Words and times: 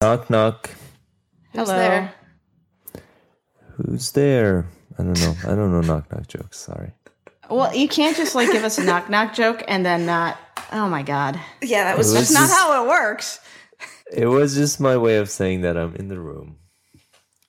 Knock 0.00 0.30
knock. 0.30 0.70
Who's 1.54 1.68
Hello. 1.68 1.76
there? 1.76 2.14
Who's 3.76 4.12
there? 4.12 4.66
I 4.96 5.02
don't 5.02 5.18
know. 5.20 5.34
I 5.42 5.56
don't 5.56 5.72
know 5.72 5.80
knock 5.80 6.12
knock 6.12 6.28
jokes. 6.28 6.58
Sorry. 6.60 6.92
Well, 7.50 7.74
you 7.74 7.88
can't 7.88 8.16
just 8.16 8.36
like 8.36 8.52
give 8.52 8.62
us 8.62 8.78
a 8.78 8.84
knock 8.84 9.10
knock 9.10 9.34
joke 9.34 9.64
and 9.66 9.84
then 9.84 10.06
not. 10.06 10.36
Oh 10.70 10.88
my 10.88 11.02
god, 11.02 11.40
Yeah, 11.62 11.84
that 11.84 11.98
was 11.98 12.12
It 12.12 12.14
that's 12.14 12.30
was 12.30 12.34
not 12.38 12.50
how 12.50 12.84
it 12.84 12.88
works. 12.88 13.40
It 14.12 14.26
was 14.26 14.54
just 14.54 14.78
my 14.80 14.96
way 14.96 15.16
of 15.16 15.30
saying 15.30 15.62
that 15.62 15.76
I'm 15.76 15.96
in 15.96 16.06
the 16.08 16.20
room. 16.20 16.58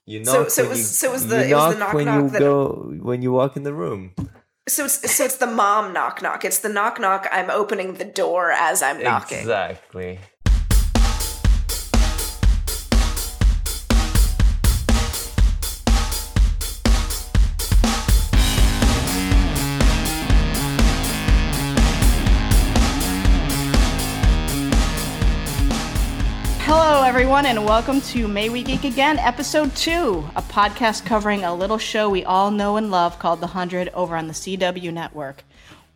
You 0.07 0.25
So- 0.25 0.41
knock 0.43 0.50
so 0.50 0.63
it 0.63 0.66
when 0.66 0.70
was- 0.71 0.79
you, 0.79 0.86
so 0.86 1.07
it 1.09 1.11
was 1.11 1.23
you 1.25 1.29
the- 1.29 1.50
it 1.50 1.54
was 1.54 1.73
the 1.75 1.79
knock 1.79 1.79
knock 1.79 1.93
when 1.93 2.05
knock 2.05 2.21
you 2.23 2.29
that- 2.29 2.39
go 2.39 2.93
when 3.02 3.21
you 3.21 3.31
walk 3.31 3.57
in 3.57 3.63
the 3.63 3.73
room. 3.73 4.16
so 4.68 4.86
it's 4.86 5.11
so 5.16 5.23
it's 5.25 5.38
the 5.38 5.45
mom 5.47 5.93
knock 5.93 6.21
knock. 6.23 6.43
It's 6.45 6.59
the 6.59 6.70
knock 6.70 7.00
knock. 7.00 7.27
I'm 7.31 7.52
opening 7.52 7.93
the 7.95 8.05
door 8.05 8.52
as 8.52 8.81
I'm 8.81 9.04
knocking. 9.04 9.38
Exactly. 9.39 10.20
Everyone, 27.09 27.48
and 27.48 27.66
welcome 27.66 28.02
to 28.02 28.27
May 28.27 28.49
We 28.49 28.62
Geek 28.62 28.84
Again, 28.84 29.18
Episode 29.18 29.76
2, 29.76 30.30
a 30.36 30.44
podcast 30.44 31.08
covering 31.08 31.44
a 31.44 31.55
little 31.55 31.80
show 31.80 32.08
we 32.08 32.23
all 32.23 32.52
know 32.52 32.77
and 32.77 32.91
love 32.91 33.18
called 33.18 33.40
The 33.40 33.48
100 33.48 33.90
over 33.95 34.16
on 34.16 34.27
the 34.27 34.34
CW 34.34 34.94
network. 34.94 35.44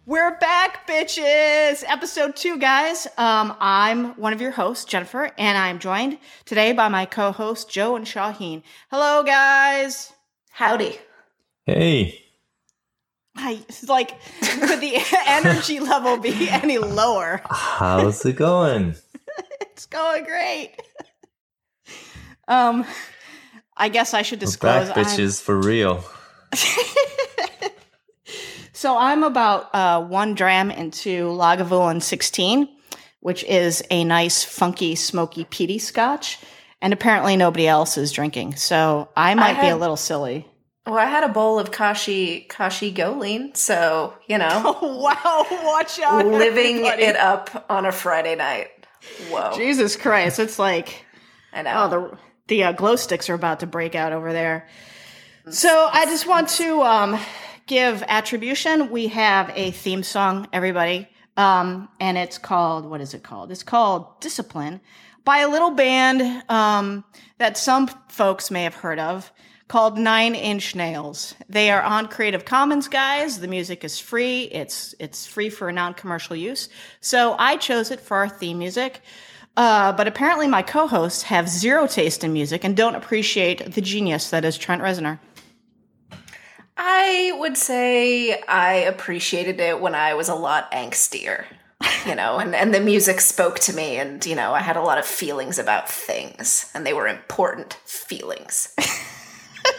We're 0.07 0.35
back, 0.39 0.87
bitches! 0.87 1.83
Episode 1.87 2.35
2, 2.35 2.57
guys. 2.57 3.05
Um, 3.15 3.55
I'm 3.59 4.15
one 4.15 4.33
of 4.33 4.41
your 4.41 4.49
hosts, 4.49 4.85
Jennifer, 4.85 5.29
and 5.37 5.55
I'm 5.55 5.77
joined 5.77 6.17
today 6.45 6.71
by 6.73 6.87
my 6.87 7.05
co 7.05 7.31
hosts, 7.31 7.71
Jo 7.71 7.95
and 7.95 8.07
Shahin. 8.07 8.63
Hello, 8.89 9.21
guys! 9.21 10.11
Howdy. 10.49 10.97
Hey. 11.67 12.23
I, 13.35 13.63
it's 13.69 13.87
like, 13.87 14.19
could 14.41 14.81
the 14.81 14.97
energy 15.27 15.79
level 15.79 16.17
be 16.17 16.49
any 16.49 16.79
lower? 16.79 17.41
How's 17.51 18.25
it 18.25 18.35
going? 18.35 18.95
It's 19.73 19.85
going 19.87 20.23
great. 20.23 20.71
um, 22.47 22.85
I 23.75 23.89
guess 23.89 24.13
I 24.13 24.21
should 24.21 24.39
We're 24.39 24.45
disclose. 24.45 24.87
back, 24.89 24.97
I'm- 24.97 25.05
bitches, 25.05 25.41
for 25.41 25.59
real. 25.59 26.03
So 28.75 28.97
I'm 28.97 29.23
about 29.23 29.73
uh, 29.73 30.03
one 30.03 30.33
dram 30.33 30.69
into 30.69 31.27
Lagavulin 31.27 32.01
16, 32.01 32.67
which 33.21 33.45
is 33.45 33.81
a 33.89 34.03
nice, 34.03 34.43
funky, 34.43 34.95
smoky, 34.95 35.45
peaty 35.45 35.79
scotch. 35.79 36.37
And 36.81 36.91
apparently 36.91 37.37
nobody 37.37 37.65
else 37.65 37.97
is 37.97 38.11
drinking. 38.11 38.57
So 38.57 39.07
I 39.15 39.35
might 39.35 39.61
be 39.61 39.69
a 39.69 39.77
little 39.77 39.95
silly. 39.95 40.45
Well, 40.85 40.97
I 40.97 41.05
had 41.05 41.23
a 41.23 41.29
bowl 41.29 41.59
of 41.59 41.71
kashi 41.71 42.41
kashi 42.49 42.91
GoLean, 42.91 43.55
so 43.55 44.15
you 44.27 44.37
know, 44.37 44.77
wow, 44.81 45.45
watch 45.63 46.01
out. 46.01 46.25
living 46.25 46.79
everybody. 46.79 47.03
it 47.03 47.15
up 47.15 47.65
on 47.69 47.85
a 47.85 47.91
Friday 47.93 48.35
night. 48.35 48.67
Whoa, 49.29 49.53
Jesus 49.55 49.95
Christ. 49.95 50.39
It's 50.39 50.59
like, 50.59 51.05
I 51.51 51.61
know. 51.61 51.73
oh, 51.75 51.89
the, 51.89 52.17
the 52.47 52.63
uh, 52.65 52.71
glow 52.71 52.95
sticks 52.95 53.29
are 53.29 53.33
about 53.33 53.61
to 53.61 53.67
break 53.67 53.95
out 53.95 54.13
over 54.13 54.33
there. 54.33 54.67
So 55.49 55.89
I 55.91 56.05
just 56.05 56.25
want 56.27 56.49
to 56.49 56.81
um, 56.81 57.19
give 57.67 58.03
attribution. 58.07 58.89
We 58.91 59.07
have 59.07 59.51
a 59.55 59.71
theme 59.71 60.03
song, 60.03 60.47
everybody, 60.53 61.09
um, 61.35 61.89
and 61.99 62.17
it's 62.17 62.37
called 62.37 62.85
what 62.85 63.01
is 63.01 63.13
it 63.13 63.23
called? 63.23 63.51
It's 63.51 63.63
called 63.63 64.21
Discipline 64.21 64.79
by 65.25 65.39
a 65.39 65.49
little 65.49 65.71
band 65.71 66.43
um, 66.49 67.03
that 67.39 67.57
some 67.57 67.87
folks 68.09 68.51
may 68.51 68.63
have 68.63 68.75
heard 68.75 68.99
of 68.99 69.31
called 69.73 69.97
Nine 69.97 70.35
Inch 70.35 70.75
Nails. 70.75 71.33
They 71.49 71.71
are 71.71 71.81
on 71.81 72.07
Creative 72.07 72.45
Commons, 72.45 72.87
guys. 72.87 73.39
The 73.39 73.47
music 73.47 73.83
is 73.83 73.97
free. 73.97 74.43
It's 74.43 74.93
it's 74.99 75.25
free 75.25 75.49
for 75.49 75.71
non-commercial 75.71 76.35
use. 76.35 76.69
So 77.01 77.35
I 77.39 77.57
chose 77.57 77.89
it 77.89 77.99
for 77.99 78.17
our 78.17 78.29
theme 78.29 78.59
music. 78.59 79.01
Uh, 79.57 79.91
but 79.91 80.07
apparently, 80.07 80.47
my 80.47 80.61
co-hosts 80.61 81.23
have 81.23 81.49
zero 81.49 81.87
taste 81.87 82.23
in 82.23 82.31
music 82.33 82.63
and 82.63 82.77
don't 82.77 82.93
appreciate 82.93 83.73
the 83.73 83.81
genius 83.81 84.29
that 84.29 84.45
is 84.45 84.59
Trent 84.59 84.83
Reznor. 84.83 85.17
I 86.77 87.35
would 87.39 87.57
say 87.57 88.39
I 88.47 88.73
appreciated 88.75 89.59
it 89.59 89.81
when 89.81 89.95
I 89.95 90.13
was 90.13 90.29
a 90.29 90.35
lot 90.35 90.71
angstier, 90.71 91.45
you 92.05 92.13
know, 92.13 92.37
and, 92.37 92.53
and 92.53 92.75
the 92.75 92.79
music 92.79 93.19
spoke 93.21 93.57
to 93.61 93.73
me, 93.73 93.97
and, 93.97 94.23
you 94.23 94.35
know, 94.35 94.53
I 94.53 94.59
had 94.59 94.77
a 94.77 94.81
lot 94.81 94.99
of 94.99 95.05
feelings 95.05 95.57
about 95.57 95.89
things, 95.89 96.69
and 96.75 96.85
they 96.85 96.93
were 96.93 97.07
important 97.07 97.73
feelings. 97.85 98.75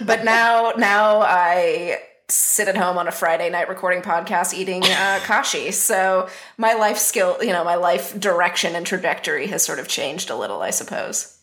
but 0.01 0.25
now, 0.25 0.73
now 0.77 1.21
I 1.21 2.01
sit 2.29 2.69
at 2.69 2.77
home 2.77 2.97
on 2.99 3.07
a 3.07 3.13
Friday 3.13 3.51
night 3.51 3.69
recording 3.69 4.03
podcast 4.03 4.55
eating 4.55 4.83
uh, 4.85 5.21
kashi. 5.25 5.71
So 5.71 6.29
my 6.57 6.75
life 6.75 6.99
skill, 6.99 7.39
you 7.43 7.53
know, 7.53 7.65
my 7.65 7.75
life 7.75 8.19
direction 8.19 8.75
and 8.75 8.87
trajectory 8.87 9.47
has 9.49 9.63
sort 9.63 9.79
of 9.79 9.89
changed 9.89 10.31
a 10.31 10.37
little, 10.37 10.63
I 10.63 10.71
suppose. 10.71 11.39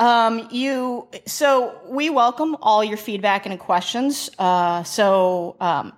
Um, 0.00 0.48
you 0.50 1.06
so 1.24 1.78
we 1.86 2.10
welcome 2.10 2.56
all 2.60 2.82
your 2.82 2.96
feedback 2.96 3.46
and 3.46 3.60
questions. 3.60 4.28
Uh, 4.40 4.82
so 4.82 5.54
um, 5.60 5.92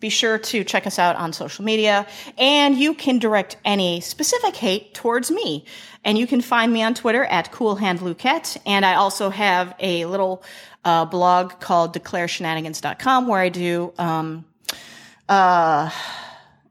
be 0.00 0.08
sure 0.08 0.38
to 0.38 0.64
check 0.64 0.86
us 0.86 0.98
out 0.98 1.16
on 1.16 1.34
social 1.34 1.66
media, 1.66 2.06
and 2.38 2.74
you 2.74 2.94
can 2.94 3.18
direct 3.18 3.58
any 3.62 4.00
specific 4.00 4.56
hate 4.56 4.94
towards 4.94 5.30
me. 5.30 5.66
And 6.02 6.16
you 6.16 6.26
can 6.26 6.40
find 6.40 6.72
me 6.72 6.82
on 6.82 6.94
Twitter 6.94 7.24
at 7.26 7.52
CoolHandLuquette, 7.52 8.56
and 8.64 8.86
I 8.86 8.94
also 8.94 9.28
have 9.28 9.74
a 9.78 10.06
little 10.06 10.42
uh, 10.82 11.04
blog 11.04 11.60
called 11.60 11.94
DeclareShenanigans.com 11.94 13.28
where 13.28 13.40
I 13.40 13.50
do 13.50 13.92
um, 13.98 14.46
uh, 15.32 15.90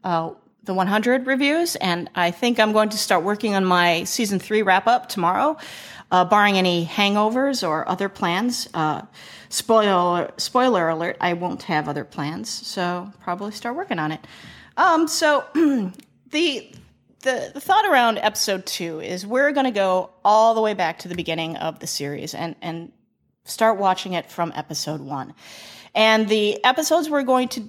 uh, 0.04 0.30
the 0.62 0.72
100 0.74 1.26
reviews, 1.26 1.74
and 1.76 2.08
I 2.14 2.30
think 2.30 2.60
I'm 2.60 2.72
going 2.72 2.90
to 2.90 2.96
start 2.96 3.24
working 3.24 3.56
on 3.56 3.64
my 3.64 4.04
season 4.04 4.38
three 4.38 4.62
wrap 4.62 4.86
up 4.86 5.08
tomorrow, 5.08 5.56
uh, 6.12 6.24
barring 6.24 6.56
any 6.56 6.86
hangovers 6.86 7.66
or 7.66 7.88
other 7.88 8.08
plans. 8.08 8.68
Uh, 8.72 9.02
spoiler 9.48 10.30
spoiler 10.36 10.88
alert: 10.88 11.16
I 11.20 11.32
won't 11.32 11.64
have 11.64 11.88
other 11.88 12.04
plans, 12.04 12.48
so 12.48 13.12
probably 13.20 13.50
start 13.50 13.74
working 13.74 13.98
on 13.98 14.12
it. 14.12 14.24
Um, 14.76 15.08
so 15.08 15.44
the 15.54 15.92
the, 16.30 17.50
the 17.54 17.60
thought 17.60 17.84
around 17.84 18.18
episode 18.18 18.64
two 18.64 19.00
is 19.00 19.26
we're 19.26 19.50
going 19.50 19.66
to 19.66 19.72
go 19.72 20.10
all 20.24 20.54
the 20.54 20.60
way 20.60 20.74
back 20.74 21.00
to 21.00 21.08
the 21.08 21.16
beginning 21.16 21.56
of 21.56 21.80
the 21.80 21.88
series 21.88 22.32
and, 22.32 22.54
and 22.62 22.92
start 23.44 23.78
watching 23.78 24.12
it 24.12 24.30
from 24.30 24.52
episode 24.54 25.00
one. 25.00 25.34
And 25.94 26.28
the 26.28 26.64
episodes 26.64 27.10
we're 27.10 27.22
going 27.22 27.48
to 27.50 27.68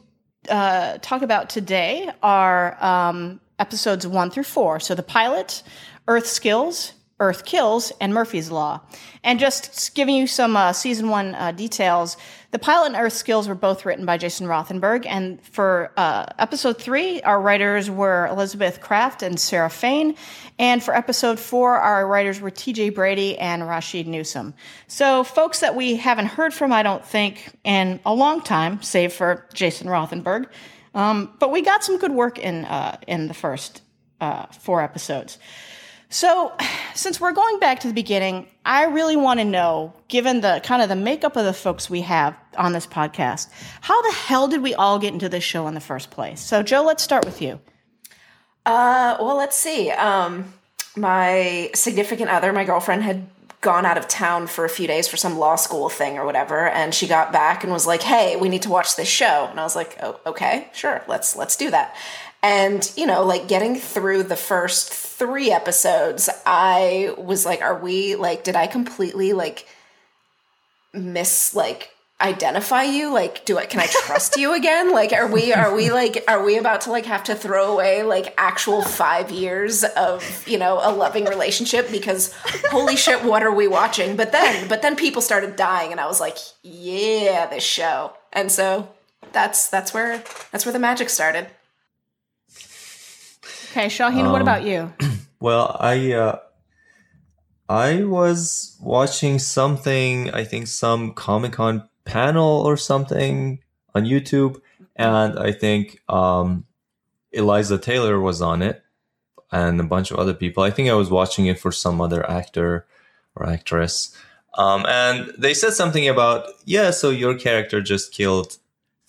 uh, 0.49 0.97
talk 0.99 1.21
about 1.21 1.49
today 1.49 2.09
are 2.21 2.83
um, 2.83 3.39
episodes 3.59 4.05
one 4.05 4.29
through 4.29 4.43
four. 4.43 4.79
So 4.79 4.95
the 4.95 5.03
pilot, 5.03 5.63
Earth 6.07 6.27
Skills, 6.27 6.93
Earth 7.19 7.45
Kills, 7.45 7.91
and 8.01 8.13
Murphy's 8.13 8.51
Law. 8.51 8.81
And 9.23 9.39
just 9.39 9.95
giving 9.95 10.15
you 10.15 10.27
some 10.27 10.57
uh, 10.57 10.73
season 10.73 11.09
one 11.09 11.35
uh, 11.35 11.51
details, 11.51 12.17
the 12.53 12.59
pilot 12.59 12.93
and 12.93 12.95
Earth 12.95 13.13
Skills 13.13 13.47
were 13.47 13.55
both 13.55 13.83
written 13.83 14.05
by 14.05 14.19
Jason 14.19 14.45
Rothenberg. 14.45 15.07
And 15.07 15.41
for 15.41 15.91
uh, 15.97 16.27
episode 16.37 16.77
three, 16.77 17.19
our 17.23 17.41
writers 17.41 17.89
were 17.89 18.27
Elizabeth 18.27 18.79
Craft 18.79 19.23
and 19.23 19.39
Sarah 19.39 19.71
Fain. 19.71 20.15
And 20.59 20.81
for 20.83 20.95
episode 20.95 21.39
four, 21.39 21.75
our 21.75 22.07
writers 22.07 22.39
were 22.39 22.51
TJ 22.51 22.93
Brady 22.93 23.39
and 23.39 23.63
Rasheed 23.63 24.05
Newson. 24.05 24.53
So, 24.87 25.23
folks 25.23 25.61
that 25.61 25.75
we 25.75 25.95
haven't 25.95 26.27
heard 26.27 26.53
from, 26.53 26.71
I 26.71 26.83
don't 26.83 27.03
think, 27.03 27.57
in 27.63 27.99
a 28.05 28.13
long 28.13 28.39
time, 28.41 28.83
save 28.83 29.13
for 29.13 29.47
Jason 29.55 29.87
Rothenberg. 29.87 30.45
Um, 30.93 31.33
but 31.39 31.49
we 31.49 31.63
got 31.63 31.83
some 31.83 31.97
good 31.97 32.11
work 32.11 32.37
in, 32.37 32.65
uh, 32.65 32.99
in 33.07 33.27
the 33.29 33.33
first 33.33 33.81
uh, 34.21 34.45
four 34.45 34.83
episodes. 34.83 35.39
So, 36.13 36.51
since 36.93 37.19
we're 37.19 37.31
going 37.31 37.57
back 37.57 37.79
to 37.79 37.87
the 37.87 37.93
beginning, 37.93 38.45
I 38.63 38.85
really 38.85 39.15
want 39.15 39.39
to 39.39 39.43
know, 39.43 39.93
given 40.09 40.41
the 40.41 40.61
kind 40.63 40.83
of 40.83 40.87
the 40.87 40.95
makeup 40.95 41.35
of 41.35 41.43
the 41.43 41.53
folks 41.53 41.89
we 41.89 42.01
have 42.01 42.37
on 42.55 42.71
this 42.71 42.85
podcast, 42.85 43.49
how 43.81 43.99
the 44.03 44.11
hell 44.11 44.47
did 44.47 44.61
we 44.61 44.75
all 44.75 44.99
get 44.99 45.11
into 45.11 45.27
this 45.27 45.43
show 45.43 45.65
in 45.65 45.73
the 45.73 45.79
first 45.79 46.11
place? 46.11 46.39
So, 46.39 46.61
Jo, 46.61 46.83
let's 46.83 47.01
start 47.01 47.25
with 47.25 47.41
you. 47.41 47.59
Uh, 48.63 49.17
well, 49.19 49.35
let's 49.35 49.55
see. 49.55 49.89
Um, 49.89 50.53
my 50.95 51.71
significant 51.73 52.29
other, 52.29 52.53
my 52.53 52.63
girlfriend, 52.63 53.01
had 53.01 53.27
gone 53.61 53.83
out 53.83 53.97
of 53.97 54.07
town 54.07 54.45
for 54.45 54.65
a 54.65 54.69
few 54.69 54.85
days 54.85 55.07
for 55.07 55.17
some 55.17 55.39
law 55.39 55.55
school 55.55 55.89
thing 55.89 56.19
or 56.19 56.25
whatever, 56.27 56.67
and 56.67 56.93
she 56.93 57.07
got 57.07 57.31
back 57.31 57.63
and 57.63 57.73
was 57.73 57.87
like, 57.87 58.03
"Hey, 58.03 58.35
we 58.35 58.49
need 58.49 58.61
to 58.63 58.69
watch 58.69 58.97
this 58.97 59.07
show." 59.07 59.47
And 59.49 59.59
I 59.59 59.63
was 59.63 59.75
like, 59.75 59.97
"Oh, 60.03 60.19
okay, 60.27 60.67
sure, 60.73 61.03
let's 61.07 61.35
let's 61.35 61.55
do 61.55 61.71
that." 61.71 61.95
And, 62.43 62.91
you 62.97 63.05
know, 63.05 63.23
like 63.23 63.47
getting 63.47 63.77
through 63.77 64.23
the 64.23 64.35
first 64.35 64.93
three 64.93 65.49
episodes, 65.49 66.29
I 66.45 67.15
was 67.17 67.45
like, 67.45 67.61
are 67.61 67.79
we 67.79 68.15
like, 68.15 68.43
did 68.43 68.57
I 68.57 68.67
completely 68.67 69.31
like 69.31 69.65
miss 70.93 71.55
like 71.55 71.91
identify 72.19 72.83
you? 72.83 73.13
Like 73.13 73.45
do 73.45 73.57
i 73.57 73.65
can 73.65 73.79
i 73.79 73.87
trust 73.87 74.35
you 74.35 74.53
again? 74.53 74.91
Like 74.91 75.13
are 75.13 75.27
we 75.27 75.53
are 75.53 75.73
we 75.73 75.89
like 75.89 76.23
are 76.27 76.43
we 76.43 76.57
about 76.57 76.81
to 76.81 76.91
like 76.91 77.05
have 77.05 77.23
to 77.25 77.35
throw 77.35 77.73
away 77.73 78.03
like 78.03 78.33
actual 78.37 78.81
five 78.81 79.31
years 79.31 79.83
of 79.83 80.47
you 80.47 80.57
know 80.57 80.79
a 80.83 80.91
loving 80.91 81.25
relationship? 81.25 81.89
Because 81.91 82.33
holy 82.69 82.97
shit 82.97 83.23
what 83.23 83.43
are 83.43 83.53
we 83.53 83.67
watching? 83.67 84.15
But 84.15 84.33
then 84.33 84.67
but 84.67 84.81
then 84.81 84.95
people 84.95 85.21
started 85.21 85.55
dying 85.55 85.91
and 85.91 85.99
i 85.99 86.07
was 86.07 86.19
like 86.19 86.37
yeah 86.61 87.47
this 87.47 87.63
show. 87.63 88.13
And 88.31 88.51
so 88.51 88.89
that's 89.31 89.69
that's 89.69 89.93
where 89.93 90.23
that's 90.51 90.65
where 90.65 90.73
the 90.73 90.79
magic 90.79 91.09
started 91.09 91.47
Okay, 93.73 93.89
Shahin, 93.89 94.29
what 94.29 94.43
about 94.43 94.63
you? 94.63 94.93
Well, 95.39 95.75
I 95.77 96.13
uh, 96.13 96.39
I 97.67 98.05
was 98.05 98.77
watching 98.79 99.39
something. 99.39 100.31
I 100.31 100.45
think 100.45 100.67
some 100.67 101.13
Comic 101.13 101.53
Con 101.53 101.89
panel 102.05 102.61
or 102.61 102.77
something 102.77 103.59
on 103.93 104.05
YouTube, 104.05 104.61
and 104.95 105.37
I 105.37 105.51
think 105.51 105.99
um, 106.07 106.65
Eliza 107.33 107.77
Taylor 107.77 108.21
was 108.21 108.41
on 108.41 108.61
it, 108.61 108.83
and 109.51 109.81
a 109.81 109.83
bunch 109.83 110.11
of 110.11 110.17
other 110.17 110.33
people. 110.33 110.63
I 110.63 110.71
think 110.71 110.87
I 110.87 110.93
was 110.93 111.09
watching 111.09 111.47
it 111.47 111.59
for 111.59 111.73
some 111.73 111.99
other 111.99 112.25
actor 112.29 112.85
or 113.35 113.49
actress, 113.49 114.15
um, 114.53 114.85
and 114.87 115.29
they 115.37 115.53
said 115.53 115.73
something 115.73 116.07
about 116.07 116.47
yeah. 116.63 116.91
So 116.91 117.09
your 117.09 117.35
character 117.35 117.81
just 117.81 118.13
killed 118.13 118.59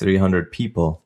three 0.01 0.17
hundred 0.17 0.51
people, 0.51 1.05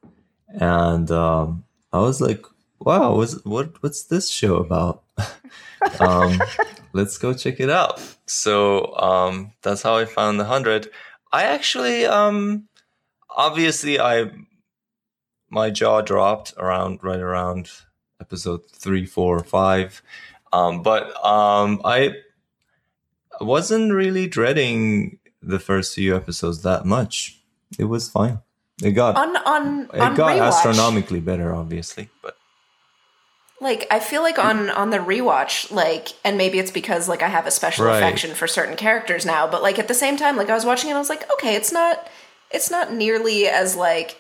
and 0.49 1.11
um, 1.11 1.65
I 1.93 1.99
was 1.99 2.23
like, 2.23 2.47
wow, 2.89 3.15
what's, 3.17 3.45
what 3.45 3.83
what's 3.83 4.05
this 4.05 4.31
show 4.31 4.57
about? 4.57 5.03
um, 6.01 6.41
let's 6.95 7.19
go 7.19 7.35
check 7.35 7.61
it 7.61 7.69
out. 7.69 8.01
So 8.25 8.97
um, 8.97 9.53
that's 9.61 9.83
how 9.83 9.99
I 9.99 10.07
found 10.07 10.41
the 10.41 10.47
hundred. 10.47 10.89
I 11.31 11.43
actually, 11.43 12.07
um, 12.07 12.67
obviously, 13.29 14.01
I 14.01 14.31
my 15.51 15.69
jaw 15.69 16.01
dropped 16.01 16.55
around 16.57 17.01
right 17.03 17.21
around 17.21 17.71
episode 18.23 18.63
three, 18.71 19.05
four, 19.05 19.39
five, 19.45 20.01
um, 20.55 20.83
but 20.83 21.15
um, 21.23 21.83
I 21.85 22.15
wasn't 23.39 23.93
really 23.93 24.27
dreading 24.27 25.19
the 25.43 25.59
first 25.59 25.95
few 25.95 26.17
episodes 26.17 26.63
that 26.63 26.87
much. 26.87 27.39
It 27.79 27.85
was 27.85 28.09
fine. 28.09 28.39
It 28.83 28.93
got 28.93 29.17
on 29.17 29.37
on 29.37 29.91
it 29.93 30.01
on 30.01 30.15
got 30.15 30.39
rewatch, 30.39 30.49
astronomically 30.49 31.21
better, 31.21 31.55
obviously, 31.55 32.09
but 32.23 32.38
Like 33.61 33.87
I 33.91 33.99
feel 33.99 34.23
like 34.23 34.39
on 34.39 34.71
on 34.71 34.91
the 34.91 34.99
rewatch, 34.99 35.71
like, 35.73 36.11
and 36.25 36.39
maybe 36.39 36.59
it's 36.61 36.71
because 36.71 37.09
like 37.09 37.23
I 37.23 37.29
have 37.29 37.47
a 37.47 37.51
special 37.51 37.87
Right. 37.87 37.97
affection 37.97 38.35
for 38.35 38.47
certain 38.47 38.77
characters 38.77 39.27
now, 39.27 39.49
but 39.49 39.63
like 39.63 39.79
at 39.79 39.89
the 39.89 39.95
same 39.95 40.17
time, 40.17 40.37
like 40.37 40.49
I 40.49 40.55
was 40.55 40.65
watching 40.65 40.91
it, 40.91 40.95
I 40.95 40.99
was 40.99 41.09
like, 41.09 41.29
okay, 41.33 41.57
it's 41.57 41.73
not 41.73 42.07
it's 42.51 42.71
not 42.71 42.93
nearly 42.93 43.47
as 43.49 43.75
like 43.75 44.17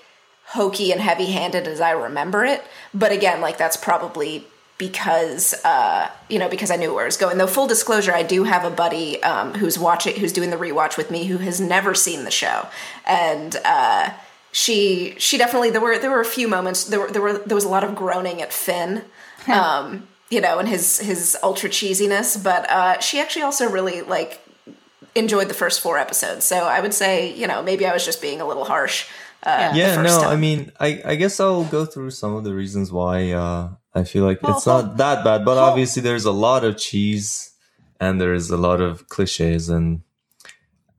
hokey 0.46 0.90
and 0.92 1.00
heavy 1.00 1.26
handed 1.26 1.68
as 1.68 1.80
I 1.80 1.92
remember 1.92 2.44
it. 2.44 2.64
But 2.92 3.12
again, 3.12 3.40
like 3.40 3.58
that's 3.58 3.76
probably 3.76 4.44
because 4.76 5.54
uh 5.64 6.10
you 6.28 6.38
know 6.40 6.48
because 6.48 6.70
I 6.72 6.76
knew 6.76 6.92
where 6.92 7.04
it 7.04 7.08
was 7.08 7.16
going. 7.16 7.38
Though 7.38 7.46
full 7.46 7.68
disclosure, 7.68 8.12
I 8.12 8.24
do 8.24 8.42
have 8.44 8.64
a 8.64 8.70
buddy 8.70 9.22
um 9.22 9.54
who's 9.54 9.78
watching 9.78 10.16
who's 10.18 10.32
doing 10.32 10.50
the 10.50 10.56
rewatch 10.56 10.96
with 10.96 11.12
me 11.12 11.26
who 11.26 11.38
has 11.38 11.60
never 11.60 11.94
seen 11.94 12.24
the 12.24 12.30
show, 12.32 12.66
and 13.06 13.56
uh 13.64 14.10
she 14.50 15.14
she 15.18 15.38
definitely 15.38 15.70
there 15.70 15.80
were 15.80 15.96
there 15.98 16.10
were 16.10 16.20
a 16.20 16.24
few 16.24 16.48
moments 16.48 16.84
there 16.84 16.98
were 17.00 17.10
there 17.10 17.22
were 17.22 17.34
there 17.38 17.54
was 17.54 17.64
a 17.64 17.68
lot 17.68 17.84
of 17.84 17.94
groaning 17.94 18.40
at 18.42 18.52
Finn 18.52 19.04
um, 19.62 20.06
you 20.30 20.40
know, 20.40 20.58
and 20.58 20.68
his 20.68 20.98
his 20.98 21.36
ultra 21.42 21.68
cheesiness. 21.70 22.42
But 22.42 22.68
uh, 22.70 23.00
she 23.00 23.20
actually 23.20 23.42
also 23.42 23.68
really 23.70 24.02
like 24.02 24.40
enjoyed 25.14 25.48
the 25.48 25.54
first 25.54 25.80
four 25.80 25.98
episodes. 25.98 26.44
So 26.44 26.56
I 26.56 26.80
would 26.80 26.94
say, 26.94 27.34
you 27.34 27.46
know, 27.46 27.62
maybe 27.62 27.86
I 27.86 27.92
was 27.92 28.04
just 28.04 28.20
being 28.22 28.40
a 28.40 28.46
little 28.46 28.64
harsh. 28.64 29.06
Uh, 29.44 29.70
yeah 29.72 30.02
no 30.02 30.20
time. 30.20 30.28
i 30.30 30.34
mean 30.34 30.72
I, 30.80 31.00
I 31.04 31.14
guess 31.14 31.38
i'll 31.38 31.62
go 31.62 31.84
through 31.86 32.10
some 32.10 32.34
of 32.34 32.42
the 32.42 32.52
reasons 32.52 32.90
why 32.90 33.30
uh, 33.30 33.68
i 33.94 34.02
feel 34.02 34.24
like 34.24 34.42
Well, 34.42 34.56
it's 34.56 34.64
hold- 34.64 34.86
not 34.86 34.96
that 34.96 35.22
bad 35.22 35.44
but 35.44 35.54
hold- 35.56 35.70
obviously 35.70 36.02
there's 36.02 36.24
a 36.24 36.32
lot 36.32 36.64
of 36.64 36.76
cheese 36.76 37.52
and 38.00 38.20
there's 38.20 38.50
a 38.50 38.56
lot 38.56 38.80
of 38.80 39.08
cliches 39.08 39.68
and 39.68 40.02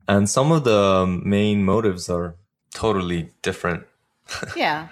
and 0.08 0.26
some 0.26 0.52
of 0.52 0.64
the 0.64 1.06
main 1.22 1.64
motives 1.66 2.08
are 2.08 2.34
totally 2.72 3.28
different 3.42 3.84
Yeah. 4.56 4.88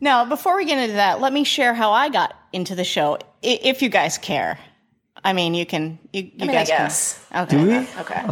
Now, 0.00 0.24
before 0.24 0.56
we 0.56 0.64
get 0.64 0.78
into 0.78 0.94
that, 0.94 1.20
let 1.20 1.32
me 1.34 1.44
share 1.44 1.74
how 1.74 1.92
I 1.92 2.08
got 2.08 2.34
into 2.52 2.74
the 2.74 2.84
show, 2.84 3.18
if 3.42 3.82
you 3.82 3.88
guys 3.88 4.18
care. 4.18 4.58
I 5.22 5.32
mean, 5.32 5.54
you 5.54 5.66
can. 5.66 5.98
You, 6.12 6.22
you 6.22 6.30
I 6.40 6.46
mean, 6.46 6.50
I 6.50 6.54
guys 6.54 6.68
guess. 6.68 7.26
can. 7.30 7.42
Okay. 7.42 7.56
do 7.56 7.66
we 7.66 7.74
Okay. 8.00 8.24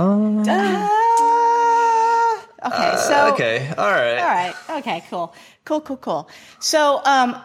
Ah, 2.62 2.72
okay. 2.72 2.96
So. 2.96 3.14
Uh, 3.14 3.32
okay 3.32 3.74
all 3.76 3.90
right 3.90 4.18
All 4.18 4.26
right. 4.26 4.54
Okay. 4.78 5.04
Cool. 5.10 5.34
Cool. 5.64 5.80
Cool. 5.82 5.96
Cool. 5.98 6.28
So, 6.60 7.02
um, 7.04 7.36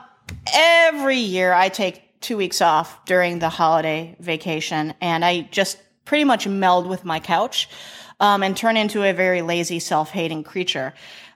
every 0.54 1.18
year 1.18 1.54
I 1.54 1.70
take 1.70 2.22
two 2.22 2.38
weeks 2.38 2.62
off 2.62 3.04
during 3.06 3.40
the 3.40 3.50
holiday 3.50 4.16
vacation, 4.20 4.94
and 5.02 5.26
I 5.26 5.42
just 5.52 5.78
pretty 6.06 6.24
much 6.24 6.48
meld 6.48 6.88
with 6.88 7.04
my 7.04 7.20
couch, 7.20 7.68
um, 8.20 8.44
and 8.44 8.56
turn 8.56 8.78
into 8.78 9.04
a 9.04 9.12
very 9.14 9.42
lazy, 9.42 9.80
self-hating 9.80 10.44
creature. 10.44 10.94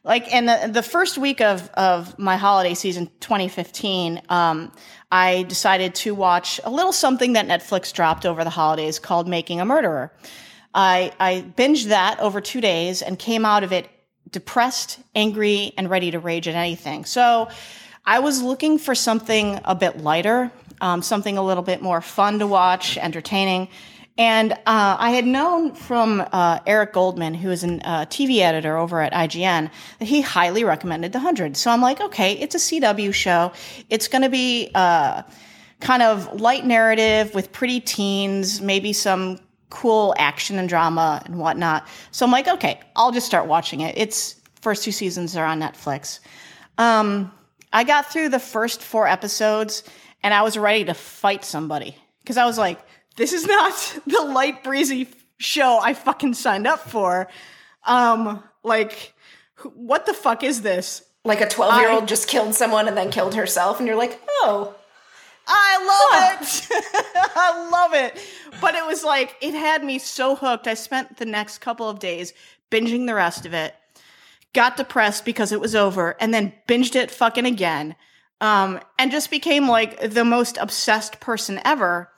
Like, 0.07 0.31
in 0.33 0.45
the 0.45 0.69
the 0.71 0.81
first 0.81 1.17
week 1.17 1.41
of 1.41 1.69
of 1.71 2.17
my 2.17 2.37
holiday 2.37 2.73
season, 2.75 3.11
2015, 3.19 4.21
um, 4.29 4.71
I 5.11 5.43
decided 5.43 5.95
to 5.95 6.15
watch 6.15 6.61
a 6.63 6.71
little 6.71 6.93
something 6.93 7.33
that 7.33 7.45
Netflix 7.45 7.91
dropped 7.91 8.25
over 8.25 8.45
the 8.45 8.49
holidays 8.49 8.99
called 8.99 9.27
"Making 9.27 9.59
a 9.59 9.65
Murderer." 9.65 10.13
I, 10.73 11.11
I 11.19 11.43
binged 11.57 11.87
that 11.87 12.19
over 12.21 12.39
two 12.39 12.61
days 12.61 13.01
and 13.01 13.19
came 13.19 13.45
out 13.45 13.63
of 13.63 13.73
it 13.73 13.89
depressed, 14.31 14.99
angry, 15.13 15.73
and 15.77 15.89
ready 15.89 16.11
to 16.11 16.19
rage 16.19 16.47
at 16.47 16.55
anything. 16.55 17.03
So 17.03 17.49
I 18.05 18.19
was 18.19 18.41
looking 18.41 18.77
for 18.77 18.95
something 18.95 19.59
a 19.65 19.75
bit 19.75 19.97
lighter, 19.97 20.51
um, 20.79 21.01
something 21.01 21.37
a 21.37 21.43
little 21.43 21.63
bit 21.63 21.81
more 21.81 21.99
fun 21.99 22.39
to 22.39 22.47
watch, 22.47 22.97
entertaining. 22.97 23.67
And 24.17 24.53
uh, 24.53 24.97
I 24.99 25.11
had 25.11 25.25
known 25.25 25.75
from 25.75 26.25
uh, 26.31 26.59
Eric 26.65 26.93
Goldman, 26.93 27.35
who 27.35 27.51
is 27.51 27.63
a 27.63 27.87
uh, 27.87 28.05
TV 28.05 28.39
editor 28.39 28.75
over 28.75 29.01
at 29.01 29.13
IGN, 29.13 29.69
that 29.99 30.05
he 30.05 30.21
highly 30.21 30.63
recommended 30.63 31.13
The 31.13 31.19
Hundred. 31.19 31.55
So 31.55 31.69
I'm 31.69 31.81
like, 31.81 32.01
okay, 32.01 32.33
it's 32.33 32.55
a 32.55 32.57
CW 32.57 33.13
show. 33.13 33.51
It's 33.89 34.07
going 34.07 34.23
to 34.23 34.29
be 34.29 34.71
uh, 34.73 35.21
kind 35.81 36.01
of 36.01 36.41
light 36.41 36.65
narrative 36.65 37.35
with 37.35 37.51
pretty 37.51 37.79
teens, 37.79 38.59
maybe 38.59 38.91
some 38.91 39.39
cool 39.69 40.15
action 40.17 40.57
and 40.57 40.67
drama 40.67 41.21
and 41.25 41.37
whatnot. 41.37 41.87
So 42.11 42.25
I'm 42.25 42.31
like, 42.31 42.47
okay, 42.47 42.79
I'll 42.95 43.11
just 43.11 43.27
start 43.27 43.47
watching 43.47 43.81
it. 43.81 43.95
It's 43.97 44.35
first 44.61 44.83
two 44.83 44.91
seasons 44.91 45.35
are 45.35 45.45
on 45.45 45.59
Netflix. 45.59 46.19
Um, 46.77 47.31
I 47.71 47.83
got 47.83 48.11
through 48.11 48.29
the 48.29 48.39
first 48.39 48.81
four 48.81 49.07
episodes 49.07 49.83
and 50.23 50.33
I 50.33 50.41
was 50.41 50.57
ready 50.57 50.85
to 50.85 50.93
fight 50.93 51.45
somebody 51.45 51.95
because 52.21 52.37
I 52.37 52.45
was 52.45 52.57
like, 52.57 52.79
this 53.17 53.33
is 53.33 53.45
not 53.45 53.99
the 54.07 54.21
light 54.21 54.63
breezy 54.63 55.07
show 55.37 55.79
I 55.81 55.93
fucking 55.93 56.35
signed 56.35 56.65
up 56.65 56.79
for. 56.79 57.27
Um, 57.85 58.41
like, 58.63 59.13
what 59.75 60.05
the 60.05 60.13
fuck 60.13 60.43
is 60.43 60.61
this? 60.61 61.03
Like 61.25 61.41
a 61.41 61.47
12 61.47 61.81
year 61.81 61.91
old 61.91 62.07
just 62.07 62.29
killed 62.29 62.55
someone 62.55 62.87
and 62.87 62.95
then 62.95 63.11
killed 63.11 63.35
herself, 63.35 63.79
and 63.79 63.87
you're 63.87 63.97
like, 63.97 64.19
oh. 64.27 64.73
I 65.49 65.77
love 66.11 66.41
it. 66.41 66.67
I 67.35 67.69
love 67.71 67.93
it. 67.93 68.19
But 68.59 68.75
it 68.75 68.85
was 68.85 69.05
like, 69.05 69.35
it 69.39 69.53
had 69.53 69.81
me 69.81 69.97
so 69.97 70.35
hooked. 70.35 70.67
I 70.67 70.73
spent 70.73 71.17
the 71.17 71.25
next 71.25 71.59
couple 71.59 71.89
of 71.89 71.99
days 71.99 72.33
binging 72.69 73.07
the 73.07 73.13
rest 73.13 73.45
of 73.45 73.53
it, 73.53 73.73
got 74.51 74.75
depressed 74.75 75.23
because 75.23 75.53
it 75.53 75.61
was 75.61 75.73
over, 75.73 76.17
and 76.19 76.33
then 76.33 76.51
binged 76.67 76.97
it 76.97 77.11
fucking 77.11 77.45
again. 77.45 77.95
Um, 78.41 78.81
and 78.99 79.09
just 79.09 79.31
became 79.31 79.69
like 79.69 80.11
the 80.11 80.25
most 80.25 80.57
obsessed 80.57 81.21
person 81.21 81.61
ever 81.63 82.09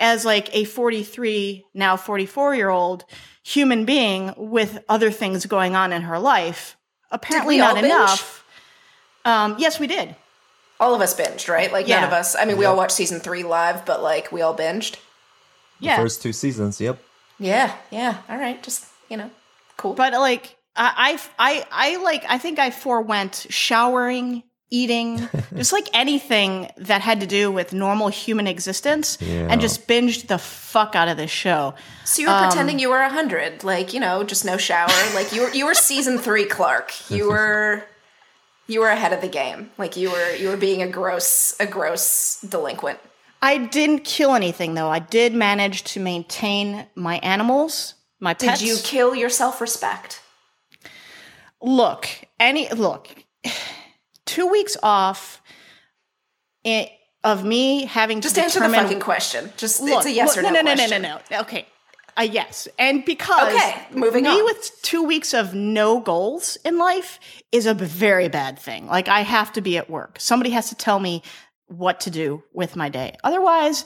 as 0.00 0.24
like 0.24 0.54
a 0.54 0.64
43 0.64 1.64
now 1.74 1.96
44 1.96 2.54
year 2.54 2.68
old 2.68 3.04
human 3.42 3.84
being 3.84 4.32
with 4.36 4.82
other 4.88 5.10
things 5.10 5.46
going 5.46 5.74
on 5.74 5.92
in 5.92 6.02
her 6.02 6.18
life. 6.18 6.76
Apparently 7.10 7.58
not 7.58 7.82
enough. 7.82 8.44
Um, 9.24 9.56
yes 9.58 9.80
we 9.80 9.86
did. 9.86 10.14
All 10.80 10.94
of 10.94 11.00
us 11.00 11.14
binged 11.14 11.48
right? 11.48 11.72
Like 11.72 11.88
yeah. 11.88 12.00
none 12.00 12.04
of 12.04 12.12
us 12.12 12.36
i 12.36 12.44
mean 12.44 12.56
we 12.56 12.64
all 12.64 12.76
watched 12.76 12.92
season 12.92 13.20
three 13.20 13.42
live 13.42 13.84
but 13.84 14.02
like 14.02 14.30
we 14.32 14.42
all 14.42 14.56
binged. 14.56 14.96
Yeah. 15.80 15.96
First 15.96 16.22
two 16.22 16.32
seasons 16.32 16.80
yep. 16.80 17.02
Yeah 17.38 17.74
yeah 17.90 18.22
all 18.28 18.38
right 18.38 18.62
just 18.62 18.86
you 19.08 19.16
know 19.16 19.30
cool. 19.76 19.94
But 19.94 20.12
like 20.12 20.58
I, 20.78 21.18
I, 21.38 21.66
I 21.70 21.96
like. 22.02 22.24
I 22.28 22.38
think 22.38 22.58
I 22.58 22.70
forewent 22.70 23.46
showering, 23.50 24.44
eating, 24.70 25.28
just 25.56 25.72
like 25.72 25.88
anything 25.92 26.70
that 26.76 27.00
had 27.00 27.20
to 27.20 27.26
do 27.26 27.50
with 27.50 27.72
normal 27.72 28.08
human 28.08 28.46
existence, 28.46 29.18
yeah. 29.20 29.48
and 29.50 29.60
just 29.60 29.88
binged 29.88 30.28
the 30.28 30.38
fuck 30.38 30.94
out 30.94 31.08
of 31.08 31.16
this 31.16 31.30
show. 31.30 31.74
So 32.04 32.22
you 32.22 32.28
were 32.28 32.34
um, 32.34 32.48
pretending 32.48 32.78
you 32.78 32.90
were 32.90 33.00
a 33.00 33.10
hundred, 33.10 33.64
like 33.64 33.94
you 33.94 34.00
know, 34.00 34.24
just 34.24 34.44
no 34.44 34.56
shower. 34.56 34.88
like 35.14 35.32
you 35.32 35.42
were, 35.42 35.50
you 35.50 35.66
were 35.66 35.74
season 35.74 36.18
three, 36.18 36.44
Clarke. 36.44 37.10
You 37.10 37.28
were, 37.30 37.84
you 38.66 38.80
were 38.80 38.88
ahead 38.88 39.12
of 39.12 39.20
the 39.20 39.28
game. 39.28 39.70
Like 39.78 39.96
you 39.96 40.10
were, 40.10 40.34
you 40.34 40.48
were 40.48 40.56
being 40.56 40.82
a 40.82 40.88
gross, 40.88 41.54
a 41.58 41.66
gross 41.66 42.40
delinquent. 42.40 42.98
I 43.40 43.58
didn't 43.58 44.00
kill 44.00 44.34
anything 44.34 44.74
though. 44.74 44.88
I 44.88 44.98
did 44.98 45.32
manage 45.32 45.84
to 45.84 46.00
maintain 46.00 46.86
my 46.94 47.18
animals, 47.18 47.94
my 48.20 48.34
pets. 48.34 48.60
Did 48.60 48.68
you 48.68 48.76
kill 48.82 49.14
your 49.14 49.30
self 49.30 49.60
respect? 49.60 50.22
Look, 51.60 52.08
any 52.38 52.68
look 52.68 53.08
two 54.28 54.46
weeks 54.46 54.76
off 54.82 55.42
it, 56.62 56.90
of 57.24 57.44
me 57.44 57.86
having 57.86 58.20
just 58.20 58.36
to 58.36 58.42
answer 58.42 58.60
the 58.60 58.68
fucking 58.68 59.00
question. 59.00 59.50
Just 59.56 59.80
look, 59.80 59.96
it's 59.98 60.06
a 60.06 60.12
yes 60.12 60.36
look, 60.36 60.44
or 60.44 60.52
no. 60.52 60.60
No, 60.60 60.74
no, 60.74 60.74
no, 60.74 60.86
no, 60.86 60.98
no. 60.98 61.40
Okay. 61.40 61.66
A 62.16 62.24
yes, 62.24 62.66
and 62.80 63.04
because 63.04 63.54
okay, 63.54 63.86
moving 63.92 64.24
me 64.24 64.40
on. 64.40 64.44
with 64.44 64.70
two 64.82 65.04
weeks 65.04 65.32
of 65.32 65.54
no 65.54 66.00
goals 66.00 66.58
in 66.64 66.76
life 66.76 67.20
is 67.52 67.64
a 67.64 67.74
very 67.74 68.28
bad 68.28 68.58
thing. 68.58 68.88
Like 68.88 69.08
I 69.08 69.20
have 69.20 69.52
to 69.52 69.60
be 69.60 69.78
at 69.78 69.88
work. 69.88 70.16
Somebody 70.18 70.50
has 70.50 70.68
to 70.70 70.74
tell 70.74 70.98
me 70.98 71.22
what 71.68 72.00
to 72.00 72.10
do 72.10 72.42
with 72.52 72.74
my 72.74 72.88
day. 72.88 73.16
Otherwise, 73.22 73.84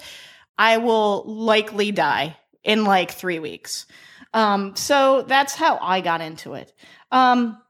I 0.56 0.78
will 0.78 1.25
likely 1.25 1.92
die 1.92 2.38
in 2.64 2.84
like 2.84 3.11
three 3.11 3.38
weeks. 3.38 3.84
Um, 4.32 4.76
so 4.76 5.22
that's 5.22 5.54
how 5.54 5.78
I 5.82 6.00
got 6.00 6.22
into 6.22 6.54
it. 6.54 6.72
Um, 7.11 7.61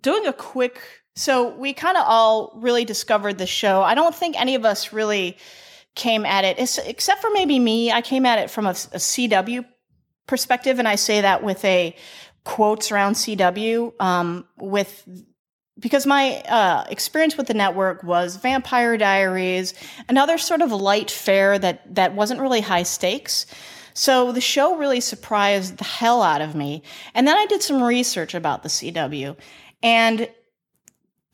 doing 0.00 0.26
a 0.26 0.32
quick 0.32 0.80
so 1.16 1.48
we 1.48 1.72
kind 1.72 1.96
of 1.96 2.04
all 2.06 2.52
really 2.56 2.84
discovered 2.84 3.38
the 3.38 3.46
show. 3.46 3.82
I 3.82 3.94
don't 3.94 4.14
think 4.14 4.38
any 4.38 4.54
of 4.56 4.64
us 4.64 4.92
really 4.92 5.36
came 5.94 6.26
at 6.26 6.44
it, 6.44 6.58
except 6.86 7.20
for 7.20 7.30
maybe 7.30 7.58
me. 7.58 7.92
I 7.92 8.02
came 8.02 8.26
at 8.26 8.40
it 8.40 8.50
from 8.50 8.66
a, 8.66 8.70
a 8.70 8.98
CW 8.98 9.64
perspective, 10.26 10.78
and 10.78 10.88
I 10.88 10.96
say 10.96 11.20
that 11.20 11.44
with 11.44 11.64
a 11.64 11.94
quotes 12.42 12.90
around 12.90 13.14
CW. 13.14 14.00
Um, 14.00 14.46
with 14.58 15.08
because 15.78 16.06
my 16.06 16.40
uh, 16.48 16.84
experience 16.88 17.36
with 17.36 17.46
the 17.46 17.54
network 17.54 18.02
was 18.02 18.36
Vampire 18.36 18.96
Diaries, 18.96 19.74
another 20.08 20.38
sort 20.38 20.62
of 20.62 20.72
light 20.72 21.10
fare 21.10 21.58
that 21.58 21.94
that 21.94 22.14
wasn't 22.14 22.40
really 22.40 22.60
high 22.60 22.82
stakes. 22.82 23.46
So 23.92 24.32
the 24.32 24.40
show 24.40 24.76
really 24.76 25.00
surprised 25.00 25.78
the 25.78 25.84
hell 25.84 26.22
out 26.22 26.40
of 26.40 26.56
me. 26.56 26.82
And 27.14 27.28
then 27.28 27.36
I 27.36 27.46
did 27.46 27.62
some 27.62 27.82
research 27.82 28.34
about 28.34 28.64
the 28.64 28.68
CW, 28.68 29.36
and 29.80 30.28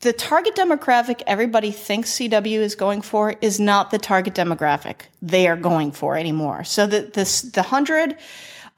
the 0.01 0.13
target 0.13 0.55
demographic 0.55 1.21
everybody 1.27 1.71
thinks 1.71 2.11
CW 2.11 2.59
is 2.59 2.75
going 2.75 3.01
for 3.01 3.35
is 3.41 3.59
not 3.59 3.91
the 3.91 3.99
target 3.99 4.33
demographic 4.33 5.01
they 5.21 5.47
are 5.47 5.55
going 5.55 5.91
for 5.91 6.17
anymore. 6.17 6.63
So 6.63 6.87
the 6.87 7.01
this 7.01 7.41
the 7.41 7.61
hundred 7.61 8.17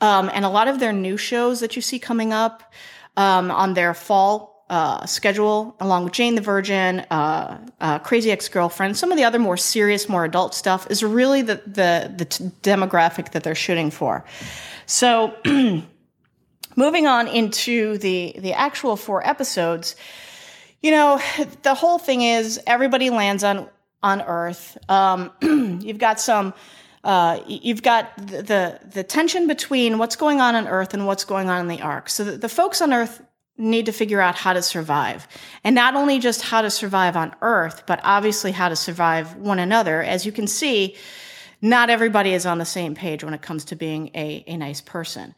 um, 0.01 0.29
and 0.33 0.43
a 0.43 0.49
lot 0.49 0.67
of 0.67 0.79
their 0.79 0.93
new 0.93 1.17
shows 1.17 1.61
that 1.61 1.75
you 1.75 1.81
see 1.81 1.97
coming 1.97 2.33
up 2.33 2.73
um, 3.15 3.51
on 3.51 3.73
their 3.73 3.93
fall 3.93 4.65
uh, 4.69 5.05
schedule, 5.05 5.75
along 5.79 6.03
with 6.03 6.13
Jane 6.13 6.35
the 6.35 6.41
Virgin, 6.41 7.01
uh, 7.11 7.59
uh, 7.79 7.99
Crazy 7.99 8.31
Ex 8.31 8.49
Girlfriend, 8.49 8.97
some 8.97 9.11
of 9.11 9.17
the 9.17 9.23
other 9.23 9.39
more 9.39 9.57
serious, 9.57 10.09
more 10.09 10.25
adult 10.25 10.53
stuff 10.53 10.89
is 10.89 11.03
really 11.03 11.41
the 11.41 11.61
the 11.65 12.13
the 12.15 12.25
t- 12.25 12.51
demographic 12.61 13.31
that 13.31 13.43
they're 13.43 13.55
shooting 13.55 13.91
for. 13.91 14.25
So. 14.85 15.33
moving 16.75 17.05
on 17.05 17.27
into 17.27 17.99
the 17.99 18.35
the 18.39 18.51
actual 18.51 18.95
four 18.95 19.23
episodes 19.27 19.95
you 20.83 20.91
know, 20.91 21.19
the 21.63 21.73
whole 21.73 21.97
thing 21.97 22.21
is 22.21 22.59
everybody 22.67 23.09
lands 23.09 23.43
on 23.43 23.67
on 24.03 24.21
Earth. 24.21 24.77
Um, 24.89 25.31
you've 25.81 25.97
got 25.97 26.19
some. 26.19 26.53
Uh, 27.03 27.41
you've 27.47 27.83
got 27.83 28.15
the, 28.15 28.41
the, 28.41 28.79
the 28.93 29.03
tension 29.03 29.45
between 29.45 29.97
what's 29.97 30.15
going 30.15 30.39
on 30.39 30.55
on 30.55 30.69
Earth 30.69 30.93
and 30.93 31.05
what's 31.05 31.25
going 31.25 31.49
on 31.49 31.59
in 31.59 31.67
the 31.67 31.81
Ark. 31.81 32.09
So 32.09 32.23
the, 32.23 32.37
the 32.37 32.47
folks 32.47 32.81
on 32.81 32.93
Earth 32.93 33.21
need 33.57 33.87
to 33.87 33.91
figure 33.91 34.21
out 34.21 34.35
how 34.35 34.53
to 34.53 34.61
survive, 34.61 35.27
and 35.65 35.75
not 35.75 35.95
only 35.95 36.19
just 36.19 36.41
how 36.41 36.61
to 36.61 36.69
survive 36.69 37.17
on 37.17 37.35
Earth, 37.41 37.83
but 37.85 37.99
obviously 38.03 38.53
how 38.53 38.69
to 38.69 38.75
survive 38.77 39.35
one 39.35 39.59
another. 39.59 40.01
As 40.01 40.25
you 40.25 40.31
can 40.31 40.47
see, 40.47 40.95
not 41.61 41.89
everybody 41.89 42.33
is 42.33 42.45
on 42.45 42.57
the 42.57 42.65
same 42.65 42.95
page 42.95 43.21
when 43.21 43.33
it 43.33 43.41
comes 43.41 43.65
to 43.65 43.75
being 43.75 44.09
a, 44.15 44.45
a 44.47 44.55
nice 44.55 44.79
person. 44.79 45.35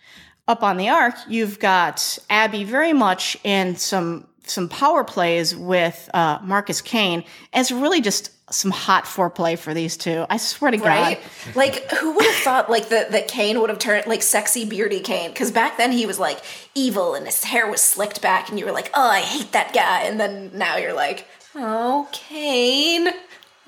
Up 0.47 0.61
on 0.61 0.77
the 0.77 0.89
Ark, 0.89 1.15
you've 1.27 1.57
got 1.57 2.19
Abby 2.29 2.63
very 2.63 2.93
much 2.93 3.37
in 3.43 3.75
some 3.75 4.27
some 4.49 4.69
power 4.69 5.03
plays 5.03 5.55
with 5.55 6.09
uh, 6.13 6.39
Marcus 6.43 6.81
Kane. 6.81 7.23
it's 7.53 7.71
really 7.71 8.01
just 8.01 8.31
some 8.51 8.69
hot 8.69 9.05
foreplay 9.05 9.57
for 9.57 9.73
these 9.73 9.97
two. 9.97 10.25
I 10.29 10.37
swear 10.37 10.71
to 10.71 10.77
right? 10.77 11.19
God. 11.45 11.55
Like, 11.55 11.89
who 11.91 12.13
would 12.13 12.25
have 12.25 12.35
thought 12.35 12.69
like 12.69 12.89
that 12.89 13.11
that 13.11 13.27
Kane 13.27 13.59
would 13.59 13.69
have 13.69 13.79
turned 13.79 14.05
like 14.05 14.21
sexy 14.21 14.65
beardy 14.65 14.99
Kane? 14.99 15.31
Because 15.31 15.51
back 15.51 15.77
then 15.77 15.91
he 15.91 16.05
was 16.05 16.19
like 16.19 16.39
evil 16.75 17.15
and 17.15 17.25
his 17.25 17.43
hair 17.43 17.69
was 17.69 17.81
slicked 17.81 18.21
back, 18.21 18.49
and 18.49 18.59
you 18.59 18.65
were 18.65 18.71
like, 18.71 18.91
oh, 18.93 19.09
I 19.09 19.21
hate 19.21 19.51
that 19.53 19.73
guy. 19.73 20.03
And 20.03 20.19
then 20.19 20.51
now 20.53 20.77
you're 20.77 20.93
like, 20.93 21.27
oh, 21.55 22.07
Kane, 22.11 23.09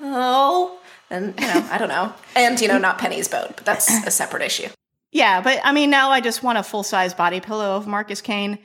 oh, 0.00 0.78
and 1.10 1.38
you 1.40 1.46
know, 1.46 1.68
I 1.70 1.78
don't 1.78 1.88
know, 1.88 2.12
and 2.36 2.60
you 2.60 2.68
know, 2.68 2.78
not 2.78 2.98
Penny's 2.98 3.28
boat, 3.28 3.54
but 3.56 3.64
that's 3.64 4.06
a 4.06 4.10
separate 4.10 4.42
issue. 4.42 4.68
Yeah, 5.10 5.40
but 5.40 5.60
I 5.64 5.72
mean, 5.72 5.90
now 5.90 6.10
I 6.10 6.20
just 6.20 6.42
want 6.42 6.58
a 6.58 6.62
full 6.62 6.82
size 6.82 7.14
body 7.14 7.40
pillow 7.40 7.76
of 7.76 7.86
Marcus 7.86 8.20
Kane 8.20 8.58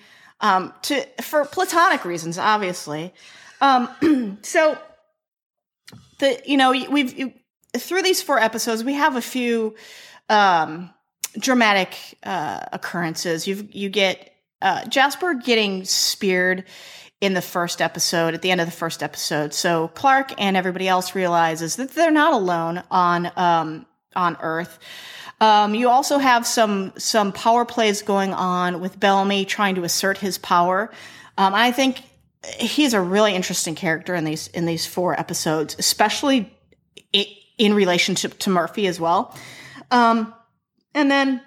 um, 0.44 0.74
to 0.84 1.04
for 1.24 1.46
platonic 1.46 2.06
reasons, 2.06 2.38
obviously. 2.38 3.12
Um, 3.62 4.38
so 4.44 4.78
the 6.20 6.40
you 6.46 6.58
know 6.58 6.72
we've 6.72 7.34
through 7.76 8.04
these 8.04 8.22
four 8.22 8.38
episodes 8.38 8.84
we 8.84 8.94
have 8.94 9.16
a 9.16 9.22
few 9.22 9.74
um, 10.30 10.94
dramatic 11.40 11.98
uh, 12.24 12.60
occurrences. 12.72 13.48
You 13.48 13.68
you 13.72 13.90
get 13.90 14.34
uh, 14.62 14.86
Jasper 14.86 15.34
getting 15.34 15.86
speared 15.86 16.66
in 17.22 17.34
the 17.34 17.42
first 17.42 17.82
episode 17.82 18.34
at 18.34 18.42
the 18.42 18.52
end 18.52 18.60
of 18.60 18.68
the 18.68 18.76
first 18.76 19.02
episode. 19.02 19.54
So 19.54 19.88
Clarke 19.90 20.34
and 20.38 20.58
everybody 20.58 20.90
else 20.90 21.16
realizes 21.16 21.78
that 21.78 21.92
they're 21.92 22.12
not 22.12 22.34
alone 22.34 22.84
on 22.92 23.32
um, 23.38 23.86
on 24.14 24.38
Earth. 24.42 24.78
Um, 25.42 25.76
you 25.76 25.90
also 25.90 26.18
have 26.20 26.48
some 26.48 26.94
some 26.98 27.32
power 27.32 27.66
plays 27.66 28.02
going 28.02 28.34
on 28.34 28.80
with 28.80 29.00
Bellamy 29.00 29.46
trying 29.46 29.76
to 29.76 29.84
assert 29.84 30.18
his 30.18 30.38
power. 30.38 30.92
Um, 31.38 31.54
I 31.54 31.72
think 31.72 32.02
he's 32.60 32.94
a 32.94 33.02
really 33.02 33.34
interesting 33.36 33.76
character 33.76 34.16
in 34.16 34.24
these 34.24 34.48
in 34.48 34.66
these 34.66 34.86
four 34.86 35.20
episodes, 35.20 35.76
especially 35.80 36.54
in, 37.58 37.74
relationship 37.74 38.38
to 38.40 38.50
Murphy 38.50 38.88
as 38.88 39.00
well. 39.00 39.36
Um, 39.92 40.34
and 40.94 41.10
then 41.12 41.42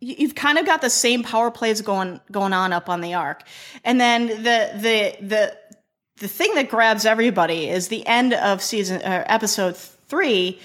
you- 0.00 0.16
you've 0.18 0.34
kind 0.34 0.58
of 0.58 0.66
got 0.66 0.80
the 0.80 0.90
same 0.90 1.22
power 1.22 1.50
plays 1.50 1.80
going 1.80 2.20
going 2.30 2.52
on 2.52 2.72
up 2.72 2.88
on 2.88 3.00
the 3.00 3.14
Ark, 3.14 3.42
and 3.84 4.00
then 4.00 4.26
the 4.28 4.70
the 4.74 5.16
the 5.20 5.56
the 6.18 6.28
thing 6.28 6.54
that 6.54 6.68
grabs 6.70 7.04
everybody 7.04 7.68
is 7.68 7.88
the 7.88 8.06
end 8.06 8.32
of 8.32 8.62
season 8.62 9.02
uh, 9.02 9.24
episode 9.26 9.76
three. 9.76 10.60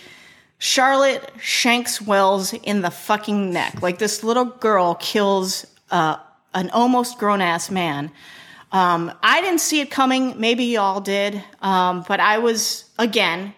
Charlotte 0.60 1.32
shanks 1.42 2.02
Wells 2.02 2.54
in 2.54 2.82
the 2.82 2.92
fucking 2.92 3.52
neck. 3.52 3.82
Like 3.82 3.98
this 3.98 4.24
little 4.24 4.46
girl 4.46 4.96
kills 4.96 5.66
uh, 5.90 6.18
an 6.54 6.70
almost 6.72 7.18
grown 7.18 7.42
ass 7.42 7.72
man. 7.72 8.12
Um, 8.72 9.12
I 9.24 9.42
didn't 9.42 9.62
see 9.62 9.80
it 9.80 9.90
coming. 9.90 10.40
Maybe 10.40 10.66
y'all 10.66 11.02
did. 11.02 11.42
Um, 11.62 12.04
but 12.08 12.20
I 12.20 12.38
was, 12.40 12.86
again, 13.00 13.56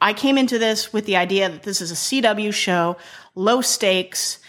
I 0.00 0.12
came 0.12 0.36
into 0.36 0.58
this 0.58 0.92
with 0.92 1.06
the 1.06 1.16
idea 1.16 1.48
that 1.48 1.62
this 1.62 1.80
is 1.80 1.90
a 1.90 1.94
CW 1.94 2.52
show, 2.52 2.96
low 3.34 3.60
stakes, 3.60 4.40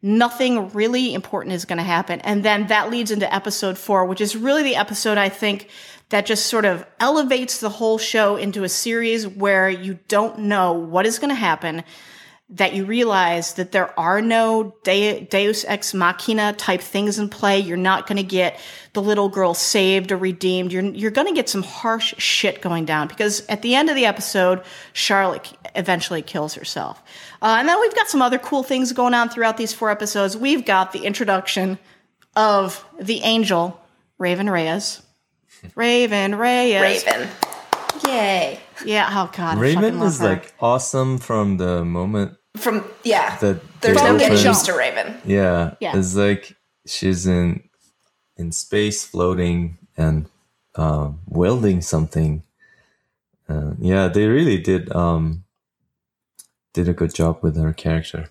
nothing 0.00 0.70
really 0.70 1.14
important 1.14 1.54
is 1.54 1.64
going 1.64 1.78
to 1.78 1.82
happen. 1.82 2.20
And 2.20 2.44
then 2.44 2.68
that 2.68 2.90
leads 2.90 3.10
into 3.10 3.32
episode 3.34 3.76
four, 3.76 4.04
which 4.04 4.20
is 4.20 4.36
really 4.36 4.62
the 4.62 4.76
episode 4.76 5.18
I 5.18 5.28
think 5.28 5.68
that 6.14 6.26
just 6.26 6.46
sort 6.46 6.64
of 6.64 6.86
elevates 7.00 7.58
the 7.58 7.68
whole 7.68 7.98
show 7.98 8.36
into 8.36 8.62
a 8.62 8.68
series 8.68 9.26
where 9.26 9.68
you 9.68 9.98
don't 10.06 10.38
know 10.38 10.72
what 10.72 11.06
is 11.06 11.18
going 11.18 11.30
to 11.30 11.34
happen. 11.34 11.82
That 12.50 12.72
you 12.72 12.84
realize 12.84 13.54
that 13.54 13.72
there 13.72 13.98
are 13.98 14.22
no 14.22 14.76
De- 14.84 15.24
Deus 15.24 15.64
ex 15.64 15.92
machina 15.92 16.52
type 16.52 16.82
things 16.82 17.18
in 17.18 17.30
play. 17.30 17.58
You're 17.58 17.76
not 17.76 18.06
going 18.06 18.18
to 18.18 18.22
get 18.22 18.60
the 18.92 19.02
little 19.02 19.28
girl 19.28 19.54
saved 19.54 20.12
or 20.12 20.16
redeemed. 20.16 20.70
You're 20.70 20.84
you're 20.84 21.10
going 21.10 21.26
to 21.26 21.34
get 21.34 21.48
some 21.48 21.64
harsh 21.64 22.14
shit 22.18 22.62
going 22.62 22.84
down 22.84 23.08
because 23.08 23.44
at 23.48 23.62
the 23.62 23.74
end 23.74 23.90
of 23.90 23.96
the 23.96 24.06
episode, 24.06 24.62
Charlotte 24.92 25.52
eventually 25.74 26.22
kills 26.22 26.54
herself. 26.54 27.02
Uh, 27.42 27.56
and 27.58 27.68
then 27.68 27.80
we've 27.80 27.96
got 27.96 28.08
some 28.08 28.22
other 28.22 28.38
cool 28.38 28.62
things 28.62 28.92
going 28.92 29.14
on 29.14 29.30
throughout 29.30 29.56
these 29.56 29.72
four 29.72 29.90
episodes. 29.90 30.36
We've 30.36 30.64
got 30.64 30.92
the 30.92 31.06
introduction 31.06 31.76
of 32.36 32.84
the 33.00 33.22
angel, 33.22 33.80
Raven 34.18 34.48
Reyes. 34.48 35.00
Raven 35.74 36.34
Reyes. 36.36 37.04
Raven. 37.06 37.28
Yay. 38.06 38.60
Yeah, 38.84 39.08
oh 39.12 39.30
god. 39.36 39.58
Raven 39.58 39.82
fucking 39.82 39.98
love 40.00 40.08
is 40.08 40.18
her. 40.20 40.28
like 40.28 40.52
awesome 40.60 41.18
from 41.18 41.56
the 41.56 41.84
moment 41.84 42.36
From 42.56 42.84
yeah. 43.02 43.36
that 43.38 43.60
There's 43.80 43.96
no 43.96 44.18
getting 44.18 44.44
used 44.44 44.66
to 44.66 44.76
Raven. 44.76 45.20
Yeah, 45.24 45.74
Yeah. 45.80 45.96
it's 45.96 46.14
like 46.14 46.56
she's 46.86 47.26
in 47.26 47.68
in 48.36 48.52
space, 48.52 49.04
floating 49.04 49.78
and 49.96 50.26
um, 50.74 51.20
welding 51.26 51.80
something. 51.80 52.42
Uh, 53.48 53.72
yeah, 53.78 54.08
they 54.08 54.26
really 54.26 54.58
did 54.58 54.92
um, 54.94 55.44
did 56.72 56.88
a 56.88 56.92
good 56.92 57.14
job 57.14 57.38
with 57.42 57.56
her 57.56 57.72
character. 57.72 58.30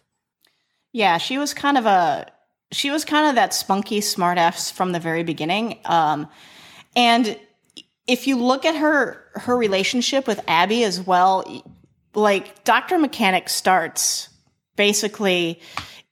Yeah, 0.91 1.17
she 1.17 1.37
was 1.37 1.53
kind 1.53 1.77
of 1.77 1.85
a 1.85 2.27
she 2.71 2.91
was 2.91 3.05
kind 3.05 3.27
of 3.29 3.35
that 3.35 3.53
spunky 3.53 4.01
smart 4.01 4.37
smartass 4.37 4.71
from 4.71 4.91
the 4.91 4.99
very 4.99 5.23
beginning. 5.23 5.79
Um, 5.85 6.27
and 6.95 7.39
if 8.07 8.27
you 8.27 8.37
look 8.37 8.65
at 8.65 8.75
her 8.75 9.23
her 9.35 9.55
relationship 9.55 10.27
with 10.27 10.39
Abby 10.47 10.83
as 10.83 11.01
well, 11.01 11.45
like 12.13 12.63
Doctor 12.63 12.99
Mechanic 12.99 13.49
starts 13.49 14.29
basically 14.75 15.59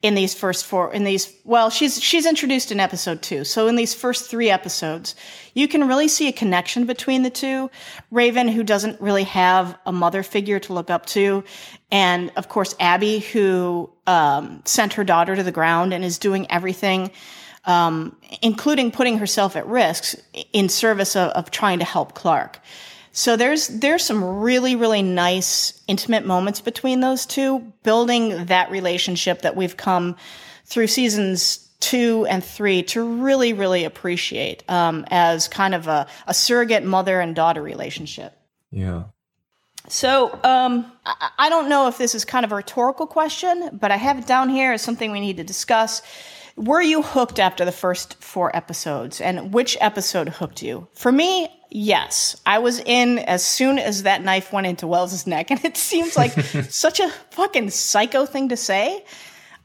in 0.01 0.15
these 0.15 0.33
first 0.33 0.65
four 0.65 0.91
in 0.91 1.03
these 1.03 1.31
well 1.43 1.69
she's 1.69 2.01
she's 2.01 2.25
introduced 2.25 2.71
in 2.71 2.79
episode 2.79 3.21
2 3.21 3.43
so 3.43 3.67
in 3.67 3.75
these 3.75 3.93
first 3.93 4.29
3 4.31 4.49
episodes 4.49 5.15
you 5.53 5.67
can 5.67 5.87
really 5.87 6.07
see 6.07 6.27
a 6.27 6.31
connection 6.31 6.85
between 6.85 7.23
the 7.23 7.29
two. 7.29 7.69
Raven 8.09 8.47
who 8.47 8.63
doesn't 8.63 8.99
really 9.01 9.25
have 9.25 9.77
a 9.85 9.91
mother 9.91 10.23
figure 10.23 10.59
to 10.59 10.73
look 10.73 10.89
up 10.89 11.05
to. 11.07 11.43
And 11.91 12.31
of 12.35 12.49
course 12.49 12.73
abby 12.79 13.19
who 13.19 13.91
um, 14.07 14.61
sent 14.65 14.93
her 14.93 15.03
daughter 15.03 15.35
to 15.35 15.43
the 15.43 15.51
ground 15.51 15.93
and 15.93 16.03
is 16.03 16.17
doing 16.17 16.49
everything 16.49 17.11
um, 17.65 18.15
including 18.41 18.91
putting 18.91 19.17
herself 19.17 19.55
at 19.55 19.65
risk 19.67 20.15
in 20.53 20.67
service 20.69 21.15
of, 21.15 21.29
of 21.31 21.51
trying 21.51 21.79
to 21.79 21.85
help 21.85 22.13
clarke 22.13 22.59
so 23.13 23.35
there's 23.35 23.67
there's 23.67 24.03
some 24.03 24.23
really 24.23 24.75
really 24.75 25.01
nice 25.01 25.81
intimate 25.87 26.25
moments 26.25 26.61
between 26.61 27.01
those 27.01 27.25
two, 27.25 27.59
building 27.83 28.45
that 28.45 28.71
relationship 28.71 29.41
that 29.41 29.55
we've 29.55 29.75
come 29.75 30.15
through 30.65 30.87
seasons 30.87 31.67
two 31.81 32.25
and 32.29 32.43
three 32.43 32.83
to 32.83 33.03
really 33.03 33.53
really 33.53 33.83
appreciate 33.83 34.63
um, 34.69 35.05
as 35.09 35.47
kind 35.47 35.75
of 35.75 35.87
a, 35.87 36.07
a 36.27 36.33
surrogate 36.33 36.83
mother 36.83 37.19
and 37.19 37.35
daughter 37.35 37.61
relationship. 37.61 38.33
Yeah. 38.71 39.03
So 39.87 40.31
um, 40.43 40.89
I, 41.05 41.31
I 41.37 41.49
don't 41.49 41.67
know 41.67 41.87
if 41.87 41.97
this 41.97 42.15
is 42.15 42.23
kind 42.23 42.45
of 42.45 42.53
a 42.53 42.55
rhetorical 42.55 43.07
question, 43.07 43.71
but 43.73 43.91
I 43.91 43.97
have 43.97 44.19
it 44.19 44.27
down 44.27 44.47
here 44.47 44.71
as 44.71 44.81
something 44.81 45.11
we 45.11 45.19
need 45.19 45.37
to 45.37 45.43
discuss. 45.43 46.01
Were 46.57 46.81
you 46.81 47.01
hooked 47.01 47.39
after 47.39 47.63
the 47.65 47.71
first 47.71 48.21
four 48.21 48.55
episodes, 48.55 49.21
and 49.21 49.53
which 49.53 49.77
episode 49.81 50.29
hooked 50.29 50.61
you? 50.61 50.87
For 50.93 51.11
me, 51.11 51.49
yes. 51.69 52.39
I 52.45 52.59
was 52.59 52.79
in 52.79 53.19
as 53.19 53.43
soon 53.43 53.79
as 53.79 54.03
that 54.03 54.23
knife 54.23 54.51
went 54.51 54.67
into 54.67 54.85
Wells's 54.87 55.25
neck, 55.25 55.49
and 55.51 55.63
it 55.63 55.77
seems 55.77 56.17
like 56.17 56.31
such 56.69 56.99
a 56.99 57.09
fucking 57.31 57.69
psycho 57.69 58.25
thing 58.25 58.49
to 58.49 58.57
say. 58.57 59.03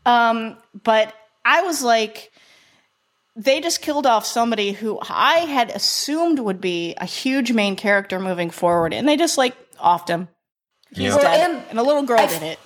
Um, 0.05 0.57
but 0.85 1.13
I 1.45 1.63
was 1.63 1.83
like, 1.83 2.31
they 3.35 3.61
just 3.61 3.83
killed 3.83 4.07
off 4.07 4.25
somebody 4.25 4.73
who 4.73 4.99
I 5.03 5.41
had 5.41 5.71
assumed 5.71 6.39
would 6.39 6.61
be 6.61 6.95
a 6.99 7.05
huge 7.05 7.53
main 7.53 7.77
character 7.77 8.19
moving 8.21 8.51
forward, 8.51 8.95
and 8.95 9.09
they 9.09 9.17
just 9.17 9.37
like 9.37 9.55
offed 9.79 10.09
him. 10.09 10.29
He's 10.95 11.15
Yeah. 11.15 11.21
Dead, 11.21 11.51
and 11.51 11.63
and, 11.71 11.79
a 11.79 11.83
little 11.83 12.05
girl 12.05 12.21
I- 12.21 12.27
did 12.27 12.43
it. 12.43 12.59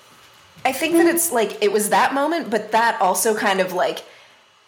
I 0.65 0.73
think 0.73 0.95
that 0.95 1.07
it's 1.07 1.33
like 1.33 1.63
it 1.63 1.73
was 1.73 1.89
that 1.91 2.13
moment, 2.15 2.51
but 2.51 2.73
that 2.73 3.01
also 3.01 3.35
kind 3.37 3.61
of 3.61 3.73
like 3.73 4.03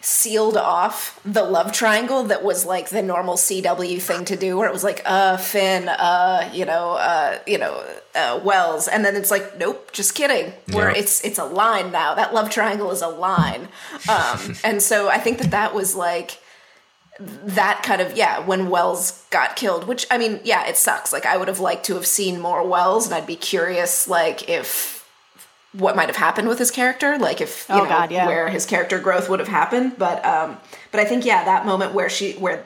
sealed 0.04 0.56
off 0.56 1.20
the 1.24 1.44
love 1.44 1.70
triangle 1.72 2.24
that 2.24 2.42
was 2.42 2.64
like 2.66 2.88
the 2.88 3.02
normal 3.02 3.36
CW 3.36 4.00
thing 4.02 4.24
to 4.24 4.36
do, 4.36 4.56
where 4.56 4.66
it 4.68 4.72
was 4.72 4.82
like, 4.82 5.00
uh, 5.04 5.36
Finn, 5.36 5.88
uh, 5.88 6.50
you 6.52 6.64
know, 6.64 6.92
uh, 6.94 7.38
you 7.46 7.56
know, 7.56 7.84
uh, 8.16 8.40
Wells, 8.42 8.88
and 8.88 9.04
then 9.04 9.14
it's 9.14 9.30
like, 9.30 9.58
nope, 9.58 9.92
just 9.92 10.14
kidding. 10.16 10.52
Where 10.72 10.90
Yeah. 10.90 10.96
it's 10.98 11.22
it's 11.24 11.38
a 11.38 11.44
line 11.44 11.92
now. 11.92 12.14
That 12.14 12.34
love 12.34 12.50
triangle 12.50 12.90
is 12.90 13.00
a 13.02 13.08
line, 13.08 13.68
um, 14.08 14.54
and 14.64 14.82
so 14.82 15.08
I 15.08 15.18
think 15.18 15.38
that 15.38 15.50
that 15.52 15.74
was 15.74 15.94
like 15.94 16.38
that 17.20 17.82
kind 17.84 18.00
of 18.00 18.16
yeah 18.16 18.40
when 18.40 18.70
wells 18.70 19.24
got 19.30 19.54
killed 19.54 19.86
which 19.86 20.06
i 20.10 20.16
mean 20.16 20.40
yeah 20.44 20.66
it 20.66 20.78
sucks 20.78 21.12
like 21.12 21.26
i 21.26 21.36
would 21.36 21.46
have 21.46 21.60
liked 21.60 21.84
to 21.84 21.94
have 21.94 22.06
seen 22.06 22.40
more 22.40 22.66
wells 22.66 23.04
and 23.04 23.14
i'd 23.14 23.26
be 23.26 23.36
curious 23.36 24.08
like 24.08 24.48
if 24.48 25.01
what 25.72 25.96
might 25.96 26.08
have 26.08 26.16
happened 26.16 26.48
with 26.48 26.58
his 26.58 26.70
character 26.70 27.18
like 27.18 27.40
if 27.40 27.66
you 27.68 27.74
Oh, 27.76 27.78
know 27.84 27.88
God, 27.88 28.10
yeah. 28.10 28.26
where 28.26 28.48
his 28.50 28.66
character 28.66 28.98
growth 28.98 29.28
would 29.28 29.38
have 29.40 29.48
happened 29.48 29.94
but 29.98 30.24
um 30.24 30.58
but 30.90 31.00
i 31.00 31.04
think 31.04 31.24
yeah 31.24 31.44
that 31.44 31.64
moment 31.66 31.94
where 31.94 32.10
she 32.10 32.32
where 32.34 32.64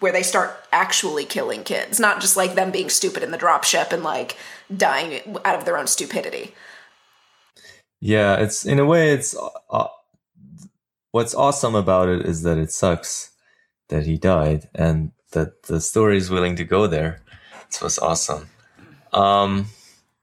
where 0.00 0.12
they 0.12 0.22
start 0.22 0.50
actually 0.72 1.24
killing 1.24 1.62
kids 1.64 1.98
not 2.00 2.20
just 2.20 2.36
like 2.36 2.54
them 2.54 2.70
being 2.70 2.90
stupid 2.90 3.22
in 3.22 3.30
the 3.30 3.38
dropship 3.38 3.92
and 3.92 4.02
like 4.02 4.36
dying 4.76 5.36
out 5.44 5.56
of 5.58 5.64
their 5.64 5.78
own 5.78 5.86
stupidity 5.86 6.52
Yeah, 8.00 8.36
it's 8.36 8.64
in 8.64 8.78
a 8.78 8.84
way 8.86 9.10
it's 9.10 9.34
uh, 9.70 9.88
what's 11.10 11.34
awesome 11.34 11.74
about 11.74 12.08
it 12.08 12.26
is 12.26 12.42
that 12.42 12.58
it 12.58 12.70
sucks 12.70 13.30
that 13.88 14.04
he 14.06 14.16
died 14.18 14.68
and 14.74 15.12
that 15.32 15.64
the 15.64 15.80
story 15.80 16.16
is 16.16 16.30
willing 16.30 16.54
to 16.56 16.64
go 16.64 16.86
there. 16.86 17.22
It's 17.66 17.80
what's 17.82 17.98
awesome. 17.98 18.48
Um 19.12 19.66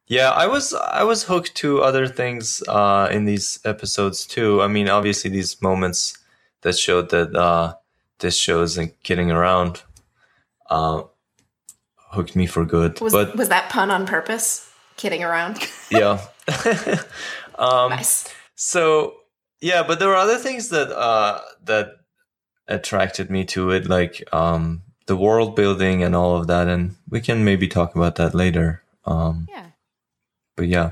yeah, 0.07 0.29
I 0.31 0.47
was 0.47 0.73
I 0.73 1.03
was 1.03 1.23
hooked 1.23 1.55
to 1.55 1.81
other 1.81 2.07
things 2.07 2.63
uh 2.67 3.09
in 3.11 3.25
these 3.25 3.59
episodes 3.65 4.25
too. 4.25 4.61
I 4.61 4.67
mean, 4.67 4.89
obviously 4.89 5.29
these 5.31 5.61
moments 5.61 6.17
that 6.61 6.77
showed 6.77 7.09
that 7.09 7.35
uh 7.35 7.73
this 8.19 8.37
show 8.37 8.61
isn't 8.61 9.01
kidding 9.03 9.31
around 9.31 9.83
uh 10.69 11.03
hooked 12.11 12.35
me 12.35 12.45
for 12.47 12.65
good. 12.65 12.99
was 13.01 13.13
but 13.13 13.35
was 13.35 13.49
that 13.49 13.69
pun 13.69 13.91
on 13.91 14.05
purpose 14.05 14.71
kidding 14.97 15.23
around 15.23 15.59
yeah. 15.91 16.21
um 17.59 17.89
nice 17.89 18.29
so 18.55 19.15
yeah, 19.61 19.83
but 19.83 19.99
there 19.99 20.07
were 20.09 20.15
other 20.15 20.37
things 20.37 20.69
that 20.69 20.89
uh 20.91 21.41
that 21.63 21.97
attracted 22.67 23.29
me 23.29 23.43
to 23.45 23.71
it, 23.71 23.87
like 23.89 24.23
um 24.33 24.83
the 25.07 25.15
world 25.15 25.55
building 25.55 26.03
and 26.03 26.15
all 26.15 26.35
of 26.35 26.47
that, 26.47 26.67
and 26.67 26.95
we 27.09 27.21
can 27.21 27.43
maybe 27.43 27.67
talk 27.67 27.95
about 27.95 28.15
that 28.15 28.33
later. 28.33 28.81
Um 29.05 29.47
Yeah. 29.49 29.67
But 30.55 30.67
yeah. 30.67 30.91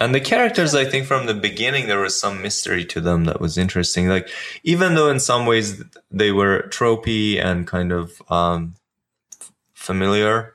And 0.00 0.14
the 0.14 0.20
characters, 0.20 0.74
I 0.74 0.84
think 0.84 1.06
from 1.06 1.26
the 1.26 1.34
beginning 1.34 1.86
there 1.86 2.00
was 2.00 2.18
some 2.18 2.42
mystery 2.42 2.84
to 2.86 3.00
them 3.00 3.24
that 3.26 3.40
was 3.40 3.56
interesting. 3.56 4.08
Like 4.08 4.28
even 4.64 4.94
though 4.94 5.08
in 5.08 5.20
some 5.20 5.46
ways 5.46 5.82
they 6.10 6.32
were 6.32 6.62
tropey 6.70 7.42
and 7.42 7.66
kind 7.66 7.92
of 7.92 8.20
um 8.30 8.74
familiar, 9.74 10.54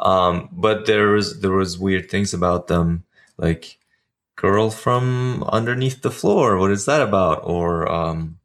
um, 0.00 0.48
but 0.52 0.86
there 0.86 1.08
was 1.08 1.40
there 1.40 1.52
was 1.52 1.78
weird 1.78 2.10
things 2.10 2.32
about 2.32 2.68
them, 2.68 3.04
like 3.36 3.78
girl 4.36 4.70
from 4.70 5.42
underneath 5.44 6.02
the 6.02 6.10
floor. 6.10 6.56
What 6.56 6.70
is 6.70 6.84
that 6.84 7.02
about? 7.02 7.40
Or 7.44 7.90
um, 7.90 8.38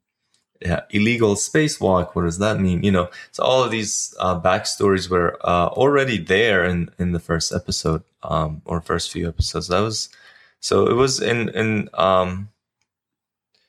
yeah, 0.64 0.80
illegal 0.90 1.34
spacewalk. 1.34 2.14
What 2.14 2.22
does 2.22 2.38
that 2.38 2.60
mean? 2.60 2.82
You 2.82 2.92
know, 2.92 3.10
so 3.30 3.42
all 3.42 3.64
of 3.64 3.70
these 3.70 4.14
uh, 4.18 4.40
backstories 4.40 5.10
were 5.10 5.38
uh, 5.42 5.68
already 5.68 6.18
there 6.18 6.64
in 6.64 6.90
in 6.98 7.12
the 7.12 7.20
first 7.20 7.52
episode 7.52 8.02
um, 8.22 8.62
or 8.64 8.80
first 8.80 9.12
few 9.12 9.28
episodes. 9.28 9.68
That 9.68 9.80
was 9.80 10.08
So 10.60 10.86
it 10.86 10.94
was 10.94 11.20
in 11.20 11.48
in 11.50 11.88
um, 11.94 12.50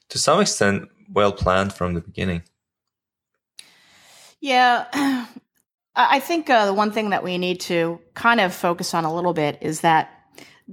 to 0.10 0.18
some 0.18 0.40
extent 0.42 0.90
well 1.12 1.32
planned 1.32 1.74
from 1.74 1.94
the 1.94 2.02
beginning. 2.02 2.44
Yeah, 4.40 4.86
I 5.96 6.20
think 6.20 6.50
uh, 6.50 6.66
the 6.66 6.74
one 6.74 6.92
thing 6.92 7.12
that 7.12 7.24
we 7.24 7.38
need 7.38 7.60
to 7.62 8.00
kind 8.14 8.40
of 8.42 8.54
focus 8.54 8.94
on 8.94 9.06
a 9.06 9.14
little 9.14 9.34
bit 9.34 9.58
is 9.62 9.82
that 9.82 10.10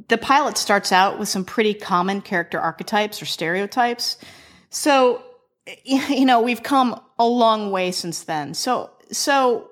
the 0.09 0.19
pilot 0.19 0.57
starts 0.57 0.93
out 0.93 1.19
with 1.19 1.29
some 1.29 1.45
pretty 1.45 1.75
common 1.75 2.21
character 2.21 2.61
archetypes 2.61 3.21
or 3.21 3.27
stereotypes. 3.27 4.17
So, 4.71 5.23
you 5.85 6.25
know, 6.25 6.41
we've 6.41 6.63
come 6.63 7.01
a 7.19 7.27
long 7.27 7.71
way 7.71 7.91
since 7.91 8.25
then. 8.25 8.55
So, 8.55 8.91
so 9.11 9.71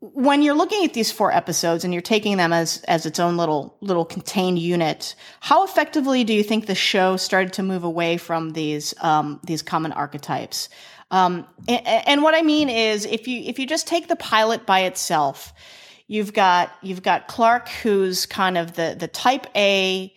when 0.00 0.42
you're 0.42 0.54
looking 0.54 0.84
at 0.84 0.94
these 0.94 1.10
four 1.10 1.32
episodes 1.32 1.84
and 1.84 1.92
you're 1.92 2.00
taking 2.00 2.36
them 2.36 2.52
as 2.52 2.82
as 2.84 3.04
its 3.04 3.18
own 3.18 3.36
little 3.36 3.76
little 3.80 4.04
contained 4.04 4.58
unit, 4.58 5.14
how 5.40 5.64
effectively 5.64 6.22
do 6.24 6.32
you 6.32 6.44
think 6.44 6.66
the 6.66 6.74
show 6.74 7.16
started 7.16 7.52
to 7.54 7.62
move 7.62 7.84
away 7.84 8.16
from 8.16 8.50
these 8.50 8.94
um, 9.00 9.40
these 9.44 9.62
common 9.62 9.92
archetypes? 9.92 10.68
Um, 11.10 11.46
and, 11.66 11.86
and, 11.86 12.22
what 12.22 12.34
I 12.34 12.42
mean 12.42 12.68
is, 12.68 13.06
if 13.06 13.26
you 13.26 13.40
if 13.40 13.58
you 13.58 13.66
just 13.66 13.88
take 13.88 14.08
the 14.08 14.16
pilot 14.16 14.66
by 14.66 14.80
itself, 14.80 15.52
you've 16.06 16.32
got 16.32 16.70
you've 16.82 17.02
got 17.02 17.28
Clarke, 17.28 17.68
who's 17.68 18.26
kind 18.26 18.56
of 18.56 18.74
the 18.74 18.94
the 18.98 19.08
type 19.08 19.46
A 19.56 20.14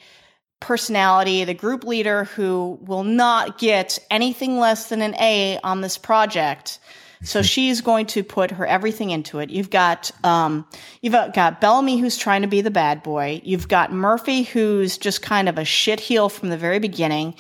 personality, 0.62 1.43
the 1.43 1.54
group 1.54 1.84
leader 1.84 2.24
who 2.24 2.80
will 2.82 3.04
not 3.04 3.58
get 3.58 4.00
anything 4.10 4.58
less 4.58 4.88
than 4.88 5.02
an 5.02 5.15
A 5.15 5.60
on 5.63 5.82
this 5.82 5.97
project. 5.97 6.80
So 7.24 7.41
she's 7.41 7.82
going 7.82 8.06
to 8.08 8.24
put 8.24 8.52
her 8.52 8.65
everything 8.65 9.10
into 9.10 9.39
it. 9.39 9.50
You've 9.50 9.69
got 9.69 10.12
um, 10.24 10.65
you've 11.02 11.13
got 11.13 11.60
Bellamy 11.60 11.97
who's 11.97 12.17
trying 12.17 12.43
to 12.43 12.47
be 12.47 12.62
the 12.62 12.71
bad 12.71 13.04
boy. 13.04 13.41
You've 13.43 13.67
got 13.67 13.91
Murphy 13.91 14.43
who's 14.43 14.97
just 14.97 15.21
kind 15.21 15.50
of 15.50 15.58
a 15.58 15.65
shit 15.65 16.00
heel 16.00 16.30
from 16.30 16.50
the 16.50 16.58
very 16.58 16.80
beginning. 16.80 17.36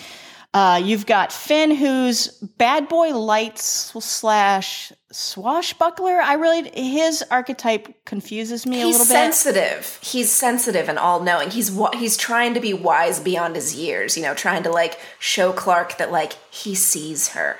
Uh, 0.53 0.81
you've 0.83 1.05
got 1.05 1.31
Finn, 1.31 1.71
who's 1.71 2.27
bad 2.57 2.89
boy 2.89 3.17
lights 3.17 3.63
slash 4.03 4.91
swashbuckler. 5.09 6.19
I 6.19 6.33
really 6.33 6.69
his 6.73 7.23
archetype 7.31 8.03
confuses 8.03 8.65
me 8.65 8.77
he's 8.77 8.83
a 8.83 8.99
little 8.99 9.05
bit. 9.05 9.25
He's 9.25 9.37
sensitive. 9.37 9.99
He's 10.01 10.29
sensitive 10.29 10.89
and 10.89 10.99
all 10.99 11.21
knowing. 11.21 11.51
He's 11.51 11.77
he's 11.93 12.17
trying 12.17 12.53
to 12.55 12.59
be 12.59 12.73
wise 12.73 13.21
beyond 13.21 13.55
his 13.55 13.75
years. 13.75 14.17
You 14.17 14.23
know, 14.23 14.33
trying 14.33 14.63
to 14.63 14.71
like 14.71 14.99
show 15.19 15.53
Clarke 15.53 15.97
that 15.97 16.11
like 16.11 16.33
he 16.51 16.75
sees 16.75 17.29
her 17.29 17.57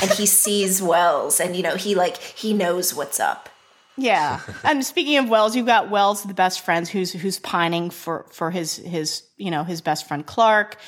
and 0.00 0.10
he 0.12 0.24
sees 0.42 0.80
Wells, 0.80 1.38
and 1.38 1.54
you 1.54 1.62
know 1.62 1.76
he 1.76 1.94
like 1.94 2.16
he 2.16 2.54
knows 2.54 2.94
what's 2.94 3.20
up. 3.20 3.50
Yeah. 3.96 4.40
and 4.64 4.84
speaking 4.84 5.18
of 5.18 5.28
Wells, 5.28 5.54
you've 5.54 5.66
got 5.66 5.90
Wells, 5.90 6.22
the 6.22 6.34
best 6.34 6.64
friends, 6.64 6.88
who's 6.88 7.12
who's 7.12 7.38
pining 7.38 7.90
for 7.90 8.24
for 8.30 8.50
his 8.50 8.76
his 8.76 9.22
you 9.36 9.50
know 9.50 9.64
his 9.64 9.80
best 9.80 10.08
friend 10.08 10.24
Clarke. 10.24 10.78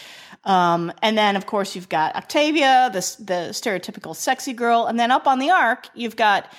Um, 0.44 0.92
and 1.02 1.16
then, 1.16 1.37
of 1.37 1.46
course, 1.46 1.74
you've 1.74 1.88
got 1.88 2.14
Octavia, 2.16 2.90
the, 2.92 3.00
the 3.22 3.50
stereotypical 3.52 4.14
sexy 4.14 4.52
girl. 4.52 4.87
And 4.87 4.98
then 4.98 5.11
up 5.11 5.26
on 5.26 5.38
the 5.38 5.50
Ark, 5.50 5.88
you've 5.94 6.16
got 6.16 6.52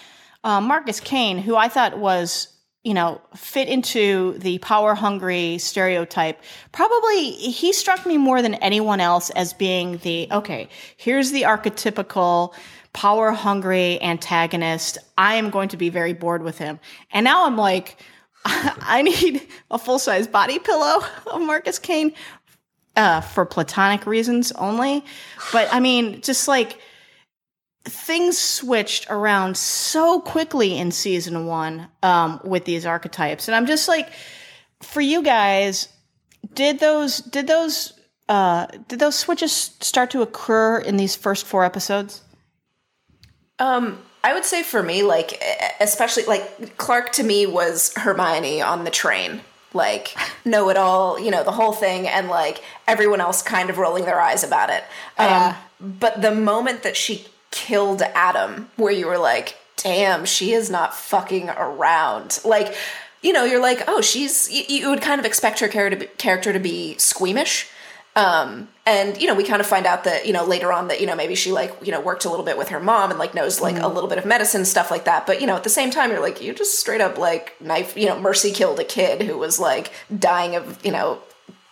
uh, 0.44 0.62
Marcus 0.62 1.00
Kane, 1.00 1.38
who 1.38 1.56
I 1.56 1.68
thought 1.68 1.98
was, 1.98 2.48
you 2.84 2.94
know, 2.94 3.22
fit 3.36 3.68
into 3.68 4.36
the 4.40 4.58
power 4.60 4.96
hungry 4.96 5.58
stereotype. 5.58 6.42
Probably 6.72 7.32
he 7.32 7.74
struck 7.74 8.06
me 8.06 8.18
more 8.18 8.42
than 8.42 8.56
anyone 8.56 9.00
else 9.00 9.30
as 9.32 9.54
being 9.54 9.98
the, 9.98 10.28
okay, 10.32 10.70
here's 10.98 11.32
the 11.32 11.44
archetypical 11.44 12.54
power 12.94 13.32
hungry 13.32 14.02
antagonist. 14.02 14.98
I 15.18 15.36
am 15.36 15.50
going 15.50 15.70
to 15.70 15.78
be 15.78 15.90
very 15.90 16.14
bored 16.14 16.44
with 16.44 16.58
him. 16.58 16.80
And 17.12 17.24
now 17.24 17.46
I'm 17.46 17.58
like, 17.58 17.98
I 18.46 19.02
need 19.02 19.48
a 19.70 19.78
full 19.78 20.00
size 20.00 20.28
body 20.28 20.60
pillow 20.60 21.02
of 21.28 21.42
Marcus 21.42 21.80
Kane 21.80 22.14
uh, 22.96 23.22
for 23.22 23.46
platonic 23.46 24.06
reasons 24.06 24.52
only. 24.54 25.04
But 25.52 25.68
I 25.72 25.80
mean, 25.80 26.22
just 26.22 26.48
like 26.48 26.80
things 27.84 28.38
switched 28.38 29.08
around 29.10 29.58
so 29.58 30.20
quickly 30.20 30.78
in 30.78 30.92
season 30.92 31.46
one 31.46 31.88
um, 32.02 32.40
with 32.44 32.66
these 32.66 32.86
archetypes, 32.86 33.48
and 33.48 33.56
I'm 33.56 33.66
just 33.66 33.88
like, 33.88 34.10
for 34.82 35.02
you 35.02 35.22
guys, 35.22 35.90
did 36.54 36.80
those 36.80 37.18
did 37.18 37.48
those 37.48 37.94
uh, 38.30 38.68
did 38.88 39.00
those 39.00 39.16
switches 39.16 39.52
start 39.52 40.12
to 40.12 40.22
occur 40.22 40.80
in 40.80 40.98
these 40.98 41.16
first 41.16 41.46
four 41.46 41.64
episodes? 41.64 42.22
Um, 43.60 44.00
I 44.24 44.34
would 44.34 44.46
say 44.46 44.64
for 44.64 44.82
me, 44.82 45.04
like 45.04 45.42
especially 45.80 46.26
like 46.26 46.78
Clarke 46.78 47.12
to 47.14 47.24
me 47.24 47.46
was 47.46 47.94
Hermione 47.96 48.62
on 48.62 48.84
the 48.84 48.92
train 48.92 49.42
like 49.76 50.18
know 50.44 50.70
it 50.70 50.78
all, 50.78 51.20
you 51.20 51.30
know, 51.30 51.44
the 51.44 51.52
whole 51.52 51.74
thing, 51.74 52.08
and 52.08 52.30
like 52.30 52.64
everyone 52.88 53.22
else 53.22 53.42
kind 53.42 53.70
of 53.70 53.78
rolling 53.78 54.06
their 54.06 54.20
eyes 54.20 54.44
about 54.44 54.70
it. 54.70 54.84
Um, 55.18 55.28
But 56.00 56.22
the 56.22 56.34
moment 56.34 56.84
that 56.84 56.96
she 56.98 57.26
killed 57.52 58.02
Adam, 58.02 58.70
where 58.78 58.94
you 58.94 59.08
were 59.08 59.18
like, 59.18 59.58
damn, 59.76 60.26
she 60.26 60.54
is 60.54 60.70
not 60.70 60.96
fucking 60.96 61.50
around. 61.50 62.40
Like, 62.44 62.74
you 63.22 63.34
know, 63.34 63.44
you're 63.44 63.62
like, 63.62 63.84
oh, 63.88 64.02
she's, 64.02 64.50
you, 64.52 64.64
you 64.68 64.90
would 64.90 65.02
kind 65.02 65.20
of 65.20 65.26
expect 65.26 65.60
her 65.60 65.68
character 65.68 66.06
character 66.18 66.54
to 66.54 66.60
be 66.60 66.98
squeamish 66.98 67.68
um, 68.16 68.70
and 68.86 69.20
you 69.20 69.28
know, 69.28 69.36
we 69.36 69.44
kind 69.44 69.60
of 69.60 69.68
find 69.68 69.86
out 69.86 70.06
that 70.06 70.26
you 70.26 70.34
know 70.34 70.46
later 70.46 70.72
on 70.72 70.88
that 70.88 71.02
you 71.02 71.08
know 71.08 71.16
maybe 71.16 71.36
she 71.36 71.52
like 71.52 71.76
you 71.84 71.92
know 71.92 72.00
worked 72.00 72.24
a 72.24 72.30
little 72.30 72.46
bit 72.46 72.58
with 72.58 72.70
her 72.70 72.80
mom 72.80 73.10
and 73.10 73.20
like 73.20 73.34
knows 73.34 73.60
like 73.60 73.76
mm. 73.76 73.84
a 73.84 73.88
little 73.88 74.10
bit 74.10 74.18
of 74.18 74.26
medicine 74.26 74.64
stuff 74.64 74.90
like 74.90 75.06
that. 75.06 75.26
But 75.28 75.42
you 75.42 75.48
know, 75.48 75.56
at 75.56 75.64
the 75.64 75.70
same 75.70 75.92
time, 75.92 76.12
you're 76.12 76.22
like 76.22 76.42
you 76.42 76.54
just 76.54 76.80
straight 76.80 77.02
up 77.02 77.18
like 77.18 77.60
knife. 77.60 77.98
You 77.98 78.06
know, 78.08 78.20
Mercy 78.20 78.52
killed 78.52 78.80
a 78.80 78.86
kid 78.86 79.24
who 79.24 79.38
was 79.38 79.60
like 79.60 79.92
dying 80.18 80.56
of 80.56 80.84
you 80.86 80.92
know 80.92 81.20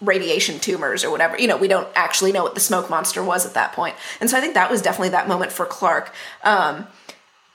radiation 0.01 0.59
tumors 0.59 1.05
or 1.05 1.11
whatever. 1.11 1.37
You 1.39 1.47
know, 1.47 1.55
we 1.55 1.69
don't 1.69 1.87
actually 1.95 2.33
know 2.33 2.43
what 2.43 2.55
the 2.55 2.61
smoke 2.61 2.89
monster 2.89 3.23
was 3.23 3.45
at 3.45 3.53
that 3.53 3.71
point. 3.71 3.95
And 4.19 4.29
so 4.29 4.37
I 4.37 4.41
think 4.41 4.55
that 4.55 4.69
was 4.69 4.81
definitely 4.81 5.09
that 5.09 5.29
moment 5.29 5.53
for 5.53 5.65
Clarke. 5.65 6.13
Um, 6.43 6.87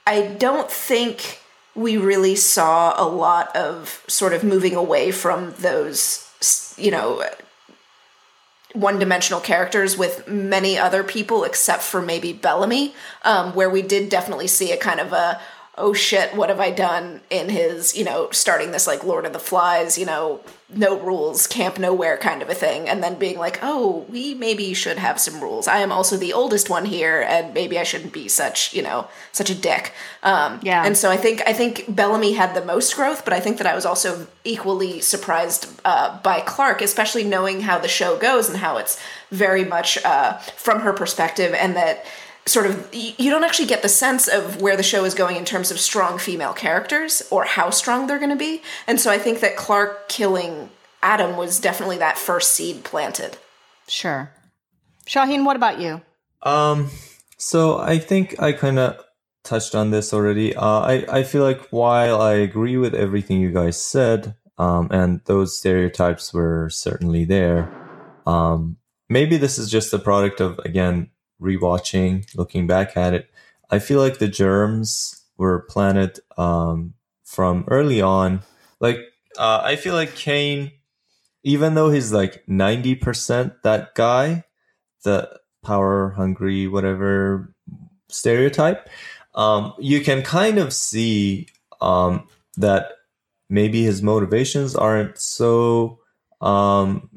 I 0.06 0.22
don't 0.22 0.70
think 0.70 1.40
we 1.74 1.98
really 1.98 2.36
saw 2.36 2.94
a 2.96 3.06
lot 3.06 3.54
of 3.54 4.02
sort 4.08 4.32
of 4.32 4.42
moving 4.42 4.74
away 4.74 5.10
from 5.10 5.52
those 5.58 6.24
you 6.78 6.90
know 6.90 7.22
one 8.80 8.98
dimensional 8.98 9.40
characters 9.40 9.98
with 9.98 10.28
many 10.28 10.78
other 10.78 11.02
people 11.02 11.44
except 11.44 11.82
for 11.82 12.00
maybe 12.00 12.32
Bellamy, 12.32 12.94
um, 13.22 13.54
where 13.54 13.70
we 13.70 13.82
did 13.82 14.08
definitely 14.08 14.46
see 14.46 14.72
a 14.72 14.76
kind 14.76 15.00
of 15.00 15.12
a 15.12 15.40
oh 15.78 15.92
shit, 15.92 16.34
what 16.34 16.48
have 16.48 16.60
I 16.60 16.70
done 16.70 17.20
in 17.30 17.48
his, 17.48 17.96
you 17.96 18.04
know, 18.04 18.28
starting 18.30 18.70
this 18.70 18.86
like 18.86 19.04
Lord 19.04 19.24
of 19.24 19.32
the 19.32 19.38
Flies, 19.38 19.96
you 19.96 20.06
know, 20.06 20.40
no 20.70 20.98
rules, 20.98 21.46
camp 21.46 21.78
nowhere 21.78 22.18
kind 22.18 22.42
of 22.42 22.50
a 22.50 22.54
thing, 22.54 22.88
and 22.88 23.02
then 23.02 23.18
being 23.18 23.38
like, 23.38 23.58
oh, 23.62 24.04
we 24.10 24.34
maybe 24.34 24.74
should 24.74 24.98
have 24.98 25.18
some 25.18 25.40
rules. 25.40 25.66
I 25.66 25.78
am 25.78 25.90
also 25.90 26.16
the 26.16 26.34
oldest 26.34 26.68
one 26.68 26.84
here, 26.84 27.24
and 27.26 27.54
maybe 27.54 27.78
I 27.78 27.84
shouldn't 27.84 28.12
be 28.12 28.28
such, 28.28 28.74
you 28.74 28.82
know, 28.82 29.08
such 29.32 29.48
a 29.48 29.54
dick. 29.54 29.94
Um, 30.22 30.60
yeah. 30.62 30.84
And 30.84 30.96
so 30.96 31.10
I 31.10 31.16
think 31.16 31.42
I 31.46 31.54
think 31.54 31.86
Bellamy 31.88 32.34
had 32.34 32.54
the 32.54 32.64
most 32.64 32.94
growth, 32.94 33.24
but 33.24 33.32
I 33.32 33.40
think 33.40 33.56
that 33.58 33.66
I 33.66 33.74
was 33.74 33.86
also 33.86 34.26
equally 34.44 35.00
surprised 35.00 35.68
uh, 35.86 36.20
by 36.20 36.40
Clarke, 36.40 36.82
especially 36.82 37.24
knowing 37.24 37.62
how 37.62 37.78
the 37.78 37.88
show 37.88 38.18
goes 38.18 38.48
and 38.48 38.58
how 38.58 38.76
it's 38.76 39.00
very 39.30 39.64
much 39.64 39.96
uh, 40.04 40.36
from 40.56 40.80
her 40.80 40.92
perspective, 40.92 41.54
and 41.54 41.76
that 41.76 42.04
sort 42.48 42.66
of 42.66 42.88
you 42.92 43.30
don't 43.30 43.44
actually 43.44 43.68
get 43.68 43.82
the 43.82 43.88
sense 43.88 44.28
of 44.28 44.60
where 44.60 44.76
the 44.76 44.82
show 44.82 45.04
is 45.04 45.14
going 45.14 45.36
in 45.36 45.44
terms 45.44 45.70
of 45.70 45.78
strong 45.78 46.18
female 46.18 46.52
characters 46.52 47.22
or 47.30 47.44
how 47.44 47.70
strong 47.70 48.06
they're 48.06 48.18
going 48.18 48.30
to 48.30 48.36
be. 48.36 48.62
And 48.86 49.00
so 49.00 49.10
I 49.10 49.18
think 49.18 49.40
that 49.40 49.56
Clarke 49.56 50.08
killing 50.08 50.70
Adam 51.02 51.36
was 51.36 51.60
definitely 51.60 51.98
that 51.98 52.18
first 52.18 52.52
seed 52.52 52.84
planted. 52.84 53.36
Sure. 53.86 54.32
Shahin, 55.06 55.44
what 55.44 55.56
about 55.56 55.80
you? 55.80 56.02
Um 56.42 56.90
so 57.36 57.78
I 57.78 57.98
think 57.98 58.40
I 58.40 58.52
kind 58.52 58.78
of 58.78 59.02
touched 59.44 59.74
on 59.74 59.90
this 59.90 60.12
already. 60.12 60.54
Uh, 60.54 60.80
I 60.80 61.04
I 61.08 61.22
feel 61.22 61.42
like 61.42 61.68
while 61.70 62.20
I 62.20 62.34
agree 62.34 62.76
with 62.76 62.94
everything 62.94 63.40
you 63.40 63.52
guys 63.52 63.80
said, 63.80 64.34
um, 64.58 64.88
and 64.90 65.20
those 65.24 65.56
stereotypes 65.56 66.34
were 66.34 66.68
certainly 66.70 67.24
there. 67.24 67.72
Um, 68.26 68.76
maybe 69.08 69.36
this 69.36 69.58
is 69.58 69.70
just 69.70 69.90
the 69.90 69.98
product 69.98 70.40
of 70.40 70.58
again 70.64 71.10
rewatching, 71.40 72.34
looking 72.36 72.66
back 72.66 72.96
at 72.96 73.14
it, 73.14 73.30
I 73.70 73.78
feel 73.78 74.00
like 74.00 74.18
the 74.18 74.28
germs 74.28 75.22
were 75.36 75.60
planted 75.60 76.20
um, 76.36 76.94
from 77.24 77.64
early 77.68 78.00
on. 78.00 78.42
Like 78.80 78.98
uh, 79.38 79.60
I 79.62 79.76
feel 79.76 79.94
like 79.94 80.14
Kane, 80.14 80.72
even 81.44 81.74
though 81.74 81.90
he's 81.90 82.12
like 82.12 82.42
ninety 82.48 82.94
percent 82.94 83.62
that 83.62 83.94
guy, 83.94 84.44
the 85.04 85.38
power 85.64 86.10
hungry 86.10 86.66
whatever 86.66 87.54
stereotype, 88.08 88.88
um, 89.34 89.74
you 89.78 90.00
can 90.00 90.22
kind 90.22 90.58
of 90.58 90.72
see 90.72 91.48
um, 91.80 92.26
that 92.56 92.92
maybe 93.50 93.82
his 93.82 94.02
motivations 94.02 94.74
aren't 94.74 95.18
so 95.18 96.00
um, 96.40 97.08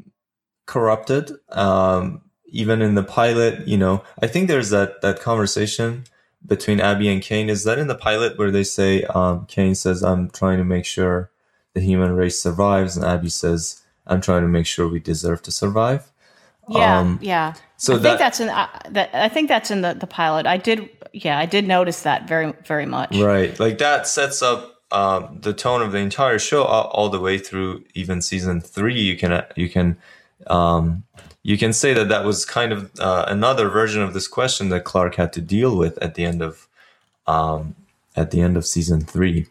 corrupted. 0.66 1.32
Um, 1.50 2.22
even 2.52 2.82
in 2.82 2.96
the 2.96 3.04
pilot, 3.04 3.68
you 3.68 3.78
know, 3.78 4.04
I 4.22 4.28
think 4.28 4.48
there's 4.48 4.70
that 4.70 5.02
that 5.02 5.20
conversation 5.22 6.04
between 6.46 6.80
Abby 6.80 7.08
and 7.08 7.22
Kane. 7.22 7.50
Is 7.50 7.64
that 7.64 7.80
in 7.80 7.88
the 7.88 7.96
pilot 7.96 8.38
where 8.38 8.52
they 8.52 8.64
say 8.64 9.04
um, 9.04 9.46
Kane 9.48 9.76
says, 9.76 10.04
"I'm 10.04 10.30
trying 10.30 10.58
to 10.58 10.64
make 10.66 10.86
sure 10.86 11.30
the 11.74 11.82
human 11.82 12.14
race 12.16 12.40
survives," 12.42 12.98
and 12.98 13.06
Abby 13.06 13.30
says, 13.30 13.82
I'm 14.08 14.20
trying 14.22 14.42
to 14.42 14.48
make 14.48 14.66
sure 14.66 14.88
we 14.88 15.00
deserve 15.00 15.42
to 15.44 15.52
survive. 15.52 16.12
Yeah, 16.70 17.00
Um, 17.00 17.20
yeah. 17.22 17.54
so 17.78 17.94
I 17.94 17.98
that- 17.98 18.04
think 18.04 18.20
that's 18.20 18.40
in 18.40 18.50
uh, 18.50 18.68
that. 18.90 19.10
I 19.14 19.30
think 19.30 19.48
that's 19.50 19.72
in 19.72 19.82
the 19.82 19.94
the 19.94 20.08
pilot. 20.08 20.46
I 20.46 20.58
did. 20.58 20.90
Yeah, 21.14 21.38
I 21.38 21.46
did 21.46 21.68
notice 21.68 22.02
that 22.04 22.28
very 22.28 22.54
very 22.66 22.86
much. 22.86 23.16
Right. 23.18 23.58
Like 23.60 23.78
that 23.80 24.08
sets 24.08 24.42
up 24.42 24.82
um, 24.92 25.38
the 25.42 25.54
tone 25.54 25.82
of 25.82 25.92
the 25.92 25.98
entire 26.00 26.40
show 26.40 26.64
all, 26.64 26.86
all 26.88 27.10
the 27.10 27.20
way 27.20 27.38
through 27.38 27.84
even 27.94 28.22
season 28.22 28.62
three. 28.62 29.00
You 29.00 29.18
can 29.18 29.44
you 29.56 29.70
can 29.70 29.98
um, 30.48 31.04
you 31.44 31.58
can 31.58 31.74
say 31.74 31.94
that 31.94 32.10
that 32.10 32.26
was 32.26 32.46
kind 32.46 32.72
of 32.72 32.92
uh, 33.00 33.26
another 33.28 33.70
version 33.70 34.02
of 34.02 34.14
this 34.14 34.28
question 34.28 34.70
that 34.70 34.84
Clarke 34.84 35.16
had 35.16 35.34
to 35.34 35.42
deal 35.42 35.76
with 35.76 35.98
at 36.00 36.16
the 36.16 36.26
end 36.26 36.42
of 36.42 36.68
um, 37.28 37.76
at 38.16 38.32
the 38.32 38.42
end 38.42 38.58
of 38.58 38.66
season 38.66 39.02
three. 39.02 39.48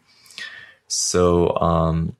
So 0.87 1.55
um, 1.57 2.15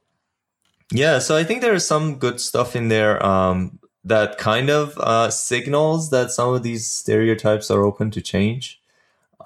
yeah, 0.91 1.19
so 1.19 1.37
I 1.37 1.43
think 1.43 1.61
there 1.61 1.73
is 1.73 1.87
some 1.87 2.17
good 2.17 2.41
stuff 2.41 2.75
in 2.75 2.89
there 2.89 3.23
um, 3.25 3.79
that 4.03 4.37
kind 4.37 4.69
of 4.69 4.97
uh, 4.97 5.29
signals 5.29 6.09
that 6.09 6.31
some 6.31 6.53
of 6.53 6.63
these 6.63 6.85
stereotypes 6.87 7.71
are 7.71 7.83
open 7.83 8.11
to 8.11 8.21
change. 8.21 8.81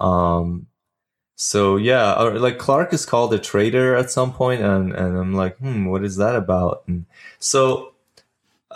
Um, 0.00 0.66
so 1.36 1.76
yeah, 1.76 2.20
or 2.20 2.38
like 2.38 2.58
Clarke 2.58 2.92
is 2.92 3.06
called 3.06 3.32
a 3.34 3.38
traitor 3.38 3.94
at 3.94 4.10
some 4.10 4.32
point, 4.32 4.62
and 4.62 4.92
and 4.92 5.18
I'm 5.18 5.34
like, 5.34 5.58
hmm, 5.58 5.86
what 5.86 6.02
is 6.02 6.16
that 6.16 6.34
about? 6.34 6.82
And 6.88 7.04
so, 7.38 7.92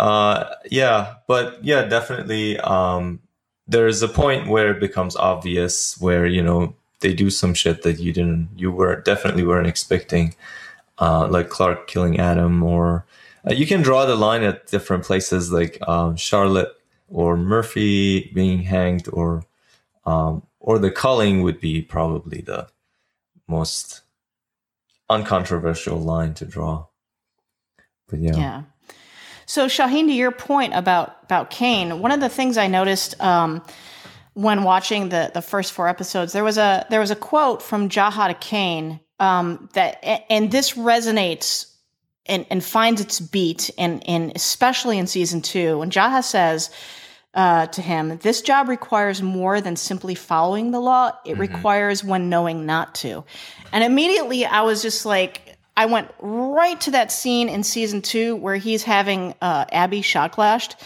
uh, 0.01 0.55
yeah, 0.71 1.17
but 1.27 1.63
yeah, 1.63 1.85
definitely. 1.85 2.59
Um, 2.61 3.21
there's 3.69 4.01
a 4.01 4.09
point 4.09 4.49
where 4.49 4.71
it 4.71 4.81
becomes 4.81 5.15
obvious 5.15 6.01
where 6.01 6.25
you 6.27 6.43
know 6.43 6.75
they 7.01 7.13
do 7.13 7.29
some 7.29 7.53
shit 7.53 7.83
that 7.83 7.99
you 7.99 8.11
didn't, 8.11 8.49
you 8.57 8.73
were 8.73 9.03
definitely 9.03 9.45
weren't 9.45 9.67
expecting, 9.67 10.35
uh, 10.99 11.29
like 11.29 11.51
Clarke 11.51 11.87
killing 11.87 12.19
Adam, 12.19 12.63
or 12.63 13.05
uh, 13.47 13.53
you 13.53 13.67
can 13.67 13.83
draw 13.83 14.07
the 14.07 14.17
line 14.17 14.43
at 14.43 14.67
different 14.69 15.05
places, 15.05 15.53
like 15.53 15.77
um, 15.87 16.17
Charlotte 16.17 16.73
or 17.11 17.37
Murphy 17.37 18.31
being 18.33 18.63
hanged, 18.63 19.07
or 19.13 19.45
um, 20.07 20.43
or 20.61 20.79
the 20.79 20.91
culling 20.91 21.43
would 21.43 21.61
be 21.61 21.83
probably 21.83 22.41
the 22.41 22.69
most 23.47 24.01
uncontroversial 25.11 25.99
line 25.99 26.33
to 26.33 26.47
draw. 26.47 26.87
But 28.09 28.21
yeah, 28.21 28.37
Yeah. 28.37 28.63
So 29.51 29.67
Shahin, 29.67 30.07
to 30.07 30.13
your 30.13 30.31
point 30.31 30.75
about 30.75 31.17
about 31.25 31.51
Kane, 31.51 31.99
one 31.99 32.13
of 32.13 32.21
the 32.21 32.29
things 32.29 32.57
I 32.57 32.69
noticed 32.69 33.21
um, 33.21 33.65
when 34.35 34.63
watching 34.63 35.09
the 35.09 35.33
the 35.35 35.43
first 35.43 35.73
four 35.73 35.89
episodes, 35.89 36.33
there 36.33 36.45
was 36.45 36.57
a 36.57 36.87
there 36.89 37.01
was 37.01 37.11
a 37.11 37.17
quote 37.17 37.61
from 37.61 37.89
Jaha 37.89 38.29
to 38.29 38.35
Kane 38.35 39.01
um, 39.19 39.69
that, 39.73 40.05
and 40.31 40.53
this 40.53 40.75
resonates 40.75 41.67
and, 42.27 42.47
and 42.49 42.63
finds 42.63 43.01
its 43.01 43.19
beat, 43.19 43.71
and 43.77 44.05
in 44.07 44.31
especially 44.37 44.99
in 44.99 45.09
season 45.09 45.43
two, 45.43 45.79
when 45.79 45.91
Jaha 45.91 46.23
says. 46.23 46.71
Uh, 47.33 47.67
to 47.67 47.81
him, 47.81 48.19
this 48.23 48.43
job 48.43 48.69
requires 48.69 49.23
more 49.23 49.61
than 49.61 49.77
simply 49.77 50.17
following 50.17 50.73
the 50.73 50.81
law. 50.81 51.13
It 51.25 51.39
requires 51.39 52.03
one 52.03 52.29
knowing 52.29 52.67
not 52.67 52.97
to. 52.97 53.23
And 53.73 53.85
immediately 53.85 54.45
I 54.45 54.63
was 54.63 54.83
just 54.83 55.07
like, 55.07 55.50
I 55.77 55.87
went 55.87 56.11
right 56.21 56.81
to 56.83 56.91
that 56.93 57.11
scene 57.13 57.49
in 57.49 57.63
season 57.63 58.03
two 58.03 58.37
where 58.37 58.57
he's 58.57 58.83
having 58.83 59.35
uh, 59.41 59.65
Abby 59.73 60.03
shock 60.03 60.39
lashed. 60.39 60.77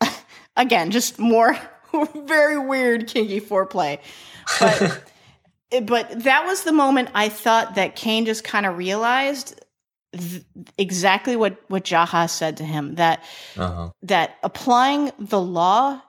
Again, 0.56 0.90
just 0.90 1.18
more 1.18 1.58
very 2.14 2.58
weird 2.58 3.08
kinky 3.08 3.40
foreplay. 3.40 3.98
But, 4.60 5.04
but 5.86 6.24
that 6.24 6.46
was 6.46 6.64
the 6.64 6.72
moment 6.72 7.10
I 7.14 7.28
thought 7.28 7.74
that 7.74 7.96
Kane 7.96 8.26
just 8.26 8.44
kind 8.44 8.66
of 8.66 8.76
realized 8.76 9.60
th- 10.12 10.44
exactly 10.78 11.36
what, 11.36 11.58
what 11.68 11.84
Jaha 11.84 12.28
said 12.30 12.58
to 12.58 12.64
him 12.64 12.96
that 12.96 13.24
uh-huh. 13.56 13.90
that 14.02 14.36
applying 14.42 15.10
the 15.18 15.40
law 15.40 16.00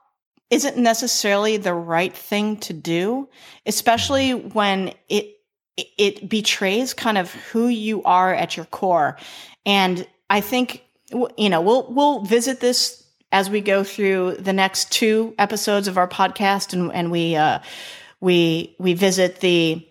isn't 0.52 0.78
necessarily 0.78 1.58
the 1.58 1.74
right 1.74 2.16
thing 2.16 2.58
to 2.58 2.74
do, 2.74 3.28
especially 3.66 4.32
when 4.34 4.94
it 5.10 5.35
it 5.78 6.30
betrays 6.30 6.94
kind 6.94 7.18
of 7.18 7.34
who 7.34 7.68
you 7.68 8.04
are 8.04 8.34
at 8.34 8.56
your 8.56 8.66
core. 8.68 9.18
And 9.66 10.08
I 10.30 10.42
think 10.42 10.84
you 11.38 11.50
know 11.50 11.62
we'll 11.62 11.92
we'll 11.92 12.22
visit 12.22 12.60
this 12.60 13.04
as 13.32 13.50
we 13.50 13.62
go 13.62 13.84
through 13.84 14.38
the 14.40 14.54
next 14.54 14.92
two 14.92 15.34
episodes 15.38 15.88
of 15.88 15.98
our 15.98 16.08
podcast, 16.08 16.74
and 16.74 16.92
and 16.94 17.12
we 17.12 17.36
uh, 17.36 17.60
we 18.22 18.76
we 18.80 18.94
visit 18.94 19.42
the 19.42 19.86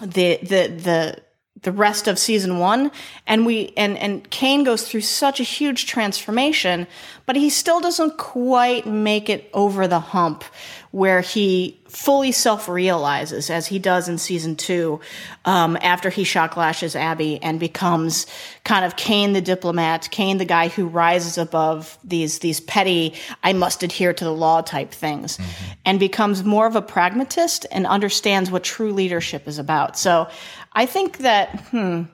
the 0.00 0.38
the 0.42 0.68
the 0.68 1.22
the 1.62 1.72
rest 1.72 2.06
of 2.08 2.18
season 2.18 2.58
one 2.58 2.90
and 3.26 3.46
we 3.46 3.72
and 3.76 3.96
and 3.98 4.28
Kane 4.30 4.64
goes 4.64 4.88
through 4.88 5.00
such 5.00 5.40
a 5.40 5.42
huge 5.42 5.86
transformation 5.86 6.86
but 7.26 7.36
he 7.36 7.50
still 7.50 7.80
doesn't 7.80 8.16
quite 8.16 8.86
make 8.86 9.28
it 9.28 9.50
over 9.52 9.86
the 9.86 10.00
hump 10.00 10.44
where 10.90 11.20
he 11.20 11.78
fully 11.86 12.32
self-realizes 12.32 13.50
as 13.50 13.66
he 13.66 13.78
does 13.78 14.08
in 14.08 14.16
season 14.18 14.56
two 14.56 15.00
um, 15.44 15.76
after 15.82 16.10
he 16.10 16.24
shock 16.24 16.56
lashes 16.56 16.94
abby 16.94 17.42
and 17.42 17.58
becomes 17.58 18.26
kind 18.64 18.84
of 18.84 18.96
kane 18.96 19.32
the 19.32 19.40
diplomat 19.40 20.08
kane 20.10 20.38
the 20.38 20.44
guy 20.44 20.68
who 20.68 20.86
rises 20.86 21.38
above 21.38 21.98
these 22.04 22.38
these 22.40 22.60
petty 22.60 23.14
i 23.42 23.52
must 23.52 23.82
adhere 23.82 24.12
to 24.12 24.24
the 24.24 24.32
law 24.32 24.60
type 24.60 24.90
things 24.90 25.38
and 25.84 25.98
becomes 25.98 26.44
more 26.44 26.66
of 26.66 26.76
a 26.76 26.82
pragmatist 26.82 27.66
and 27.70 27.86
understands 27.86 28.50
what 28.50 28.62
true 28.62 28.92
leadership 28.92 29.48
is 29.48 29.58
about. 29.58 29.98
So 29.98 30.28
I 30.72 30.86
think 30.86 31.18
that 31.18 31.60
hmm, 31.70 32.04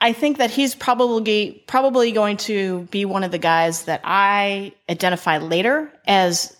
I 0.00 0.12
think 0.12 0.38
that 0.38 0.50
he's 0.50 0.74
probably 0.74 1.62
probably 1.66 2.12
going 2.12 2.38
to 2.38 2.82
be 2.90 3.04
one 3.04 3.24
of 3.24 3.30
the 3.30 3.38
guys 3.38 3.84
that 3.84 4.00
I 4.04 4.72
identify 4.88 5.38
later 5.38 5.92
as 6.06 6.56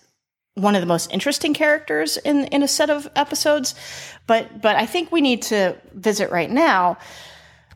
one 0.55 0.75
of 0.75 0.81
the 0.81 0.87
most 0.87 1.11
interesting 1.11 1.53
characters 1.53 2.17
in 2.17 2.45
in 2.45 2.61
a 2.63 2.67
set 2.67 2.89
of 2.89 3.09
episodes. 3.15 3.73
But 4.27 4.61
but 4.61 4.75
I 4.75 4.85
think 4.85 5.11
we 5.11 5.21
need 5.21 5.41
to 5.43 5.75
visit 5.93 6.31
right 6.31 6.49
now 6.49 6.97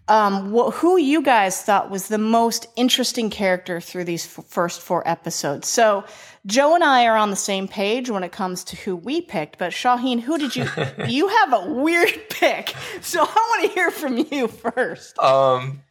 um, 0.08 0.54
wh- 0.54 0.72
who 0.72 0.98
you 0.98 1.22
guys 1.22 1.62
thought 1.62 1.90
was 1.90 2.08
the 2.08 2.18
most 2.18 2.68
interesting 2.76 3.30
character 3.30 3.82
through 3.82 4.04
these 4.04 4.26
f- 4.26 4.46
first 4.46 4.82
four 4.82 5.08
episodes. 5.08 5.68
So 5.68 6.04
Jo 6.46 6.76
and 6.76 6.84
I 6.84 7.08
are 7.08 7.18
on 7.18 7.32
the 7.32 7.36
same 7.36 7.68
page 7.68 8.10
when 8.10 8.24
it 8.24 8.32
comes 8.32 8.64
to 8.66 8.76
who 8.76 8.96
we 8.96 9.22
picked. 9.22 9.58
But 9.58 9.74
Shahin, 9.74 10.20
who 10.20 10.38
did 10.38 10.56
you? 10.56 10.66
you 11.08 11.28
have 11.28 11.54
a 11.54 11.72
weird 11.72 12.14
pick, 12.30 12.76
so 13.02 13.22
I 13.22 13.24
want 13.24 13.66
to 13.66 13.74
hear 13.74 13.90
from 13.92 14.18
you 14.30 14.48
first. 14.48 15.18
Um, 15.18 15.82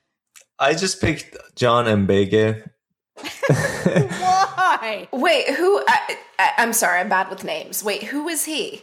I 0.58 0.74
just 0.74 1.00
picked 1.00 1.36
John 1.56 1.86
Mbege. 1.86 2.68
Why? 3.48 5.08
Wait, 5.12 5.50
who? 5.54 5.82
I, 5.88 6.18
I, 6.38 6.52
I'm 6.58 6.72
sorry, 6.72 7.00
I'm 7.00 7.08
bad 7.08 7.30
with 7.30 7.44
names. 7.44 7.82
Wait, 7.82 8.04
who 8.04 8.28
is 8.28 8.44
he? 8.44 8.82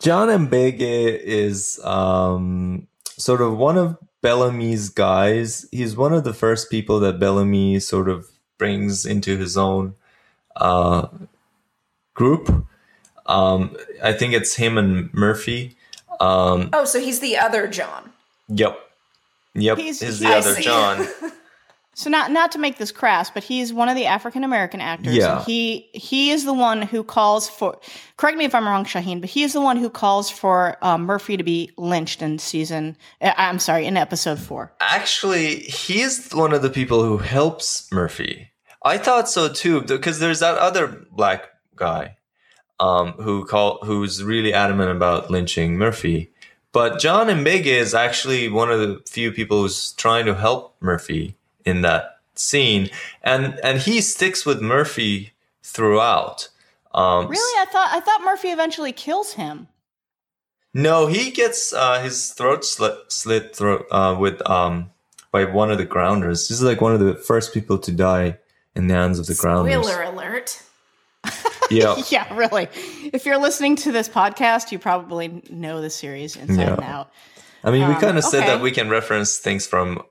John 0.00 0.28
Mbege 0.28 1.20
is 1.20 1.80
um, 1.84 2.86
sort 3.16 3.40
of 3.40 3.56
one 3.56 3.76
of 3.76 3.98
Bellamy's 4.22 4.88
guys. 4.88 5.66
He's 5.70 5.96
one 5.96 6.12
of 6.12 6.24
the 6.24 6.34
first 6.34 6.70
people 6.70 7.00
that 7.00 7.18
Bellamy 7.20 7.78
sort 7.80 8.08
of 8.08 8.28
brings 8.58 9.06
into 9.06 9.36
his 9.36 9.56
own 9.56 9.94
uh, 10.56 11.06
group. 12.14 12.66
Um, 13.26 13.76
I 14.02 14.12
think 14.12 14.34
it's 14.34 14.56
him 14.56 14.76
and 14.78 15.12
Murphy. 15.14 15.76
Um, 16.20 16.70
Oh, 16.72 16.84
so 16.84 16.98
he's 16.98 17.20
the 17.20 17.36
other 17.36 17.68
John. 17.68 18.10
yep. 18.48 18.78
Yep. 19.54 19.78
He's- 19.78 20.00
he's- 20.00 20.18
the 20.18 20.26
I 20.28 20.38
other 20.38 20.54
see. 20.54 20.62
John. 20.62 21.06
So 21.98 22.10
not 22.10 22.30
not 22.30 22.52
to 22.52 22.60
make 22.60 22.78
this 22.78 22.92
crass, 22.92 23.28
but 23.28 23.42
he's 23.42 23.72
one 23.72 23.88
of 23.88 23.96
the 23.96 24.06
African 24.06 24.44
American 24.44 24.80
actors. 24.80 25.16
Yeah. 25.16 25.38
And 25.38 25.44
he 25.44 25.88
he 25.92 26.30
is 26.30 26.44
the 26.44 26.54
one 26.54 26.80
who 26.80 27.02
calls 27.02 27.48
for. 27.48 27.76
Correct 28.16 28.38
me 28.38 28.44
if 28.44 28.54
I'm 28.54 28.68
wrong, 28.68 28.84
Shahin, 28.84 29.20
but 29.20 29.28
he 29.28 29.42
is 29.42 29.52
the 29.52 29.60
one 29.60 29.76
who 29.76 29.90
calls 29.90 30.30
for 30.30 30.76
um, 30.80 31.02
Murphy 31.02 31.36
to 31.36 31.42
be 31.42 31.72
lynched 31.76 32.22
in 32.22 32.38
season. 32.38 32.96
uh, 33.20 33.32
I'm 33.36 33.58
sorry, 33.58 33.84
in 33.84 33.96
episode 33.96 34.38
four. 34.38 34.72
Actually, 34.78 35.56
he's 35.56 36.30
one 36.30 36.52
of 36.52 36.62
the 36.62 36.70
people 36.70 37.02
who 37.02 37.18
helps 37.18 37.90
Murphy. 37.90 38.52
I 38.84 38.96
thought 38.96 39.28
so 39.28 39.52
too, 39.52 39.80
because 39.80 40.20
there's 40.20 40.38
that 40.38 40.56
other 40.56 41.04
black 41.10 41.48
guy 41.74 42.16
um, 42.78 43.14
who 43.14 43.44
call 43.44 43.80
who's 43.82 44.22
really 44.22 44.54
adamant 44.54 44.92
about 44.92 45.32
lynching 45.32 45.76
Murphy. 45.76 46.30
But 46.70 47.00
John 47.00 47.26
Mbege 47.26 47.66
is 47.66 47.92
actually 47.92 48.48
one 48.48 48.70
of 48.70 48.78
the 48.78 49.02
few 49.04 49.32
people 49.32 49.62
who's 49.62 49.94
trying 49.94 50.26
to 50.26 50.36
help 50.36 50.76
Murphy 50.80 51.34
in 51.68 51.82
that 51.82 52.18
scene, 52.34 52.90
and 53.22 53.58
and 53.62 53.78
he 53.80 54.00
sticks 54.00 54.44
with 54.46 54.60
Murphy 54.60 55.32
throughout. 55.62 56.48
Um, 56.94 57.28
Really, 57.28 57.60
I 57.60 57.66
thought 57.70 57.90
I 57.92 58.00
thought 58.00 58.22
Murphy 58.24 58.48
eventually 58.48 58.92
kills 58.92 59.34
him. 59.34 59.68
No, 60.74 61.06
he 61.06 61.30
gets 61.30 61.72
uh, 61.72 62.00
his 62.00 62.30
throat 62.30 62.64
slit, 62.64 62.94
slit 63.08 63.54
throat 63.56 63.86
uh, 63.90 64.16
with 64.18 64.40
um 64.48 64.90
by 65.30 65.44
one 65.44 65.70
of 65.70 65.78
the 65.78 65.84
grounders. 65.84 66.48
This 66.48 66.58
is 66.58 66.62
like 66.62 66.80
one 66.80 66.92
of 66.94 67.00
the 67.00 67.14
first 67.14 67.52
people 67.52 67.78
to 67.78 67.92
die 67.92 68.38
in 68.74 68.86
the 68.86 68.94
hands 68.94 69.18
of 69.18 69.26
the 69.26 69.34
grounders. 69.34 69.74
Spoiler 69.86 70.02
alert. 70.02 70.62
Yeah, 71.70 72.00
yeah, 72.08 72.34
really. 72.34 72.66
If 73.12 73.26
you're 73.26 73.36
listening 73.36 73.76
to 73.76 73.92
this 73.92 74.08
podcast, 74.08 74.72
you 74.72 74.78
probably 74.78 75.42
know 75.50 75.82
the 75.82 75.90
series 75.90 76.34
inside 76.34 76.62
Yeah. 76.62 76.72
and 76.76 76.82
out. 76.82 77.12
I 77.62 77.70
mean, 77.70 77.86
we 77.86 77.92
Um, 77.94 78.00
kind 78.00 78.16
of 78.16 78.24
said 78.24 78.44
that 78.46 78.62
we 78.62 78.70
can 78.70 78.88
reference 78.88 79.36
things 79.36 79.66
from 79.66 80.02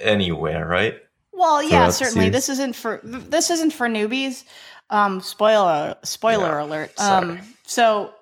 anywhere, 0.00 0.66
right? 0.66 0.94
Well, 1.32 1.62
yeah, 1.62 1.90
certainly. 1.90 2.30
This 2.30 2.48
isn't 2.48 2.74
for 2.74 3.00
this 3.04 3.50
isn't 3.50 3.72
for 3.72 3.88
newbies. 3.88 4.44
Um, 4.88 5.20
spoiler 5.20 5.96
spoiler 6.02 6.58
Yeah, 6.58 6.64
alert. 6.64 7.00
Um, 7.00 7.40
so 7.64 8.14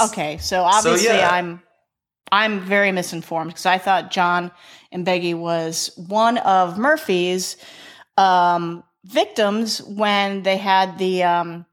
okay, 0.00 0.38
so 0.38 0.62
obviously 0.62 1.16
yeah. 1.16 1.30
I'm 1.30 1.62
I'm 2.30 2.60
very 2.60 2.92
misinformed 2.92 3.50
because 3.50 3.66
I 3.66 3.78
thought 3.78 4.10
John 4.10 4.50
Mbege 4.94 5.34
was 5.34 5.90
one 6.08 6.38
of 6.38 6.78
Murphy's 6.78 7.56
um, 8.16 8.84
victims 9.04 9.82
when 9.82 10.42
they 10.42 10.56
had 10.56 10.98
the 10.98 11.24
um, 11.24 11.66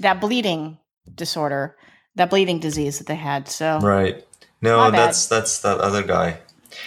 that 0.00 0.20
bleeding 0.20 0.78
disorder, 1.14 1.76
that 2.16 2.30
bleeding 2.30 2.58
disease 2.58 2.98
that 2.98 3.06
they 3.06 3.14
had. 3.14 3.48
So 3.48 3.78
Right. 3.80 4.24
No, 4.62 4.90
that's 4.90 5.26
that's 5.26 5.60
that 5.60 5.78
other 5.78 6.02
guy. 6.02 6.38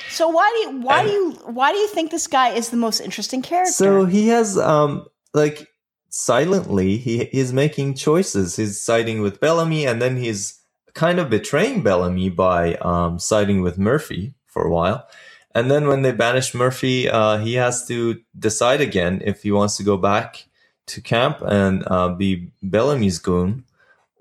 So 0.09 0.27
why 0.27 0.49
do 0.51 0.71
you 0.71 0.81
why 0.81 1.03
do 1.03 1.09
you 1.09 1.31
why 1.45 1.71
do 1.71 1.77
you 1.77 1.87
think 1.87 2.11
this 2.11 2.27
guy 2.27 2.49
is 2.49 2.69
the 2.69 2.77
most 2.77 2.99
interesting 2.99 3.41
character? 3.41 3.71
So 3.71 4.05
he 4.05 4.27
has 4.29 4.57
um 4.57 5.05
like 5.33 5.67
silently 6.09 6.97
he 6.97 7.25
he's 7.25 7.53
making 7.53 7.95
choices. 7.95 8.55
He's 8.55 8.81
siding 8.81 9.21
with 9.21 9.39
Bellamy 9.39 9.85
and 9.85 10.01
then 10.01 10.17
he's 10.17 10.59
kind 10.93 11.19
of 11.19 11.29
betraying 11.29 11.83
Bellamy 11.83 12.29
by 12.29 12.75
um 12.75 13.19
siding 13.19 13.61
with 13.61 13.77
Murphy 13.77 14.33
for 14.45 14.63
a 14.63 14.71
while. 14.71 15.07
And 15.55 15.69
then 15.71 15.87
when 15.87 16.03
they 16.03 16.11
banish 16.11 16.53
Murphy, 16.53 17.09
uh 17.09 17.37
he 17.37 17.53
has 17.55 17.87
to 17.87 18.19
decide 18.37 18.81
again 18.81 19.21
if 19.25 19.43
he 19.43 19.51
wants 19.51 19.77
to 19.77 19.83
go 19.83 19.97
back 19.97 20.45
to 20.87 21.01
camp 21.01 21.41
and 21.41 21.83
uh, 21.87 22.09
be 22.09 22.51
Bellamy's 22.63 23.19
goon 23.19 23.63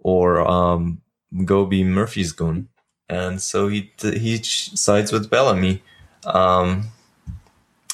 or 0.00 0.46
um 0.46 1.00
go 1.44 1.64
be 1.64 1.82
Murphy's 1.84 2.32
goon. 2.32 2.68
And 3.08 3.40
so 3.40 3.68
he 3.68 3.90
he 4.00 4.42
sides 4.42 5.12
with 5.12 5.30
Bellamy. 5.30 5.82
Um 6.24 6.88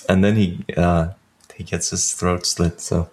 and 0.09 0.25
then 0.25 0.37
he 0.37 0.65
uh 0.77 1.09
he 1.55 1.65
gets 1.65 1.91
his 1.91 2.13
throat 2.13 2.47
slit. 2.47 2.81
So 2.81 3.09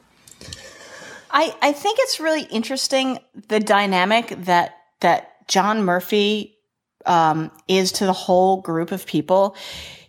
I, 1.32 1.56
I 1.62 1.72
think 1.72 1.98
it's 2.02 2.20
really 2.20 2.44
interesting 2.44 3.20
the 3.48 3.60
dynamic 3.60 4.36
that 4.46 4.76
that 5.00 5.48
John 5.48 5.84
Murphy 5.84 6.58
um, 7.06 7.52
is 7.68 7.92
to 7.94 8.06
the 8.06 8.14
whole 8.14 8.62
group 8.62 8.92
of 8.92 9.06
people. 9.06 9.56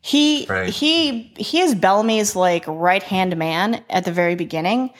He 0.01 0.47
Right. 0.49 0.69
he 0.69 1.33
he 1.37 1.61
is 1.61 1.75
Bellamy's 1.75 2.35
like 2.35 2.65
right 2.67 3.03
hand 3.03 3.37
man 3.37 3.85
at 3.89 4.05
the 4.05 4.13
very 4.13 4.35
beginning, 4.35 4.91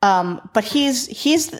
um, 0.00 0.48
but 0.54 0.64
he's 0.64 1.06
he's 1.06 1.58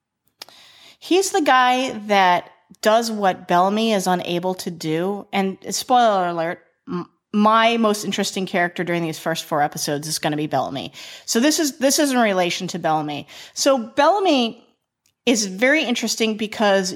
he's 0.98 1.32
the 1.32 1.42
guy 1.42 1.90
that 2.06 2.50
does 2.82 3.10
what 3.10 3.48
Bellamy 3.48 3.92
is 3.92 4.06
unable 4.06 4.54
to 4.54 4.70
do. 4.70 5.26
And 5.32 5.58
spoiler 5.74 6.28
alert. 6.28 6.60
m- 6.88 7.08
My 7.32 7.76
most 7.76 8.04
interesting 8.04 8.46
character 8.46 8.84
during 8.84 9.02
these 9.02 9.18
first 9.18 9.44
four 9.44 9.62
episodes 9.62 10.08
is 10.08 10.18
going 10.18 10.30
to 10.32 10.36
be 10.36 10.46
Bellamy. 10.46 10.92
So 11.26 11.40
this 11.40 11.58
is 11.58 11.78
this 11.78 11.98
is 11.98 12.12
in 12.12 12.18
relation 12.18 12.66
to 12.68 12.78
Bellamy. 12.78 13.26
So 13.54 13.78
Bellamy 13.78 14.64
is 15.26 15.46
very 15.46 15.84
interesting 15.84 16.36
because 16.36 16.94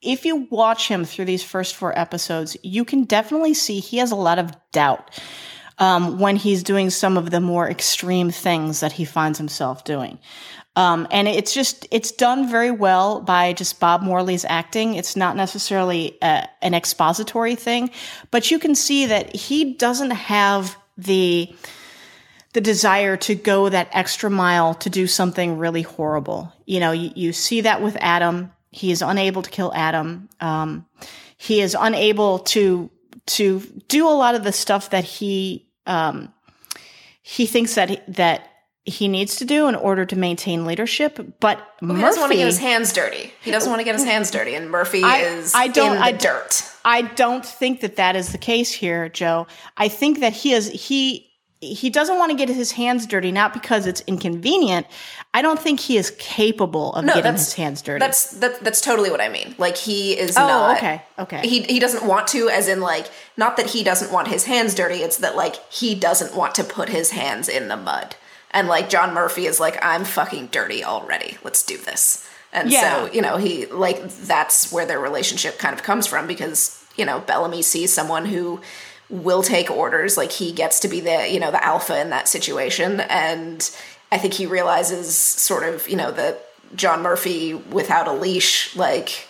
if 0.00 0.24
you 0.24 0.48
watch 0.50 0.88
him 0.88 1.04
through 1.04 1.26
these 1.26 1.44
first 1.44 1.76
four 1.76 1.96
episodes, 1.98 2.56
you 2.62 2.84
can 2.84 3.04
definitely 3.04 3.54
see 3.54 3.80
he 3.80 3.98
has 3.98 4.10
a 4.12 4.16
lot 4.16 4.38
of 4.38 4.50
doubt 4.72 5.20
um, 5.78 6.18
when 6.18 6.36
he's 6.36 6.62
doing 6.62 6.90
some 6.90 7.16
of 7.16 7.30
the 7.30 7.40
more 7.40 7.68
extreme 7.68 8.30
things 8.30 8.80
that 8.80 8.92
he 8.92 9.04
finds 9.04 9.38
himself 9.38 9.84
doing. 9.84 10.18
Um, 10.74 11.06
and 11.10 11.28
it's 11.28 11.52
just 11.52 11.86
it's 11.90 12.12
done 12.12 12.50
very 12.50 12.70
well 12.70 13.20
by 13.20 13.52
just 13.52 13.78
Bob 13.78 14.02
Morley's 14.02 14.46
acting. 14.46 14.94
It's 14.94 15.16
not 15.16 15.36
necessarily 15.36 16.16
a, 16.22 16.48
an 16.62 16.72
expository 16.72 17.56
thing, 17.56 17.90
but 18.30 18.50
you 18.50 18.58
can 18.58 18.74
see 18.74 19.06
that 19.06 19.36
he 19.36 19.74
doesn't 19.74 20.12
have 20.12 20.76
the 20.96 21.54
the 22.54 22.60
desire 22.60 23.16
to 23.16 23.34
go 23.34 23.68
that 23.68 23.88
extra 23.92 24.30
mile 24.30 24.74
to 24.74 24.90
do 24.90 25.06
something 25.06 25.58
really 25.58 25.82
horrible. 25.82 26.52
You 26.66 26.80
know, 26.80 26.92
you, 26.92 27.10
you 27.14 27.32
see 27.32 27.62
that 27.62 27.82
with 27.82 27.96
Adam. 28.00 28.52
He 28.70 28.90
is 28.92 29.02
unable 29.02 29.42
to 29.42 29.50
kill 29.50 29.72
Adam. 29.74 30.28
Um, 30.40 30.86
he 31.36 31.60
is 31.60 31.76
unable 31.78 32.38
to 32.40 32.90
to 33.26 33.60
do 33.88 34.08
a 34.08 34.10
lot 34.10 34.34
of 34.34 34.42
the 34.42 34.52
stuff 34.52 34.90
that 34.90 35.04
he 35.04 35.68
um, 35.86 36.32
he 37.22 37.44
thinks 37.46 37.74
that 37.74 38.14
that 38.14 38.51
he 38.84 39.06
needs 39.08 39.36
to 39.36 39.44
do 39.44 39.68
in 39.68 39.74
order 39.76 40.04
to 40.04 40.16
maintain 40.16 40.64
leadership. 40.66 41.18
But 41.40 41.58
He 41.80 41.86
Murphy, 41.86 42.00
doesn't 42.00 42.20
want 42.20 42.32
to 42.32 42.38
get 42.38 42.46
his 42.46 42.58
hands 42.58 42.92
dirty. 42.92 43.32
He 43.42 43.50
doesn't 43.50 43.70
want 43.70 43.80
to 43.80 43.84
get 43.84 43.94
his 43.94 44.04
hands 44.04 44.30
dirty, 44.30 44.54
and 44.54 44.70
Murphy 44.70 45.02
I- 45.04 45.18
is 45.20 45.54
I 45.54 45.68
don't- 45.68 45.92
in 45.92 45.98
the 45.98 46.04
I- 46.04 46.12
dirt. 46.12 46.64
I 46.84 47.02
don't 47.02 47.46
think 47.46 47.80
that 47.82 47.94
that 47.96 48.16
is 48.16 48.32
the 48.32 48.38
case 48.38 48.72
here, 48.72 49.08
Jo. 49.08 49.46
I 49.76 49.86
think 49.88 50.18
that 50.20 50.32
he 50.32 50.52
is 50.52 50.68
he 50.68 51.28
he 51.60 51.90
doesn't 51.90 52.18
want 52.18 52.32
to 52.32 52.36
get 52.36 52.48
his 52.48 52.72
hands 52.72 53.06
dirty, 53.06 53.30
not 53.30 53.52
because 53.52 53.86
it's 53.86 54.00
inconvenient. 54.08 54.84
I 55.32 55.42
don't 55.42 55.60
think 55.60 55.78
he 55.78 55.96
is 55.96 56.10
capable 56.18 56.92
of 56.94 57.04
No, 57.04 57.14
getting 57.14 57.34
his 57.34 57.54
hands 57.54 57.82
dirty. 57.82 58.00
That's 58.00 58.30
that, 58.40 58.64
that's 58.64 58.80
totally 58.80 59.10
what 59.12 59.20
I 59.20 59.28
mean. 59.28 59.54
Like 59.58 59.76
he 59.76 60.18
is 60.18 60.36
oh, 60.36 60.40
not. 60.44 60.76
okay, 60.78 61.02
okay. 61.20 61.46
He 61.46 61.62
he 61.62 61.78
doesn't 61.78 62.04
want 62.04 62.26
to, 62.28 62.48
as 62.48 62.66
in 62.66 62.80
like 62.80 63.06
not 63.36 63.56
that 63.58 63.66
he 63.70 63.84
doesn't 63.84 64.10
want 64.10 64.26
his 64.26 64.46
hands 64.46 64.74
dirty. 64.74 64.96
It's 65.04 65.18
that 65.18 65.36
like 65.36 65.54
he 65.72 65.94
doesn't 65.94 66.34
want 66.34 66.56
to 66.56 66.64
put 66.64 66.88
his 66.88 67.10
hands 67.12 67.48
in 67.48 67.68
the 67.68 67.76
mud. 67.76 68.16
And 68.52 68.68
like 68.68 68.88
John 68.90 69.14
Murphy 69.14 69.46
is 69.46 69.58
like, 69.60 69.78
I'm 69.82 70.04
fucking 70.04 70.48
dirty 70.48 70.84
already. 70.84 71.38
Let's 71.42 71.62
do 71.62 71.78
this. 71.78 72.28
And 72.52 72.70
Yeah. 72.70 73.06
so 73.06 73.12
you 73.12 73.22
know 73.22 73.36
he 73.38 73.66
like 73.66 74.06
that's 74.10 74.70
where 74.70 74.84
their 74.86 75.00
relationship 75.00 75.58
kind 75.58 75.74
of 75.74 75.82
comes 75.82 76.06
from 76.06 76.26
because 76.26 76.84
you 76.96 77.04
know 77.06 77.20
Bellamy 77.20 77.62
sees 77.62 77.92
someone 77.92 78.26
who 78.26 78.60
will 79.08 79.42
take 79.42 79.70
orders 79.70 80.16
like 80.16 80.32
he 80.32 80.52
gets 80.52 80.80
to 80.80 80.88
be 80.88 81.00
the 81.00 81.28
you 81.30 81.38
know 81.40 81.50
the 81.50 81.62
alpha 81.62 82.00
in 82.00 82.08
that 82.10 82.26
situation 82.28 83.00
and 83.00 83.70
i 84.10 84.16
think 84.16 84.32
he 84.32 84.46
realizes 84.46 85.14
sort 85.14 85.64
of 85.64 85.86
you 85.86 85.96
know 85.96 86.10
that 86.10 86.46
john 86.74 87.02
murphy 87.02 87.52
without 87.52 88.08
a 88.08 88.12
leash 88.12 88.74
like 88.74 89.28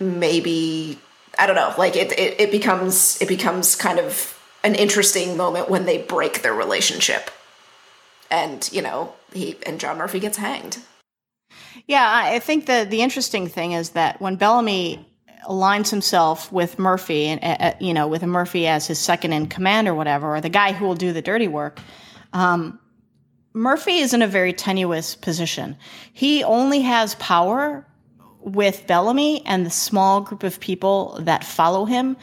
maybe 0.00 0.98
i 1.38 1.46
don't 1.46 1.54
know 1.56 1.72
like 1.78 1.94
it, 1.96 2.10
it 2.18 2.40
it 2.40 2.50
becomes 2.50 3.20
it 3.22 3.28
becomes 3.28 3.76
kind 3.76 3.98
of 4.00 4.35
an 4.66 4.74
interesting 4.74 5.36
moment 5.36 5.70
when 5.70 5.86
they 5.86 5.98
break 5.98 6.42
their 6.42 6.54
relationship 6.54 7.30
and 8.30 8.68
you 8.72 8.82
know 8.82 9.14
he 9.32 9.56
and 9.64 9.80
john 9.80 9.96
murphy 9.96 10.20
gets 10.20 10.36
hanged 10.36 10.78
Yeah, 11.86 12.06
I 12.08 12.38
think 12.38 12.66
the 12.66 12.86
the 12.88 13.02
interesting 13.02 13.48
thing 13.48 13.72
is 13.72 13.90
that 13.90 14.20
when 14.20 14.36
Bellamy 14.36 15.06
aligns 15.48 15.90
himself 15.90 16.50
with 16.50 16.78
Murphy, 16.78 17.26
and 17.26 17.40
uh, 17.42 17.74
you 17.80 17.94
know, 17.94 18.08
with 18.08 18.22
Murphy 18.22 18.66
as 18.66 18.86
his 18.86 18.98
second 18.98 19.32
in 19.32 19.46
command 19.46 19.88
or 19.88 19.94
whatever, 19.94 20.34
or 20.36 20.40
the 20.40 20.48
guy 20.48 20.72
who 20.72 20.86
will 20.86 20.94
do 20.94 21.12
the 21.12 21.22
dirty 21.22 21.48
work, 21.48 21.78
um, 22.32 22.78
Murphy 23.52 23.98
is 23.98 24.14
in 24.14 24.22
a 24.22 24.26
very 24.26 24.52
tenuous 24.52 25.14
position. 25.14 25.76
He 26.12 26.42
only 26.44 26.80
has 26.80 27.14
power 27.16 27.86
with 28.40 28.86
Bellamy 28.86 29.44
and 29.46 29.64
the 29.64 29.70
small 29.70 30.20
group 30.20 30.42
of 30.42 30.60
people 30.60 31.18
that 31.20 31.44
follow 31.44 31.84
him. 31.84 32.16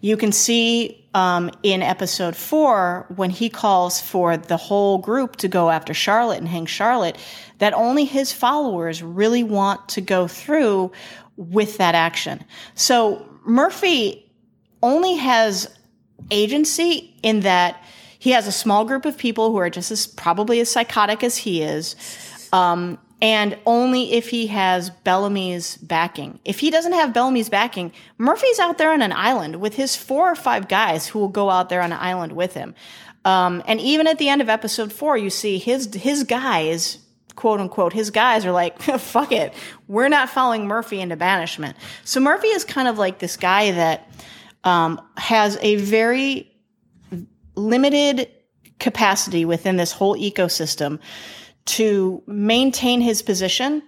You 0.00 0.16
can 0.16 0.32
see 0.32 1.01
um, 1.14 1.50
in 1.62 1.82
episode 1.82 2.36
four 2.36 3.06
when 3.14 3.30
he 3.30 3.48
calls 3.48 4.00
for 4.00 4.36
the 4.36 4.56
whole 4.56 4.98
group 4.98 5.36
to 5.36 5.48
go 5.48 5.70
after 5.70 5.92
Charlotte 5.92 6.38
and 6.38 6.48
hang 6.48 6.66
Charlotte, 6.66 7.16
that 7.58 7.74
only 7.74 8.04
his 8.04 8.32
followers 8.32 9.02
really 9.02 9.42
want 9.42 9.88
to 9.90 10.00
go 10.00 10.26
through 10.26 10.90
with 11.36 11.78
that 11.78 11.94
action. 11.94 12.42
So 12.74 13.26
Murphy 13.44 14.30
only 14.82 15.14
has 15.16 15.68
agency 16.30 17.14
in 17.22 17.40
that 17.40 17.82
he 18.18 18.30
has 18.30 18.46
a 18.46 18.52
small 18.52 18.84
group 18.84 19.04
of 19.04 19.18
people 19.18 19.50
who 19.50 19.56
are 19.58 19.70
just 19.70 19.90
as 19.90 20.06
probably 20.06 20.60
as 20.60 20.70
psychotic 20.70 21.24
as 21.24 21.36
he 21.36 21.62
is. 21.62 21.96
Um, 22.52 22.98
and 23.22 23.56
only 23.66 24.14
if 24.14 24.28
he 24.30 24.48
has 24.48 24.90
Bellamy's 24.90 25.76
backing. 25.76 26.40
If 26.44 26.58
he 26.58 26.70
doesn't 26.70 26.92
have 26.92 27.14
Bellamy's 27.14 27.48
backing, 27.48 27.92
Murphy's 28.18 28.58
out 28.58 28.78
there 28.78 28.92
on 28.92 29.00
an 29.00 29.12
island 29.12 29.60
with 29.60 29.76
his 29.76 29.94
four 29.94 30.28
or 30.28 30.34
five 30.34 30.66
guys 30.66 31.06
who 31.06 31.20
will 31.20 31.28
go 31.28 31.48
out 31.48 31.68
there 31.68 31.80
on 31.82 31.92
an 31.92 31.98
island 32.00 32.32
with 32.32 32.54
him. 32.54 32.74
Um, 33.24 33.62
and 33.68 33.80
even 33.80 34.08
at 34.08 34.18
the 34.18 34.28
end 34.28 34.42
of 34.42 34.48
episode 34.48 34.92
four, 34.92 35.16
you 35.16 35.30
see 35.30 35.58
his 35.58 35.94
his 35.94 36.24
guys, 36.24 36.98
quote 37.36 37.60
unquote, 37.60 37.92
his 37.92 38.10
guys 38.10 38.44
are 38.44 38.50
like, 38.50 38.82
"Fuck 38.98 39.30
it, 39.30 39.54
we're 39.86 40.08
not 40.08 40.28
following 40.28 40.66
Murphy 40.66 41.00
into 41.00 41.14
banishment." 41.14 41.76
So 42.02 42.18
Murphy 42.18 42.48
is 42.48 42.64
kind 42.64 42.88
of 42.88 42.98
like 42.98 43.20
this 43.20 43.36
guy 43.36 43.70
that 43.70 44.10
um, 44.64 45.00
has 45.16 45.56
a 45.62 45.76
very 45.76 46.50
limited 47.54 48.28
capacity 48.80 49.44
within 49.44 49.76
this 49.76 49.92
whole 49.92 50.16
ecosystem 50.16 50.98
to 51.64 52.22
maintain 52.26 53.00
his 53.00 53.22
position. 53.22 53.82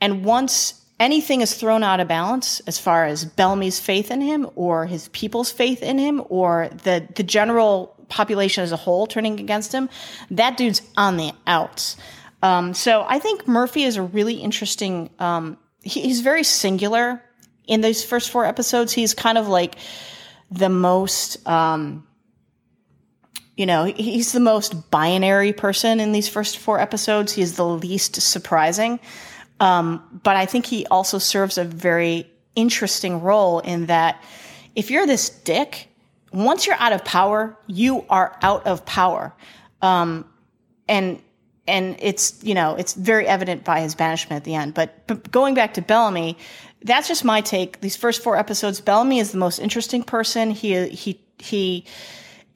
And 0.00 0.24
once 0.24 0.84
anything 1.00 1.40
is 1.40 1.54
thrown 1.54 1.82
out 1.82 2.00
of 2.00 2.08
balance, 2.08 2.60
as 2.66 2.78
far 2.78 3.06
as 3.06 3.24
Bellamy's 3.24 3.80
faith 3.80 4.10
in 4.10 4.20
him, 4.20 4.48
or 4.54 4.86
his 4.86 5.08
people's 5.08 5.50
faith 5.50 5.82
in 5.82 5.98
him, 5.98 6.22
or 6.28 6.68
the, 6.84 7.06
the 7.14 7.22
general 7.22 7.94
population 8.08 8.64
as 8.64 8.72
a 8.72 8.76
whole 8.76 9.06
turning 9.06 9.38
against 9.40 9.72
him, 9.72 9.88
that 10.30 10.56
dude's 10.56 10.82
on 10.96 11.16
the 11.16 11.32
outs. 11.46 11.96
Um, 12.42 12.74
so 12.74 13.04
I 13.08 13.18
think 13.18 13.46
Murphy 13.46 13.82
is 13.82 13.96
a 13.96 14.02
really 14.02 14.34
interesting. 14.34 15.10
Um, 15.18 15.58
he, 15.82 16.00
he's 16.02 16.20
very 16.20 16.44
singular 16.44 17.22
in 17.66 17.80
those 17.80 18.04
first 18.04 18.30
four 18.30 18.44
episodes. 18.44 18.92
He's 18.92 19.14
kind 19.14 19.38
of 19.38 19.48
like 19.48 19.76
the 20.50 20.68
most. 20.68 21.46
Um, 21.46 22.04
you 23.58 23.66
know, 23.66 23.86
he's 23.86 24.30
the 24.30 24.38
most 24.38 24.88
binary 24.88 25.52
person 25.52 25.98
in 25.98 26.12
these 26.12 26.28
first 26.28 26.58
four 26.58 26.78
episodes. 26.78 27.32
He 27.32 27.42
is 27.42 27.56
the 27.56 27.66
least 27.66 28.22
surprising. 28.22 29.00
Um, 29.58 30.20
but 30.22 30.36
I 30.36 30.46
think 30.46 30.64
he 30.64 30.86
also 30.86 31.18
serves 31.18 31.58
a 31.58 31.64
very 31.64 32.30
interesting 32.54 33.20
role 33.20 33.58
in 33.58 33.86
that 33.86 34.22
if 34.76 34.92
you're 34.92 35.08
this 35.08 35.28
dick, 35.28 35.88
once 36.32 36.68
you're 36.68 36.76
out 36.76 36.92
of 36.92 37.04
power, 37.04 37.58
you 37.66 38.04
are 38.08 38.38
out 38.42 38.64
of 38.64 38.86
power. 38.86 39.34
Um, 39.82 40.24
and 40.88 41.20
and 41.66 41.96
it's 41.98 42.42
you 42.44 42.54
know 42.54 42.76
it's 42.76 42.94
very 42.94 43.26
evident 43.26 43.64
by 43.64 43.80
his 43.80 43.96
banishment 43.96 44.36
at 44.36 44.44
the 44.44 44.54
end. 44.54 44.72
But, 44.72 45.04
but 45.08 45.32
going 45.32 45.54
back 45.54 45.74
to 45.74 45.82
Bellamy, 45.82 46.38
that's 46.82 47.08
just 47.08 47.24
my 47.24 47.40
take. 47.40 47.80
These 47.80 47.96
first 47.96 48.22
four 48.22 48.36
episodes, 48.36 48.80
Bellamy 48.80 49.18
is 49.18 49.32
the 49.32 49.38
most 49.38 49.58
interesting 49.58 50.04
person. 50.04 50.52
He 50.52 50.86
he 50.90 51.20
he 51.38 51.84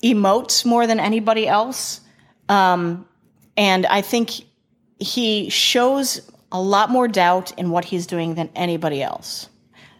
emotes 0.03 0.64
more 0.64 0.86
than 0.86 1.00
anybody 1.00 1.46
else, 1.46 2.00
um, 2.48 3.07
and 3.57 3.86
I 3.86 4.03
think 4.03 4.30
he 4.98 5.48
shows 5.48 6.20
a 6.50 6.61
lot 6.61 6.90
more 6.90 7.09
doubt 7.09 7.57
in 7.59 7.70
what 7.70 7.84
he's 7.84 8.07
doing 8.07 8.34
than 8.34 8.50
anybody 8.55 9.03
else. 9.03 9.48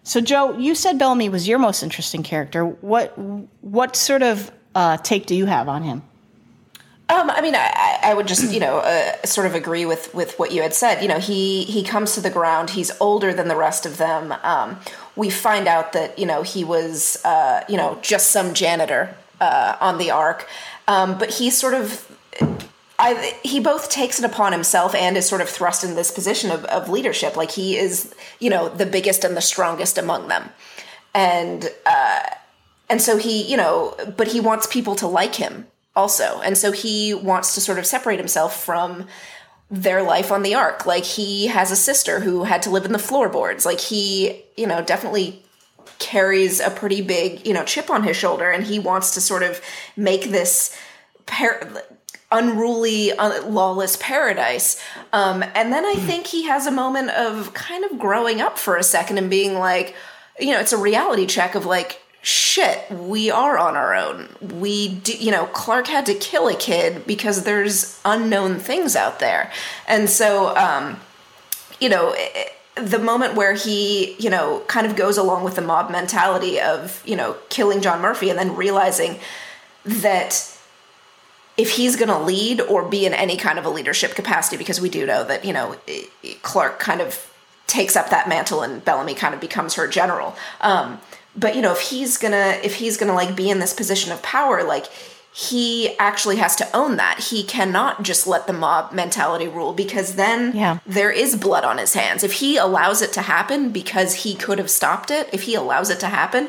So, 0.05 0.21
Jo, 0.21 0.59
you 0.59 0.75
said 0.75 0.99
Bellamy 0.99 1.29
was 1.29 1.47
your 1.47 1.59
most 1.59 1.83
interesting 1.83 2.23
character. 2.23 2.65
What 2.65 3.17
what 3.61 3.95
sort 3.95 4.23
of 4.23 4.51
uh, 4.75 4.97
take 4.99 5.27
do 5.27 5.35
you 5.35 5.47
have 5.47 5.69
on 5.69 5.83
him? 5.83 6.03
Um, 7.09 7.29
I 7.31 7.43
mean, 7.43 7.55
I, 7.55 7.99
I, 8.03 8.15
would 8.15 8.27
just, 8.27 8.55
you 8.55 8.61
know, 8.61 8.79
uh, 8.79 9.13
sort 9.27 9.47
of 9.47 9.55
agree 9.55 9.85
with 9.85 10.15
with 10.15 10.39
what 10.39 10.51
you 10.51 10.63
had 10.63 10.73
said. 10.73 11.03
You 11.03 11.09
know, 11.09 11.19
he 11.19 11.65
he 11.65 11.83
comes 11.83 12.15
to 12.15 12.21
the 12.21 12.31
ground. 12.31 12.71
He's 12.71 12.91
older 13.01 13.35
than 13.35 13.49
the 13.49 13.57
rest 13.57 13.85
of 13.85 13.99
them. 13.99 14.33
Um, 14.43 14.81
we 15.15 15.29
find 15.29 15.69
out 15.69 15.93
that 15.93 16.19
you 16.19 16.27
know 16.27 16.43
he 16.43 16.65
was, 16.65 17.23
uh, 17.25 17.65
you 17.69 17.77
know, 17.77 17.99
just 18.03 18.31
some 18.31 18.55
janitor 18.55 19.15
uh, 19.43 19.77
on 19.81 19.99
the 19.99 20.11
ark, 20.11 20.49
um, 20.89 21.19
but 21.19 21.31
he 21.31 21.51
sort 21.51 21.75
of. 21.75 22.09
I, 22.99 23.37
he 23.43 23.59
both 23.59 23.91
takes 23.91 24.21
it 24.21 24.25
upon 24.25 24.53
himself 24.53 24.95
and 24.95 25.17
is 25.17 25.29
sort 25.29 25.41
of 25.41 25.49
thrust 25.49 25.83
in 25.83 25.97
this 25.97 26.13
position 26.13 26.53
of, 26.53 26.65
of 26.67 26.89
leadership. 26.89 27.37
Like 27.37 27.51
he 27.51 27.77
is, 27.77 28.15
you 28.39 28.49
know, 28.49 28.69
the 28.69 28.87
biggest 28.87 29.25
and 29.25 29.37
the 29.37 29.41
strongest 29.41 29.99
among 29.99 30.29
them, 30.29 30.51
and 31.13 31.69
uh, 31.85 32.21
and 32.89 33.03
so 33.03 33.17
he, 33.17 33.43
you 33.51 33.57
know, 33.57 33.97
but 34.17 34.29
he 34.29 34.39
wants 34.39 34.69
people 34.69 34.95
to 34.97 35.09
like 35.09 35.35
him 35.35 35.67
also. 35.97 36.41
And 36.43 36.57
so 36.57 36.71
he 36.71 37.13
wants 37.13 37.55
to 37.57 37.61
sort 37.61 37.79
of 37.79 37.87
separate 37.87 38.19
himself 38.19 38.65
from 38.65 39.09
their 39.71 40.03
life 40.03 40.31
on 40.31 40.43
the 40.43 40.55
ark. 40.55 40.87
Like 40.87 41.05
he 41.05 41.47
has 41.47 41.71
a 41.71 41.77
sister 41.77 42.21
who 42.21 42.45
had 42.45 42.63
to 42.63 42.71
live 42.71 42.85
in 42.85 42.93
the 42.93 42.99
floorboards. 42.99 43.67
Like 43.67 43.81
he, 43.81 44.43
you 44.57 44.67
know, 44.67 44.83
definitely 44.83 45.43
carries 46.03 46.61
a 46.61 46.71
pretty 46.71 47.01
big, 47.01 47.47
you 47.47 47.55
know, 47.55 47.65
chip 47.65 47.89
on 47.89 48.03
his 48.03 48.17
shoulder 48.17 48.51
and 48.51 48.65
he 48.65 48.79
wants 48.79 49.15
to 49.15 49.21
sort 49.21 49.43
of 49.43 49.63
make 49.97 50.25
this 50.25 50.77
par- 51.25 51.63
unruly, 52.31 53.13
uh, 53.13 53.47
lawless 53.47 53.97
paradise. 53.97 54.83
Um, 55.13 55.45
and 55.55 55.73
then 55.73 55.87
I 55.87 55.95
think 55.95 56.27
he 56.27 56.45
has 56.45 56.67
a 56.67 56.71
moment 56.71 57.11
of 57.11 57.55
kind 57.55 57.85
of 57.85 57.99
growing 57.99 58.41
up 58.41 58.59
for 58.59 58.77
a 58.77 58.83
second 58.83 59.19
and 59.19 59.31
being 59.31 59.55
like, 59.55 59.95
you 60.41 60.53
know, 60.53 60.59
it's 60.61 60.73
a 60.73 60.79
reality 60.79 61.27
check 61.27 61.55
of 61.55 61.65
like, 61.65 62.01
shit, 62.23 62.91
we 62.91 63.31
are 63.31 63.59
on 63.59 63.77
our 63.77 63.95
own. 63.95 64.29
We, 64.61 64.95
do, 64.95 65.13
you 65.13 65.31
know, 65.31 65.47
Clarke 65.47 65.89
had 65.89 66.07
to 66.07 66.15
kill 66.15 66.49
a 66.49 66.55
kid 66.55 67.07
because 67.07 67.45
there's 67.45 68.01
unknown 68.05 68.59
things 68.59 68.97
out 68.97 69.19
there. 69.19 69.53
And 69.87 70.09
so, 70.09 70.57
um, 70.57 71.01
you 71.81 71.89
know, 71.89 72.15
the 72.75 72.99
moment 72.99 73.35
where 73.35 73.55
he, 73.55 74.15
you 74.15 74.31
know, 74.31 74.61
kind 74.67 74.87
of 74.87 74.97
goes 74.97 75.19
along 75.19 75.45
with 75.45 75.57
the 75.57 75.63
mob 75.63 75.91
mentality 75.91 76.61
of, 76.61 77.03
you 77.07 77.17
know, 77.17 77.37
killing 77.49 77.81
John 77.81 78.01
Murphy 78.01 78.31
and 78.31 78.39
then 78.39 78.57
realizing 78.57 79.19
that 79.85 80.49
if 81.57 81.73
he's 81.73 81.97
going 81.97 82.09
to 82.09 82.19
lead 82.19 82.61
or 82.63 82.89
be 82.89 83.05
in 83.05 83.13
any 83.13 83.37
kind 83.37 83.59
of 83.59 83.67
a 83.67 83.71
leadership 83.71 84.15
capacity, 84.15 84.57
because 84.57 84.81
we 84.81 84.89
do 84.89 85.05
know 85.05 85.23
that, 85.25 85.45
you 85.45 85.53
know, 85.53 85.77
Clarke 86.41 86.79
kind 86.79 87.01
of 87.01 87.31
takes 87.67 87.95
up 87.95 88.11
that 88.11 88.29
mantle 88.29 88.63
and 88.63 88.85
Bellamy 88.85 89.15
kind 89.15 89.35
of 89.35 89.41
becomes 89.41 89.75
her 89.75 89.87
general. 89.87 90.35
Um, 90.61 90.99
but 91.37 91.57
you 91.57 91.63
know 91.63 91.73
if 91.73 91.81
he's 91.81 92.19
gonna 92.19 92.59
if 92.63 92.75
he's 92.77 92.97
gonna 92.97 93.15
like 93.15 93.35
be 93.35 93.51
in 93.51 93.59
this 93.59 93.73
position 93.73 94.13
of 94.13 94.23
power 94.23 94.63
like 94.65 94.87
he 95.35 95.97
actually 95.99 96.37
has 96.37 96.55
to 96.55 96.77
own 96.77 96.97
that 96.97 97.19
he 97.19 97.43
cannot 97.43 98.03
just 98.03 98.27
let 98.27 98.47
the 98.47 98.53
mob 98.53 98.93
mentality 98.93 99.49
rule 99.49 99.73
because 99.73 100.17
then 100.17 100.55
yeah. 100.55 100.79
there 100.87 101.11
is 101.11 101.35
blood 101.37 101.65
on 101.65 101.79
his 101.79 101.95
hands 101.95 102.23
if 102.23 102.35
he 102.35 102.59
allows 102.59 103.01
it 103.01 103.13
to 103.15 103.23
happen 103.23 103.71
because 103.71 104.15
he 104.15 104.35
could 104.35 104.59
have 104.59 104.71
stopped 104.71 105.11
it 105.11 105.29
if 105.33 105.43
he 105.43 105.55
allows 105.55 105.89
it 105.89 105.99
to 105.99 106.07
happen 106.07 106.49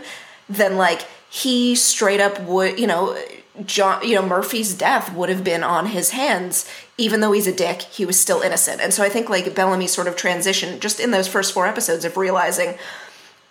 then 0.50 0.76
like 0.76 1.08
he 1.30 1.74
straight 1.76 2.20
up 2.20 2.40
would 2.42 2.78
you 2.78 2.86
know 2.86 3.18
John, 3.66 4.08
you 4.08 4.16
know, 4.16 4.26
Murphy's 4.26 4.74
death 4.74 5.14
would 5.14 5.30
have 5.30 5.44
been 5.44 5.64
on 5.64 5.86
his 5.86 6.10
hands, 6.10 6.68
even 6.98 7.20
though 7.20 7.34
he's 7.34 7.46
a 7.46 7.54
dick. 7.54 7.84
He 7.84 8.04
was 8.04 8.20
still 8.20 8.42
innocent, 8.42 8.82
and 8.82 8.92
so 8.92 9.04
I 9.04 9.10
think 9.10 9.30
like 9.30 9.54
Bellamy 9.54 9.86
sort 9.86 10.08
of 10.08 10.16
transitioned 10.16 10.80
just 10.80 11.00
in 11.00 11.12
those 11.12 11.28
first 11.28 11.54
four 11.54 11.68
episodes 11.68 12.04
of 12.04 12.18
realizing, 12.18 12.80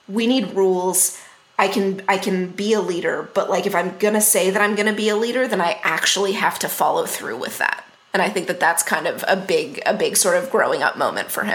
we 0.09 0.27
need 0.27 0.57
rules 0.57 1.21
I 1.63 1.69
can 1.69 2.03
I 2.09 2.19
can 2.19 2.49
be 2.49 2.73
a 2.73 2.81
leader, 2.81 3.31
but 3.35 3.49
like 3.49 3.67
if 3.67 3.75
I'm 3.77 3.97
going 3.99 4.15
to 4.15 4.21
say 4.21 4.51
that 4.51 4.61
I'm 4.61 4.75
going 4.75 4.89
to 4.89 4.93
be 4.93 5.09
a 5.09 5.15
leader, 5.15 5.47
then 5.47 5.61
I 5.61 5.79
actually 5.85 6.33
have 6.33 6.59
to 6.59 6.69
follow 6.69 7.07
through 7.07 7.37
with 7.39 7.59
that. 7.59 7.85
And 8.13 8.21
I 8.21 8.31
think 8.31 8.49
that 8.49 8.59
that's 8.59 8.83
kind 8.83 9.07
of 9.07 9.25
a 9.29 9.37
big 9.37 9.81
a 9.87 9.95
big 9.95 10.17
sort 10.17 10.37
of 10.37 10.51
growing 10.51 10.83
up 10.83 10.99
moment 10.99 11.31
for 11.31 11.45
him. 11.45 11.55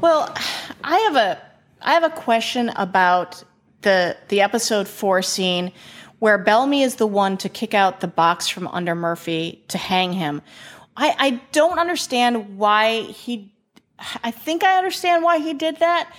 Well, 0.00 0.34
I 0.82 0.96
have 1.00 1.16
a 1.16 1.38
I 1.82 1.92
have 1.92 2.02
a 2.02 2.08
question 2.08 2.70
about 2.70 3.44
the 3.82 4.16
the 4.28 4.40
episode 4.40 4.88
4 4.88 5.20
scene 5.20 5.72
where 6.18 6.38
Bellamy 6.38 6.82
is 6.82 6.94
the 6.94 7.06
one 7.06 7.36
to 7.38 7.50
kick 7.50 7.74
out 7.74 8.00
the 8.00 8.08
box 8.08 8.48
from 8.48 8.68
under 8.68 8.94
Murphy 8.94 9.62
to 9.68 9.76
hang 9.76 10.14
him. 10.14 10.40
I, 10.96 11.14
I 11.18 11.30
don't 11.52 11.78
understand 11.78 12.56
why 12.56 13.02
he 13.02 13.52
I 14.24 14.30
think 14.30 14.64
I 14.64 14.78
understand 14.78 15.22
why 15.22 15.40
he 15.40 15.52
did 15.52 15.76
that 15.80 16.10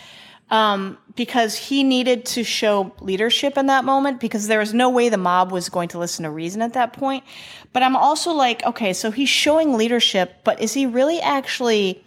um, 0.52 0.98
because 1.16 1.56
he 1.56 1.84
needed 1.84 2.26
to 2.26 2.44
show 2.44 2.94
leadership 3.00 3.58
in 3.58 3.68
that 3.68 3.86
moment 3.86 4.20
because 4.20 4.48
there 4.48 4.60
was 4.60 4.74
no 4.74 4.90
way 4.90 5.08
the 5.08 5.18
mob 5.18 5.52
was 5.52 5.70
going 5.70 5.88
to 5.90 5.98
listen 5.98 6.24
to 6.24 6.30
reason 6.30 6.62
at 6.62 6.74
that 6.74 6.94
point. 6.94 7.24
But 7.74 7.84
I'm 7.84 7.96
also 7.96 8.34
like, 8.34 8.64
okay, 8.66 8.92
so 8.92 9.12
he's 9.12 9.30
showing 9.30 9.78
leadership, 9.78 10.42
but 10.44 10.62
is 10.62 10.74
he 10.74 10.86
really 10.86 11.22
actually 11.22 12.04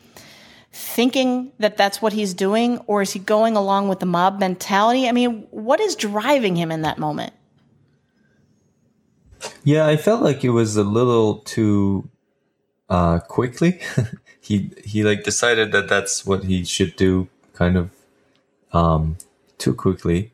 thinking 0.72 1.52
that 1.58 1.76
that's 1.76 2.02
what 2.02 2.12
he's 2.12 2.34
doing 2.34 2.78
or 2.86 3.00
is 3.00 3.12
he 3.12 3.18
going 3.18 3.56
along 3.56 3.88
with 3.88 4.00
the 4.00 4.06
mob 4.06 4.38
mentality? 4.38 5.08
I 5.08 5.12
mean, 5.12 5.46
what 5.50 5.80
is 5.80 5.96
driving 5.96 6.56
him 6.56 6.70
in 6.70 6.82
that 6.82 6.98
moment? 6.98 7.32
Yeah, 9.62 9.86
I 9.86 9.96
felt 9.96 10.22
like 10.22 10.44
it 10.44 10.50
was 10.50 10.76
a 10.76 10.84
little 10.84 11.38
too 11.40 12.10
uh, 12.90 13.20
quickly. 13.20 13.80
he 14.40 14.70
he 14.84 15.02
like 15.02 15.22
decided 15.22 15.72
that 15.72 15.88
that's 15.88 16.26
what 16.26 16.44
he 16.44 16.64
should 16.64 16.96
do 16.96 17.28
kind 17.54 17.76
of 17.76 17.93
um, 18.74 19.16
too 19.56 19.72
quickly. 19.72 20.32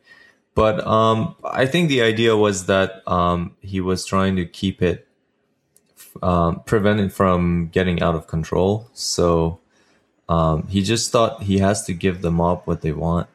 But 0.53 0.85
um, 0.85 1.35
I 1.45 1.65
think 1.65 1.87
the 1.87 2.01
idea 2.01 2.35
was 2.35 2.65
that 2.65 3.07
um, 3.07 3.55
he 3.61 3.79
was 3.79 4.05
trying 4.05 4.35
to 4.35 4.45
keep 4.45 4.81
it, 4.81 5.07
um, 6.21 6.61
prevent 6.65 6.99
it 6.99 7.13
from 7.13 7.69
getting 7.69 8.01
out 8.01 8.15
of 8.15 8.27
control. 8.27 8.89
So 8.93 9.59
um, 10.27 10.67
he 10.67 10.81
just 10.81 11.11
thought 11.11 11.43
he 11.43 11.59
has 11.59 11.85
to 11.85 11.93
give 11.93 12.21
the 12.21 12.31
mob 12.31 12.63
what 12.65 12.81
they 12.81 12.91
want. 12.91 13.29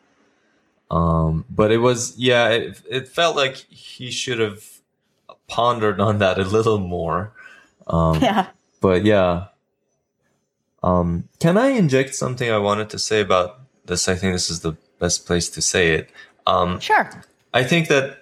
Um, 0.91 1.47
but 1.49 1.73
it 1.73 1.79
was, 1.79 2.17
yeah, 2.19 2.49
it, 2.49 2.83
it 2.89 3.09
felt 3.09 3.35
like 3.35 3.57
he 3.57 4.11
should 4.11 4.39
have 4.39 4.63
pondered 5.49 6.01
on 6.01 6.19
that 6.19 6.39
a 6.39 6.45
little 6.45 6.79
more. 6.79 7.33
Um, 7.87 8.19
yeah. 8.23 8.49
But 8.81 9.05
yeah. 9.05 9.47
Um, 10.83 11.29
can 11.41 11.57
I 11.57 11.69
inject 11.69 12.15
something 12.15 12.51
I 12.51 12.59
wanted 12.59 12.91
to 12.91 12.99
say 12.99 13.21
about 13.21 13.61
this? 13.87 14.07
I 14.07 14.15
think 14.15 14.35
this 14.35 14.51
is 14.51 14.61
the 14.61 14.77
best 14.99 15.27
place 15.27 15.49
to 15.51 15.63
say 15.63 15.93
it. 15.93 16.11
Um, 16.47 16.81
sure. 16.81 17.11
I 17.53 17.65
think 17.65 17.89
that 17.89 18.19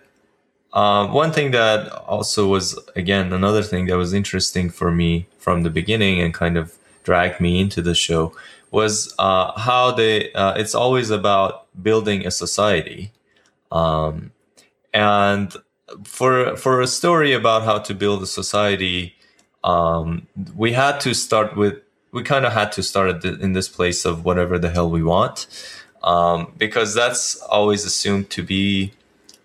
uh, 0.73 1.07
one 1.07 1.33
thing 1.33 1.53
that 1.53 1.91
also 1.93 2.49
was, 2.49 2.79
again, 2.97 3.33
another 3.33 3.63
thing 3.63 3.87
that 3.87 3.97
was 3.97 4.13
interesting 4.13 4.71
for 4.71 4.91
me 4.91 5.27
from 5.39 5.63
the 5.63 5.71
beginning 5.71 6.21
and 6.21 6.35
kind 6.35 6.57
of 6.57 6.77
dragged 7.05 7.41
me 7.41 7.61
into 7.61 7.81
the 7.81 7.95
show 7.95 8.35
was 8.71 9.15
uh, 9.19 9.53
how 9.59 9.93
they, 9.93 10.33
uh, 10.33 10.55
it's 10.55 10.75
always 10.75 11.11
about 11.11 11.67
building 11.81 12.27
a 12.27 12.31
society. 12.31 13.13
Um, 13.71 14.33
and 14.93 15.55
for, 16.05 16.57
for 16.57 16.81
a 16.81 16.87
story 16.89 17.33
about 17.33 17.63
how 17.63 17.79
to 17.79 17.95
build 17.95 18.23
a 18.23 18.27
society, 18.27 19.15
um, 19.63 20.27
we 20.57 20.73
had 20.73 20.99
to 21.01 21.15
start 21.15 21.57
with, 21.57 21.75
we 22.11 22.25
kind 22.25 22.45
of 22.45 22.53
had 22.53 22.73
to 22.73 22.83
start 22.83 23.25
in 23.25 23.53
this 23.53 23.69
place 23.69 24.05
of 24.05 24.25
whatever 24.25 24.59
the 24.59 24.71
hell 24.71 24.91
we 24.91 25.03
want 25.03 25.47
um, 26.05 26.53
because 26.57 26.95
that's 26.95 27.41
always 27.43 27.85
assumed 27.85 28.31
to 28.31 28.43
be 28.43 28.93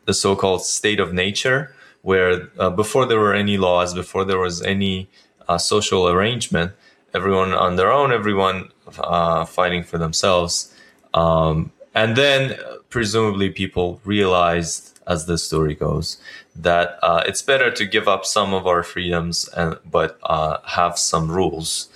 the 0.06 0.14
so-called 0.14 0.64
state 0.64 1.00
of 1.00 1.14
nature, 1.14 1.74
where 2.02 2.50
uh, 2.60 2.70
before 2.70 3.06
there 3.06 3.20
were 3.20 3.34
any 3.34 3.58
laws, 3.58 3.94
before 3.94 4.26
there 4.26 4.38
was 4.38 4.62
any 4.62 5.10
uh, 5.48 5.58
social 5.58 6.08
arrangement, 6.08 6.74
everyone 7.14 7.54
on 7.54 7.78
their 7.78 7.92
own, 7.92 8.12
everyone 8.12 8.70
uh, 9.00 9.46
fighting 9.46 9.84
for 9.84 9.98
themselves. 9.98 10.74
Um, 11.14 11.72
and 11.96 12.16
then 12.16 12.58
presumably 12.90 13.50
people 13.50 14.02
realized 14.04 15.00
as 15.08 15.26
the 15.26 15.38
story 15.38 15.74
goes 15.74 16.18
that 16.56 17.00
uh, 17.02 17.24
it's 17.26 17.42
better 17.42 17.72
to 17.72 17.86
give 17.86 18.08
up 18.08 18.26
some 18.26 18.54
of 18.54 18.68
our 18.68 18.84
freedoms 18.84 19.48
and 19.56 19.78
but 19.90 20.20
uh, 20.24 20.58
have 20.66 21.00
some 21.00 21.32
rules 21.32 21.90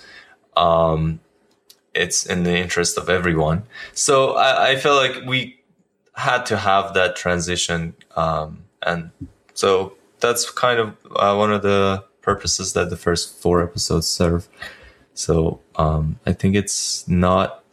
um, 0.56 1.20
it's 1.94 2.26
in 2.26 2.42
the 2.42 2.56
interest 2.56 2.98
of 2.98 3.08
everyone 3.08 3.62
so 3.92 4.34
I, 4.36 4.70
I 4.70 4.76
feel 4.76 4.94
like 4.94 5.24
we 5.26 5.60
had 6.14 6.46
to 6.46 6.56
have 6.56 6.94
that 6.94 7.16
transition 7.16 7.94
um, 8.16 8.64
and 8.82 9.10
so 9.54 9.94
that's 10.20 10.50
kind 10.50 10.78
of 10.80 10.96
uh, 11.16 11.34
one 11.34 11.52
of 11.52 11.62
the 11.62 12.04
purposes 12.22 12.72
that 12.72 12.90
the 12.90 12.96
first 12.96 13.40
four 13.40 13.62
episodes 13.62 14.06
serve 14.06 14.48
so 15.14 15.60
um, 15.76 16.18
i 16.26 16.32
think 16.32 16.54
it's 16.54 17.06
not 17.08 17.64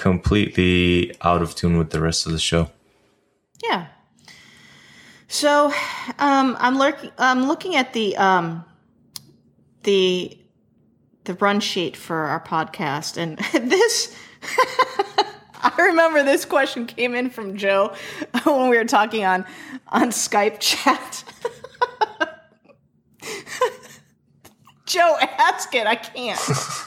completely 0.00 1.14
out 1.20 1.42
of 1.42 1.54
tune 1.54 1.76
with 1.76 1.90
the 1.90 2.00
rest 2.00 2.24
of 2.26 2.32
the 2.32 2.38
show. 2.38 2.70
Yeah. 3.62 3.88
So, 5.28 5.72
um, 6.18 6.56
I'm 6.58 6.78
looking. 6.78 7.10
I'm 7.18 7.46
looking 7.46 7.76
at 7.76 7.92
the 7.92 8.16
um, 8.16 8.64
the 9.82 10.39
the 11.30 11.34
run 11.34 11.60
sheet 11.60 11.96
for 11.96 12.16
our 12.16 12.42
podcast, 12.42 13.16
and 13.16 13.38
this. 13.70 14.16
I 15.62 15.74
remember 15.78 16.22
this 16.22 16.44
question 16.44 16.86
came 16.86 17.14
in 17.14 17.28
from 17.30 17.56
Jo 17.56 17.94
when 18.44 18.70
we 18.70 18.76
were 18.78 18.84
talking 18.84 19.24
on 19.24 19.44
on 19.88 20.08
Skype 20.08 20.58
chat. 20.58 21.22
Jo, 24.86 25.16
ask 25.20 25.72
it. 25.72 25.86
I 25.86 25.94
can't. 25.94 26.40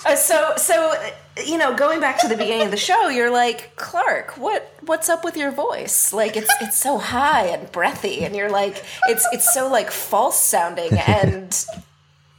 Uh, 0.06 0.18
so, 0.18 0.54
so 0.58 0.94
you 1.46 1.58
know, 1.58 1.74
going 1.74 2.02
back 2.02 2.20
to 2.20 2.28
the 2.28 2.36
beginning 2.36 2.66
of 2.66 2.72
the 2.72 2.78
show, 2.78 3.08
you're 3.08 3.32
like 3.32 3.78
Clarke. 3.78 4.32
What 4.38 4.70
what's 4.82 5.08
up 5.08 5.24
with 5.24 5.38
your 5.38 5.52
voice? 5.52 6.12
Like 6.12 6.36
it's 6.36 6.54
it's 6.60 6.78
so 6.78 6.98
high 6.98 7.46
and 7.46 7.72
breathy, 7.72 8.26
and 8.26 8.36
you're 8.36 8.52
like 8.52 8.84
it's 9.08 9.26
it's 9.32 9.54
so 9.54 9.70
like 9.70 9.90
false 9.90 10.38
sounding. 10.38 10.98
And 10.98 11.56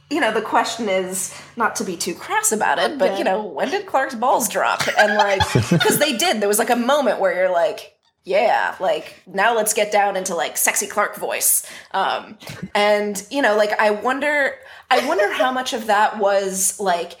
you 0.09 0.19
know, 0.19 0.31
the 0.31 0.41
question 0.41 0.87
is 0.87 1.33
not 1.55 1.75
to 1.77 1.83
be 1.83 1.97
too 1.97 2.13
crass 2.13 2.51
about 2.51 2.77
it, 2.77 2.99
but 2.99 3.17
you 3.17 3.23
know, 3.23 3.43
when 3.43 3.69
did 3.71 3.87
Clarke's 3.87 4.15
balls 4.15 4.47
drop? 4.47 4.81
And 4.99 5.15
like, 5.15 5.41
because 5.69 5.97
they 5.97 6.15
did. 6.15 6.41
There 6.41 6.47
was 6.47 6.59
like 6.59 6.69
a 6.69 6.75
moment 6.75 7.19
where 7.19 7.33
you're 7.33 7.51
like, 7.51 7.97
yeah, 8.23 8.75
like 8.79 9.21
now 9.25 9.55
let's 9.55 9.73
get 9.73 9.91
down 9.91 10.15
into 10.15 10.35
like 10.35 10.57
sexy 10.57 10.87
Clarke 10.87 11.15
voice. 11.15 11.65
Um, 11.91 12.37
and 12.73 13.21
you 13.31 13.41
know, 13.41 13.55
like 13.55 13.79
I 13.79 13.91
wonder, 13.91 14.53
I 14.91 15.07
wonder 15.07 15.31
how 15.31 15.51
much 15.51 15.73
of 15.73 15.87
that 15.87 16.19
was 16.19 16.79
like 16.79 17.13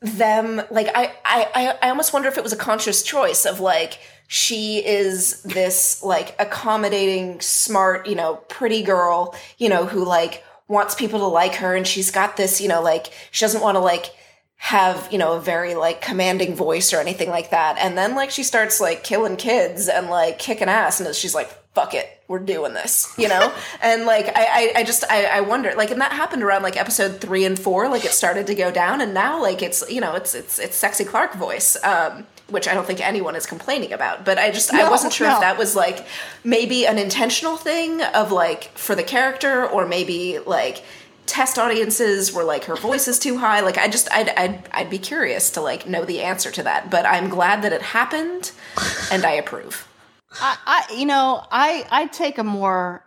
them, 0.00 0.62
like 0.70 0.88
I, 0.94 1.12
I, 1.24 1.76
I 1.82 1.90
almost 1.90 2.12
wonder 2.12 2.28
if 2.28 2.36
it 2.36 2.42
was 2.42 2.52
a 2.52 2.56
conscious 2.56 3.02
choice 3.02 3.46
of 3.46 3.60
like 3.60 3.98
she 4.28 4.84
is 4.84 5.42
this 5.42 6.02
like 6.02 6.36
accommodating, 6.38 7.40
smart, 7.40 8.06
you 8.06 8.14
know, 8.14 8.36
pretty 8.48 8.82
girl, 8.82 9.34
you 9.56 9.68
know, 9.68 9.86
who 9.86 10.04
like 10.04 10.44
wants 10.68 10.94
people 10.94 11.18
to 11.20 11.26
like 11.26 11.56
her, 11.56 11.74
and 11.74 11.86
she's 11.86 12.10
got 12.10 12.36
this, 12.36 12.60
you 12.60 12.68
know, 12.68 12.82
like 12.82 13.12
she 13.30 13.44
doesn't 13.44 13.62
want 13.62 13.76
to 13.76 13.80
like 13.80 14.14
have 14.60 15.08
you 15.12 15.18
know 15.18 15.34
a 15.34 15.40
very 15.40 15.76
like 15.76 16.00
commanding 16.00 16.54
voice 16.54 16.92
or 16.92 16.98
anything 16.98 17.30
like 17.30 17.50
that. 17.50 17.78
And 17.78 17.96
then 17.96 18.14
like 18.14 18.30
she 18.30 18.42
starts 18.42 18.80
like 18.80 19.04
killing 19.04 19.36
kids 19.36 19.88
and 19.88 20.10
like 20.10 20.38
kicking 20.38 20.68
ass 20.68 21.00
and 21.00 21.14
she's 21.14 21.34
like 21.34 21.48
fuck 21.74 21.94
it 21.94 22.08
we're 22.26 22.40
doing 22.40 22.74
this 22.74 23.14
you 23.16 23.28
know? 23.28 23.52
And 23.82 24.04
like 24.04 24.26
I, 24.36 24.44
I 24.46 24.72
i 24.76 24.82
just 24.82 25.04
I, 25.08 25.26
I 25.26 25.40
wonder 25.42 25.72
like 25.76 25.92
and 25.92 26.00
that 26.00 26.10
happened 26.10 26.42
around 26.42 26.62
like 26.62 26.76
episode 26.76 27.20
three 27.20 27.44
and 27.44 27.56
four 27.56 27.88
like 27.88 28.04
it 28.04 28.10
started 28.10 28.48
to 28.48 28.54
go 28.56 28.72
down 28.72 29.00
and 29.00 29.14
now 29.14 29.40
like 29.40 29.62
it's 29.62 29.88
you 29.88 30.00
know 30.00 30.14
it's 30.14 30.34
it's 30.34 30.58
it's 30.58 30.76
sexy 30.76 31.04
clarke 31.04 31.34
voice. 31.34 31.82
Um 31.84 32.26
which 32.48 32.66
I 32.66 32.74
don't 32.74 32.86
think 32.86 33.06
anyone 33.06 33.36
is 33.36 33.46
complaining 33.46 33.92
about. 33.92 34.24
But 34.24 34.38
I 34.38 34.50
just 34.50 34.72
I 34.72 34.88
wasn't 34.88 35.12
sure 35.12 35.28
no. 35.28 35.34
if 35.34 35.40
that 35.40 35.58
was 35.58 35.76
like 35.76 36.06
maybe 36.44 36.86
an 36.86 36.98
intentional 36.98 37.56
thing 37.56 38.02
of 38.02 38.32
like 38.32 38.64
for 38.76 38.94
the 38.94 39.02
character 39.02 39.66
or 39.66 39.86
maybe 39.86 40.38
like 40.38 40.82
test 41.26 41.58
audiences 41.58 42.32
were 42.32 42.44
like 42.44 42.64
her 42.64 42.76
voice 42.76 43.06
is 43.06 43.18
too 43.18 43.36
high. 43.36 43.60
Like 43.60 43.78
I 43.78 43.88
just 43.88 44.10
I'd 44.12 44.30
I'd 44.30 44.68
I'd 44.72 44.90
be 44.90 44.98
curious 44.98 45.50
to 45.52 45.60
like 45.60 45.86
know 45.86 46.04
the 46.04 46.22
answer 46.22 46.50
to 46.50 46.62
that. 46.64 46.90
But 46.90 47.06
I'm 47.06 47.28
glad 47.28 47.62
that 47.62 47.72
it 47.72 47.82
happened 47.82 48.52
and 49.12 49.24
I 49.24 49.32
approve. 49.32 49.86
I, 50.40 50.56
I 50.66 50.94
you 50.94 51.06
know, 51.06 51.44
I 51.50 51.86
I 51.90 52.06
take 52.06 52.38
a 52.38 52.44
more 52.44 53.04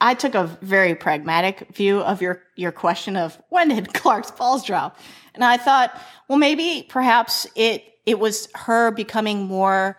I 0.00 0.14
took 0.14 0.34
a 0.34 0.44
very 0.62 0.94
pragmatic 0.94 1.68
view 1.74 2.00
of 2.00 2.22
your 2.22 2.42
your 2.56 2.72
question 2.72 3.16
of 3.16 3.40
when 3.48 3.68
did 3.68 3.92
Clarke's 3.94 4.30
balls 4.30 4.64
drop, 4.64 4.98
and 5.34 5.44
I 5.44 5.56
thought, 5.56 6.00
well, 6.28 6.38
maybe 6.38 6.86
perhaps 6.88 7.46
it 7.54 7.84
it 8.06 8.18
was 8.18 8.48
her 8.54 8.90
becoming 8.90 9.44
more 9.46 9.96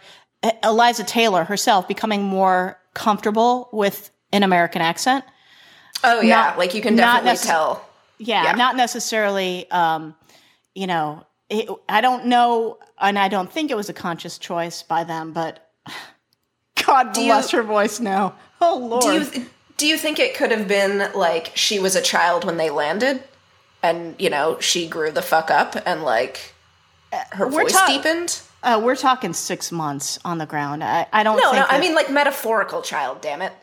Eliza 0.63 1.03
Taylor 1.03 1.43
herself 1.43 1.87
becoming 1.87 2.23
more 2.23 2.79
comfortable 2.93 3.69
with 3.71 4.09
an 4.33 4.43
American 4.43 4.81
accent. 4.81 5.23
Oh 6.03 6.19
yeah, 6.21 6.35
Not- 6.47 6.57
like 6.57 6.73
you 6.73 6.81
can 6.81 6.95
definitely 6.95 7.37
tell. 7.37 7.87
Yeah, 8.17 8.43
Yeah. 8.45 8.51
not 8.53 8.75
necessarily. 8.75 9.69
Um, 9.71 10.15
you 10.73 10.87
know, 10.87 11.25
it, 11.49 11.69
I 11.89 12.01
don't 12.01 12.25
know, 12.27 12.77
and 12.99 13.19
I 13.19 13.27
don't 13.27 13.51
think 13.51 13.71
it 13.71 13.75
was 13.75 13.89
a 13.89 13.93
conscious 13.93 14.37
choice 14.37 14.83
by 14.83 15.03
them, 15.03 15.31
but 15.33 15.69
God 16.85 17.15
you- 17.17 17.25
bless 17.25 17.51
her 17.51 17.63
voice 17.63 17.99
now. 17.99 18.35
Oh 18.61 18.77
Lord. 18.77 19.01
Do 19.03 19.13
you 19.39 19.45
do 19.77 19.87
you 19.87 19.97
think 19.97 20.19
it 20.19 20.35
could 20.35 20.51
have 20.51 20.67
been 20.67 21.11
like 21.13 21.51
she 21.55 21.79
was 21.79 21.95
a 21.95 22.01
child 22.01 22.45
when 22.45 22.57
they 22.57 22.69
landed, 22.69 23.23
and 23.83 24.15
you 24.19 24.29
know 24.29 24.59
she 24.59 24.87
grew 24.87 25.11
the 25.11 25.21
fuck 25.21 25.49
up 25.51 25.75
and 25.85 26.03
like 26.03 26.53
her 27.31 27.45
we're 27.47 27.63
voice 27.63 27.73
ta- 27.73 27.87
deepened? 27.87 28.41
Uh, 28.63 28.79
we're 28.83 28.95
talking 28.95 29.33
six 29.33 29.71
months 29.71 30.19
on 30.23 30.37
the 30.37 30.45
ground. 30.45 30.83
I, 30.83 31.07
I 31.11 31.23
don't. 31.23 31.37
No, 31.37 31.51
think 31.51 31.55
no, 31.55 31.65
I 31.69 31.79
mean 31.79 31.95
like 31.95 32.11
metaphorical 32.11 32.81
child. 32.81 33.21
Damn 33.21 33.41
it! 33.41 33.53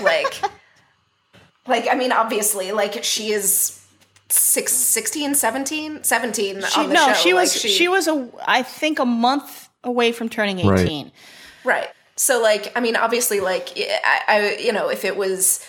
Like, 0.00 0.40
like 1.66 1.86
I 1.90 1.94
mean, 1.94 2.12
obviously, 2.12 2.72
like 2.72 3.04
she 3.04 3.32
is 3.32 3.80
six, 4.28 4.72
16, 4.72 5.34
17, 5.34 6.02
17 6.02 6.62
she, 6.62 6.80
on 6.80 6.88
the 6.88 6.94
no, 6.94 7.06
show. 7.08 7.12
she 7.14 7.34
Like, 7.34 7.42
was. 7.42 7.54
She, 7.60 7.88
was 7.88 8.08
a. 8.08 8.28
I 8.46 8.62
think 8.62 8.98
a 8.98 9.04
month 9.04 9.68
away 9.84 10.12
from 10.12 10.28
turning 10.28 10.66
Right. 10.66 10.80
eighteen. 10.80 11.12
Right. 11.62 11.88
So, 12.16 12.40
like, 12.40 12.72
I 12.76 12.80
mean, 12.80 12.96
obviously, 12.96 13.40
like, 13.40 13.70
I, 13.76 14.20
I 14.28 14.56
you 14.60 14.72
know, 14.72 14.88
if 14.88 15.04
it 15.04 15.16
was 15.16 15.64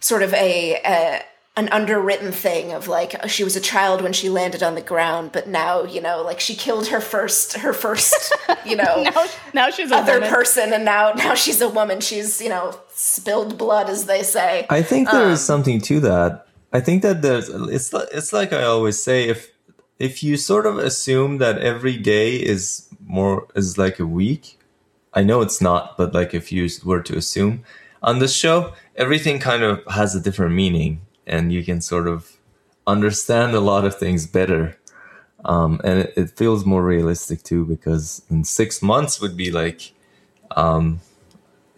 sort 0.00 0.22
of 0.22 0.32
a, 0.34 0.80
a 0.84 1.22
an 1.54 1.68
underwritten 1.68 2.32
thing 2.32 2.72
of 2.72 2.88
like 2.88 3.14
uh, 3.22 3.26
she 3.26 3.44
was 3.44 3.56
a 3.56 3.60
child 3.60 4.00
when 4.00 4.12
she 4.12 4.28
landed 4.30 4.62
on 4.62 4.74
the 4.74 4.80
ground, 4.80 5.32
but 5.32 5.46
now, 5.46 5.84
you 5.84 6.00
know, 6.00 6.22
like 6.22 6.40
she 6.40 6.54
killed 6.54 6.88
her 6.88 7.00
first, 7.00 7.54
her 7.54 7.74
first, 7.74 8.32
you 8.64 8.76
know, 8.76 9.02
Now, 9.02 9.26
now 9.52 9.70
she's 9.70 9.90
a 9.90 9.96
other 9.96 10.14
woman. 10.14 10.30
person, 10.30 10.72
and 10.72 10.84
now, 10.84 11.12
now 11.12 11.34
she's 11.34 11.60
a 11.60 11.68
woman. 11.68 12.00
She's, 12.00 12.40
you 12.40 12.48
know, 12.48 12.78
spilled 12.88 13.58
blood, 13.58 13.90
as 13.90 14.06
they 14.06 14.22
say. 14.22 14.66
I 14.70 14.82
think 14.82 15.10
there 15.10 15.28
is 15.28 15.40
um, 15.40 15.56
something 15.56 15.80
to 15.82 16.00
that. 16.00 16.46
I 16.72 16.80
think 16.80 17.02
that 17.02 17.20
there's 17.20 17.50
it's 17.50 17.92
it's 17.92 18.32
like 18.32 18.52
I 18.54 18.62
always 18.62 19.02
say 19.02 19.28
if 19.28 19.50
if 19.98 20.22
you 20.22 20.38
sort 20.38 20.64
of 20.66 20.78
assume 20.78 21.38
that 21.38 21.58
every 21.58 21.98
day 21.98 22.36
is 22.36 22.88
more 23.04 23.46
is 23.54 23.76
like 23.76 23.98
a 23.98 24.06
week. 24.06 24.58
I 25.12 25.22
know 25.22 25.42
it's 25.42 25.60
not, 25.60 25.98
but 25.98 26.14
like 26.14 26.32
if 26.32 26.50
you 26.50 26.66
were 26.82 27.02
to 27.02 27.16
assume 27.18 27.64
on 28.02 28.18
this 28.18 28.34
show, 28.34 28.72
everything 28.96 29.38
kind 29.38 29.62
of 29.62 29.84
has 29.86 30.14
a 30.14 30.20
different 30.20 30.54
meaning, 30.54 31.02
and 31.26 31.52
you 31.52 31.64
can 31.64 31.80
sort 31.80 32.08
of 32.08 32.36
understand 32.86 33.54
a 33.54 33.60
lot 33.60 33.84
of 33.84 33.96
things 33.96 34.26
better. 34.26 34.76
Um, 35.44 35.80
and 35.84 36.00
it, 36.00 36.12
it 36.16 36.30
feels 36.30 36.64
more 36.64 36.84
realistic 36.84 37.42
too 37.42 37.64
because 37.64 38.22
in 38.30 38.44
six 38.44 38.82
months 38.82 39.20
would 39.20 39.36
be 39.36 39.50
like, 39.50 39.92
um, 40.56 41.00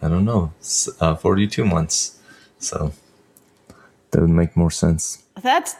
I 0.02 0.08
don't 0.08 0.24
know, 0.24 0.52
uh, 1.00 1.14
42 1.14 1.64
months. 1.64 2.20
So 2.58 2.92
that 4.10 4.20
would 4.20 4.30
make 4.30 4.56
more 4.56 4.70
sense. 4.70 5.22
That's 5.42 5.74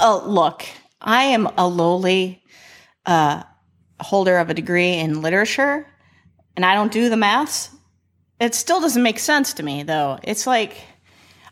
oh 0.00 0.22
look. 0.26 0.64
I 1.00 1.24
am 1.24 1.48
a 1.58 1.66
lowly 1.66 2.42
uh, 3.06 3.42
holder 4.00 4.38
of 4.38 4.50
a 4.50 4.54
degree 4.54 4.94
in 4.94 5.20
literature, 5.20 5.86
and 6.56 6.64
I 6.64 6.74
don't 6.74 6.92
do 6.92 7.08
the 7.08 7.16
maths. 7.16 7.70
It 8.40 8.54
still 8.54 8.80
doesn't 8.80 9.02
make 9.02 9.18
sense 9.18 9.52
to 9.54 9.62
me, 9.62 9.82
though. 9.82 10.18
It's 10.22 10.46
like 10.46 10.76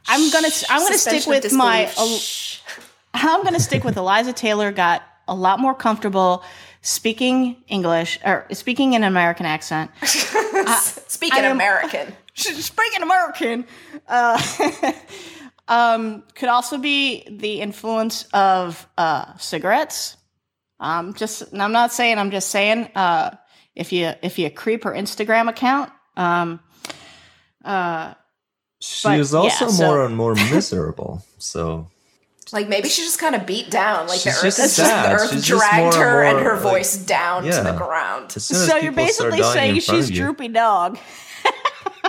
I'm 0.07 0.31
gonna 0.31 0.49
I'm 0.69 0.83
gonna 0.83 0.99
stick 0.99 1.23
Suspension 1.23 1.31
with 1.31 1.53
my. 1.53 1.91
I'm 3.15 3.43
gonna 3.43 3.61
stick 3.61 3.85
with 3.85 3.97
Eliza 3.97 4.33
Taylor. 4.33 4.73
Got 4.73 5.03
a 5.29 5.35
lot 5.35 5.61
more 5.61 5.75
comfortable 5.75 6.45
speaking 6.83 7.57
English 7.69 8.19
or 8.25 8.47
speaking 8.53 8.95
in 8.95 9.03
an 9.03 9.09
American 9.09 9.47
accent. 9.47 9.91
Speaking 10.03 11.45
am- 11.45 11.53
American. 11.57 12.15
Speaking 12.35 13.03
American. 13.03 13.67
Uh, 14.09 14.93
um, 15.69 16.25
could 16.35 16.49
also 16.49 16.79
be 16.79 17.27
the 17.31 17.61
influence 17.61 18.25
of 18.33 18.87
uh, 18.97 19.37
cigarettes. 19.37 20.17
Um, 20.79 21.15
just 21.15 21.55
I'm 21.55 21.73
not 21.73 21.93
saying. 21.93 22.19
I'm 22.19 22.31
just 22.31 22.49
saying. 22.49 22.91
Uh, 22.95 23.37
if 23.75 23.93
you 23.93 24.13
if 24.23 24.39
you 24.39 24.51
creep 24.51 24.85
her 24.85 24.93
Instagram 24.93 25.49
account, 25.49 25.93
um, 26.17 26.61
uh, 27.65 28.15
She 28.81 29.09
But, 29.09 29.21
is 29.21 29.35
also 29.35 29.67
yeah, 29.67 29.71
so- 29.71 29.87
more 29.87 30.05
and 30.05 30.17
more 30.17 30.35
miserable. 30.35 31.23
So 31.39 31.87
Like 32.53 32.69
maybe 32.69 32.89
she's 32.89 33.05
just 33.05 33.19
kind 33.21 33.35
of 33.35 33.47
beat 33.47 33.71
down. 33.71 34.09
Like 34.09 34.23
the 34.23 34.31
earth, 34.31 34.43
just 34.43 34.59
is 34.59 34.77
just, 34.77 34.91
the 34.91 35.13
earth 35.13 35.33
She's 35.33 35.47
dragged 35.47 35.95
more 35.97 36.05
her 36.05 36.23
and 36.25 36.39
and 36.39 36.47
her 36.47 36.55
like- 36.55 36.63
voice 36.63 36.97
down 36.97 37.45
to 37.45 37.51
the 37.63 37.73
ground. 37.77 38.33
As 38.37 38.51
as 38.51 38.67
So 38.67 38.77
you're 38.77 38.93
basically 38.93 39.43
saying 39.43 39.81
she's 39.81 40.11
droopy 40.11 40.49
dog. 40.49 40.99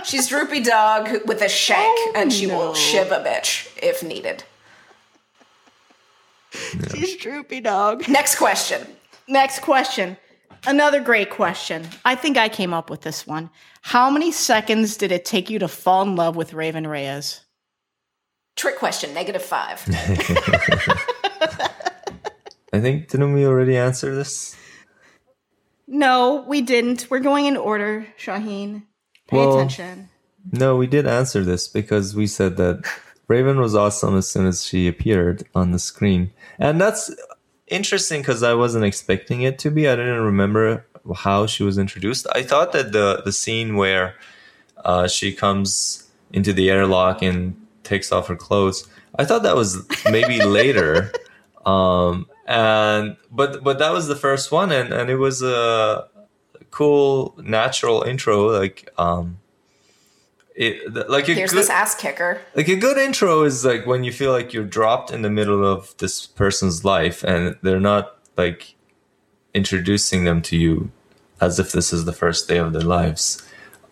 She's 0.04 0.26
droopy 0.26 0.60
dog 0.64 1.28
with 1.28 1.42
a 1.42 1.48
shank, 1.48 1.96
Oh, 1.96 2.12
and 2.16 2.32
she 2.32 2.46
no. 2.46 2.58
will 2.58 2.74
shiv 2.74 3.12
a 3.12 3.20
bitch 3.20 3.68
if 3.80 4.02
needed. 4.02 4.42
She's 6.92 7.16
droopy 7.16 7.60
dog. 7.60 8.08
Next 8.08 8.34
question. 8.36 8.84
Next 9.28 9.60
question. 9.60 10.16
Another 10.66 11.00
great 11.00 11.30
question. 11.30 11.88
I 12.04 12.14
think 12.14 12.36
I 12.36 12.48
came 12.48 12.72
up 12.72 12.88
with 12.88 13.00
this 13.00 13.26
one. 13.26 13.50
How 13.82 14.10
many 14.10 14.30
seconds 14.30 14.96
did 14.96 15.10
it 15.10 15.24
take 15.24 15.50
you 15.50 15.58
to 15.58 15.68
fall 15.68 16.02
in 16.02 16.14
love 16.14 16.36
with 16.36 16.54
Raven 16.54 16.86
Reyes? 16.86 17.40
Trick 18.54 18.78
question. 18.78 19.12
Negative 19.12 19.42
five. 19.42 19.82
I 22.72 22.80
think 22.80 23.08
didn't 23.08 23.32
we 23.34 23.44
already 23.44 23.76
answer 23.76 24.14
this? 24.14 24.56
No, 25.86 26.44
we 26.48 26.62
didn't. 26.62 27.08
We're 27.10 27.18
going 27.20 27.46
in 27.46 27.56
order, 27.56 28.06
Shahin. 28.16 28.84
Pay 29.28 29.36
Well- 29.38 29.56
attention. 29.58 30.08
No, 30.50 30.74
we 30.76 30.88
did 30.88 31.06
answer 31.06 31.44
this 31.44 31.68
because 31.68 32.16
we 32.16 32.26
said 32.26 32.56
that 32.56 32.82
Raven 33.28 33.60
was 33.60 33.76
awesome 33.76 34.16
as 34.16 34.28
soon 34.28 34.46
as 34.46 34.66
she 34.66 34.88
appeared 34.88 35.44
on 35.54 35.70
the 35.70 35.78
screen. 35.78 36.32
And 36.58 36.80
that's 36.80 37.14
interesting 37.72 38.20
because 38.20 38.42
I 38.42 38.54
wasn't 38.54 38.84
expecting 38.84 39.42
it 39.42 39.58
to 39.60 39.70
be. 39.70 39.88
I 39.88 39.96
didn't 39.96 40.20
remember 40.20 40.86
how 41.16 41.46
she 41.46 41.62
was 41.62 41.78
introduced. 41.78 42.26
I 42.32 42.42
thought 42.42 42.72
that 42.72 42.92
the, 42.92 43.22
the 43.24 43.32
scene 43.32 43.76
where 43.76 44.14
uh, 44.84 45.08
she 45.08 45.32
comes 45.32 46.10
into 46.32 46.52
the 46.52 46.70
airlock 46.70 47.22
and 47.22 47.56
takes 47.82 48.12
off 48.12 48.28
her 48.28 48.36
clothes, 48.36 48.86
I 49.18 49.24
thought 49.24 49.42
that 49.42 49.56
was 49.56 49.86
maybe 50.10 50.42
later. 50.44 51.12
Um, 51.66 52.26
and 52.46 53.16
but 53.30 53.62
but 53.62 53.78
that 53.78 53.92
was 53.92 54.08
the 54.08 54.16
first 54.16 54.50
one 54.50 54.72
and, 54.72 54.92
and 54.92 55.08
it 55.08 55.16
was 55.16 55.42
a 55.42 56.08
cool 56.70 57.34
natural 57.38 58.02
intro 58.02 58.50
like 58.50 58.88
um 58.98 59.38
it, 60.54 61.08
like 61.08 61.28
a 61.28 61.34
Here's 61.34 61.50
good, 61.52 61.60
this 61.60 61.70
ass 61.70 61.94
kicker. 61.94 62.40
like 62.54 62.68
a 62.68 62.76
good 62.76 62.98
intro 62.98 63.42
is 63.44 63.64
like 63.64 63.86
when 63.86 64.04
you 64.04 64.12
feel 64.12 64.32
like 64.32 64.52
you're 64.52 64.64
dropped 64.64 65.10
in 65.10 65.22
the 65.22 65.30
middle 65.30 65.64
of 65.64 65.96
this 65.98 66.26
person's 66.26 66.84
life 66.84 67.22
and 67.24 67.56
they're 67.62 67.80
not 67.80 68.16
like 68.36 68.74
introducing 69.54 70.24
them 70.24 70.42
to 70.42 70.56
you 70.56 70.90
as 71.40 71.58
if 71.58 71.72
this 71.72 71.92
is 71.92 72.04
the 72.04 72.12
first 72.12 72.48
day 72.48 72.58
of 72.58 72.72
their 72.72 72.82
lives 72.82 73.42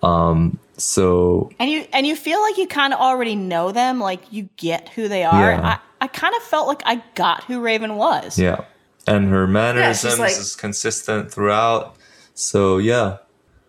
um 0.03 0.59
so 0.77 1.51
And 1.59 1.71
you 1.71 1.87
and 1.93 2.07
you 2.07 2.17
feel 2.17 2.41
like 2.41 2.57
you 2.57 2.67
kind 2.67 2.95
of 2.95 3.01
already 3.01 3.35
know 3.37 3.71
them, 3.71 4.01
like 4.01 4.33
you 4.33 4.49
get 4.57 4.89
who 4.91 5.09
they 5.09 5.25
are. 5.25 5.51
Yeah. 5.51 5.79
I, 6.01 6.05
I 6.05 6.07
kind 6.07 6.35
of 6.35 6.43
felt 6.43 6.69
like 6.69 6.81
I 6.87 7.03
got 7.15 7.45
who 7.45 7.61
Raven 7.61 7.97
was. 7.97 8.39
yeah 8.39 8.65
and 9.07 9.29
her 9.31 9.47
mannerisms 9.47 10.19
like- 10.19 10.31
is 10.33 10.57
consistent 10.57 11.31
throughout 11.33 11.97
so 12.35 12.79
yeah 12.79 13.19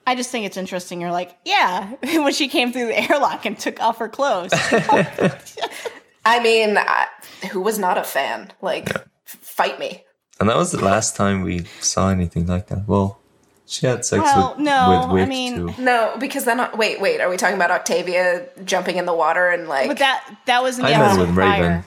I 0.08 0.16
just 0.16 0.30
think 0.32 0.46
it's 0.46 0.58
interesting. 0.58 1.00
You're 1.02 1.12
like, 1.12 1.38
yeah, 1.46 1.94
when 2.04 2.34
she 2.34 2.48
came 2.48 2.72
through 2.74 2.88
the 2.88 3.12
airlock 3.12 3.46
and 3.46 3.58
took 3.58 3.80
off 3.82 3.98
her 4.00 4.10
clothes. 4.10 4.52
I 6.26 6.40
mean, 6.44 6.78
I, 6.78 7.08
who 7.52 7.62
was 7.62 7.80
not 7.80 7.98
a 7.98 8.04
fan? 8.04 8.52
Like, 8.62 8.90
f- 8.96 9.08
fight 9.26 9.80
me. 9.80 10.04
and 10.40 10.50
that 10.50 10.58
was 10.58 10.72
the 10.72 10.84
last 10.84 11.16
time 11.16 11.42
we 11.44 11.66
saw 11.80 12.10
anything 12.10 12.48
like 12.48 12.68
that 12.68 12.88
well 12.88 13.20
she 13.68 13.86
had 13.86 14.04
sex 14.04 14.22
Well, 14.24 14.56
with, 14.58 14.66
no, 14.66 15.04
with 15.06 15.14
Wick 15.14 15.24
I 15.24 15.30
mean- 15.30 15.74
too 15.76 15.82
No, 15.82 16.16
because 16.20 16.44
then 16.46 16.60
wait, 16.78 17.00
wait. 17.00 17.22
Are 17.22 17.30
we 17.30 17.38
talking 17.38 17.56
about 17.56 17.72
Octavia 17.72 18.48
jumping 18.66 18.98
in 18.98 19.06
the 19.06 19.14
water 19.14 19.48
and 19.50 19.68
like? 19.70 19.88
but 19.88 20.00
that 20.00 20.38
that 20.48 20.62
was 20.62 20.78
in 20.78 20.84
the 20.86 20.90
I 20.90 20.98
meant 20.98 21.04
episode 21.14 21.28
with 21.28 21.36
prior. 21.36 21.62
Raven. 21.62 21.84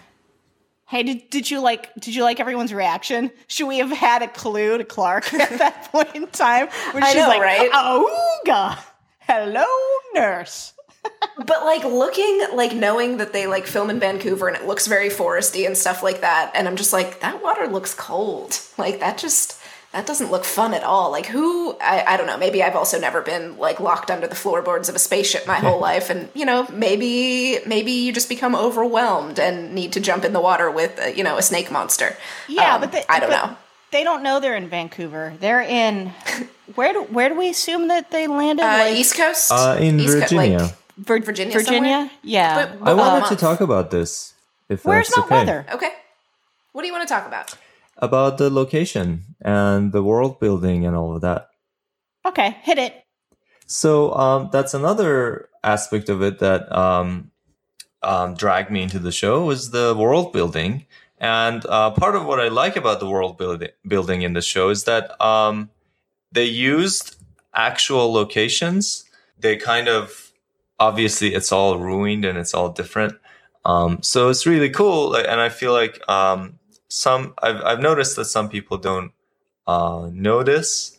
Hey, 0.94 1.02
did, 1.02 1.28
did 1.28 1.50
you 1.50 1.58
like 1.58 1.92
did 1.96 2.14
you 2.14 2.22
like 2.22 2.38
everyone's 2.38 2.72
reaction? 2.72 3.32
Should 3.48 3.66
we 3.66 3.78
have 3.78 3.90
had 3.90 4.22
a 4.22 4.28
clue 4.28 4.78
to 4.78 4.84
Clarke 4.84 5.34
at 5.34 5.58
that 5.58 5.90
point 5.90 6.14
in 6.14 6.28
time? 6.28 6.68
Where 6.92 7.02
I 7.02 7.08
she's 7.08 7.16
know, 7.16 7.26
like, 7.26 7.40
right? 7.40 7.68
Ooga, 7.72 8.78
hello, 9.18 9.66
nurse. 10.14 10.72
But 11.36 11.64
like 11.64 11.82
looking, 11.82 12.46
like 12.54 12.72
knowing 12.72 13.16
that 13.16 13.32
they 13.32 13.48
like 13.48 13.66
film 13.66 13.90
in 13.90 13.98
Vancouver 13.98 14.46
and 14.46 14.56
it 14.56 14.68
looks 14.68 14.86
very 14.86 15.08
foresty 15.08 15.66
and 15.66 15.76
stuff 15.76 16.00
like 16.00 16.20
that, 16.20 16.52
and 16.54 16.68
I'm 16.68 16.76
just 16.76 16.92
like, 16.92 17.20
that 17.20 17.42
water 17.42 17.66
looks 17.66 17.92
cold. 17.92 18.60
Like 18.78 19.00
that 19.00 19.18
just 19.18 19.60
that 19.94 20.06
doesn't 20.06 20.30
look 20.30 20.44
fun 20.44 20.74
at 20.74 20.82
all. 20.82 21.10
Like 21.12 21.26
who? 21.26 21.76
I, 21.80 22.04
I 22.06 22.16
don't 22.16 22.26
know. 22.26 22.36
Maybe 22.36 22.62
I've 22.62 22.74
also 22.74 22.98
never 22.98 23.22
been 23.22 23.56
like 23.56 23.78
locked 23.78 24.10
under 24.10 24.26
the 24.26 24.34
floorboards 24.34 24.88
of 24.88 24.94
a 24.96 24.98
spaceship 24.98 25.46
my 25.46 25.54
whole 25.54 25.80
life, 25.90 26.10
and 26.10 26.28
you 26.34 26.44
know, 26.44 26.66
maybe 26.72 27.60
maybe 27.66 27.92
you 27.92 28.12
just 28.12 28.28
become 28.28 28.54
overwhelmed 28.56 29.38
and 29.38 29.72
need 29.72 29.92
to 29.92 30.00
jump 30.00 30.24
in 30.24 30.32
the 30.32 30.40
water 30.40 30.68
with 30.70 30.98
uh, 31.00 31.06
you 31.06 31.22
know 31.24 31.38
a 31.38 31.42
snake 31.42 31.70
monster. 31.70 32.16
Yeah, 32.48 32.74
Um, 32.74 32.80
but 32.80 32.92
they, 32.92 33.04
I 33.08 33.20
don't 33.20 33.30
but 33.30 33.46
know. 33.46 33.56
They 33.92 34.02
don't 34.02 34.24
know 34.24 34.40
they're 34.40 34.56
in 34.56 34.68
Vancouver. 34.68 35.34
They're 35.38 35.62
in 35.62 36.08
where 36.74 36.92
do 36.92 37.04
where 37.04 37.28
do 37.28 37.36
we 37.38 37.48
assume 37.50 37.86
that 37.88 38.10
they 38.10 38.26
landed? 38.26 38.64
Uh, 38.64 38.66
like 38.78 38.96
East 38.96 39.16
Coast, 39.16 39.52
uh 39.52 39.76
in 39.78 40.00
East 40.00 40.12
Co- 40.14 40.20
virginia 40.20 40.58
like, 40.58 40.74
Vir- 40.98 41.20
Virginia 41.20 41.52
Virginia? 41.52 41.90
somewhere? 41.90 42.10
Yeah. 42.22 42.66
But- 42.80 42.88
i 42.88 42.92
uh, 42.92 42.96
wanted 42.96 43.28
to 43.28 43.36
talk 43.36 43.60
about 43.60 43.92
this 43.92 44.34
if 44.68 44.84
Where's 44.84 45.06
that's 45.08 45.18
Mount 45.18 45.30
okay. 45.30 45.38
Weather? 45.38 45.66
okay. 45.74 45.90
What 46.72 46.82
do 46.82 46.88
you 46.88 46.92
want 46.92 47.06
to 47.06 47.14
talk 47.14 47.26
about? 47.28 47.54
About 47.98 48.38
the 48.38 48.50
location 48.50 49.36
and 49.40 49.92
the 49.92 50.02
world 50.02 50.40
building 50.40 50.84
and 50.86 50.96
all 50.96 51.14
of 51.14 51.22
that. 51.22 51.48
Okay, 52.26 52.56
hit 52.62 52.78
it. 52.78 53.04
So 53.66 54.14
um, 54.14 54.48
that's 54.52 54.74
another 54.74 55.48
aspect 55.62 56.08
of 56.08 56.22
it 56.22 56.38
that 56.40 56.70
um, 56.74 57.30
um, 58.02 58.34
dragged 58.34 58.70
me 58.70 58.82
into 58.82 58.98
the 58.98 59.12
show 59.12 59.44
was 59.44 59.70
the 59.70 59.94
world 59.96 60.32
building. 60.32 60.86
And 61.18 61.64
uh, 61.66 61.90
part 61.92 62.16
of 62.16 62.26
what 62.26 62.40
I 62.40 62.48
like 62.48 62.76
about 62.76 63.00
the 63.00 63.08
world 63.08 63.38
building 63.38 63.70
building 63.86 64.22
in 64.22 64.34
the 64.34 64.42
show 64.42 64.68
is 64.68 64.84
that 64.84 65.18
um, 65.24 65.70
they 66.32 66.44
used 66.44 67.16
actual 67.54 68.12
locations. 68.12 69.04
They 69.38 69.56
kind 69.56 69.88
of 69.88 70.32
obviously 70.78 71.34
it's 71.34 71.52
all 71.52 71.78
ruined 71.78 72.24
and 72.24 72.36
it's 72.36 72.52
all 72.52 72.70
different. 72.70 73.14
Um, 73.64 74.02
so 74.02 74.28
it's 74.28 74.44
really 74.44 74.68
cool, 74.68 75.14
and 75.14 75.40
I 75.40 75.48
feel 75.48 75.72
like 75.72 76.06
um, 76.08 76.58
some 76.94 77.34
I've 77.42 77.60
I've 77.62 77.80
noticed 77.80 78.16
that 78.16 78.26
some 78.26 78.48
people 78.48 78.78
don't 78.78 79.12
uh, 79.66 80.08
know 80.12 80.42
this. 80.42 80.98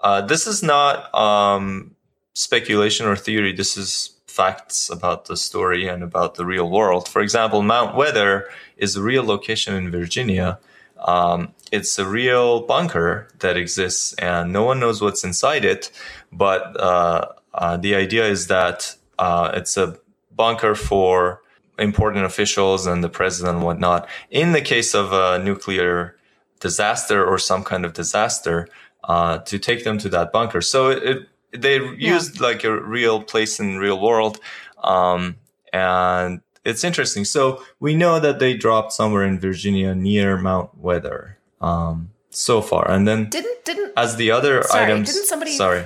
Uh, 0.00 0.20
this 0.20 0.46
is 0.46 0.62
not 0.62 1.14
um, 1.14 1.94
speculation 2.34 3.06
or 3.06 3.16
theory. 3.16 3.52
This 3.52 3.76
is 3.76 4.14
facts 4.26 4.90
about 4.90 5.26
the 5.26 5.36
story 5.36 5.86
and 5.86 6.02
about 6.02 6.34
the 6.34 6.44
real 6.44 6.68
world. 6.68 7.08
For 7.08 7.22
example, 7.22 7.62
Mount 7.62 7.94
Weather 7.94 8.48
is 8.76 8.96
a 8.96 9.02
real 9.02 9.24
location 9.24 9.74
in 9.74 9.90
Virginia. 9.90 10.58
Um, 10.98 11.54
it's 11.70 11.98
a 11.98 12.06
real 12.06 12.62
bunker 12.62 13.28
that 13.40 13.56
exists, 13.56 14.14
and 14.14 14.52
no 14.52 14.64
one 14.64 14.80
knows 14.80 15.00
what's 15.00 15.24
inside 15.24 15.64
it. 15.64 15.90
But 16.32 16.78
uh, 16.80 17.26
uh, 17.52 17.76
the 17.76 17.94
idea 17.94 18.26
is 18.26 18.48
that 18.48 18.96
uh, 19.18 19.52
it's 19.54 19.76
a 19.76 19.98
bunker 20.34 20.74
for 20.74 21.42
important 21.78 22.24
officials 22.24 22.86
and 22.86 23.02
the 23.02 23.08
president 23.08 23.56
and 23.56 23.64
whatnot. 23.64 24.08
In 24.30 24.52
the 24.52 24.60
case 24.60 24.94
of 24.94 25.12
a 25.12 25.38
nuclear 25.42 26.16
disaster 26.60 27.24
or 27.24 27.38
some 27.38 27.64
kind 27.64 27.84
of 27.84 27.92
disaster, 27.92 28.68
uh, 29.04 29.38
to 29.38 29.58
take 29.58 29.84
them 29.84 29.98
to 29.98 30.08
that 30.08 30.32
bunker. 30.32 30.60
So 30.62 30.88
it, 30.90 31.02
it 31.02 31.28
they 31.62 31.76
used 31.96 32.40
like 32.40 32.64
a 32.64 32.80
real 32.80 33.22
place 33.22 33.60
in 33.60 33.76
real 33.78 34.00
world, 34.00 34.40
um, 34.82 35.36
and 35.72 36.40
it's 36.64 36.82
interesting. 36.84 37.24
So 37.24 37.62
we 37.80 37.94
know 37.94 38.18
that 38.18 38.38
they 38.38 38.54
dropped 38.56 38.92
somewhere 38.92 39.24
in 39.24 39.38
Virginia 39.38 39.94
near 39.94 40.36
Mount 40.36 40.76
Weather 40.78 41.38
um, 41.60 42.10
so 42.30 42.60
far, 42.62 42.90
and 42.90 43.06
then 43.06 43.28
Didn't 43.30 43.64
didn't 43.64 43.92
as 43.96 44.16
the 44.16 44.30
other 44.30 44.62
Sorry, 44.64 44.84
items, 44.84 45.12
didn't 45.12 45.26
somebody- 45.26 45.56
sorry, 45.56 45.84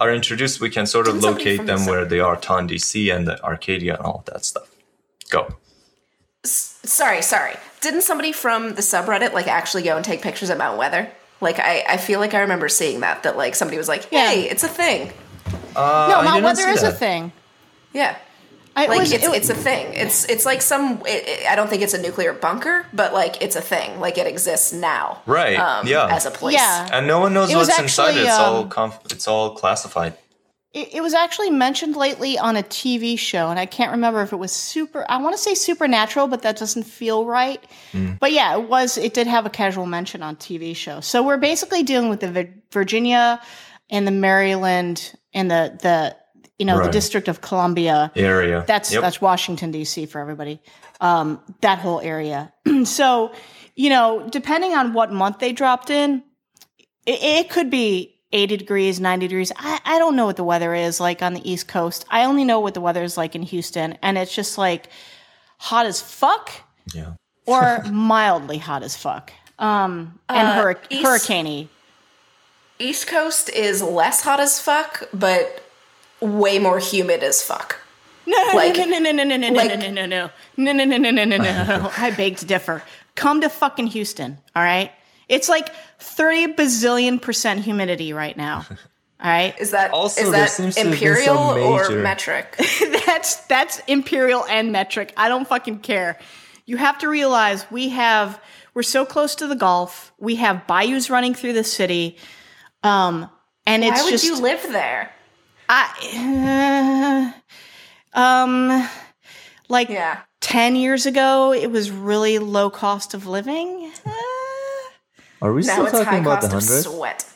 are 0.00 0.12
introduced, 0.12 0.60
we 0.60 0.70
can 0.70 0.86
sort 0.86 1.08
of 1.08 1.22
locate 1.22 1.66
them 1.66 1.84
the- 1.84 1.90
where 1.90 2.04
they 2.04 2.20
are, 2.20 2.36
Ton 2.36 2.66
DC 2.68 3.14
and 3.14 3.26
the 3.28 3.36
Arkadia 3.44 3.96
and 3.96 4.04
all 4.04 4.22
that 4.26 4.44
stuff. 4.44 4.68
Go. 5.30 5.48
sorry 6.44 7.20
sorry 7.22 7.54
didn't 7.80 8.02
somebody 8.02 8.32
from 8.32 8.74
the 8.74 8.82
subreddit 8.82 9.32
like 9.32 9.48
actually 9.48 9.82
go 9.82 9.96
and 9.96 10.04
take 10.04 10.22
pictures 10.22 10.50
at 10.50 10.58
Mount 10.58 10.78
Weather? 10.78 11.10
Like 11.40 11.58
I 11.58 11.84
I 11.88 11.96
feel 11.96 12.20
like 12.20 12.34
I 12.34 12.40
remember 12.40 12.68
seeing 12.68 13.00
that 13.00 13.22
that 13.24 13.36
like 13.36 13.54
somebody 13.54 13.76
was 13.78 13.88
like, 13.88 14.04
hey, 14.10 14.44
Yeah. 14.44 14.50
it's 14.52 14.62
a 14.64 14.68
thing. 14.68 15.12
Uh, 15.76 16.06
No, 16.10 16.16
I 16.20 16.24
Mount 16.24 16.42
Weather 16.44 16.62
see 16.62 16.70
is 16.70 16.82
a 16.82 16.92
thing. 16.92 17.32
Yeah. 17.92 18.16
I, 18.78 18.86
Like 18.86 18.98
was, 19.00 19.12
it's 19.12 19.24
it 19.24 19.28
was- 19.28 19.36
it's 19.38 19.50
a 19.50 19.54
thing. 19.54 19.94
It's 19.94 20.24
it's 20.28 20.44
like 20.44 20.60
some. 20.62 21.00
It, 21.06 21.24
it- 21.28 21.46
I 21.50 21.54
don't 21.56 21.68
think 21.68 21.80
it's 21.82 21.94
a 21.94 22.00
nuclear 22.02 22.32
bunker, 22.34 22.86
but 22.92 23.14
like 23.14 23.40
it's 23.42 23.56
a 23.56 23.60
thing. 23.62 24.00
Like 24.00 24.18
it 24.18 24.26
exists 24.26 24.72
now, 24.72 25.22
Right, 25.26 25.58
Um, 25.58 25.86
yeah. 25.86 26.08
as 26.14 26.26
a 26.26 26.30
place. 26.30 26.54
Yeah. 26.56 26.88
And 26.92 27.06
no 27.06 27.18
one 27.20 27.32
knows 27.32 27.50
It 27.50 27.56
was 27.56 27.68
what's 27.68 27.80
inside 27.80 28.16
it. 28.16 28.26
actually, 28.26 28.28
It's 28.28 28.38
all 28.38 28.62
um, 28.64 28.68
conf- 28.68 28.98
it's 29.10 29.26
all 29.28 29.50
classified. 29.54 30.14
It, 30.76 30.96
it 30.96 31.00
was 31.00 31.14
actually 31.14 31.48
mentioned 31.48 31.96
lately 31.96 32.38
on 32.38 32.54
a 32.54 32.62
TV 32.62 33.18
show, 33.18 33.48
and 33.48 33.58
I 33.58 33.64
can't 33.64 33.92
remember 33.92 34.20
if 34.20 34.32
it 34.34 34.36
was 34.36 34.52
super. 34.52 35.06
I 35.08 35.16
want 35.22 35.34
to 35.34 35.42
say 35.42 35.54
supernatural, 35.54 36.28
but 36.28 36.42
that 36.42 36.58
doesn't 36.58 36.82
feel 36.82 37.24
right. 37.24 37.64
But 38.20 38.32
yeah, 38.32 38.54
it 38.58 38.68
was. 38.68 38.98
It 38.98 39.14
did 39.14 39.26
have 39.26 39.46
a 39.46 39.50
casual 39.50 39.86
mention 39.86 40.22
on 40.22 40.36
TV 40.36 40.76
show. 40.76 41.00
So 41.00 41.22
we're 41.22 41.38
basically 41.38 41.82
dealing 41.82 42.10
with 42.10 42.20
the 42.20 42.30
Vir- 42.30 42.54
Virginia 42.70 43.40
and 43.88 44.06
the 44.06 44.10
Maryland 44.10 45.14
and 45.32 45.50
the 45.50 45.78
the 45.80 46.16
you 46.58 46.64
know, 46.66 46.82
the 46.82 46.90
District 46.90 47.28
of 47.28 47.40
Columbia. 47.40 48.10
area. 48.14 48.64
That's 48.66 48.92
Yep. 48.92 49.02
that's 49.02 49.20
Washington 49.20 49.70
D.C. 49.70 50.06
for 50.06 50.20
everybody. 50.20 50.60
Um, 51.00 51.40
that 51.62 51.78
whole 51.78 52.00
area. 52.00 52.52
so, 52.84 53.32
you 53.74 53.90
know, 53.90 54.26
depending 54.30 54.72
on 54.72 54.92
what 54.94 55.12
month 55.12 55.38
they 55.38 55.52
dropped 55.52 55.90
in, 55.90 56.22
it, 57.06 57.22
it 57.22 57.50
could 57.50 57.70
be 57.70 58.15
80 58.32 58.56
degrees, 58.56 59.00
90 59.00 59.28
degrees. 59.28 59.52
I, 59.56 59.80
I 59.84 59.98
don't 59.98 60.16
know 60.16 60.26
what 60.26 60.36
the 60.36 60.44
weather 60.44 60.74
is 60.74 61.00
like 61.00 61.22
on 61.22 61.34
the 61.34 61.48
East 61.50 61.68
Coast. 61.68 62.04
I 62.10 62.24
only 62.24 62.44
know 62.44 62.60
what 62.60 62.74
the 62.74 62.80
weather 62.80 63.02
is 63.02 63.16
like 63.16 63.34
in 63.34 63.42
Houston, 63.42 63.96
and 64.02 64.18
it's 64.18 64.34
just 64.34 64.58
like 64.58 64.88
hot 65.58 65.86
as 65.86 66.00
fuck 66.00 66.50
yeah. 66.92 67.12
or 67.46 67.82
mildly 67.90 68.58
hot 68.58 68.82
as 68.82 68.96
fuck. 68.96 69.32
Um, 69.58 70.18
and 70.28 70.48
Uh, 70.48 70.62
hurric- 70.62 70.84
East- 70.90 71.04
hurricaney. 71.06 71.68
East 72.78 73.06
Coast 73.06 73.48
is 73.48 73.80
less 73.82 74.20
hot 74.22 74.38
as 74.40 74.60
fuck, 74.60 75.04
but 75.14 75.62
way 76.20 76.58
more 76.58 76.78
humid 76.78 77.22
as 77.22 77.42
fuck. 77.42 77.78
No, 78.26 78.36
Like- 78.54 78.76
no, 78.76 78.84
no, 78.84 78.98
no, 78.98 79.12
no, 79.12 79.22
no, 79.24 79.36
no, 79.36 79.48
no, 79.48 79.54
like- 79.56 79.78
no, 79.78 79.90
no, 79.90 80.04
no, 80.04 80.30
no, 80.56 80.72
no, 80.72 80.84
no, 80.84 80.98
no, 80.98 81.10
no, 81.10 81.24
no, 81.24 81.36
no. 81.38 81.92
I 81.96 82.10
beg 82.10 82.36
to 82.38 82.44
differ. 82.44 82.82
Come 83.14 83.40
to 83.40 83.48
fucking 83.48 83.86
Houston, 83.88 84.38
all 84.54 84.62
right? 84.62 84.90
It's 85.28 85.48
like 85.48 85.70
thirty 85.98 86.52
bazillion 86.52 87.20
percent 87.20 87.60
humidity 87.60 88.12
right 88.12 88.36
now. 88.36 88.66
All 89.18 89.30
right, 89.30 89.58
Is 89.58 89.70
that 89.70 89.92
Also, 89.92 90.20
is 90.20 90.30
that 90.32 90.50
seems 90.50 90.74
to 90.74 90.82
have 90.82 90.90
been 90.90 91.08
imperial 91.08 91.38
or 91.38 91.88
metric? 91.90 92.54
that's 93.06 93.36
that's 93.46 93.80
imperial 93.86 94.44
and 94.44 94.72
metric. 94.72 95.14
I 95.16 95.30
don't 95.30 95.48
fucking 95.48 95.78
care. 95.78 96.18
You 96.66 96.76
have 96.76 96.98
to 96.98 97.08
realize 97.08 97.64
we 97.70 97.88
have 97.90 98.38
we're 98.74 98.82
so 98.82 99.06
close 99.06 99.36
to 99.36 99.46
the 99.46 99.54
Gulf. 99.56 100.12
We 100.18 100.36
have 100.36 100.66
bayous 100.66 101.08
running 101.08 101.32
through 101.32 101.54
the 101.54 101.64
city, 101.64 102.18
um, 102.82 103.30
and 103.64 103.82
it's 103.82 104.00
Why 104.00 104.04
would 104.04 104.10
just 104.10 104.24
you 104.26 104.38
live 104.38 104.62
there? 104.70 105.10
I, 105.68 107.32
uh, 108.14 108.20
um, 108.20 108.88
like 109.70 109.88
Yeah. 109.88 110.20
10 110.42 110.76
years 110.76 111.06
ago, 111.06 111.52
it 111.52 111.70
was 111.70 111.90
really 111.90 112.38
low 112.38 112.68
cost 112.70 113.14
of 113.14 113.26
living. 113.26 113.90
Are 115.46 115.52
we 115.52 115.62
Now 115.62 115.74
still 115.74 115.86
it's 115.86 115.98
high 115.98 116.04
talking 116.04 116.20
about 116.22 116.40
the 116.40 116.48
cost 116.48 116.68
of 116.68 116.74
hundred? 116.74 116.82
sweat. 116.90 117.30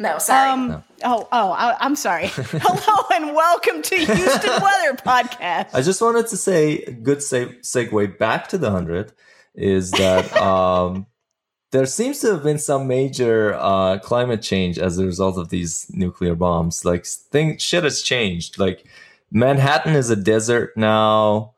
No, 0.00 0.18
sorry. 0.18 0.50
um, 0.50 0.82
oh, 1.04 1.28
oh, 1.30 1.52
I, 1.52 1.76
I'm 1.78 1.94
sorry. 1.94 2.26
Hello 2.32 3.06
and 3.14 3.36
welcome 3.36 3.80
to 3.80 3.96
Houston 3.96 4.16
Weather 4.60 4.96
Podcast. 4.96 5.68
I 5.72 5.82
just 5.82 6.02
wanted 6.02 6.26
to 6.26 6.36
say 6.36 6.78
a 6.82 6.90
good 6.90 7.22
se- 7.22 7.58
segue 7.62 8.18
back 8.18 8.48
to 8.48 8.58
the 8.58 8.72
hundred 8.72 9.12
is 9.54 9.92
that 9.92 10.36
um, 10.42 11.06
there 11.70 11.86
seems 11.86 12.18
to 12.22 12.32
have 12.32 12.42
been 12.42 12.58
some 12.58 12.88
major 12.88 13.54
uh, 13.54 13.98
climate 14.00 14.42
change 14.42 14.76
as 14.76 14.98
a 14.98 15.06
result 15.06 15.38
of 15.38 15.48
these 15.50 15.86
nuclear 15.90 16.34
bombs. 16.34 16.84
Like 16.84 17.06
thing 17.06 17.56
shit 17.58 17.84
has 17.84 18.02
changed. 18.02 18.58
Like 18.58 18.84
Manhattan 19.30 19.94
is 19.94 20.10
a 20.10 20.16
desert 20.16 20.76
now, 20.76 21.54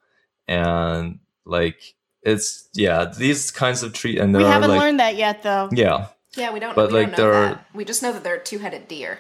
and 0.47 1.21
like 1.47 1.95
it's 2.23 2.69
yeah 2.75 3.05
these 3.07 3.51
kinds 3.51 3.83
of 3.83 3.93
trees 3.93 4.21
and 4.21 4.35
there 4.35 4.43
we 4.43 4.49
haven't 4.49 4.71
like 4.71 4.81
learned 4.81 5.01
that 5.01 5.17
yet, 5.17 5.43
though. 5.43 5.69
yeah 5.73 6.09
yeah, 6.37 6.53
we 6.53 6.61
don't. 6.61 6.77
but, 6.77 6.93
we 6.93 6.99
like, 7.01 7.07
don't 7.09 7.19
know 7.19 7.33
there 7.33 7.35
are- 7.35 7.65
We 7.75 7.85
just 7.85 8.03
know 8.05 8.13
that 8.13 8.23
they're 8.23 8.39
two-headed 8.39 8.87
deer. 8.87 9.19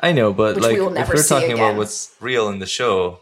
I 0.00 0.12
know, 0.12 0.32
but 0.32 0.54
Which 0.54 0.64
like 0.64 0.74
we 0.74 0.80
will 0.80 0.96
if 0.96 1.06
we're 1.08 1.16
see 1.18 1.28
talking 1.34 1.52
about 1.52 1.76
what's 1.76 2.14
real 2.18 2.48
in 2.48 2.60
the 2.60 2.66
show, 2.66 3.20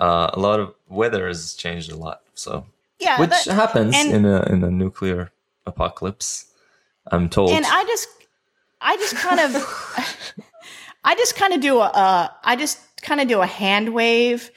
uh, 0.00 0.30
a 0.32 0.38
lot 0.40 0.58
of 0.58 0.74
weather 0.88 1.28
has 1.28 1.54
changed 1.54 1.92
a 1.92 1.96
lot. 1.96 2.22
So 2.34 2.66
Yeah, 2.98 3.20
which 3.20 3.30
that- 3.44 3.54
happens 3.54 3.94
and- 3.94 4.10
in 4.12 4.24
a 4.24 4.42
in 4.52 4.64
a 4.64 4.70
nuclear 4.70 5.30
apocalypse. 5.64 6.46
I'm 7.10 7.28
told. 7.28 7.50
and 7.50 7.64
I 7.66 7.84
just, 7.84 8.08
I 8.80 8.96
just 8.96 9.14
kind 9.16 9.38
of, 9.40 9.50
I 11.04 11.14
just 11.14 11.36
kind 11.36 11.52
of 11.54 11.60
do 11.60 11.78
a, 11.78 11.84
uh, 11.86 12.28
I 12.44 12.56
just 12.56 12.78
kind 13.02 13.20
of 13.20 13.28
do 13.28 13.40
a 13.40 13.46
hand 13.46 13.92
wave 13.94 14.50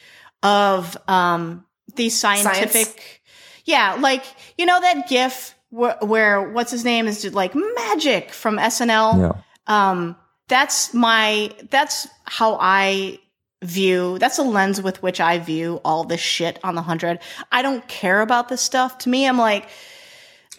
of 0.44 0.98
um 1.08 1.66
these 1.96 2.20
scientific, 2.20 3.22
yeah, 3.66 3.98
like 4.00 4.24
you 4.58 4.66
know 4.66 4.80
that 4.80 5.08
GIF 5.10 5.54
where, 5.70 5.98
where 6.02 6.50
what's 6.52 6.72
his 6.72 6.86
name 6.86 7.08
is 7.08 7.26
like 7.34 7.54
magic 7.56 8.32
from 8.32 8.58
SNL. 8.58 9.20
yeah, 9.20 9.42
Um, 9.68 10.16
that's 10.48 10.94
my, 10.94 11.52
that's 11.72 12.08
how 12.26 12.58
I 12.62 13.20
view. 13.64 14.18
That's 14.20 14.38
a 14.38 14.44
lens 14.44 14.82
with 14.82 15.02
which 15.04 15.20
I 15.20 15.40
view 15.40 15.82
all 15.84 16.04
this 16.04 16.22
shit 16.22 16.60
on 16.64 16.76
the 16.76 16.82
hundred. 16.84 17.20
I 17.52 17.62
don't 17.64 17.86
care 17.88 18.22
about 18.22 18.48
this 18.48 18.62
stuff. 18.62 19.00
To 19.00 19.10
me, 19.10 19.28
I'm 19.28 19.38
like. 19.40 19.68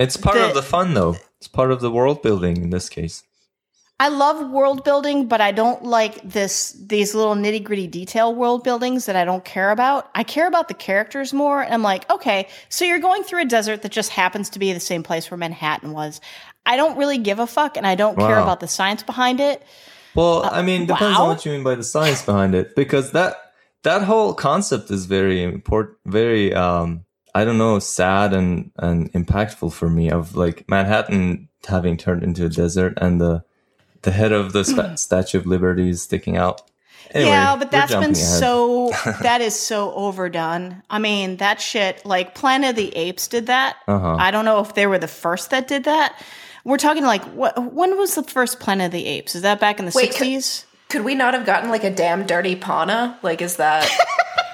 it's 0.00 0.16
part 0.16 0.36
the- 0.36 0.48
of 0.48 0.54
the 0.54 0.62
fun, 0.62 0.94
though. 0.94 1.16
It's 1.38 1.48
part 1.48 1.70
of 1.70 1.80
the 1.80 1.90
world 1.90 2.20
building 2.22 2.56
in 2.62 2.70
this 2.70 2.88
case. 2.88 3.22
I 3.98 4.08
love 4.08 4.50
world 4.50 4.84
building, 4.84 5.26
but 5.26 5.40
I 5.40 5.52
don't 5.52 5.82
like 5.82 6.20
this 6.22 6.72
these 6.72 7.14
little 7.14 7.34
nitty 7.34 7.64
gritty 7.64 7.86
detail 7.86 8.34
world 8.34 8.62
buildings 8.62 9.06
that 9.06 9.16
I 9.16 9.24
don't 9.24 9.44
care 9.44 9.70
about. 9.70 10.10
I 10.14 10.22
care 10.22 10.46
about 10.46 10.68
the 10.68 10.74
characters 10.74 11.32
more. 11.32 11.62
And 11.62 11.72
I'm 11.72 11.82
like, 11.82 12.10
okay, 12.10 12.48
so 12.68 12.84
you're 12.84 12.98
going 12.98 13.22
through 13.22 13.40
a 13.40 13.46
desert 13.46 13.80
that 13.82 13.92
just 13.92 14.10
happens 14.10 14.50
to 14.50 14.58
be 14.58 14.74
the 14.74 14.80
same 14.80 15.02
place 15.02 15.30
where 15.30 15.38
Manhattan 15.38 15.92
was. 15.92 16.20
I 16.66 16.76
don't 16.76 16.98
really 16.98 17.16
give 17.16 17.38
a 17.38 17.46
fuck, 17.46 17.78
and 17.78 17.86
I 17.86 17.94
don't 17.94 18.18
care 18.18 18.38
about 18.38 18.60
the 18.60 18.68
science 18.68 19.02
behind 19.02 19.40
it. 19.40 19.62
Well, 20.14 20.44
I 20.44 20.62
mean, 20.62 20.86
depends 20.86 21.16
wow. 21.16 21.24
on 21.24 21.28
what 21.28 21.46
you 21.46 21.52
mean 21.52 21.62
by 21.62 21.76
the 21.76 21.84
science 21.84 22.22
behind 22.22 22.54
it, 22.54 22.74
because 22.74 23.12
that 23.12 23.36
that 23.82 24.02
whole 24.02 24.34
concept 24.34 24.90
is 24.90 25.06
very 25.06 25.42
important, 25.42 25.96
very 26.04 26.52
um, 26.52 27.04
I 27.34 27.44
don't 27.44 27.56
know, 27.56 27.78
sad 27.78 28.34
and 28.34 28.72
and 28.76 29.10
impactful 29.12 29.72
for 29.72 29.88
me. 29.88 30.10
Of 30.10 30.36
like 30.36 30.68
Manhattan 30.68 31.48
having 31.66 31.96
turned 31.96 32.24
into 32.24 32.44
a 32.44 32.50
desert 32.50 32.94
and 33.00 33.20
the 33.20 33.44
the 34.06 34.12
head 34.12 34.32
of 34.32 34.52
the 34.54 34.64
spa- 34.64 34.94
Statue 34.94 35.36
of 35.38 35.46
Liberty 35.46 35.90
is 35.90 36.00
sticking 36.02 36.36
out. 36.38 36.62
Anyway, 37.10 37.30
yeah, 37.30 37.54
but 37.56 37.70
that's 37.70 37.92
been 37.92 38.02
ahead. 38.04 38.16
so 38.16 38.90
that 39.22 39.40
is 39.40 39.54
so 39.54 39.92
overdone. 39.94 40.82
I 40.90 40.98
mean, 40.98 41.36
that 41.36 41.60
shit 41.60 42.04
like 42.06 42.34
Planet 42.34 42.70
of 42.70 42.76
the 42.76 42.96
Apes 42.96 43.28
did 43.28 43.46
that. 43.46 43.76
Uh-huh. 43.86 44.16
I 44.18 44.30
don't 44.30 44.44
know 44.44 44.60
if 44.60 44.74
they 44.74 44.86
were 44.86 44.98
the 44.98 45.06
first 45.08 45.50
that 45.50 45.68
did 45.68 45.84
that. 45.84 46.20
We're 46.64 46.78
talking 46.78 47.04
like 47.04 47.22
what 47.26 47.72
when 47.72 47.96
was 47.96 48.14
the 48.16 48.24
first 48.24 48.58
Planet 48.58 48.86
of 48.86 48.92
the 48.92 49.06
Apes? 49.06 49.34
Is 49.36 49.42
that 49.42 49.60
back 49.60 49.78
in 49.78 49.84
the 49.84 49.92
Wait, 49.94 50.12
60s? 50.12 50.64
Could 50.88 51.04
we 51.04 51.14
not 51.14 51.34
have 51.34 51.44
gotten 51.46 51.70
like 51.70 51.84
a 51.84 51.90
damn 51.90 52.26
dirty 52.26 52.56
Pauna? 52.56 53.16
Like, 53.22 53.40
is 53.42 53.56
that 53.56 53.88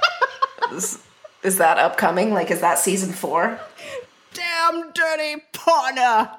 is, 0.73 0.99
is 1.43 1.59
that 1.59 1.79
upcoming? 1.79 2.33
Like, 2.35 2.51
is 2.51 2.61
that 2.61 2.79
season 2.79 3.13
four? 3.13 3.59
Damn 4.35 4.93
dirty 4.93 5.43
partner. 5.53 6.31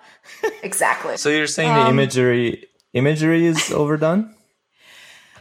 Exactly. 0.64 1.18
So 1.18 1.30
you're 1.30 1.48
saying 1.48 1.70
Um, 1.70 1.84
the 1.84 1.90
imagery 1.90 2.68
imagery 2.94 3.46
is 3.46 3.72
overdone? 3.72 4.34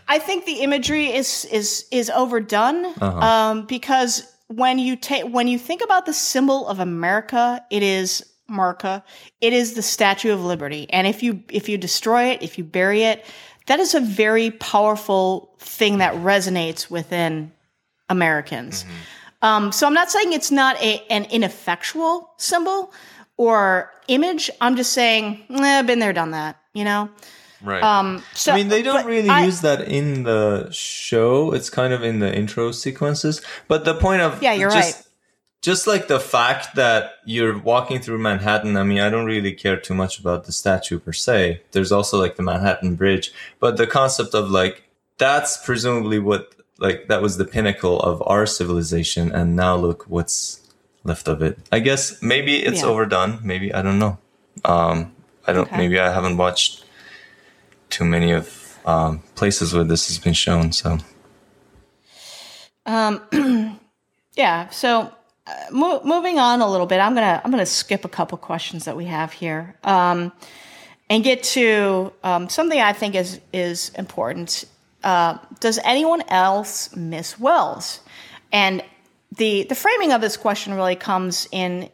I 0.08 0.18
think 0.18 0.44
the 0.44 0.60
imagery 0.62 1.06
is 1.12 1.44
is 1.46 1.86
is 1.90 2.10
overdone 2.10 2.84
Uh-huh. 3.00 3.18
um, 3.18 3.66
because 3.66 4.24
when 4.48 4.78
you 4.78 4.96
take 4.96 5.24
when 5.24 5.48
you 5.48 5.58
think 5.58 5.82
about 5.82 6.06
the 6.06 6.12
symbol 6.12 6.66
of 6.68 6.80
America, 6.80 7.64
it 7.70 7.82
is 7.82 8.24
Marca. 8.48 9.02
It 9.40 9.52
is 9.52 9.74
the 9.74 9.82
Statue 9.82 10.32
of 10.32 10.44
Liberty, 10.44 10.86
and 10.90 11.06
if 11.06 11.22
you 11.22 11.42
if 11.48 11.68
you 11.68 11.78
destroy 11.78 12.24
it, 12.32 12.42
if 12.42 12.58
you 12.58 12.64
bury 12.64 13.04
it, 13.04 13.24
that 13.66 13.80
is 13.80 13.94
a 13.94 14.00
very 14.00 14.50
powerful 14.50 15.54
thing 15.58 15.98
that 15.98 16.14
resonates 16.14 16.90
within 16.90 17.52
Americans. 18.08 18.84
Um, 19.40 19.72
so 19.72 19.86
I'm 19.86 19.94
not 19.94 20.10
saying 20.10 20.32
it's 20.32 20.50
not 20.50 20.76
a, 20.82 21.02
an 21.10 21.24
ineffectual 21.30 22.30
symbol 22.36 22.92
or 23.36 23.90
image. 24.08 24.50
I'm 24.60 24.76
just 24.76 24.92
saying, 24.92 25.42
eh, 25.50 25.78
I've 25.78 25.86
been 25.86 25.98
there, 26.00 26.12
done 26.12 26.32
that. 26.32 26.56
You 26.74 26.84
know. 26.84 27.08
Right. 27.62 27.82
Um, 27.82 28.22
so 28.34 28.52
I 28.52 28.56
mean, 28.56 28.68
they 28.68 28.82
don't 28.82 29.06
really 29.06 29.28
I- 29.28 29.44
use 29.44 29.60
that 29.60 29.88
in 29.88 30.24
the 30.24 30.68
show. 30.72 31.52
It's 31.52 31.70
kind 31.70 31.92
of 31.92 32.02
in 32.02 32.18
the 32.18 32.34
intro 32.34 32.72
sequences. 32.72 33.40
But 33.68 33.84
the 33.84 33.94
point 33.94 34.22
of 34.22 34.42
Yeah, 34.42 34.52
you're 34.54 34.70
just, 34.70 34.96
right. 34.96 35.06
Just 35.62 35.86
like 35.86 36.08
the 36.08 36.18
fact 36.18 36.74
that 36.74 37.12
you're 37.24 37.56
walking 37.56 38.00
through 38.00 38.18
Manhattan. 38.18 38.76
I 38.76 38.82
mean, 38.82 38.98
I 38.98 39.08
don't 39.10 39.26
really 39.26 39.52
care 39.52 39.76
too 39.76 39.94
much 39.94 40.18
about 40.18 40.44
the 40.44 40.50
statue 40.52 40.98
per 40.98 41.12
se. 41.12 41.62
There's 41.70 41.92
also 41.92 42.18
like 42.18 42.34
the 42.34 42.42
Manhattan 42.42 42.96
Bridge, 42.96 43.32
but 43.60 43.76
the 43.76 43.86
concept 43.86 44.34
of 44.34 44.50
like 44.50 44.82
that's 45.18 45.56
presumably 45.64 46.18
what 46.18 46.56
like 46.78 47.06
that 47.06 47.22
was 47.22 47.36
the 47.36 47.44
pinnacle 47.44 48.00
of 48.00 48.20
our 48.26 48.44
civilization, 48.44 49.30
and 49.30 49.54
now 49.54 49.76
look 49.76 50.02
what's 50.08 50.58
left 51.04 51.28
of 51.28 51.40
it. 51.42 51.58
I 51.70 51.78
guess 51.78 52.20
maybe 52.20 52.56
it's 52.56 52.80
Yeah. 52.82 52.88
overdone. 52.88 53.38
Maybe 53.44 53.72
I 53.72 53.82
don't 53.82 54.00
know. 54.00 54.18
Um, 54.64 55.12
I 55.46 55.52
don't. 55.52 55.68
Okay. 55.68 55.76
Maybe 55.76 56.00
I 56.00 56.12
haven't 56.12 56.38
watched 56.38 56.81
too 57.92 58.04
many 58.04 58.32
of 58.32 58.78
um, 58.84 59.20
places 59.36 59.72
where 59.72 59.84
this 59.84 60.08
has 60.08 60.18
been 60.18 60.34
shown. 60.34 60.72
So 60.72 60.98
Yeah. 64.34 64.68
So, 64.70 65.12
uh, 65.46 65.52
mo- 65.70 66.02
moving 66.04 66.38
on 66.38 66.60
a 66.60 66.70
little 66.70 66.86
bit, 66.86 67.00
I'm 67.00 67.14
gonna 67.14 67.40
I'm 67.44 67.50
gonna 67.50 67.66
skip 67.66 68.04
a 68.04 68.08
couple 68.08 68.38
questions 68.38 68.84
that 68.86 68.96
we 68.96 69.06
have 69.06 69.32
here, 69.32 69.76
um, 69.84 70.32
and 71.10 71.22
get 71.22 71.42
to 71.54 72.12
um, 72.24 72.48
something 72.48 72.80
I 72.80 72.92
think 72.92 73.14
is 73.14 73.40
is 73.52 73.90
important. 73.90 74.64
Uh, 75.04 75.38
does 75.60 75.78
anyone 75.84 76.22
else 76.28 76.94
miss 76.96 77.38
Wells? 77.38 78.00
And 78.52 78.82
the 79.36 79.64
the 79.64 79.74
framing 79.74 80.12
of 80.12 80.20
this 80.20 80.36
question 80.36 80.74
really 80.74 80.96
comes 80.96 81.48
in, 81.52 81.88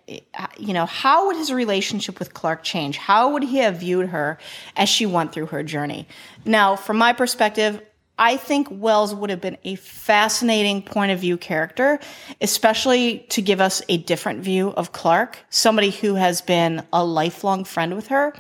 you 0.59 0.73
know, 0.73 0.87
how 0.87 1.27
would 1.27 1.37
his 1.37 1.53
relationship 1.53 2.19
with 2.19 2.35
Clarke 2.35 2.65
change? 2.65 2.97
How 2.97 3.31
would 3.33 3.45
he 3.45 3.59
have 3.59 3.77
viewed 3.77 4.09
her 4.09 4.39
as 4.77 4.89
she 4.89 5.07
went 5.07 5.33
through 5.33 5.47
her 5.47 5.63
journey? 5.63 6.09
Now, 6.45 6.75
from 6.75 6.97
my 6.97 7.13
perspective, 7.13 7.81
I 8.19 8.37
think 8.37 8.67
Wells 8.71 9.15
would 9.15 9.31
have 9.31 9.41
been 9.41 9.59
a 9.63 9.77
fascinating 9.77 10.83
point 10.83 11.13
of 11.13 11.21
view 11.21 11.37
character, 11.37 12.01
especially 12.41 13.21
to 13.31 13.41
give 13.41 13.61
us 13.61 13.83
a 13.89 13.99
different 13.99 14.41
view 14.41 14.71
of 14.71 14.91
Clarke, 14.91 15.39
somebody 15.51 15.91
who 15.91 16.17
has 16.17 16.41
been 16.41 16.85
a 16.93 17.05
lifelong 17.05 17.63
friend 17.63 17.95
with 17.95 18.09
her. 18.09 18.35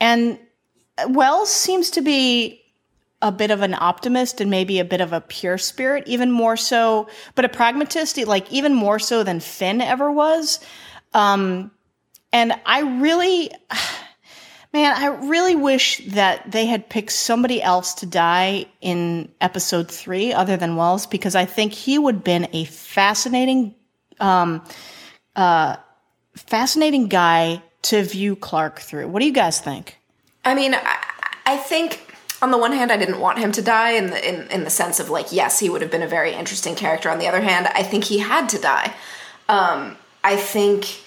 And 0.00 0.38
Wells 1.08 1.52
seems 1.52 1.90
to 1.90 2.00
be 2.00 2.63
a 3.24 3.32
bit 3.32 3.50
of 3.50 3.62
an 3.62 3.72
optimist 3.72 4.42
and 4.42 4.50
maybe 4.50 4.78
a 4.78 4.84
bit 4.84 5.00
of 5.00 5.14
a 5.14 5.20
pure 5.20 5.56
spirit, 5.56 6.04
even 6.06 6.30
more 6.30 6.58
so, 6.58 7.08
but 7.34 7.46
a 7.46 7.48
pragmatist, 7.48 8.18
like 8.26 8.52
even 8.52 8.74
more 8.74 8.98
so 8.98 9.22
than 9.22 9.40
Finn 9.40 9.80
ever 9.80 10.12
was. 10.12 10.60
Um, 11.14 11.70
and 12.34 12.52
I 12.66 12.80
really, 12.80 13.50
Man, 14.74 14.92
I 14.92 15.06
really 15.06 15.54
wish 15.54 15.98
that 16.08 16.50
they 16.50 16.66
had 16.66 16.90
picked 16.90 17.12
somebody 17.12 17.62
else 17.62 17.94
to 17.94 18.06
die 18.06 18.66
in 18.80 19.30
episode 19.40 19.88
three 19.88 20.32
other 20.32 20.56
than 20.56 20.74
Wells 20.74 21.06
because 21.06 21.36
I 21.36 21.44
think 21.44 21.72
he 21.72 21.96
would 21.96 22.16
have 22.16 22.24
been 22.24 22.48
a 22.52 22.64
fascinating, 22.64 23.76
um, 24.18 24.64
uh, 25.36 25.76
fascinating 26.34 27.06
guy 27.06 27.62
to 27.82 28.02
view 28.02 28.34
Clarke 28.34 28.80
through. 28.80 29.06
What 29.06 29.20
do 29.20 29.26
you 29.26 29.32
guys 29.32 29.60
think? 29.60 29.96
I 30.44 30.56
mean, 30.56 30.74
I, 30.74 31.04
I 31.46 31.56
think 31.56 32.03
on 32.44 32.50
the 32.50 32.58
one 32.58 32.72
hand, 32.72 32.92
I 32.92 32.98
didn't 32.98 33.20
want 33.20 33.38
him 33.38 33.52
to 33.52 33.62
die 33.62 33.92
in 33.92 34.10
the 34.10 34.28
in, 34.28 34.50
in 34.50 34.64
the 34.64 34.70
sense 34.70 35.00
of 35.00 35.08
like, 35.08 35.32
yes, 35.32 35.58
he 35.58 35.70
would 35.70 35.80
have 35.80 35.90
been 35.90 36.02
a 36.02 36.06
very 36.06 36.32
interesting 36.34 36.74
character. 36.74 37.08
On 37.08 37.18
the 37.18 37.26
other 37.26 37.40
hand, 37.40 37.66
I 37.68 37.82
think 37.82 38.04
he 38.04 38.18
had 38.18 38.48
to 38.50 38.58
die. 38.58 38.92
Um, 39.48 39.96
I 40.22 40.36
think 40.36 41.00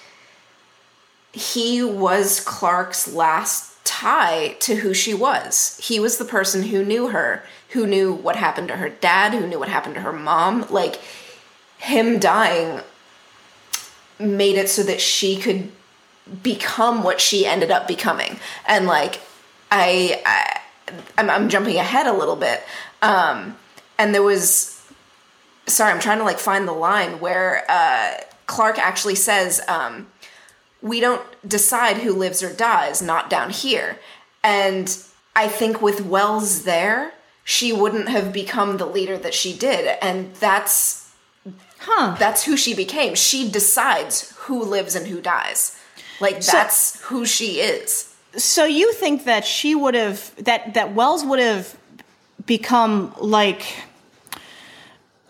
he 1.32 1.84
was 1.84 2.40
Clarke's 2.40 3.14
last 3.14 3.84
tie 3.84 4.56
to 4.60 4.76
who 4.76 4.92
she 4.92 5.14
was. 5.14 5.80
He 5.80 6.00
was 6.00 6.18
the 6.18 6.24
person 6.24 6.64
who 6.64 6.84
knew 6.84 7.08
her, 7.08 7.44
who 7.70 7.86
knew 7.86 8.12
what 8.12 8.34
happened 8.34 8.68
to 8.68 8.76
her 8.76 8.88
dad, 8.88 9.32
who 9.32 9.46
knew 9.46 9.60
what 9.60 9.68
happened 9.68 9.94
to 9.94 10.00
her 10.00 10.12
mom. 10.12 10.66
Like, 10.70 11.00
him 11.78 12.18
dying 12.18 12.80
made 14.18 14.56
it 14.56 14.68
so 14.68 14.82
that 14.82 15.00
she 15.00 15.36
could 15.36 15.70
become 16.42 17.04
what 17.04 17.20
she 17.20 17.46
ended 17.46 17.70
up 17.70 17.86
becoming. 17.86 18.38
And, 18.66 18.86
like, 18.86 19.20
I, 19.70 20.20
I 20.26 20.60
I'm, 21.16 21.30
I'm 21.30 21.48
jumping 21.48 21.76
ahead 21.76 22.06
a 22.06 22.12
little 22.12 22.36
bit. 22.36 22.62
Um, 23.02 23.56
and 23.98 24.14
there 24.14 24.22
was, 24.22 24.82
sorry, 25.66 25.92
I'm 25.92 26.00
trying 26.00 26.18
to 26.18 26.24
like 26.24 26.38
find 26.38 26.66
the 26.66 26.72
line 26.72 27.20
where 27.20 27.64
uh, 27.68 28.14
Clarke 28.46 28.78
actually 28.78 29.14
says, 29.14 29.60
um, 29.68 30.06
we 30.80 31.00
don't 31.00 31.22
decide 31.48 31.98
who 31.98 32.12
lives 32.12 32.42
or 32.42 32.52
dies, 32.52 33.02
not 33.02 33.28
down 33.28 33.50
here. 33.50 33.98
And 34.44 34.96
I 35.34 35.48
think 35.48 35.82
with 35.82 36.04
Wells 36.04 36.64
there, 36.64 37.12
she 37.44 37.72
wouldn't 37.72 38.08
have 38.08 38.32
become 38.32 38.76
the 38.76 38.86
leader 38.86 39.16
that 39.18 39.34
she 39.34 39.56
did. 39.56 39.98
And 40.02 40.34
that's 40.34 41.10
huh. 41.80 42.16
That's 42.18 42.44
who 42.44 42.56
she 42.56 42.74
became. 42.74 43.14
She 43.14 43.50
decides 43.50 44.34
who 44.36 44.62
lives 44.62 44.94
and 44.94 45.06
who 45.06 45.20
dies. 45.20 45.76
Like 46.20 46.40
that's 46.40 46.98
so, 46.98 47.06
who 47.06 47.26
she 47.26 47.60
is. 47.60 48.14
So 48.38 48.64
you 48.64 48.92
think 48.94 49.24
that 49.24 49.44
she 49.44 49.74
would 49.74 49.94
have 49.94 50.34
that 50.44 50.74
that 50.74 50.94
Wells 50.94 51.24
would 51.24 51.40
have 51.40 51.76
become 52.46 53.12
like 53.20 53.66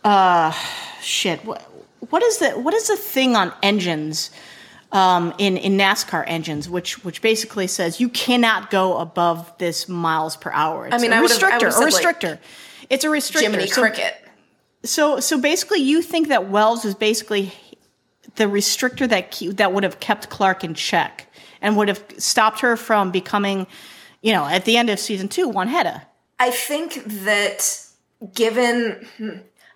uh 0.04 0.52
shit. 1.00 1.44
What 1.44 1.62
what 2.10 2.22
is 2.22 2.38
the 2.38 2.50
what 2.50 2.74
is 2.74 2.88
the 2.88 2.96
thing 2.96 3.34
on 3.34 3.52
engines? 3.62 4.30
um, 4.92 5.34
in 5.38 5.56
in 5.56 5.76
NASCAR 5.76 6.24
engines, 6.26 6.68
which 6.68 7.04
which 7.04 7.20
basically 7.20 7.66
says 7.66 8.00
you 8.00 8.08
cannot 8.08 8.70
go 8.70 8.98
above 8.98 9.56
this 9.58 9.88
miles 9.88 10.36
per 10.36 10.50
hour. 10.50 10.86
It's 10.86 10.94
I 10.94 10.98
mean, 10.98 11.12
a 11.12 11.16
I 11.16 11.22
restrictor, 11.22 11.68
a 11.68 11.90
restrictor. 11.90 12.30
Like 12.30 12.40
it's 12.90 13.04
a 13.04 13.08
restrictor. 13.08 13.40
Jiminy 13.40 13.66
so, 13.66 13.82
Cricket. 13.82 14.14
So 14.84 15.20
so 15.20 15.38
basically, 15.40 15.80
you 15.80 16.00
think 16.02 16.28
that 16.28 16.48
Wells 16.48 16.84
was 16.84 16.94
basically 16.94 17.52
the 18.36 18.44
restrictor 18.44 19.08
that 19.08 19.56
that 19.56 19.72
would 19.72 19.84
have 19.84 20.00
kept 20.00 20.30
Clarke 20.30 20.64
in 20.64 20.74
check 20.74 21.26
and 21.60 21.76
would 21.76 21.88
have 21.88 22.02
stopped 22.18 22.60
her 22.60 22.76
from 22.76 23.10
becoming, 23.10 23.66
you 24.22 24.32
know, 24.32 24.46
at 24.46 24.64
the 24.64 24.76
end 24.76 24.90
of 24.90 24.98
season 24.98 25.28
two, 25.28 25.50
Wanheda. 25.50 26.02
I 26.38 26.50
think 26.50 27.02
that 27.04 27.84
given 28.34 29.06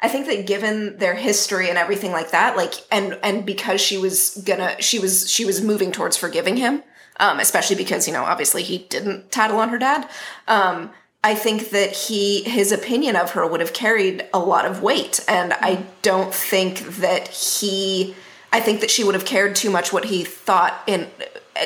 I 0.01 0.09
think 0.09 0.27
that 0.27 0.47
given 0.47 0.99
their 0.99 1.15
history 1.15 1.69
and 1.69 1.79
everything 1.79 2.11
like 2.11 2.33
that, 2.33 2.57
like 2.57 2.75
and 2.91 3.19
and 3.23 3.47
because 3.47 3.81
she 3.81 3.99
was 3.99 4.43
gonna 4.45 4.81
she 4.81 4.99
was 4.99 5.31
she 5.31 5.45
was 5.45 5.63
moving 5.63 5.93
towards 5.93 6.17
forgiving 6.17 6.57
him, 6.57 6.83
um, 7.21 7.39
especially 7.39 7.77
because, 7.77 8.09
you 8.09 8.13
know, 8.13 8.25
obviously 8.25 8.65
he 8.65 8.79
didn't 8.79 9.31
tattle 9.31 9.59
on 9.59 9.69
her 9.69 9.79
dad. 9.79 10.09
Um, 10.49 10.91
I 11.25 11.37
think 11.37 11.71
that 11.71 11.93
he 11.93 12.43
his 12.43 12.73
opinion 12.73 13.15
of 13.15 13.31
her 13.33 13.47
would 13.47 13.61
have 13.61 13.73
carried 13.73 14.27
a 14.35 14.41
lot 14.41 14.65
of 14.65 14.83
weight. 14.83 15.25
And 15.29 15.53
I 15.53 15.85
don't 16.03 16.35
think 16.35 16.81
that 16.97 17.29
he 17.29 18.17
I 18.53 18.61
think 18.61 18.81
that 18.81 18.91
she 18.91 19.05
would 19.05 19.15
have 19.15 19.25
cared 19.25 19.55
too 19.55 19.71
much 19.71 19.93
what 19.93 20.07
he 20.07 20.25
thought 20.25 20.83
in 20.89 21.09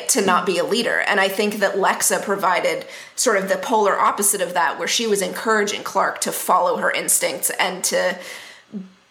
to 0.09 0.21
not 0.21 0.45
be 0.45 0.57
a 0.57 0.63
leader. 0.63 0.99
And 0.99 1.19
I 1.19 1.27
think 1.27 1.55
that 1.55 1.75
Lexa 1.75 2.21
provided 2.21 2.85
sort 3.15 3.37
of 3.37 3.49
the 3.49 3.57
polar 3.57 3.97
opposite 3.99 4.41
of 4.41 4.53
that, 4.53 4.77
where 4.77 4.87
she 4.87 5.07
was 5.07 5.21
encouraging 5.21 5.83
Clarke 5.83 6.21
to 6.21 6.31
follow 6.31 6.77
her 6.77 6.91
instincts 6.91 7.49
and 7.51 7.83
to 7.85 8.17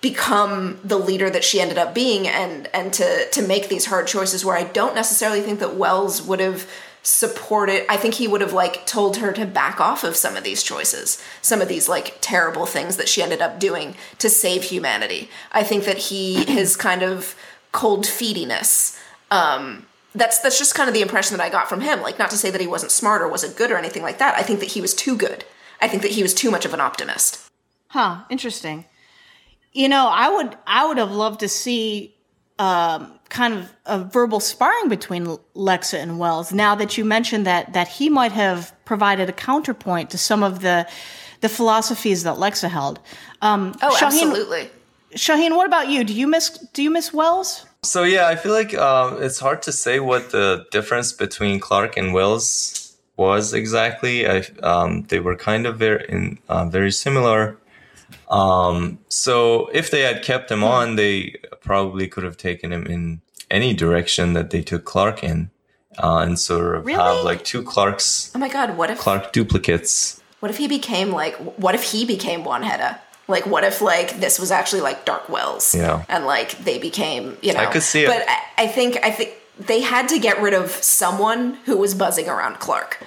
become 0.01 0.79
the 0.85 0.99
leader 0.99 1.31
that 1.31 1.43
she 1.43 1.61
ended 1.61 1.79
up 1.79 1.95
being 1.95 2.29
and 2.29 2.69
and 2.75 2.93
to 2.93 3.29
to 3.31 3.43
make 3.43 3.69
these 3.69 3.87
hard 3.87 4.07
choices 4.07 4.45
where 4.45 4.57
I 4.57 4.65
don't 4.65 4.95
necessarily 4.95 5.41
think 5.41 5.59
that 5.61 5.75
Wells 5.75 6.23
would 6.23 6.39
have 6.39 6.71
supported 7.03 7.91
I 7.91 7.97
think 7.97 8.15
he 8.15 8.29
would 8.29 8.41
have 8.41 8.53
like 8.53 8.85
told 8.87 9.17
her 9.17 9.33
to 9.33 9.47
back 9.47 9.81
off 9.81 10.05
of 10.05 10.15
some 10.15 10.37
of 10.37 10.45
these 10.45 10.63
choices 10.63 11.23
some 11.41 11.63
of 11.63 11.69
these 11.69 11.89
like 11.89 12.19
terrible 12.21 12.67
things 12.67 12.97
that 12.99 13.09
she 13.09 13.23
ended 13.23 13.41
up 13.41 13.59
doing 13.59 13.97
to 14.19 14.29
save 14.29 14.65
humanity 14.65 15.31
I 15.51 15.63
think 15.63 15.85
that 15.85 15.99
he 15.99 16.45
his 16.45 16.77
kind 16.77 17.03
of 17.03 17.35
cold 17.73 18.05
feediness 18.05 19.01
um 19.31 19.87
that's 20.17 20.39
that's 20.41 20.59
just 20.59 20.75
kind 20.75 20.89
of 20.89 20.95
the 20.95 21.03
impression 21.03 21.37
that 21.37 21.43
I 21.43 21.51
got 21.51 21.69
from 21.69 21.81
him. 21.81 22.01
Like 22.01 22.19
not 22.19 22.31
to 22.31 22.37
say 22.37 22.51
that 22.51 22.61
he 22.61 22.67
wasn't 22.67 22.93
smart 22.93 23.23
or 23.23 23.29
wasn't 23.29 23.57
good 23.57 23.71
or 23.71 23.77
anything 23.77 24.03
like 24.03 24.19
that. 24.19 24.35
I 24.37 24.43
think 24.43 24.61
that 24.61 24.71
he 24.71 24.81
was 24.81 24.95
too 24.95 25.17
good. 25.17 25.45
I 25.81 25.89
think 25.89 26.03
that 26.03 26.13
he 26.13 26.23
was 26.23 26.35
too 26.35 26.51
much 26.51 26.65
of 26.65 26.73
an 26.75 26.81
optimist. 26.81 27.51
Huh, 27.89 28.25
interesting. 28.31 28.87
You 29.73 29.89
know, 29.89 30.09
I 30.09 30.29
would 30.29 30.57
I 30.67 30.87
would 30.87 30.97
have 30.97 31.13
loved 31.13 31.41
to 31.41 31.49
see 31.49 32.15
um, 32.59 33.13
kind 33.29 33.55
of 33.55 33.73
a 33.85 33.99
verbal 34.05 34.41
sparring 34.41 34.89
between 34.89 35.27
Lexa 35.55 35.99
and 35.99 36.19
Wells. 36.19 36.53
Now 36.53 36.75
that 36.77 36.97
you 36.97 37.05
mentioned 37.05 37.47
that 37.47 37.75
that 37.75 37.89
he 37.89 38.09
might 38.09 38.33
have 38.33 38.73
provided 38.85 39.29
a 39.29 39.33
counterpoint 39.33 40.11
to 40.11 40.19
some 40.19 40.43
of 40.43 40.61
the 40.61 40.89
the 41.43 41.49
philosophies 41.49 42.23
that 42.23 42.37
Lexa 42.37 42.71
held. 42.71 42.99
Um, 43.43 43.75
oh, 43.83 43.95
Shahin, 43.97 44.29
absolutely. 44.29 44.71
Shahin, 45.15 45.55
what 45.55 45.67
about 45.67 45.89
you? 45.89 46.05
Do 46.05 46.15
you 46.15 46.27
miss 46.27 46.51
do 46.73 46.83
you 46.83 46.91
miss 46.91 47.13
Wells? 47.13 47.66
So 47.83 48.03
yeah, 48.03 48.27
I 48.27 48.37
feel 48.37 48.53
like 48.53 48.75
um, 48.75 49.23
it's 49.23 49.39
hard 49.39 49.63
to 49.63 49.73
say 49.73 50.01
what 50.01 50.31
the 50.31 50.67
difference 50.71 51.13
between 51.13 51.61
Clarke 51.61 51.97
and 51.97 52.13
Wells 52.13 52.97
was 53.17 53.55
exactly. 53.55 54.29
I, 54.29 54.45
um, 54.63 55.05
they 55.09 55.21
were 55.21 55.37
kind 55.37 55.67
of 55.67 55.79
very 55.79 56.05
in, 56.09 56.39
uh, 56.49 56.67
very 56.67 56.93
similar. 56.93 57.59
Um, 58.29 58.99
so 59.09 59.69
if 59.73 59.91
they 59.91 60.03
had 60.03 60.23
kept 60.23 60.51
him 60.51 60.63
on, 60.63 60.97
they 60.97 61.37
probably 61.61 62.09
could 62.09 62.25
have 62.25 62.37
taken 62.37 62.73
him 62.73 62.87
in 62.87 63.21
any 63.51 63.75
direction 63.75 64.33
that 64.35 64.51
they 64.51 64.63
took 64.63 64.85
Clarke 64.85 65.23
in, 65.23 65.51
uh, 65.99 66.19
and 66.19 66.39
sort 66.39 66.77
of 66.77 66.87
really? 66.87 66.99
have 66.99 67.25
like 67.25 67.45
two 67.45 67.63
Clarkes. 67.63 68.33
Oh 68.35 68.39
my 68.39 68.49
God! 68.49 68.77
What 68.77 68.91
if 68.91 68.99
Clarke 68.99 69.33
duplicates? 69.33 70.21
What 70.41 70.51
if 70.51 70.59
he 70.59 70.69
became 70.69 71.11
like? 71.11 71.37
What 71.59 71.75
if 71.75 71.83
he 71.85 72.05
became 72.05 72.45
Wanheda? 72.45 72.99
Like, 73.29 73.47
what 73.47 73.65
if 73.65 73.81
like 73.83 74.21
this 74.21 74.39
was 74.39 74.51
actually 74.51 74.83
like 74.83 75.05
Dark 75.05 75.29
Wells? 75.29 75.75
Yeah. 75.75 76.05
And 76.09 76.27
like 76.27 76.59
they 76.59 76.79
became, 76.79 77.37
you 77.43 77.53
know. 77.53 77.61
I 77.61 77.67
could 77.67 77.83
see 77.83 78.05
it. 78.05 78.09
But 78.09 78.25
I, 78.29 78.65
I 78.65 78.67
think 78.69 78.99
I 79.03 79.11
think 79.11 79.35
they 79.59 79.81
had 79.81 80.09
to 80.11 80.19
get 80.19 80.41
rid 80.41 80.55
of 80.55 80.71
someone 80.71 81.55
who 81.65 81.77
was 81.77 81.95
buzzing 81.95 82.29
around 82.29 82.59
Clarke. 82.59 83.03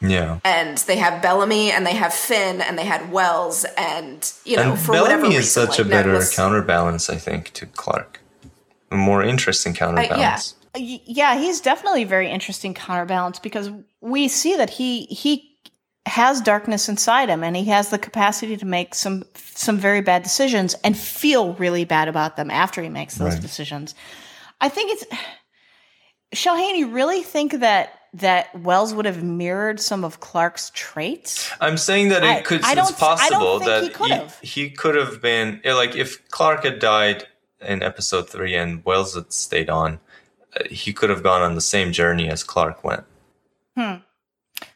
Yeah. 0.00 0.40
And 0.44 0.78
they 0.78 0.96
have 0.96 1.22
Bellamy 1.22 1.70
and 1.70 1.86
they 1.86 1.94
have 1.94 2.12
Finn 2.12 2.60
and 2.60 2.76
they 2.76 2.84
had 2.84 3.12
Wells 3.12 3.64
and 3.78 4.32
you 4.44 4.56
know 4.56 4.72
and 4.72 4.80
for 4.80 4.92
Bellamy 4.92 5.22
whatever 5.22 5.38
is 5.38 5.52
such 5.52 5.78
like, 5.78 5.78
a 5.80 5.84
better 5.84 6.12
was, 6.12 6.34
counterbalance, 6.34 7.08
I 7.08 7.16
think, 7.16 7.52
to 7.52 7.66
Clarke. 7.66 8.20
A 8.90 8.96
more 8.96 9.22
interesting 9.22 9.74
counterbalance. 9.74 10.54
Uh, 10.54 10.56
yeah. 10.56 10.58
Yeah, 10.74 11.38
he's 11.38 11.60
definitely 11.60 12.04
a 12.04 12.06
very 12.06 12.30
interesting 12.30 12.72
counterbalance 12.72 13.38
because 13.38 13.70
we 14.00 14.26
see 14.26 14.56
that 14.56 14.70
he 14.70 15.04
he 15.04 15.51
has 16.06 16.40
darkness 16.40 16.88
inside 16.88 17.28
him 17.28 17.44
and 17.44 17.54
he 17.56 17.64
has 17.66 17.90
the 17.90 17.98
capacity 17.98 18.56
to 18.56 18.66
make 18.66 18.94
some 18.94 19.24
some 19.34 19.78
very 19.78 20.00
bad 20.00 20.22
decisions 20.22 20.74
and 20.82 20.96
feel 20.96 21.54
really 21.54 21.84
bad 21.84 22.08
about 22.08 22.36
them 22.36 22.50
after 22.50 22.82
he 22.82 22.88
makes 22.88 23.16
those 23.16 23.34
right. 23.34 23.42
decisions. 23.42 23.94
I 24.60 24.68
think 24.68 24.92
it's 24.92 25.04
Shahin, 26.32 26.76
you 26.76 26.88
really 26.88 27.22
think 27.22 27.60
that 27.60 27.98
that 28.14 28.54
Wells 28.60 28.92
would 28.92 29.06
have 29.06 29.22
mirrored 29.22 29.80
some 29.80 30.04
of 30.04 30.20
Clarke's 30.20 30.70
traits? 30.74 31.50
I'm 31.60 31.78
saying 31.78 32.08
that 32.10 32.22
it 32.22 32.28
I, 32.28 32.40
could 32.42 32.62
I 32.62 32.72
it's 32.72 32.92
possible 32.92 33.58
that 33.60 33.84
he 33.84 33.88
could, 33.88 34.10
have. 34.10 34.38
He, 34.40 34.64
he 34.64 34.70
could 34.70 34.94
have 34.94 35.22
been 35.22 35.60
like 35.64 35.96
if 35.96 36.28
Clarke 36.30 36.64
had 36.64 36.78
died 36.78 37.26
in 37.60 37.82
episode 37.82 38.28
3 38.28 38.54
and 38.54 38.84
Wells 38.84 39.14
had 39.14 39.32
stayed 39.32 39.70
on, 39.70 40.00
uh, 40.54 40.64
he 40.70 40.92
could 40.92 41.10
have 41.10 41.22
gone 41.22 41.42
on 41.42 41.54
the 41.54 41.60
same 41.60 41.92
journey 41.92 42.28
as 42.28 42.42
Clarke 42.44 42.84
went. 42.84 43.04
Hmm. 43.76 43.94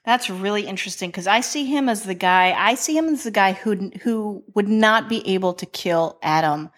That's 0.07 0.31
really 0.31 0.63
interesting 0.63 1.11
because 1.11 1.27
I 1.27 1.41
see 1.41 1.65
him 1.65 1.89
as 1.89 2.05
the 2.05 2.15
guy. 2.15 2.55
I 2.57 2.77
see 2.77 2.97
him 2.97 3.09
as 3.09 3.25
the 3.25 3.33
guy 3.33 3.53
who 3.53 3.91
who 4.03 4.45
would 4.55 4.69
not 4.69 5.09
be 5.09 5.35
able 5.35 5.55
to 5.55 5.67
kill 5.67 6.17
Adam, 6.23 6.71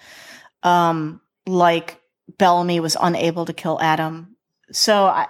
um, 0.63 1.21
like 1.47 2.01
Bellamy 2.39 2.81
was 2.81 2.97
unable 2.99 3.45
to 3.45 3.53
kill 3.53 3.79
Adam. 3.83 4.35
So 4.73 5.05
I, 5.05 5.27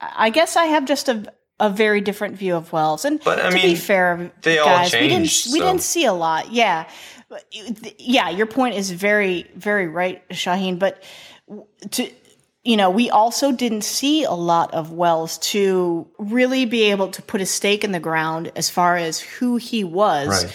I 0.00 0.30
guess 0.30 0.56
I 0.56 0.64
have 0.64 0.86
just 0.86 1.08
a 1.08 1.32
a 1.60 1.70
very 1.70 2.00
different 2.00 2.36
view 2.36 2.56
of 2.56 2.72
Wells. 2.72 3.04
And 3.04 3.22
But, 3.22 3.38
I 3.38 3.50
to 3.50 3.54
be 3.54 3.76
fair, 3.76 4.32
they 4.42 4.58
all 4.58 4.66
guys, 4.66 4.92
we 4.92 4.98
didn't 5.02 5.26
changed, 5.26 5.52
we 5.52 5.60
didn't 5.60 5.82
see 5.82 6.04
a 6.04 6.12
lot. 6.12 6.50
Yeah, 6.50 6.88
yeah. 7.96 8.28
Your 8.28 8.46
point 8.46 8.74
is 8.74 8.90
very 8.90 9.48
very 9.54 9.86
right, 9.86 10.20
Shahin. 10.32 10.78
But 10.78 11.00
to 11.92 12.10
you 12.66 12.76
know, 12.76 12.90
we 12.90 13.08
also 13.10 13.52
didn't 13.52 13.82
see 13.82 14.24
a 14.24 14.32
lot 14.32 14.74
of 14.74 14.90
Wells 14.92 15.38
to 15.38 16.06
really 16.18 16.66
be 16.66 16.90
able 16.90 17.08
to 17.12 17.22
put 17.22 17.40
a 17.40 17.46
stake 17.46 17.84
in 17.84 17.92
the 17.92 18.00
ground 18.00 18.50
as 18.56 18.68
far 18.68 18.96
as 18.96 19.20
who 19.20 19.56
he 19.56 19.84
was 19.84 20.44
Right. 20.44 20.54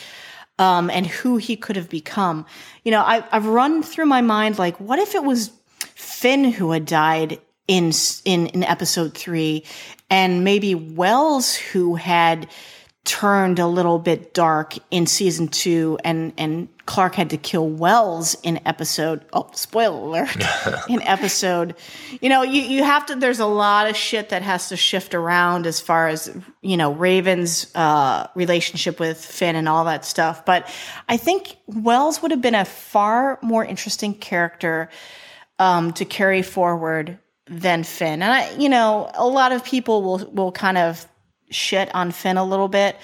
um, 0.59 0.89
and 0.89 1.07
who 1.07 1.37
he 1.37 1.55
could 1.55 1.75
have 1.77 1.89
become. 1.89 2.45
You 2.83 2.91
know, 2.91 3.01
I, 3.01 3.23
I've 3.31 3.45
run 3.45 3.81
through 3.81 4.07
my 4.07 4.21
mind 4.21 4.59
like, 4.59 4.79
what 4.79 4.99
if 4.99 5.15
it 5.15 5.23
was 5.23 5.51
Finn 5.95 6.43
who 6.51 6.71
had 6.71 6.85
died 6.85 7.39
in 7.67 7.91
in 8.25 8.47
in 8.47 8.63
episode 8.63 9.13
three, 9.15 9.63
and 10.09 10.43
maybe 10.43 10.75
Wells 10.75 11.55
who 11.55 11.95
had 11.95 12.47
turned 13.03 13.57
a 13.57 13.65
little 13.65 13.97
bit 13.97 14.33
dark 14.33 14.75
in 14.91 15.07
season 15.07 15.47
two, 15.47 15.97
and 16.03 16.33
and 16.37 16.67
Clarke 16.85 17.15
had 17.15 17.31
to 17.31 17.37
kill 17.37 17.67
Wells 17.67 18.35
in 18.43 18.59
episode. 18.65 19.25
Oh, 19.33 19.49
spoiler 19.53 20.21
alert! 20.21 20.43
in 20.89 21.01
episode, 21.01 21.75
you 22.21 22.29
know, 22.29 22.43
you 22.43 22.61
you 22.61 22.83
have 22.83 23.07
to. 23.07 23.15
There's 23.15 23.39
a 23.39 23.47
lot 23.47 23.89
of 23.89 23.95
shit 23.95 24.29
that 24.29 24.43
has 24.43 24.69
to 24.69 24.77
shift 24.77 25.15
around 25.15 25.65
as 25.65 25.79
far 25.79 26.09
as 26.09 26.35
you 26.61 26.77
know 26.77 26.93
Raven's 26.93 27.73
uh, 27.73 28.27
relationship 28.35 28.99
with 28.99 29.23
Finn 29.23 29.55
and 29.55 29.67
all 29.67 29.85
that 29.85 30.05
stuff. 30.05 30.45
But 30.45 30.67
I 31.09 31.17
think 31.17 31.55
Wells 31.65 32.21
would 32.21 32.31
have 32.31 32.41
been 32.41 32.55
a 32.55 32.65
far 32.65 33.39
more 33.41 33.65
interesting 33.65 34.13
character 34.13 34.89
um, 35.57 35.93
to 35.93 36.05
carry 36.05 36.43
forward 36.43 37.17
than 37.47 37.83
Finn. 37.83 38.21
And 38.21 38.31
I, 38.31 38.51
you 38.57 38.69
know, 38.69 39.09
a 39.15 39.27
lot 39.27 39.51
of 39.51 39.63
people 39.63 40.03
will 40.03 40.19
will 40.31 40.51
kind 40.51 40.77
of 40.77 41.07
shit 41.51 41.93
on 41.93 42.11
Finn 42.11 42.37
a 42.37 42.43
little 42.45 42.67
bit. 42.67 42.95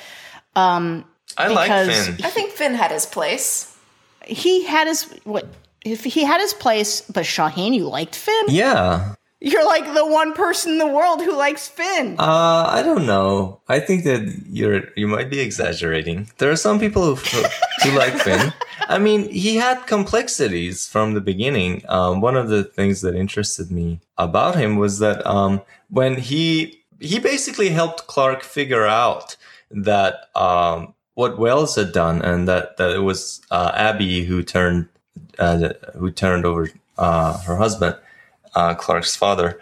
I 0.55 1.47
like 1.49 1.67
Because- 1.69 2.07
Finn. 2.07 2.25
I 2.25 2.29
think 2.29 2.51
Finn 2.51 2.73
had 2.73 2.91
his 2.91 3.05
place. 3.05 3.75
He 4.25 4.65
had 4.65 4.87
his 4.87 5.03
what 5.23 5.45
if 5.85 6.03
he 6.03 6.23
had 6.23 6.41
his 6.41 6.53
place, 6.53 7.01
but 7.01 7.25
Shahin, 7.25 7.73
you 7.73 7.87
liked 7.87 8.15
Finn. 8.15 8.45
Yeah. 8.49 9.13
You're 9.39 9.65
like 9.65 9.85
the 9.93 10.03
one 10.05 10.33
person 10.33 10.71
in 10.73 10.77
the 10.79 10.87
world 10.87 11.21
who 11.21 11.37
likes 11.37 11.67
Finn. 11.67 12.15
Uh, 12.17 12.65
I 12.67 12.81
don't 12.81 13.05
know. 13.05 13.61
I 13.69 13.79
think 13.79 14.03
that 14.05 14.21
you're 14.49 14.81
you 14.95 15.07
might 15.07 15.29
be 15.29 15.39
exaggerating. 15.39 16.27
There 16.39 16.49
are 16.49 16.55
some 16.57 16.79
people 16.79 17.15
who, 17.15 17.43
who 17.83 17.91
like 17.97 18.13
Finn. 18.25 18.51
I 18.89 18.97
mean, 18.97 19.29
he 19.29 19.55
had 19.57 19.85
complexities 19.85 20.87
from 20.87 21.13
the 21.13 21.21
beginning. 21.21 21.83
Um, 21.87 22.19
one 22.19 22.35
of 22.35 22.49
the 22.49 22.63
things 22.63 23.01
that 23.01 23.15
interested 23.15 23.69
me 23.71 23.99
about 24.17 24.55
him 24.55 24.77
was 24.77 24.97
that 24.99 25.23
um, 25.27 25.61
when 25.91 26.15
he 26.17 26.81
he 26.99 27.19
basically 27.19 27.69
helped 27.69 28.07
Clarke 28.07 28.43
figure 28.43 28.85
out 28.85 29.35
that 29.71 30.29
um, 30.35 30.93
what 31.15 31.37
Wells 31.37 31.75
had 31.75 31.91
done, 31.91 32.21
and 32.21 32.47
that 32.47 32.77
that 32.77 32.91
it 32.91 32.99
was 32.99 33.41
uh, 33.51 33.71
Abby 33.73 34.23
who 34.25 34.43
turned 34.43 34.87
uh, 35.39 35.69
who 35.95 36.11
turned 36.11 36.45
over 36.45 36.69
uh, 36.97 37.37
her 37.39 37.57
husband, 37.57 37.95
uh, 38.55 38.73
Clarke's 38.75 39.15
father. 39.15 39.59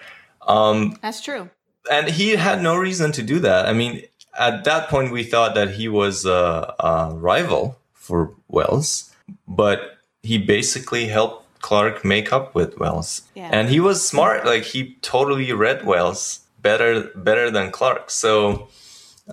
Um, 0.47 0.97
That's 1.01 1.21
true. 1.21 1.49
and 1.91 2.07
he 2.09 2.31
had 2.35 2.61
no 2.61 2.75
reason 2.75 3.11
to 3.13 3.23
do 3.23 3.39
that. 3.39 3.65
I 3.65 3.73
mean, 3.73 4.03
at 4.37 4.63
that 4.65 4.89
point, 4.89 5.11
we 5.11 5.23
thought 5.23 5.55
that 5.55 5.71
he 5.71 5.87
was 5.87 6.25
a, 6.25 6.73
a 6.79 7.11
rival 7.15 7.77
for 7.93 8.31
Wells, 8.47 9.13
but 9.47 9.97
he 10.23 10.37
basically 10.37 11.07
helped 11.07 11.41
Clarke 11.61 12.05
make 12.05 12.31
up 12.31 12.53
with 12.53 12.77
Wells, 12.79 13.23
Yeah. 13.33 13.49
and 13.51 13.69
he 13.69 13.79
was 13.79 14.07
smart. 14.07 14.45
Like 14.45 14.63
he 14.63 14.97
totally 15.01 15.51
read 15.51 15.83
Wells 15.85 16.41
better 16.65 17.11
better 17.15 17.47
than 17.51 17.71
Clarke. 17.71 18.09
So 18.09 18.67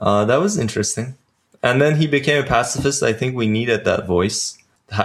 uh, 0.01 0.24
that 0.26 0.37
was 0.45 0.59
interesting. 0.59 1.16
And 1.62 1.80
then 1.80 1.97
he 1.97 2.07
became 2.07 2.45
a 2.45 2.47
pacifist. 2.47 3.03
I 3.03 3.12
think 3.12 3.35
we 3.35 3.47
needed 3.59 3.85
that 3.85 4.07
voice. 4.07 4.59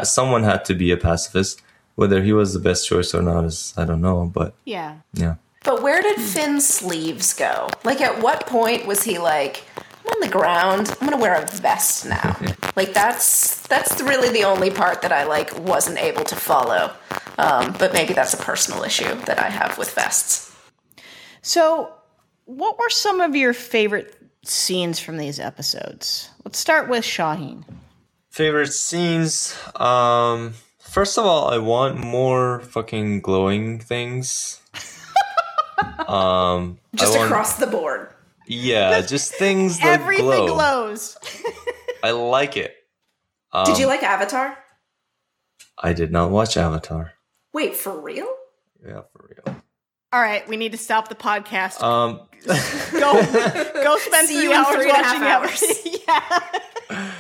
Someone 0.04 0.44
had 0.44 0.66
to 0.66 0.74
be 0.76 0.92
a 0.92 0.98
pacifist. 0.98 1.62
Whether 1.96 2.22
he 2.22 2.34
was 2.34 2.54
the 2.54 2.60
best 2.60 2.88
choice 2.88 3.16
or 3.16 3.22
not 3.22 3.46
is 3.46 3.74
I 3.78 3.86
don't 3.86 4.02
know, 4.02 4.20
but 4.40 4.54
Yeah. 4.66 4.92
yeah. 5.14 5.36
But 5.64 5.82
where 5.82 6.02
did 6.02 6.20
Finn's 6.22 6.66
sleeves 6.68 7.34
go? 7.34 7.70
Like, 7.84 8.00
at 8.02 8.22
what 8.26 8.46
point 8.48 8.86
was 8.88 9.04
he 9.04 9.18
like, 9.18 9.64
I'm 9.78 10.14
on 10.16 10.20
the 10.22 10.30
ground. 10.40 10.84
I'm 10.90 11.08
gonna 11.08 11.22
wear 11.22 11.36
a 11.42 11.46
vest 11.46 12.06
now. 12.06 12.38
like, 12.80 12.94
that's 12.94 13.62
that's 13.68 14.00
really 14.02 14.30
the 14.30 14.44
only 14.46 14.70
part 14.72 15.02
that 15.02 15.12
I 15.12 15.24
like 15.36 15.50
wasn't 15.74 15.98
able 16.10 16.24
to 16.26 16.36
follow. 16.36 16.84
Um, 17.38 17.76
but 17.82 17.90
maybe 17.94 18.14
that's 18.14 18.34
a 18.34 18.42
personal 18.52 18.84
issue 18.84 19.14
that 19.30 19.40
I 19.48 19.50
have 19.60 19.78
with 19.78 19.90
vests. 19.94 20.56
So, 21.42 21.92
what 22.48 22.80
were 22.80 22.90
some 22.90 23.22
of 23.22 23.36
your 23.36 23.54
favorite 23.54 24.16
scenes 24.44 25.00
from 25.00 25.18
these 25.18 25.40
episodes? 25.40 26.30
Let's 26.44 26.58
start 26.60 26.90
with 26.90 27.06
Shahin. 27.06 27.64
Favorite 28.32 28.74
scenes. 28.74 29.56
Um, 29.76 30.54
first 30.80 31.18
of 31.18 31.26
all, 31.26 31.50
I 31.50 31.58
want 31.58 31.98
more 31.98 32.62
fucking 32.62 33.22
glowing 33.22 33.80
things. 33.80 34.62
um, 36.08 36.80
Just 36.96 37.18
want- 37.18 37.30
across 37.30 37.58
the 37.58 37.68
board. 37.68 38.10
Yeah, 38.50 39.02
just 39.02 39.34
things 39.34 39.78
that 39.82 40.00
Everything 40.00 40.26
glow. 40.26 40.56
glows. 40.56 41.18
I 42.02 42.12
like 42.12 42.56
it. 42.56 42.74
Um, 43.52 43.66
Did 43.66 43.78
you 43.78 43.88
like 43.88 44.04
Avatar? 44.04 44.58
I 45.78 45.92
did 45.92 46.14
not 46.14 46.32
watch 46.32 46.56
Avatar. 46.56 47.12
Wait, 47.52 47.76
for 47.76 48.00
real? 48.00 48.28
Yeah, 48.82 49.02
for 49.02 49.17
real. 49.17 49.17
All 50.14 50.22
right, 50.22 50.48
we 50.48 50.56
need 50.56 50.72
to 50.72 50.78
stop 50.78 51.10
the 51.10 51.16
podcast. 51.16 51.82
Um, 51.82 52.22
go, 52.46 53.84
go 53.84 53.98
spend 54.00 54.28
See 54.28 54.36
three 54.36 54.44
you 54.44 54.54
hours 54.54 54.76
three 54.76 54.88
watching 54.88 55.22
half 55.22 55.62
Avatar. 55.62 55.78
yeah. 56.90 57.12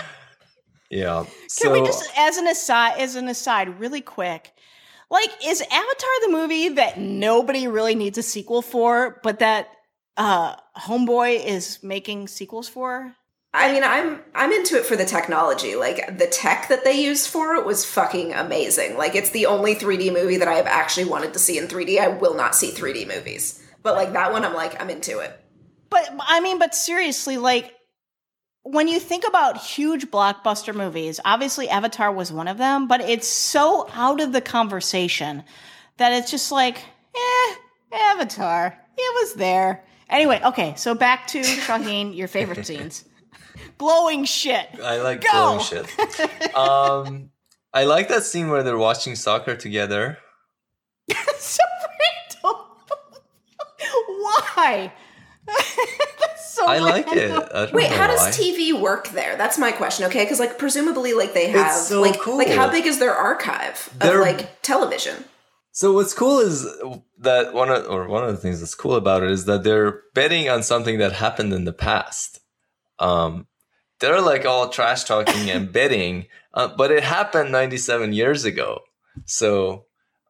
yeah. 0.89 1.23
Can 1.23 1.33
so 1.49 1.71
we 1.71 1.81
just, 1.81 2.09
as 2.17 2.37
an 2.37 2.47
aside, 2.47 2.99
as 2.99 3.15
an 3.15 3.27
aside, 3.27 3.79
really 3.79 4.01
quick, 4.01 4.53
like, 5.09 5.29
is 5.45 5.61
Avatar 5.61 6.09
the 6.25 6.29
movie 6.31 6.69
that 6.69 6.97
nobody 6.97 7.67
really 7.67 7.95
needs 7.95 8.17
a 8.17 8.23
sequel 8.23 8.61
for, 8.61 9.19
but 9.21 9.39
that 9.39 9.67
uh, 10.15 10.55
Homeboy 10.77 11.45
is 11.45 11.79
making 11.83 12.29
sequels 12.29 12.69
for? 12.69 13.13
I 13.57 13.71
mean, 13.71 13.83
I'm 13.83 14.21
I'm 14.35 14.51
into 14.51 14.77
it 14.77 14.85
for 14.85 14.95
the 14.95 15.05
technology. 15.05 15.75
Like 15.75 16.17
the 16.19 16.27
tech 16.27 16.67
that 16.69 16.83
they 16.83 17.01
used 17.01 17.27
for 17.27 17.55
it 17.55 17.65
was 17.65 17.85
fucking 17.85 18.33
amazing. 18.33 18.97
Like 18.97 19.15
it's 19.15 19.31
the 19.31 19.47
only 19.47 19.73
3D 19.73 20.13
movie 20.13 20.37
that 20.37 20.47
I 20.47 20.53
have 20.53 20.67
actually 20.67 21.05
wanted 21.05 21.33
to 21.33 21.39
see 21.39 21.57
in 21.57 21.67
3D. 21.67 21.99
I 21.99 22.09
will 22.09 22.35
not 22.35 22.55
see 22.55 22.69
3D 22.71 23.07
movies. 23.07 23.63
But 23.81 23.95
like 23.95 24.13
that 24.13 24.31
one 24.31 24.45
I'm 24.45 24.53
like 24.53 24.79
I'm 24.79 24.91
into 24.91 25.19
it. 25.19 25.43
But 25.89 26.07
I 26.19 26.39
mean, 26.39 26.59
but 26.59 26.75
seriously, 26.75 27.37
like 27.37 27.73
when 28.61 28.87
you 28.87 28.99
think 28.99 29.27
about 29.27 29.57
huge 29.57 30.11
blockbuster 30.11 30.75
movies, 30.75 31.19
obviously 31.25 31.67
Avatar 31.67 32.11
was 32.11 32.31
one 32.31 32.47
of 32.47 32.59
them, 32.59 32.87
but 32.87 33.01
it's 33.01 33.27
so 33.27 33.89
out 33.93 34.21
of 34.21 34.33
the 34.33 34.41
conversation 34.41 35.43
that 35.97 36.11
it's 36.11 36.29
just 36.29 36.51
like, 36.51 36.77
eh, 37.15 37.55
Avatar. 37.93 38.77
It 38.97 39.23
was 39.23 39.35
there. 39.35 39.83
Anyway, 40.09 40.41
okay, 40.43 40.73
so 40.75 40.93
back 40.93 41.27
to 41.27 41.43
Shahin, 41.43 42.13
your 42.13 42.27
favorite 42.27 42.65
scenes. 42.65 43.05
Blowing 43.77 44.25
shit. 44.25 44.67
I 44.83 45.01
like 45.01 45.21
Go! 45.21 45.29
glowing 45.31 45.59
shit. 45.61 46.55
Um, 46.55 47.29
I 47.73 47.83
like 47.83 48.07
that 48.09 48.23
scene 48.23 48.49
where 48.49 48.63
they're 48.63 48.77
watching 48.77 49.15
soccer 49.15 49.55
together. 49.55 50.17
so 51.37 51.63
random. 52.43 52.61
Why? 54.55 54.91
That's 55.47 56.53
so 56.53 56.65
I 56.65 56.79
like 56.79 57.07
it. 57.09 57.31
I 57.31 57.69
Wait, 57.71 57.89
know 57.89 57.95
how 57.95 58.07
does. 58.07 58.37
TV 58.37 58.77
work 58.79 59.09
there? 59.09 59.37
That's 59.37 59.57
my 59.57 59.71
question. 59.71 60.05
Okay, 60.07 60.23
because 60.23 60.39
like 60.39 60.57
presumably 60.57 61.13
like 61.13 61.33
they 61.33 61.49
have 61.51 61.71
so 61.73 62.01
like 62.01 62.19
cool. 62.19 62.37
like 62.37 62.49
how 62.49 62.69
big 62.69 62.85
is 62.85 62.99
their 62.99 63.13
archive 63.13 63.89
of 63.93 63.99
They're- 63.99 64.21
like 64.21 64.61
television? 64.63 65.23
So 65.71 65.93
what's 65.93 66.15
cool 66.15 66.39
is 66.39 66.63
that 67.19 67.53
one 67.53 67.69
of 67.69 67.85
or 67.87 68.07
one 68.07 68.23
of 68.23 68.31
the 68.31 68.37
things 68.37 68.59
that's 68.61 68.73
cool 68.73 68.95
about 68.95 69.21
it 69.21 69.29
is 69.29 69.45
that 69.45 69.63
they're 69.63 70.01
betting 70.15 70.49
on 70.49 70.63
something 70.63 70.97
that 70.97 71.13
happened 71.13 71.53
in 71.53 71.65
the 71.65 71.73
past. 71.73 72.39
Um, 72.97 73.45
they're 73.99 74.21
like 74.21 74.45
all 74.45 74.69
trash 74.69 75.03
talking 75.03 75.49
and 75.49 75.71
betting, 75.77 76.27
uh, 76.53 76.69
but 76.77 76.91
it 76.91 77.03
happened 77.03 77.51
97 77.51 78.13
years 78.13 78.45
ago. 78.45 78.81
So, 79.25 79.85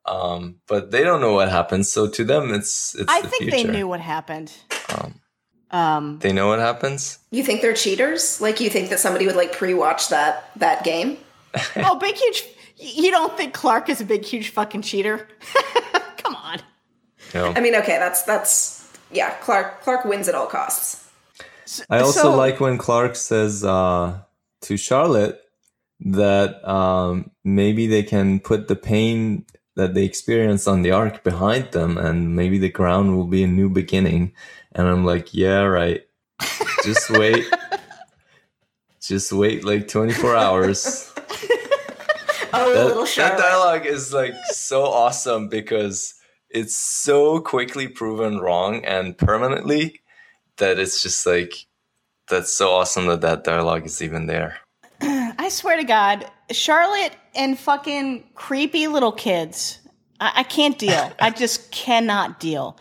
um, 0.06 0.58
but 0.68 0.92
they 0.92 1.04
don't 1.04 1.22
know 1.22 1.34
what 1.34 1.50
happened. 1.50 1.86
So 1.86 2.08
to 2.08 2.24
them, 2.24 2.54
it's 2.54 2.96
it's. 2.96 3.12
I 3.12 3.22
the 3.22 3.28
think 3.28 3.44
future. 3.44 3.58
they 3.58 3.64
knew 3.66 3.88
what 3.88 4.00
happened. 4.00 4.52
Um, 4.90 5.22
Um, 5.70 6.20
they 6.20 6.32
know 6.32 6.48
what 6.48 6.60
happens. 6.60 7.20
You 7.32 7.44
think 7.44 7.62
they're 7.62 7.74
cheaters? 7.74 8.40
Like 8.40 8.62
you 8.62 8.70
think 8.70 8.90
that 8.90 9.00
somebody 9.00 9.26
would 9.26 9.36
like 9.36 9.52
pre-watch 9.52 10.08
that 10.10 10.50
that 10.56 10.86
game? 10.86 11.18
oh, 11.76 12.00
big 12.00 12.16
huge. 12.16 12.44
You 12.78 13.12
don't 13.12 13.36
think 13.36 13.54
Clarke 13.54 13.90
is 13.90 14.00
a 14.00 14.06
big 14.06 14.24
huge 14.24 14.50
fucking 14.52 14.84
cheater? 14.84 15.28
Come 16.18 16.36
on. 16.36 16.60
You 17.34 17.42
know? 17.42 17.54
I 17.54 17.60
mean, 17.60 17.76
okay, 17.76 17.98
that's 18.00 18.24
that's 18.24 18.88
yeah. 19.12 19.32
Clarke 19.42 19.82
Clarke 19.82 20.06
wins 20.06 20.30
at 20.30 20.36
all 20.36 20.48
costs. 20.48 21.07
I 21.90 22.00
also 22.00 22.22
so- 22.22 22.36
like 22.36 22.60
when 22.60 22.78
Clarke 22.78 23.16
says 23.16 23.64
uh, 23.64 24.20
to 24.62 24.78
Charlotte 24.78 25.42
that 26.00 26.68
um, 26.68 27.32
maybe 27.44 27.88
they 27.88 28.04
can 28.04 28.40
put 28.40 28.68
the 28.68 28.76
pain 28.76 29.46
that 29.76 29.94
they 29.94 30.04
experienced 30.06 30.68
on 30.68 30.82
the 30.82 30.92
Ark 30.92 31.24
behind 31.24 31.72
them, 31.72 31.98
and 31.98 32.36
maybe 32.36 32.58
the 32.58 32.70
ground 32.70 33.16
will 33.16 33.28
be 33.28 33.44
a 33.44 33.48
new 33.48 33.70
beginning. 33.70 34.34
And 34.74 34.88
I'm 34.88 35.06
like, 35.06 35.34
yeah, 35.34 35.62
right. 35.62 36.06
Just 36.84 37.10
wait. 37.10 37.46
Just 39.02 39.32
wait 39.32 39.64
like 39.64 39.88
24 39.88 40.36
hours. 40.36 41.14
Oh, 42.54 42.74
that, 42.74 42.86
little 42.86 43.06
that 43.06 43.38
dialogue 43.38 43.86
is 43.86 44.14
like 44.14 44.34
so 44.52 44.84
awesome 44.86 45.50
because 45.50 46.16
it's 46.50 46.78
so 46.78 47.42
quickly 47.42 47.90
proven 47.90 48.40
wrong 48.40 48.86
and 48.86 49.18
permanently 49.18 50.00
that 50.58 50.80
it's 50.80 51.02
just 51.02 51.26
like 51.26 51.66
that's 52.30 52.54
so 52.54 52.72
awesome 52.72 53.08
that 53.08 53.22
that 53.22 53.44
dialogue 53.44 53.86
is 53.86 54.02
even 54.02 54.28
there. 54.28 54.58
I 55.02 55.50
swear 55.50 55.78
to 55.78 55.84
God, 55.84 56.30
Charlotte 56.52 57.14
and 57.36 57.58
fucking 57.58 58.24
creepy 58.36 58.88
little 58.88 59.12
kids. 59.12 59.80
I, 60.20 60.32
I 60.38 60.44
can't 60.44 60.78
deal. 60.78 61.12
I 61.20 61.30
just 61.30 61.72
cannot 61.72 62.40
deal. 62.40 62.78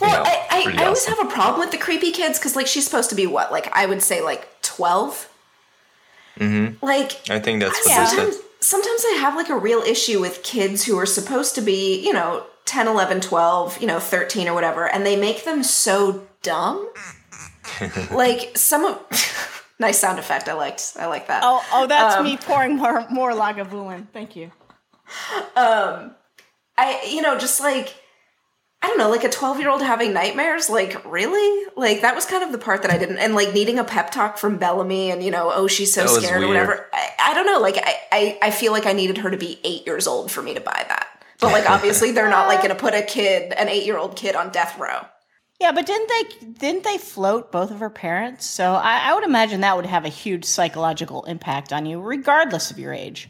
Well, 0.00 0.10
Yeah, 0.10 0.22
I, 0.50 0.58
I, 0.60 0.62
pretty 0.64 0.78
I 0.78 0.84
always 0.84 1.04
have 1.06 1.20
a 1.20 1.26
problem 1.30 1.60
with 1.60 1.70
the 1.70 1.78
creepy 1.78 2.12
kids 2.12 2.38
because, 2.38 2.56
like, 2.56 2.66
she's 2.66 2.84
supposed 2.84 3.10
to 3.10 3.16
be 3.16 3.26
what? 3.26 3.50
Like, 3.52 3.74
I 3.76 3.86
would 3.86 4.02
say, 4.02 4.20
like, 4.20 4.48
12? 4.62 5.28
Mm-hmm. 6.38 6.84
Like, 6.84 7.28
I 7.30 7.38
think 7.38 7.60
that's 7.60 7.78
what 7.78 7.88
Yeah. 7.88 8.04
sometimes, 8.06 8.36
sometimes 8.60 9.04
I 9.06 9.18
have, 9.20 9.34
like, 9.36 9.48
a 9.48 9.56
real 9.56 9.80
issue 9.80 10.20
with 10.20 10.42
kids 10.42 10.84
who 10.84 10.98
are 10.98 11.06
supposed 11.06 11.54
to 11.54 11.60
be, 11.60 12.04
you 12.04 12.12
know, 12.12 12.44
10, 12.64 12.88
11, 12.88 13.20
12, 13.20 13.80
you 13.80 13.86
know, 13.86 13.98
13 13.98 14.48
or 14.48 14.54
whatever, 14.54 14.88
and 14.88 15.04
they 15.04 15.16
make 15.16 15.44
them 15.44 15.62
so 15.62 16.26
dumb. 16.42 16.88
like, 18.10 18.56
some 18.56 18.84
of. 18.84 19.62
nice 19.78 19.98
sound 19.98 20.18
effect. 20.18 20.48
I 20.48 20.54
liked. 20.54 20.94
I 20.98 21.06
like 21.06 21.26
that. 21.28 21.42
Oh, 21.44 21.64
oh, 21.72 21.86
that's 21.86 22.16
Um, 22.16 22.24
me 22.24 22.36
pouring 22.36 22.76
more 22.76 23.06
more 23.10 23.32
Lagavulin. 23.32 24.06
Thank 24.12 24.36
you. 24.36 24.52
Um, 25.56 26.14
I, 26.78 27.02
you 27.10 27.20
know, 27.20 27.36
just 27.38 27.60
like, 27.60 27.94
I 28.80 28.88
don't 28.88 28.98
know, 28.98 29.10
like 29.10 29.24
a 29.24 29.28
12 29.28 29.60
year 29.60 29.68
old 29.68 29.82
having 29.82 30.12
nightmares. 30.12 30.70
Like, 30.70 31.04
really? 31.04 31.66
Like, 31.76 32.00
that 32.00 32.14
was 32.14 32.24
kind 32.26 32.42
of 32.42 32.52
the 32.52 32.58
part 32.58 32.82
that 32.82 32.90
I 32.90 32.98
didn't, 32.98 33.18
and 33.18 33.34
like 33.34 33.52
needing 33.52 33.78
a 33.78 33.84
pep 33.84 34.10
talk 34.10 34.38
from 34.38 34.56
Bellamy 34.56 35.10
and, 35.10 35.22
you 35.22 35.30
know, 35.30 35.52
oh, 35.54 35.66
she's 35.66 35.92
so 35.92 36.04
That 36.04 36.12
was 36.12 36.24
scared 36.24 36.42
or 36.42 36.48
whatever. 36.48 36.86
I, 36.92 37.10
I 37.18 37.34
don't 37.34 37.46
know. 37.46 37.58
Like, 37.60 37.76
I, 37.76 37.96
I, 38.10 38.38
I 38.42 38.50
feel 38.50 38.72
like 38.72 38.86
I 38.86 38.92
needed 38.92 39.18
her 39.18 39.30
to 39.30 39.36
be 39.36 39.60
eight 39.64 39.86
years 39.86 40.06
old 40.06 40.30
for 40.30 40.42
me 40.42 40.54
to 40.54 40.60
buy 40.60 40.84
that. 40.88 41.08
But 41.42 41.52
like, 41.52 41.68
obviously, 41.70 42.12
they're 42.12 42.30
not 42.30 42.48
like 42.48 42.58
going 42.60 42.70
to 42.70 42.74
put 42.74 42.94
a 42.94 43.02
kid, 43.02 43.52
an 43.52 43.68
eight 43.68 43.84
year 43.84 43.98
old 43.98 44.16
kid 44.16 44.34
on 44.34 44.50
death 44.50 44.78
row. 44.78 45.04
Yeah, 45.60 45.72
but 45.72 45.86
didn't 45.86 46.08
they 46.08 46.46
didn't 46.46 46.84
they 46.84 46.98
float 46.98 47.52
both 47.52 47.70
of 47.70 47.80
her 47.80 47.90
parents? 47.90 48.46
So 48.46 48.72
I, 48.72 49.10
I 49.10 49.14
would 49.14 49.24
imagine 49.24 49.60
that 49.60 49.76
would 49.76 49.86
have 49.86 50.04
a 50.04 50.08
huge 50.08 50.44
psychological 50.44 51.24
impact 51.24 51.72
on 51.72 51.84
you, 51.86 52.00
regardless 52.00 52.70
of 52.70 52.78
your 52.78 52.92
age. 52.94 53.28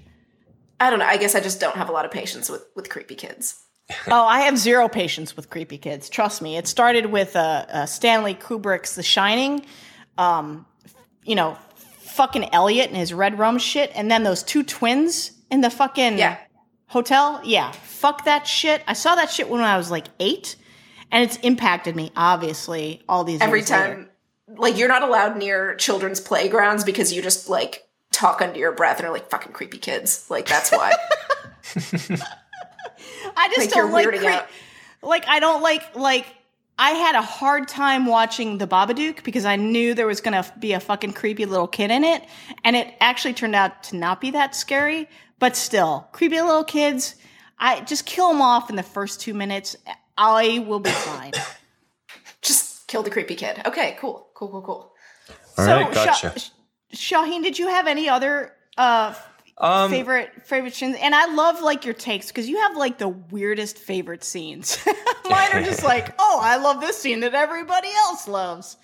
I 0.81 0.91
don't 0.91 0.99
know. 0.99 1.05
I 1.05 1.17
guess 1.17 1.35
I 1.35 1.41
just 1.41 1.61
don't 1.61 1.77
have 1.77 1.89
a 1.89 1.93
lot 1.93 2.05
of 2.05 2.11
patience 2.11 2.49
with, 2.49 2.65
with 2.75 2.89
creepy 2.89 3.17
kids. 3.17 3.63
oh, 4.09 4.25
I 4.25 4.41
have 4.41 4.57
zero 4.57 4.89
patience 4.89 5.37
with 5.37 5.51
creepy 5.51 5.79
kids. 5.79 6.09
Trust 6.09 6.41
me. 6.41 6.57
It 6.57 6.67
started 6.67 7.07
with 7.07 7.37
uh, 7.37 7.67
uh, 7.69 7.87
Stanley 7.87 8.35
Kubrick's 8.35 8.95
The 8.95 9.03
Shining. 9.03 9.67
Um, 10.17 10.65
you 11.25 11.35
know, 11.35 11.57
fucking 11.77 12.53
Elliot 12.53 12.89
and 12.89 12.97
his 12.97 13.13
red 13.13 13.39
rum 13.39 13.59
shit, 13.59 13.91
and 13.95 14.11
then 14.11 14.23
those 14.23 14.43
two 14.43 14.63
twins 14.63 15.33
in 15.51 15.61
the 15.61 15.71
fucking 15.71 16.19
Yeah. 16.19 16.39
Hotel. 16.93 17.41
Yeah, 17.45 17.73
fuck 17.73 18.25
that 18.25 18.47
shit. 18.47 18.83
I 18.87 18.93
saw 18.93 19.15
that 19.17 19.31
shit 19.31 19.49
when 19.49 19.61
I 19.61 19.77
was 19.77 19.91
like 19.91 20.07
eight, 20.21 20.57
and 21.11 21.25
it's 21.25 21.37
impacted 21.39 21.97
me 21.97 22.13
obviously 22.17 23.03
all 23.09 23.25
these 23.25 23.41
Every 23.41 23.61
years 23.61 23.71
later. 23.71 23.95
time, 23.95 24.09
like, 24.57 24.77
you're 24.79 24.89
not 24.89 25.03
allowed 25.03 25.37
near 25.37 25.75
children's 25.77 26.21
playgrounds 26.21 26.85
because 26.85 27.13
you 27.13 27.23
just 27.23 27.49
like 27.49 27.85
talk 28.13 28.43
under 28.43 28.59
your 28.59 28.73
breath 28.73 28.99
and 28.99 29.07
are 29.09 29.13
like 29.13 29.31
fucking 29.31 29.53
creepy 29.53 29.79
kids. 29.79 30.27
Like, 30.31 30.47
that's 30.47 30.71
why. 30.71 30.93
I 33.37 33.49
just 33.55 33.59
Like, 33.59 33.71
don't 33.71 33.93
like 33.93 34.09
cre- 34.09 35.07
like 35.07 35.25
I 35.29 35.41
don't 35.41 35.63
like 35.63 35.97
like 35.97 36.27
I 36.79 36.91
had 36.91 37.15
a 37.15 37.23
hard 37.23 37.69
time 37.69 38.07
watching 38.07 38.59
the 38.59 38.67
Babadook 38.67 39.23
because 39.25 39.45
I 39.45 39.57
knew 39.57 39.95
there 39.95 40.07
was 40.07 40.21
gonna 40.21 40.45
be 40.59 40.73
a 40.73 40.81
fucking 40.81 41.13
creepy 41.13 41.45
little 41.47 41.67
kid 41.69 41.91
in 41.91 42.05
it, 42.05 42.25
and 42.65 42.77
it 42.77 42.93
actually 43.01 43.35
turned 43.35 43.55
out 43.55 43.83
to 43.85 43.97
not 43.97 44.21
be 44.21 44.31
that 44.33 44.55
scary. 44.55 45.09
But 45.43 45.57
still, 45.57 46.07
creepy 46.13 46.41
little 46.41 46.63
kids. 46.63 47.17
I 47.59 47.81
just 47.81 48.07
kill 48.07 48.29
them 48.29 48.41
off 48.41 48.71
in 48.71 48.77
the 48.77 48.85
first 48.85 49.21
two 49.21 49.35
minutes. 49.35 49.75
I 50.17 50.65
will 50.69 50.79
be 50.79 50.91
fine. 50.91 51.33
just 52.43 52.87
kill 52.87 53.03
the 53.03 53.11
creepy 53.11 53.35
kid. 53.35 53.61
Okay, 53.67 53.97
cool, 53.99 54.29
cool, 54.35 54.51
cool, 54.51 54.63
cool. 54.63 54.93
All 55.59 55.65
so, 55.65 55.67
right, 55.67 55.93
gotcha. 55.93 56.39
Sha- 56.39 56.51
Shahin, 56.93 57.43
did 57.43 57.59
you 57.59 57.67
have 57.67 57.89
any 57.89 58.09
other 58.09 58.53
uh, 58.79 59.17
Um, 59.59 59.91
favorite 59.91 60.47
favorite 60.47 60.75
scenes? 60.75 60.97
And 61.03 61.13
I 61.13 61.35
love 61.35 61.61
like 61.61 61.85
your 61.85 61.95
takes 61.95 62.29
because 62.29 62.49
you 62.49 62.59
have 62.61 62.77
like 62.77 62.99
the 62.99 63.09
weirdest 63.09 63.79
favorite 63.79 64.23
scenes. 64.23 64.79
Mine 65.29 65.55
are 65.55 65.63
just 65.65 65.83
like, 65.83 66.15
oh, 66.21 66.39
I 66.41 66.59
love 66.59 66.81
this 66.81 66.97
scene 66.99 67.19
that 67.19 67.35
everybody 67.35 67.89
else 68.07 68.29
loves. 68.29 68.77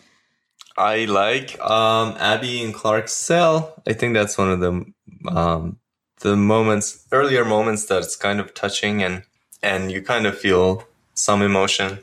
I 0.76 1.04
like 1.04 1.56
um, 1.60 2.16
Abby 2.18 2.64
and 2.64 2.74
Clarke's 2.74 3.12
cell. 3.12 3.80
I 3.86 3.92
think 3.92 4.14
that's 4.14 4.36
one 4.36 4.50
of 4.50 4.58
the 4.58 4.84
um, 5.30 5.78
the 6.20 6.36
moments, 6.36 7.06
earlier 7.12 7.44
moments 7.44 7.86
that's 7.86 8.16
kind 8.16 8.40
of 8.40 8.54
touching 8.54 9.02
and 9.02 9.22
and 9.62 9.90
you 9.92 10.02
kind 10.02 10.26
of 10.26 10.38
feel 10.38 10.84
some 11.14 11.42
emotion 11.42 11.98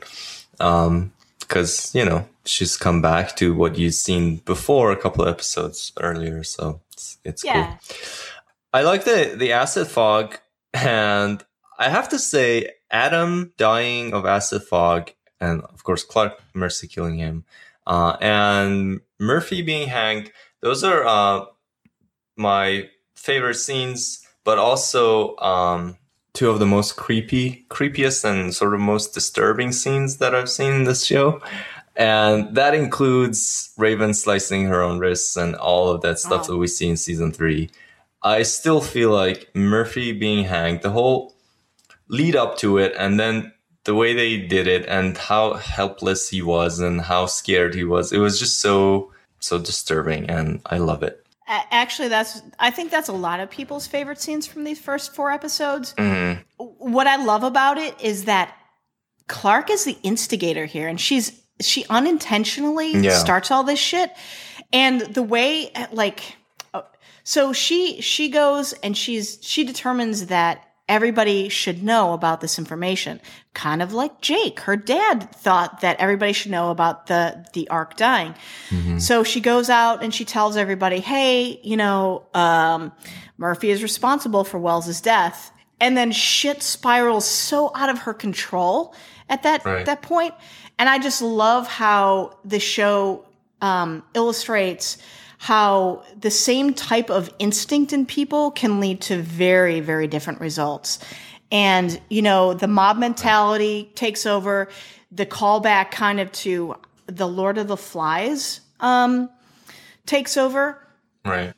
Um, 0.60 1.12
because 1.40 1.94
you 1.94 2.04
know 2.04 2.26
she's 2.44 2.76
come 2.76 3.00
back 3.02 3.36
to 3.36 3.54
what 3.54 3.78
you've 3.78 3.94
seen 3.94 4.36
before 4.44 4.90
a 4.92 4.96
couple 4.96 5.22
of 5.24 5.28
episodes 5.28 5.92
earlier, 6.00 6.42
so 6.44 6.80
it's, 6.92 7.18
it's 7.24 7.44
Yeah. 7.44 7.66
cool. 7.66 7.78
I 8.72 8.82
like 8.82 9.04
the 9.04 9.34
the 9.36 9.52
acid 9.52 9.86
fog, 9.88 10.38
and 10.72 11.44
I 11.78 11.88
have 11.90 12.08
to 12.10 12.18
say, 12.18 12.70
Adam 12.90 13.52
dying 13.58 14.12
of 14.14 14.24
acid 14.26 14.62
fog, 14.62 15.10
and 15.40 15.62
of 15.62 15.82
course 15.84 16.04
Clarke 16.04 16.38
Mercy 16.54 16.88
killing 16.88 17.18
him, 17.18 17.44
uh, 17.86 18.16
and 18.20 19.00
Murphy 19.18 19.62
being 19.62 19.88
hanged. 19.88 20.30
Those 20.60 20.84
are 20.84 21.04
uh, 21.06 21.44
my 22.36 22.88
favorite 23.16 23.54
scenes, 23.54 24.26
but 24.44 24.58
also 24.58 25.36
um, 25.38 25.96
two 26.32 26.48
of 26.50 26.58
the 26.58 26.66
most 26.66 26.96
creepy, 26.96 27.66
creepiest, 27.68 28.24
and 28.24 28.54
sort 28.54 28.74
of 28.74 28.80
most 28.80 29.14
disturbing 29.14 29.72
scenes 29.72 30.18
that 30.18 30.34
I've 30.34 30.50
seen 30.50 30.72
in 30.72 30.84
this 30.84 31.04
show. 31.04 31.40
And 31.96 32.54
that 32.54 32.74
includes 32.74 33.72
Raven 33.78 34.12
slicing 34.14 34.66
her 34.66 34.82
own 34.82 34.98
wrists 34.98 35.36
and 35.36 35.54
all 35.56 35.88
of 35.88 36.02
that 36.02 36.18
stuff 36.18 36.42
Oh. 36.44 36.52
that 36.52 36.58
we 36.58 36.66
see 36.68 36.88
in 36.88 36.96
season 36.96 37.32
three. 37.32 37.70
I 38.22 38.42
still 38.42 38.80
feel 38.80 39.10
like 39.10 39.50
Murphy 39.54 40.12
being 40.12 40.44
hanged, 40.44 40.82
the 40.82 40.90
whole 40.90 41.34
lead 42.08 42.36
up 42.36 42.58
to 42.58 42.78
it, 42.78 42.94
and 42.98 43.18
then 43.18 43.52
the 43.84 43.94
way 43.94 44.14
they 44.14 44.36
did 44.36 44.66
it, 44.66 44.84
and 44.86 45.16
how 45.16 45.54
helpless 45.54 46.28
he 46.28 46.42
was, 46.42 46.80
and 46.80 47.00
how 47.00 47.26
scared 47.26 47.74
he 47.74 47.84
was, 47.84 48.12
it 48.12 48.18
was 48.18 48.38
just 48.38 48.60
so 48.60 49.12
so 49.38 49.58
disturbing, 49.58 50.28
and 50.28 50.60
I 50.66 50.78
love 50.78 51.02
it. 51.02 51.25
Actually, 51.48 52.08
that's 52.08 52.42
I 52.58 52.70
think 52.70 52.90
that's 52.90 53.08
a 53.08 53.12
lot 53.12 53.38
of 53.40 53.48
people's 53.50 53.86
favorite 53.86 54.20
scenes 54.20 54.46
from 54.46 54.64
these 54.64 54.80
first 54.80 55.14
four 55.14 55.30
episodes. 55.30 55.94
Mhm. 55.94 56.42
What 56.58 57.06
I 57.06 57.16
love 57.16 57.44
about 57.44 57.78
it 57.78 57.94
is 58.00 58.24
that 58.24 58.52
Clarke 59.28 59.70
is 59.70 59.84
the 59.84 59.96
instigator 60.02 60.64
here, 60.66 60.88
and 60.88 61.00
she's 61.00 61.32
she 61.60 61.84
unintentionally 61.88 62.92
Yeah. 62.96 63.16
starts 63.16 63.50
all 63.50 63.62
this 63.64 63.78
shit, 63.78 64.10
and 64.72 65.00
the 65.02 65.22
way 65.22 65.70
like 65.92 66.20
oh, 66.74 66.84
so 67.22 67.52
she 67.52 68.00
she 68.00 68.28
goes 68.28 68.72
and 68.82 68.96
she's 68.96 69.38
she 69.40 69.62
determines 69.64 70.26
that 70.26 70.62
everybody 70.88 71.48
should 71.48 71.82
know 71.82 72.12
about 72.12 72.40
this 72.40 72.58
information. 72.58 73.20
Kind 73.54 73.82
of 73.82 73.92
like 73.92 74.20
jake 74.20 74.60
her 74.60 74.76
dad 74.76 75.30
thought 75.34 75.80
that 75.80 75.98
everybody 75.98 76.32
should 76.32 76.50
know 76.52 76.70
about 76.70 77.06
the 77.06 77.44
the 77.54 77.68
ark 77.68 77.96
dying. 77.96 78.34
So 78.98 79.24
she 79.24 79.40
goes 79.40 79.68
out 79.70 80.02
and 80.02 80.14
she 80.14 80.24
tells 80.24 80.56
everybody 80.56 81.00
hey 81.00 81.60
you 81.62 81.76
know 81.76 82.26
um, 82.34 82.92
murphy 83.38 83.70
is 83.70 83.82
responsible 83.82 84.44
for 84.44 84.58
wells's 84.58 85.00
death. 85.00 85.50
And 85.80 85.94
then 85.96 86.10
shit 86.12 86.62
spirals 86.62 87.26
so 87.28 87.70
out 87.74 87.90
of 87.90 87.98
her 88.00 88.14
control 88.14 88.94
at 89.28 89.42
that 89.42 89.64
Right. 89.64 89.84
that 89.86 90.02
point. 90.02 90.34
And 90.78 90.88
i 90.88 90.98
just 90.98 91.20
love 91.22 91.66
how 91.66 92.38
the 92.44 92.60
show 92.60 93.24
um, 93.62 94.02
illustrates 94.14 94.98
how 95.38 96.02
the 96.18 96.30
same 96.30 96.74
type 96.74 97.10
of 97.10 97.32
instinct 97.38 97.92
in 97.92 98.06
people 98.06 98.50
can 98.50 98.80
lead 98.80 99.00
to 99.02 99.20
very, 99.20 99.80
very 99.80 100.06
different 100.06 100.40
results. 100.40 100.98
And, 101.52 102.00
you 102.08 102.22
know, 102.22 102.54
the 102.54 102.68
mob 102.68 102.96
mentality 102.96 103.90
takes 103.94 104.26
over, 104.26 104.68
the 105.12 105.26
callback 105.26 105.90
kind 105.90 106.20
of 106.20 106.32
to 106.32 106.74
the 107.06 107.28
Lord 107.28 107.58
of 107.58 107.68
the 107.68 107.76
Flies 107.76 108.60
um, 108.80 109.30
takes 110.06 110.36
over. 110.36 110.78
Right. 111.24 111.52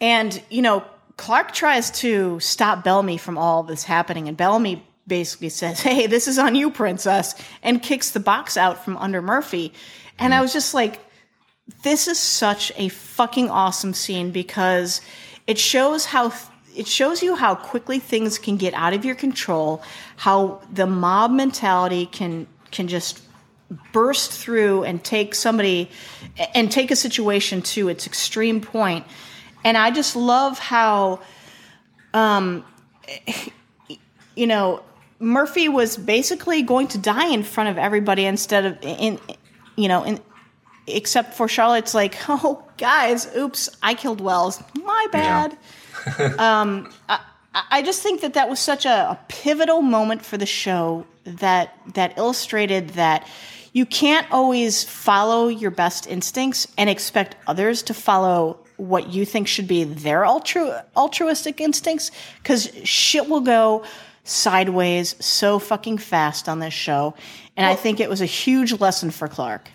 And, 0.00 0.40
you 0.50 0.62
know, 0.62 0.84
Clarke 1.16 1.52
tries 1.52 1.90
to 2.02 2.38
stop 2.40 2.84
Bellamy 2.84 3.16
from 3.16 3.38
all 3.38 3.62
this 3.62 3.84
happening, 3.84 4.28
and 4.28 4.36
Bellamy 4.36 4.86
basically 5.06 5.48
says, 5.48 5.80
Hey, 5.80 6.06
this 6.06 6.28
is 6.28 6.38
on 6.38 6.54
you, 6.54 6.70
princess, 6.70 7.34
and 7.62 7.82
kicks 7.82 8.10
the 8.10 8.20
box 8.20 8.56
out 8.56 8.84
from 8.84 8.96
under 8.98 9.22
Murphy. 9.22 9.72
And 10.18 10.34
I 10.34 10.40
was 10.40 10.52
just 10.52 10.74
like, 10.74 11.00
this 11.82 12.06
is 12.06 12.18
such 12.18 12.72
a 12.76 12.88
fucking 12.88 13.50
awesome 13.50 13.92
scene 13.92 14.30
because 14.30 15.00
it 15.46 15.58
shows 15.58 16.06
how 16.06 16.32
it 16.76 16.86
shows 16.86 17.22
you 17.22 17.34
how 17.34 17.54
quickly 17.54 17.98
things 17.98 18.38
can 18.38 18.56
get 18.56 18.74
out 18.74 18.92
of 18.92 19.04
your 19.04 19.14
control, 19.14 19.82
how 20.16 20.60
the 20.72 20.86
mob 20.86 21.30
mentality 21.30 22.06
can 22.06 22.46
can 22.70 22.86
just 22.86 23.22
burst 23.92 24.30
through 24.30 24.84
and 24.84 25.02
take 25.02 25.34
somebody 25.34 25.90
and 26.54 26.70
take 26.70 26.90
a 26.90 26.96
situation 26.96 27.62
to 27.62 27.88
its 27.88 28.06
extreme 28.06 28.60
point. 28.60 29.04
And 29.64 29.76
I 29.76 29.90
just 29.90 30.14
love 30.14 30.58
how 30.58 31.20
um 32.14 32.64
you 34.36 34.46
know, 34.46 34.82
Murphy 35.18 35.68
was 35.68 35.96
basically 35.96 36.62
going 36.62 36.88
to 36.88 36.98
die 36.98 37.28
in 37.28 37.42
front 37.42 37.70
of 37.70 37.78
everybody 37.78 38.24
instead 38.24 38.66
of 38.66 38.78
in 38.82 39.18
you 39.76 39.88
know, 39.88 40.04
in 40.04 40.20
except 40.86 41.34
for 41.34 41.48
Charlotte's 41.48 41.94
like, 41.94 42.16
oh, 42.28 42.62
guys, 42.76 43.34
oops, 43.36 43.68
I 43.82 43.94
killed 43.94 44.20
Wells. 44.20 44.62
My 44.74 45.06
bad. 45.12 45.56
Yeah. 46.18 46.34
um, 46.38 46.92
I, 47.08 47.20
I, 47.54 47.82
just 47.82 48.02
think 48.02 48.20
that 48.20 48.34
that 48.34 48.48
was 48.48 48.60
such 48.60 48.86
a, 48.86 49.10
a, 49.10 49.18
pivotal 49.28 49.82
moment 49.82 50.24
for 50.24 50.36
the 50.36 50.46
show 50.46 51.06
that 51.24 51.76
that 51.94 52.16
illustrated 52.16 52.90
that 52.90 53.26
you 53.72 53.86
can't 53.86 54.30
always 54.30 54.84
follow 54.84 55.48
your 55.48 55.70
best 55.70 56.06
instincts 56.06 56.68
and 56.78 56.88
expect 56.88 57.34
others 57.46 57.82
to 57.84 57.94
follow 57.94 58.58
what 58.76 59.08
you 59.08 59.24
think 59.24 59.48
should 59.48 59.66
be 59.66 59.84
their 59.84 60.22
altru- 60.22 60.82
altruistic 60.96 61.60
instincts 61.60 62.10
because 62.42 62.70
shit 62.84 63.28
will 63.28 63.40
go 63.40 63.84
sideways 64.24 65.16
so 65.24 65.58
fucking 65.58 65.98
fast 65.98 66.48
on 66.48 66.58
this 66.58 66.74
show. 66.74 67.14
And 67.56 67.64
well, 67.64 67.72
I 67.72 67.76
think 67.76 68.00
it 68.00 68.08
was 68.08 68.20
a 68.20 68.26
huge 68.26 68.78
lesson 68.80 69.10
for 69.10 69.28
Clarke. 69.28 69.70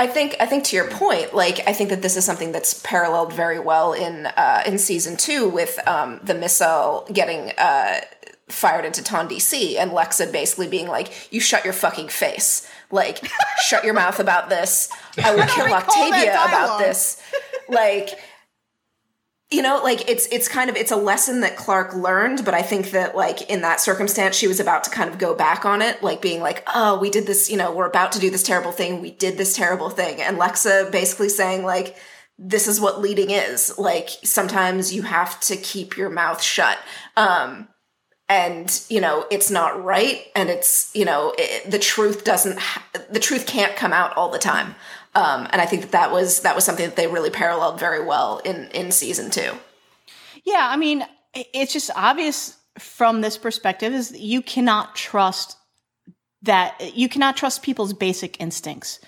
I 0.00 0.06
think 0.06 0.34
I 0.40 0.46
think 0.46 0.64
to 0.64 0.76
your 0.76 0.88
point, 0.88 1.34
like 1.34 1.60
I 1.68 1.74
think 1.74 1.90
that 1.90 2.00
this 2.00 2.16
is 2.16 2.24
something 2.24 2.52
that's 2.52 2.72
paralleled 2.82 3.34
very 3.34 3.58
well 3.58 3.92
in 3.92 4.24
uh, 4.24 4.62
in 4.64 4.78
season 4.78 5.18
two 5.18 5.46
with 5.46 5.78
um, 5.86 6.20
the 6.22 6.32
missile 6.32 7.06
getting 7.12 7.52
uh, 7.58 8.00
fired 8.48 8.86
into 8.86 9.02
TonDC 9.02 9.76
and 9.76 9.90
Lexa 9.90 10.32
basically 10.32 10.68
being 10.68 10.88
like, 10.88 11.30
"You 11.30 11.38
shut 11.38 11.66
your 11.66 11.74
fucking 11.74 12.08
face, 12.08 12.66
like 12.90 13.30
shut 13.66 13.84
your 13.84 13.92
mouth 13.92 14.18
about 14.20 14.48
this. 14.48 14.88
I 15.22 15.34
will 15.34 15.46
kill 15.54 15.70
Octavia 15.70 16.32
about 16.32 16.78
this." 16.78 17.22
Like 17.68 18.18
you 19.50 19.62
know 19.62 19.80
like 19.82 20.08
it's 20.08 20.26
it's 20.26 20.46
kind 20.46 20.70
of 20.70 20.76
it's 20.76 20.92
a 20.92 20.96
lesson 20.96 21.40
that 21.40 21.56
clarke 21.56 21.92
learned 21.94 22.44
but 22.44 22.54
i 22.54 22.62
think 22.62 22.92
that 22.92 23.16
like 23.16 23.50
in 23.50 23.62
that 23.62 23.80
circumstance 23.80 24.36
she 24.36 24.46
was 24.46 24.60
about 24.60 24.84
to 24.84 24.90
kind 24.90 25.10
of 25.10 25.18
go 25.18 25.34
back 25.34 25.64
on 25.64 25.82
it 25.82 26.00
like 26.02 26.22
being 26.22 26.40
like 26.40 26.62
oh 26.72 26.98
we 27.00 27.10
did 27.10 27.26
this 27.26 27.50
you 27.50 27.56
know 27.56 27.74
we're 27.74 27.88
about 27.88 28.12
to 28.12 28.18
do 28.18 28.30
this 28.30 28.42
terrible 28.42 28.72
thing. 28.72 29.00
We 29.00 29.10
did 29.10 29.36
this 29.36 29.56
terrible 29.56 29.90
thing. 29.90 30.20
And 30.20 30.38
lexa 30.38 30.90
basically 30.90 31.28
saying 31.28 31.64
like 31.64 31.96
this 32.38 32.68
is 32.68 32.80
what 32.80 33.00
leading 33.00 33.30
is. 33.30 33.78
Like 33.78 34.08
sometimes 34.24 34.94
you 34.94 35.02
have 35.02 35.38
to 35.40 35.56
keep 35.56 35.96
your 35.96 36.10
mouth 36.10 36.42
shut. 36.42 36.78
Um 37.16 37.68
and 38.28 38.82
you 38.88 39.00
know 39.00 39.26
it's 39.30 39.50
not 39.50 39.82
right 39.82 40.26
and 40.36 40.48
it's 40.48 40.94
you 40.94 41.04
know 41.04 41.34
it, 41.36 41.68
the 41.68 41.80
truth 41.80 42.22
doesn't 42.22 42.60
the 43.10 43.18
truth 43.18 43.46
can't 43.46 43.74
come 43.74 43.92
out 43.92 44.16
all 44.16 44.30
the 44.30 44.38
time 44.38 44.76
um, 45.14 45.48
and 45.50 45.60
I 45.60 45.66
think 45.66 45.82
that 45.82 45.92
that 45.92 46.12
was 46.12 46.40
that 46.42 46.54
was 46.54 46.64
something 46.64 46.86
that 46.86 46.96
they 46.96 47.06
really 47.06 47.30
paralleled 47.30 47.80
very 47.80 48.04
well 48.04 48.38
in 48.44 48.68
in 48.68 48.92
season 48.92 49.30
two. 49.30 49.52
Yeah, 50.44 50.68
I 50.70 50.76
mean, 50.76 51.04
it's 51.34 51.72
just 51.72 51.90
obvious 51.96 52.56
from 52.78 53.20
this 53.20 53.36
perspective 53.36 53.92
is 53.92 54.18
you 54.18 54.42
cannot 54.42 54.94
trust 54.94 55.56
that 56.42 56.96
you 56.96 57.08
cannot 57.08 57.36
trust 57.36 57.62
people's 57.62 57.92
basic 57.92 58.40
instincts. 58.40 59.00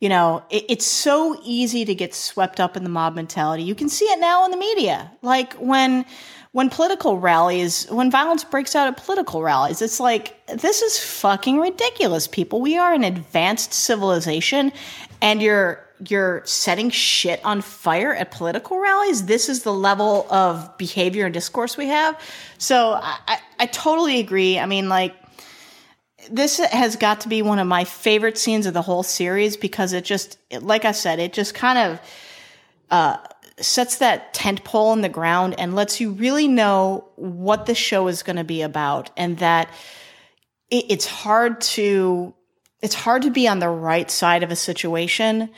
You 0.00 0.08
know, 0.08 0.42
it, 0.50 0.64
it's 0.68 0.86
so 0.86 1.40
easy 1.44 1.84
to 1.84 1.94
get 1.94 2.14
swept 2.14 2.58
up 2.58 2.76
in 2.76 2.82
the 2.82 2.90
mob 2.90 3.14
mentality. 3.14 3.62
You 3.62 3.74
can 3.74 3.88
see 3.88 4.06
it 4.06 4.18
now 4.18 4.44
in 4.44 4.50
the 4.50 4.56
media, 4.56 5.10
like 5.22 5.54
when 5.54 6.04
when 6.54 6.70
political 6.70 7.18
rallies, 7.18 7.84
when 7.90 8.12
violence 8.12 8.44
breaks 8.44 8.76
out 8.76 8.86
at 8.86 8.96
political 8.96 9.42
rallies, 9.42 9.82
it's 9.82 9.98
like, 9.98 10.46
this 10.46 10.82
is 10.82 10.96
fucking 10.96 11.58
ridiculous, 11.58 12.28
people. 12.28 12.60
We 12.60 12.78
are 12.78 12.92
an 12.92 13.02
advanced 13.02 13.72
civilization 13.74 14.72
and 15.24 15.40
you're 15.40 15.82
you're 16.06 16.42
setting 16.44 16.90
shit 16.90 17.40
on 17.44 17.62
fire 17.62 18.14
at 18.14 18.30
political 18.30 18.78
rallies. 18.78 19.24
This 19.24 19.48
is 19.48 19.62
the 19.62 19.72
level 19.72 20.26
of 20.30 20.76
behavior 20.76 21.24
and 21.24 21.32
discourse 21.32 21.78
we 21.78 21.86
have. 21.86 22.20
So 22.58 22.92
I, 22.92 23.16
I, 23.26 23.38
I 23.60 23.66
totally 23.66 24.18
agree. 24.18 24.58
I 24.58 24.66
mean, 24.66 24.88
like, 24.90 25.14
this 26.30 26.58
has 26.58 26.96
got 26.96 27.20
to 27.22 27.28
be 27.28 27.40
one 27.40 27.58
of 27.58 27.66
my 27.66 27.84
favorite 27.84 28.36
scenes 28.36 28.66
of 28.66 28.74
the 28.74 28.82
whole 28.82 29.02
series 29.02 29.56
because 29.56 29.92
it 29.94 30.04
just, 30.04 30.36
like 30.60 30.84
I 30.84 30.92
said, 30.92 31.20
it 31.20 31.32
just 31.32 31.54
kind 31.54 31.78
of 31.78 32.00
uh, 32.90 33.16
sets 33.58 33.98
that 33.98 34.34
tent 34.34 34.64
pole 34.64 34.92
in 34.92 35.00
the 35.00 35.08
ground 35.08 35.54
and 35.58 35.74
lets 35.74 36.00
you 36.00 36.10
really 36.10 36.48
know 36.48 37.08
what 37.16 37.64
the 37.64 37.74
show 37.74 38.08
is 38.08 38.22
going 38.22 38.36
to 38.36 38.44
be 38.44 38.60
about 38.60 39.10
and 39.16 39.38
that 39.38 39.70
it, 40.70 40.86
it's 40.88 41.06
hard 41.06 41.60
to 41.62 42.34
it's 42.84 42.94
hard 42.94 43.22
to 43.22 43.30
be 43.30 43.48
on 43.48 43.60
the 43.60 43.68
right 43.68 44.10
side 44.10 44.42
of 44.42 44.50
a 44.50 44.56
situation. 44.56 45.48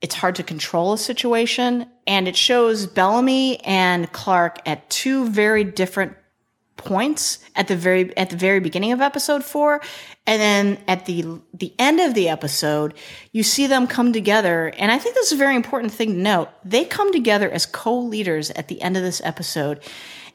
It's 0.00 0.14
hard 0.14 0.36
to 0.36 0.42
control 0.42 0.94
a 0.94 0.98
situation. 0.98 1.86
And 2.06 2.26
it 2.26 2.34
shows 2.34 2.86
Bellamy 2.86 3.60
and 3.66 4.10
Clarke 4.12 4.60
at 4.64 4.88
two 4.88 5.28
very 5.28 5.62
different 5.62 6.16
points 6.78 7.38
at 7.54 7.68
the 7.68 7.76
very 7.76 8.16
at 8.16 8.30
the 8.30 8.36
very 8.36 8.58
beginning 8.58 8.92
of 8.92 9.02
episode 9.02 9.44
4 9.44 9.82
and 10.26 10.40
then 10.40 10.78
at 10.88 11.04
the 11.04 11.38
the 11.52 11.74
end 11.78 12.00
of 12.00 12.14
the 12.14 12.30
episode 12.30 12.94
you 13.32 13.42
see 13.42 13.66
them 13.66 13.86
come 13.86 14.14
together 14.14 14.72
and 14.78 14.90
I 14.90 14.96
think 14.96 15.14
this 15.14 15.26
is 15.26 15.32
a 15.32 15.36
very 15.36 15.56
important 15.56 15.92
thing 15.92 16.14
to 16.14 16.18
note 16.18 16.48
they 16.64 16.86
come 16.86 17.12
together 17.12 17.50
as 17.50 17.66
co-leaders 17.66 18.50
at 18.52 18.68
the 18.68 18.80
end 18.80 18.96
of 18.96 19.02
this 19.02 19.20
episode 19.22 19.80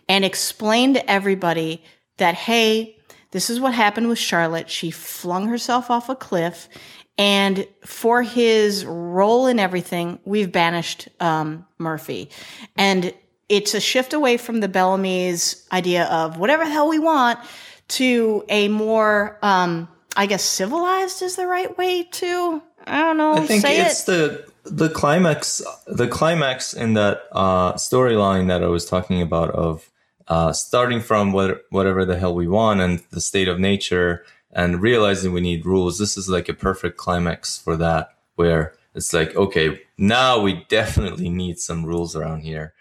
and 0.07 0.23
explain 0.23 0.93
to 0.93 1.09
everybody 1.09 1.83
that 2.17 2.35
hey 2.35 2.95
this 3.31 3.49
is 3.49 3.59
what 3.59 3.73
happened 3.73 4.07
with 4.07 4.19
Charlotte. 4.19 4.69
She 4.69 4.91
flung 4.91 5.47
herself 5.47 5.89
off 5.89 6.09
a 6.09 6.15
cliff. 6.15 6.69
And 7.17 7.67
for 7.85 8.23
his 8.23 8.85
role 8.85 9.47
in 9.47 9.59
everything, 9.59 10.19
we've 10.25 10.51
banished 10.51 11.07
um, 11.19 11.65
Murphy. 11.77 12.29
And 12.75 13.13
it's 13.47 13.73
a 13.73 13.79
shift 13.79 14.13
away 14.13 14.37
from 14.37 14.59
the 14.59 14.67
Bellamy's 14.67 15.67
idea 15.71 16.05
of 16.05 16.37
whatever 16.37 16.65
the 16.65 16.71
hell 16.71 16.89
we 16.89 16.99
want 16.99 17.39
to 17.87 18.43
a 18.49 18.67
more, 18.67 19.37
um, 19.41 19.87
I 20.17 20.25
guess, 20.25 20.43
civilized 20.43 21.21
is 21.21 21.35
the 21.35 21.47
right 21.47 21.77
way 21.77 22.03
to. 22.03 22.61
I 22.87 23.01
don't 23.01 23.17
know. 23.17 23.33
I 23.33 23.45
think 23.45 23.63
it's 23.65 24.03
it. 24.03 24.05
the 24.05 24.51
the 24.65 24.89
climax. 24.89 25.61
The 25.87 26.07
climax 26.07 26.73
in 26.73 26.93
that 26.93 27.23
uh, 27.31 27.73
storyline 27.73 28.47
that 28.47 28.63
I 28.63 28.67
was 28.67 28.85
talking 28.85 29.21
about 29.21 29.51
of 29.51 29.89
uh, 30.27 30.51
starting 30.53 31.01
from 31.01 31.31
what, 31.31 31.65
whatever 31.69 32.05
the 32.05 32.17
hell 32.17 32.33
we 32.33 32.47
want 32.47 32.81
and 32.81 33.03
the 33.11 33.21
state 33.21 33.47
of 33.47 33.59
nature 33.59 34.25
and 34.51 34.81
realizing 34.81 35.33
we 35.33 35.41
need 35.41 35.65
rules. 35.65 35.99
This 35.99 36.17
is 36.17 36.29
like 36.29 36.49
a 36.49 36.53
perfect 36.53 36.97
climax 36.97 37.57
for 37.57 37.75
that, 37.77 38.15
where 38.35 38.73
it's 38.93 39.13
like, 39.13 39.35
okay, 39.35 39.81
now 39.97 40.39
we 40.39 40.65
definitely 40.69 41.29
need 41.29 41.59
some 41.59 41.85
rules 41.85 42.15
around 42.15 42.41
here. 42.41 42.73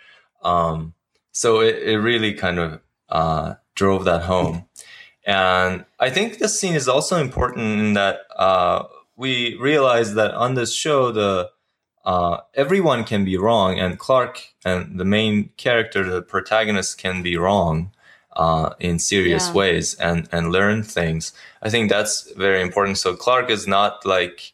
Um, 0.43 0.95
so 1.33 1.61
it, 1.61 1.83
it 1.83 1.99
really 1.99 2.33
kind 2.35 2.59
of 2.59 2.81
uh, 3.09 3.55
drove 3.75 4.05
that 4.05 4.23
home. 4.23 4.67
And 5.27 5.85
I 5.99 6.11
think 6.11 6.39
this 6.39 6.59
scene 6.59 6.75
is 6.75 6.89
also 6.89 7.21
important 7.21 7.81
in 7.81 7.93
that 7.95 8.21
uh, 8.37 8.85
we 9.17 9.57
realize 9.57 10.15
that 10.15 10.33
on 10.33 10.55
this 10.55 10.75
show, 10.75 11.11
the 11.11 11.51
uh, 12.05 12.39
everyone 12.55 13.05
can 13.05 13.25
be 13.25 13.37
wrong, 13.37 13.79
and 13.79 13.99
Clarke 13.99 14.55
and 14.65 14.99
the 14.99 15.05
main 15.05 15.51
character, 15.57 16.09
the 16.09 16.23
protagonist, 16.23 16.99
can 16.99 17.23
be 17.23 17.37
wrong 17.37 17.93
uh, 18.37 18.71
in 18.79 18.99
serious 18.99 19.49
yeah. 19.49 19.55
ways 19.55 19.95
and 19.95 20.29
and 20.31 20.53
learn 20.53 20.83
things. 20.83 21.33
I 21.63 21.71
think 21.71 21.91
that's 21.91 22.31
very 22.33 22.61
important. 22.61 22.99
So 22.99 23.15
Clarke 23.15 23.51
is 23.51 23.67
not 23.67 24.05
like 24.05 24.53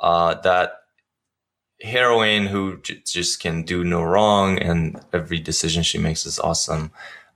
uh, 0.00 0.34
that 0.40 0.82
heroine 1.82 2.46
who 2.46 2.78
j- 2.78 3.02
just 3.04 3.40
can 3.40 3.62
do 3.62 3.84
no 3.84 4.02
wrong, 4.02 4.58
and 4.58 4.98
every 5.12 5.38
decision 5.38 5.82
she 5.82 5.98
makes 5.98 6.24
is 6.24 6.38
awesome. 6.38 6.90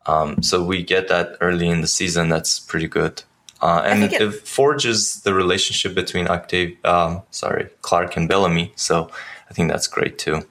Um, 0.06 0.42
so 0.42 0.64
we 0.64 0.82
get 0.82 1.08
that 1.08 1.36
early 1.42 1.68
in 1.68 1.82
the 1.82 1.86
season. 1.86 2.30
That's 2.30 2.58
pretty 2.58 2.88
good. 2.88 3.22
Uh, 3.60 3.82
and 3.84 4.04
it, 4.04 4.12
it, 4.14 4.48
forges 4.48 5.20
the 5.20 5.34
relationship 5.34 5.94
between 5.94 6.26
Octave, 6.28 6.82
um, 6.82 7.22
sorry, 7.30 7.68
Clarke 7.82 8.16
and 8.16 8.26
Bellamy. 8.26 8.72
So 8.74 9.10
I 9.50 9.54
think 9.54 9.70
that's 9.70 9.86
great 9.86 10.18
too. 10.18 10.46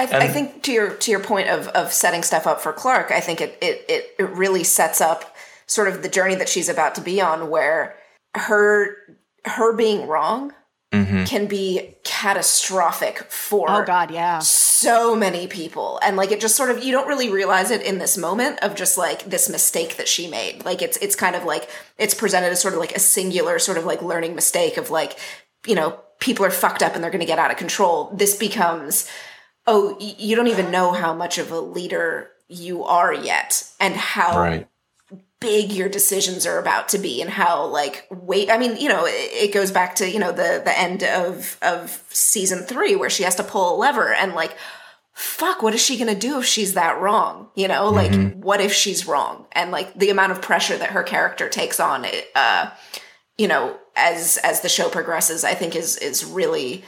I, 0.00 0.06
th- 0.06 0.22
I, 0.22 0.28
think 0.28 0.62
to 0.62 0.72
your 0.72 0.94
to 0.94 1.10
your 1.10 1.20
point 1.20 1.48
of 1.48 1.66
of 1.68 1.92
setting 1.92 2.22
stuff 2.22 2.46
up 2.46 2.60
for 2.60 2.72
Clarke, 2.72 3.10
I 3.10 3.20
think 3.20 3.40
it, 3.40 3.58
it 3.60 3.84
it 3.88 4.14
it 4.18 4.30
really 4.30 4.62
sets 4.62 5.00
up 5.00 5.36
sort 5.66 5.88
of 5.88 6.02
the 6.02 6.08
journey 6.08 6.36
that 6.36 6.48
she's 6.48 6.68
about 6.68 6.94
to 6.94 7.00
be 7.00 7.20
on, 7.20 7.50
where 7.50 7.96
her 8.34 8.96
her 9.44 9.74
being 9.74 10.06
wrong 10.06 10.52
mm-hmm. 10.92 11.24
can 11.24 11.46
be 11.46 11.96
catastrophic 12.04 13.18
for 13.30 13.66
oh 13.70 13.84
god 13.84 14.10
yeah 14.10 14.38
so 14.38 15.14
many 15.14 15.46
people 15.46 15.98
and 16.02 16.16
like 16.16 16.30
it 16.30 16.40
just 16.40 16.56
sort 16.56 16.70
of 16.70 16.82
you 16.82 16.92
don't 16.92 17.08
really 17.08 17.30
realize 17.30 17.70
it 17.70 17.82
in 17.82 17.98
this 17.98 18.16
moment 18.16 18.58
of 18.60 18.74
just 18.74 18.98
like 18.98 19.24
this 19.24 19.48
mistake 19.48 19.96
that 19.96 20.08
she 20.08 20.28
made 20.28 20.64
like 20.64 20.82
it's 20.82 20.96
it's 20.98 21.16
kind 21.16 21.36
of 21.36 21.44
like 21.44 21.68
it's 21.98 22.14
presented 22.14 22.48
as 22.48 22.60
sort 22.60 22.74
of 22.74 22.80
like 22.80 22.94
a 22.94 23.00
singular 23.00 23.58
sort 23.58 23.78
of 23.78 23.84
like 23.84 24.02
learning 24.02 24.34
mistake 24.34 24.76
of 24.76 24.90
like 24.90 25.18
you 25.66 25.74
know 25.74 26.00
people 26.20 26.44
are 26.44 26.50
fucked 26.50 26.82
up 26.82 26.94
and 26.94 27.02
they're 27.02 27.10
going 27.10 27.20
to 27.20 27.26
get 27.26 27.38
out 27.38 27.50
of 27.50 27.56
control. 27.56 28.10
This 28.14 28.36
becomes, 28.36 29.08
oh, 29.66 29.96
you 30.00 30.34
don't 30.36 30.48
even 30.48 30.70
know 30.70 30.92
how 30.92 31.14
much 31.14 31.38
of 31.38 31.50
a 31.52 31.60
leader 31.60 32.30
you 32.48 32.82
are 32.84 33.12
yet 33.12 33.64
and 33.78 33.94
how 33.94 34.38
Right. 34.40 34.68
big 35.40 35.70
your 35.70 35.88
decisions 35.88 36.46
are 36.46 36.58
about 36.58 36.88
to 36.88 36.98
be 36.98 37.20
and 37.20 37.30
how 37.30 37.66
like 37.66 38.06
wait 38.10 38.50
i 38.50 38.56
mean 38.56 38.76
you 38.78 38.88
know 38.88 39.04
it, 39.04 39.10
it 39.50 39.52
goes 39.52 39.70
back 39.70 39.94
to 39.96 40.10
you 40.10 40.18
know 40.18 40.32
the 40.32 40.62
the 40.64 40.76
end 40.78 41.04
of 41.04 41.58
of 41.60 42.02
season 42.08 42.60
three 42.64 42.96
where 42.96 43.10
she 43.10 43.22
has 43.22 43.34
to 43.34 43.44
pull 43.44 43.74
a 43.74 43.78
lever 43.78 44.12
and 44.14 44.34
like 44.34 44.56
fuck 45.12 45.62
what 45.62 45.74
is 45.74 45.80
she 45.80 45.98
gonna 45.98 46.14
do 46.14 46.38
if 46.38 46.46
she's 46.46 46.72
that 46.74 46.98
wrong 47.00 47.48
you 47.54 47.68
know 47.68 47.90
like 47.90 48.32
what 48.36 48.60
if 48.62 48.72
she's 48.72 49.06
wrong 49.06 49.44
and 49.52 49.70
like 49.70 49.92
the 49.98 50.08
amount 50.10 50.32
of 50.32 50.40
pressure 50.40 50.76
that 50.78 50.90
her 50.90 51.02
character 51.02 51.48
takes 51.50 51.78
on 51.78 52.04
it 52.06 52.28
uh 52.34 52.70
you 53.36 53.46
know 53.46 53.76
as 53.98 54.38
as 54.44 54.60
the 54.60 54.68
show 54.68 54.88
progresses 54.88 55.44
i 55.44 55.54
think 55.54 55.76
is 55.76 55.96
is 55.96 56.24
really 56.24 56.82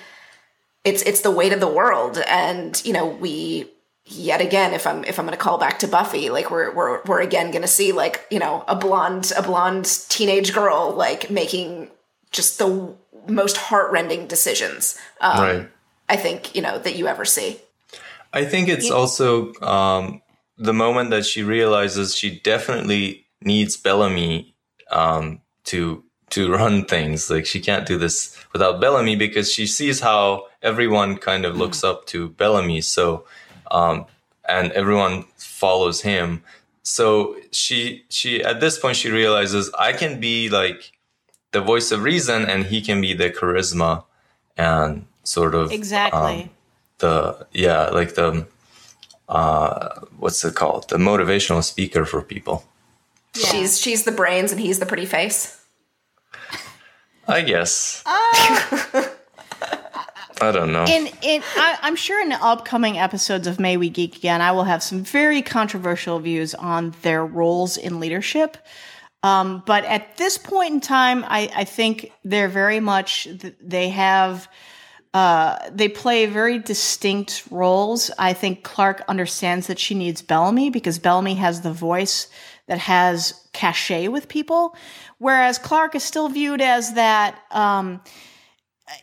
it's 0.85 1.03
it's 1.03 1.21
the 1.21 1.31
weight 1.31 1.53
of 1.53 1.61
the 1.61 1.69
world. 1.69 2.19
And 2.27 2.81
you 2.85 2.93
know 2.93 3.07
we 3.07 3.71
yet 4.07 4.41
again 4.41 4.73
if 4.73 4.87
i'm 4.89 5.05
if 5.05 5.19
i'm 5.19 5.27
going 5.27 5.37
to 5.37 5.43
call 5.43 5.57
back 5.57 5.79
to 5.79 5.87
buffy 5.87 6.31
like 6.31 6.51
we're 6.51 6.75
we're 6.75 7.01
we're 7.05 7.21
again 7.21 7.53
going 7.53 7.63
to 7.63 7.69
see 7.69 7.93
like 7.93 8.27
you 8.29 8.41
know 8.41 8.65
a 8.67 8.75
blonde 8.75 9.31
a 9.37 9.43
blonde 9.43 9.85
teenage 10.09 10.53
girl 10.53 10.93
like 10.97 11.31
making 11.31 11.89
just 12.33 12.59
the 12.59 12.93
most 13.29 13.57
heartrending 13.57 14.27
decisions 14.27 14.99
um, 15.21 15.41
Right. 15.41 15.69
i 16.09 16.17
think 16.17 16.57
you 16.57 16.63
know 16.63 16.79
that 16.79 16.97
you 16.97 17.07
ever 17.07 17.25
see. 17.25 17.61
I 18.33 18.45
think 18.45 18.69
it's 18.69 18.91
also 18.91 19.53
um, 19.61 20.23
the 20.57 20.73
moment 20.73 21.11
that 21.11 21.27
she 21.27 21.43
realizes 21.43 22.15
she 22.15 22.39
definitely 22.39 23.27
needs 23.43 23.77
Bellamy 23.77 24.55
um, 24.93 25.41
to 25.65 26.05
to 26.31 26.53
run 26.53 26.85
things. 26.85 27.31
Like 27.31 27.47
she 27.47 27.61
can't 27.61 27.87
do 27.87 27.99
this 27.99 28.37
without 28.53 28.81
Bellamy 28.81 29.17
because 29.17 29.53
she 29.53 29.67
sees 29.67 30.01
how 30.01 30.47
everyone 30.63 31.17
kind 31.17 31.45
of 31.45 31.57
looks 31.57 31.83
up 31.85 32.07
to 32.07 32.29
Bellamy. 32.31 32.81
So 32.81 33.25
um, 33.71 34.07
and 34.49 34.73
everyone 34.73 35.25
follows 35.37 36.03
him. 36.03 36.43
So 36.83 37.37
she 37.53 38.05
she 38.09 38.43
at 38.43 38.61
this 38.61 38.79
point 38.79 38.97
she 38.97 39.11
realizes 39.11 39.71
I 39.79 39.93
can 39.93 40.19
be 40.21 40.49
like 40.49 40.93
the 41.53 41.61
voice 41.61 41.93
of 41.93 42.03
reason 42.03 42.47
and 42.47 42.65
he 42.67 42.81
can 42.81 43.01
be 43.01 43.13
the 43.15 43.31
charisma 43.31 44.05
and 44.57 45.07
sort 45.25 45.55
of 45.55 45.71
Exactly. 45.73 46.43
um, 46.45 46.51
the 46.99 47.47
yeah 47.53 47.89
like 47.91 48.15
the 48.15 48.47
uh 49.29 50.01
what's 50.19 50.45
it 50.45 50.55
called 50.55 50.89
the 50.89 50.97
motivational 50.97 51.63
speaker 51.63 52.05
for 52.05 52.21
people 52.23 52.65
Yeah. 53.37 53.47
she's 53.47 53.79
she's 53.81 54.05
the 54.05 54.13
brains 54.13 54.53
and 54.53 54.61
he's 54.61 54.79
the 54.81 54.87
pretty 54.87 55.07
face 55.07 55.60
i 57.31 57.41
guess 57.43 58.03
Uh, 58.07 58.11
i 60.43 60.53
don't 60.53 60.73
know 60.73 60.85
in 60.85 61.09
in 61.23 61.43
I, 61.57 61.79
I'm 61.83 61.97
sure 61.97 62.23
in 62.23 62.33
upcoming 62.33 62.99
episodes 62.99 63.47
of 63.47 63.61
May 63.61 63.77
We 63.77 63.91
Geek 63.91 64.17
Again, 64.17 64.41
I 64.41 64.53
will 64.53 64.65
have 64.65 64.83
some 64.83 65.03
very 65.03 65.43
controversial 65.43 66.19
views 66.19 66.55
on 66.55 66.95
their 67.03 67.25
roles 67.25 67.77
in 67.77 68.01
leadership. 68.01 68.57
Um, 69.23 69.63
but 69.67 69.85
at 69.85 70.17
this 70.17 70.39
point 70.39 70.73
in 70.73 70.81
time, 70.81 71.25
I, 71.29 71.51
I 71.55 71.65
think 71.65 72.11
they're 72.25 72.49
very 72.49 72.81
much 72.81 73.29
they 73.61 73.91
have 73.91 74.49
uh, 75.13 75.59
they 75.73 75.89
play 75.89 76.27
very 76.27 76.59
distinct 76.59 77.45
roles. 77.51 78.11
I 78.19 78.33
think 78.33 78.63
Clarke 78.63 79.03
understands 79.09 79.67
that 79.67 79.79
she 79.79 79.95
needs 79.95 80.23
Bellamy 80.23 80.71
because 80.71 80.99
Bellamy 80.99 81.35
has 81.35 81.63
the 81.63 81.73
voice 81.73 82.29
that 82.69 82.79
has 82.79 83.35
cachet 83.53 84.07
with 84.09 84.29
people, 84.29 84.77
whereas 85.21 85.59
Clarke 85.59 85.95
is 85.95 86.03
still 86.03 86.29
viewed 86.29 86.61
as 86.61 86.95
that. 86.95 87.39
Um, 87.53 88.01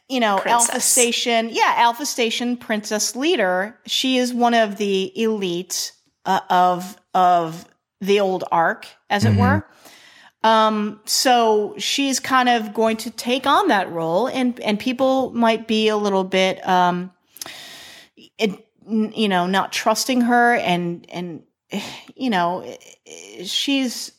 you 0.09 0.19
know, 0.19 0.41
Alpha 0.45 0.81
Station, 0.81 1.47
yeah, 1.49 1.75
Alpha 1.77 2.05
Station 2.05 2.57
princess 2.57 3.15
leader. 3.15 3.79
She 3.85 4.17
is 4.17 4.33
one 4.33 4.53
of 4.53 4.75
the 4.77 5.13
elite 5.17 5.93
uh, 6.25 6.41
of 6.49 6.97
of 7.13 7.65
the 8.01 8.19
old 8.19 8.43
Ark, 8.51 8.85
as 9.09 9.23
it 9.23 9.35
were. 9.37 9.65
Um, 10.43 10.99
so 11.05 11.75
she's 11.77 12.19
kind 12.19 12.49
of 12.49 12.73
going 12.73 12.97
to 12.97 13.11
take 13.11 13.47
on 13.47 13.69
that 13.69 13.91
role, 13.91 14.27
and 14.27 14.59
and 14.59 14.79
people 14.79 15.31
might 15.31 15.67
be 15.67 15.87
a 15.87 15.97
little 15.97 16.23
bit, 16.23 16.65
um, 16.67 17.11
it, 18.37 18.67
you 18.87 19.27
know, 19.27 19.47
not 19.47 19.71
trusting 19.71 20.21
her, 20.21 20.55
and 20.55 21.05
and 21.09 21.43
you 22.15 22.29
know, 22.29 22.77
she's 23.43 24.11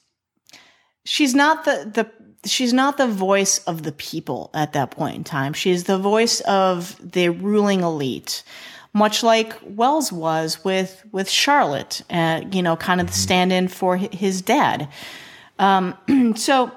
she's 1.08 1.34
not 1.34 1.64
the 1.64 1.90
the 1.94 2.48
she's 2.48 2.72
not 2.72 2.98
the 2.98 3.06
voice 3.06 3.58
of 3.64 3.82
the 3.82 3.92
people 3.92 4.50
at 4.54 4.74
that 4.74 4.90
point 4.90 5.16
in 5.16 5.24
time. 5.24 5.52
She's 5.52 5.84
the 5.84 5.98
voice 5.98 6.40
of 6.42 6.96
the 7.12 7.30
ruling 7.30 7.80
elite, 7.80 8.42
much 8.92 9.22
like 9.22 9.54
Wells 9.62 10.12
was 10.12 10.62
with 10.64 11.04
with 11.10 11.28
Charlotte. 11.28 12.02
Uh, 12.10 12.42
you 12.52 12.62
know, 12.62 12.76
kind 12.76 13.00
of 13.00 13.06
the 13.08 13.14
stand-in 13.14 13.68
for 13.68 13.96
his 13.96 14.42
dad. 14.42 14.88
Um, 15.58 16.34
so. 16.36 16.70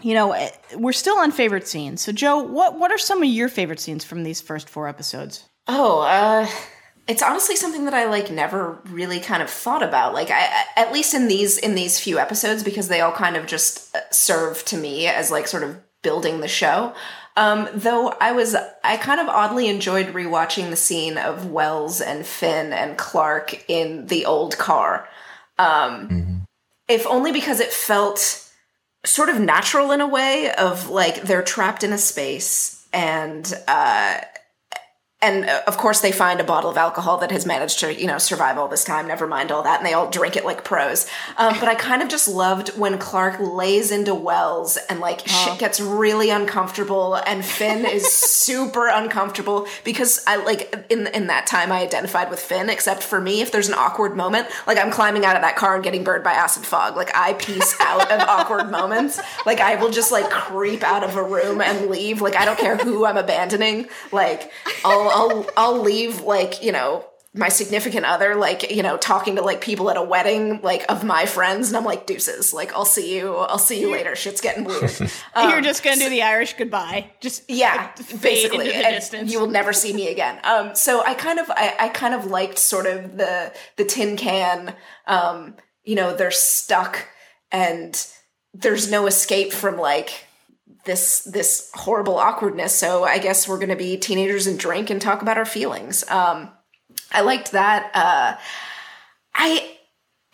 You 0.00 0.14
know, 0.14 0.30
eh, 0.30 0.50
we're 0.76 0.92
still 0.92 1.18
on 1.18 1.32
favorite 1.32 1.66
scenes. 1.66 2.02
So, 2.02 2.12
Jo, 2.12 2.38
what 2.40 2.78
what 2.78 2.92
are 2.92 2.98
some 2.98 3.20
of 3.20 3.28
your 3.28 3.48
favorite 3.48 3.80
scenes 3.80 4.04
from 4.04 4.22
these 4.22 4.40
first 4.40 4.68
four 4.68 4.86
episodes? 4.86 5.48
Oh, 5.66 6.02
uh, 6.02 6.46
it's 7.08 7.22
honestly 7.22 7.56
something 7.56 7.86
that 7.86 7.94
I 7.94 8.04
like 8.04 8.30
never 8.30 8.78
really 8.84 9.18
kind 9.18 9.42
of 9.42 9.50
thought 9.50 9.82
about. 9.82 10.14
Like, 10.14 10.30
I, 10.30 10.64
at 10.76 10.92
least 10.92 11.14
in 11.14 11.26
these 11.26 11.58
in 11.58 11.74
these 11.74 11.98
few 11.98 12.18
episodes, 12.18 12.62
because 12.62 12.88
they 12.88 13.00
all 13.00 13.12
kind 13.12 13.36
of 13.36 13.46
just 13.46 13.96
uh, 13.96 14.00
serve 14.10 14.64
to 14.66 14.76
me 14.76 15.06
as 15.06 15.30
like 15.30 15.48
sort 15.48 15.62
of 15.62 15.78
building 16.02 16.40
the 16.40 16.48
show. 16.48 16.94
Um, 17.36 17.68
though 17.72 18.08
I 18.20 18.32
was, 18.32 18.56
I 18.84 18.96
kind 18.96 19.20
of 19.20 19.28
oddly 19.28 19.68
enjoyed 19.68 20.08
rewatching 20.08 20.70
the 20.70 20.76
scene 20.76 21.18
of 21.18 21.50
Wells 21.50 22.00
and 22.00 22.26
Finn 22.26 22.72
and 22.72 22.98
Clarke 22.98 23.64
in 23.68 24.06
the 24.06 24.26
old 24.26 24.58
car. 24.58 25.08
Um, 25.58 26.44
If 26.88 27.06
only 27.06 27.32
because 27.32 27.60
it 27.60 27.72
felt 27.72 28.50
sort 29.04 29.28
of 29.28 29.38
natural 29.38 29.92
in 29.92 30.00
a 30.00 30.08
way 30.08 30.52
of 30.52 30.90
like 30.90 31.22
they're 31.22 31.42
trapped 31.42 31.84
in 31.84 31.92
a 31.92 31.98
space 31.98 32.86
and 32.92 33.54
uh 33.68 34.20
and 35.20 35.46
uh, 35.46 35.62
of 35.66 35.76
course 35.76 36.00
they 36.00 36.12
find 36.12 36.40
a 36.40 36.44
bottle 36.44 36.70
of 36.70 36.76
alcohol 36.76 37.18
that 37.18 37.30
has 37.30 37.46
managed 37.46 37.80
to 37.80 37.98
you 37.98 38.06
know 38.06 38.18
survive 38.18 38.58
all 38.58 38.68
this 38.68 38.84
time. 38.84 39.08
Never 39.08 39.26
mind 39.26 39.50
all 39.52 39.62
that. 39.62 39.78
And 39.78 39.86
they 39.86 39.92
all 39.92 40.10
drink 40.10 40.36
it 40.36 40.44
like 40.44 40.64
pros. 40.64 41.08
Um, 41.36 41.54
but 41.58 41.68
i 41.68 41.74
kind 41.74 42.02
of 42.02 42.08
just 42.08 42.28
loved 42.28 42.76
when 42.78 42.98
clarke 42.98 43.38
lays 43.40 43.90
into 43.90 44.14
wells 44.14 44.76
and 44.88 45.00
like 45.00 45.26
shit 45.26 45.58
gets 45.58 45.80
really 45.80 46.30
uncomfortable 46.30 47.14
and 47.14 47.44
finn 47.44 47.84
is 47.84 48.06
super 48.12 48.88
uncomfortable 48.88 49.66
because 49.84 50.22
i 50.26 50.36
like 50.36 50.86
in 50.90 51.06
in 51.08 51.26
that 51.28 51.46
time 51.46 51.72
i 51.72 51.80
identified 51.80 52.30
with 52.30 52.40
finn 52.40 52.68
except 52.70 53.02
for 53.02 53.20
me 53.20 53.40
if 53.40 53.52
there's 53.52 53.68
an 53.68 53.74
awkward 53.74 54.16
moment 54.16 54.46
like 54.66 54.78
i'm 54.78 54.90
climbing 54.90 55.24
out 55.24 55.36
of 55.36 55.42
that 55.42 55.56
car 55.56 55.74
and 55.74 55.84
getting 55.84 56.04
burned 56.04 56.24
by 56.24 56.32
acid 56.32 56.64
fog. 56.64 56.96
Like 56.96 57.10
i 57.14 57.32
piece 57.34 57.74
out 57.80 58.10
of 58.10 58.20
awkward 58.28 58.70
moments. 58.70 59.20
Like 59.46 59.60
i 59.60 59.74
will 59.76 59.90
just 59.90 60.12
like 60.12 60.30
creep 60.30 60.82
out 60.82 61.04
of 61.04 61.16
a 61.16 61.22
room 61.22 61.60
and 61.60 61.90
leave. 61.90 62.20
Like 62.20 62.36
i 62.36 62.44
don't 62.44 62.58
care 62.58 62.76
who 62.76 63.04
i'm 63.04 63.16
abandoning. 63.16 63.88
Like 64.12 64.50
i'll 64.84 65.07
i'll 65.10 65.46
i'll 65.56 65.80
leave 65.80 66.20
like 66.22 66.62
you 66.62 66.72
know 66.72 67.04
my 67.34 67.48
significant 67.48 68.06
other 68.06 68.34
like 68.34 68.70
you 68.70 68.82
know 68.82 68.96
talking 68.96 69.36
to 69.36 69.42
like 69.42 69.60
people 69.60 69.90
at 69.90 69.96
a 69.96 70.02
wedding 70.02 70.60
like 70.62 70.84
of 70.88 71.04
my 71.04 71.26
friends 71.26 71.68
and 71.68 71.76
i'm 71.76 71.84
like 71.84 72.06
deuces 72.06 72.54
like 72.54 72.72
i'll 72.74 72.86
see 72.86 73.14
you 73.16 73.34
i'll 73.34 73.58
see 73.58 73.80
you 73.80 73.92
later. 73.92 74.16
Shit's 74.16 74.40
getting 74.40 74.64
weird. 74.64 74.90
You're 75.36 75.60
just 75.60 75.82
gonna 75.82 75.96
do 75.96 76.08
the 76.08 76.22
Irish 76.22 76.54
goodbye, 76.54 77.12
just 77.20 77.48
yeah 77.48 77.92
fade 77.94 78.22
basically 78.22 78.72
and 78.72 78.94
distance. 78.94 79.30
you 79.30 79.38
will 79.40 79.46
never 79.46 79.72
see 79.72 79.92
me 79.92 80.08
again. 80.08 80.40
Um 80.42 80.74
so 80.74 81.04
i 81.04 81.14
kind 81.14 81.38
of 81.38 81.50
I, 81.50 81.74
I 81.78 81.88
kind 81.90 82.14
of 82.14 82.26
liked 82.26 82.58
sort 82.58 82.86
of 82.86 83.16
the 83.18 83.52
the 83.76 83.84
tin 83.84 84.16
can 84.16 84.74
um 85.06 85.54
you 85.84 85.94
know 85.94 86.16
they're 86.16 86.30
stuck 86.30 87.06
and 87.52 88.06
there's 88.54 88.90
no 88.90 89.06
escape 89.06 89.52
from 89.52 89.76
like 89.76 90.24
this 90.88 91.20
this 91.22 91.70
horrible 91.74 92.18
awkwardness. 92.18 92.74
So 92.74 93.04
i 93.04 93.18
guess 93.18 93.46
we're 93.46 93.60
gonna 93.60 93.76
be 93.76 93.96
teenagers 93.96 94.48
and 94.48 94.58
drink 94.58 94.90
and 94.90 95.00
talk 95.00 95.22
about 95.22 95.38
our 95.38 95.44
feelings. 95.44 96.02
Um 96.10 96.50
i 97.12 97.20
liked 97.20 97.52
that 97.52 97.90
uh 97.94 98.36
i 99.34 99.76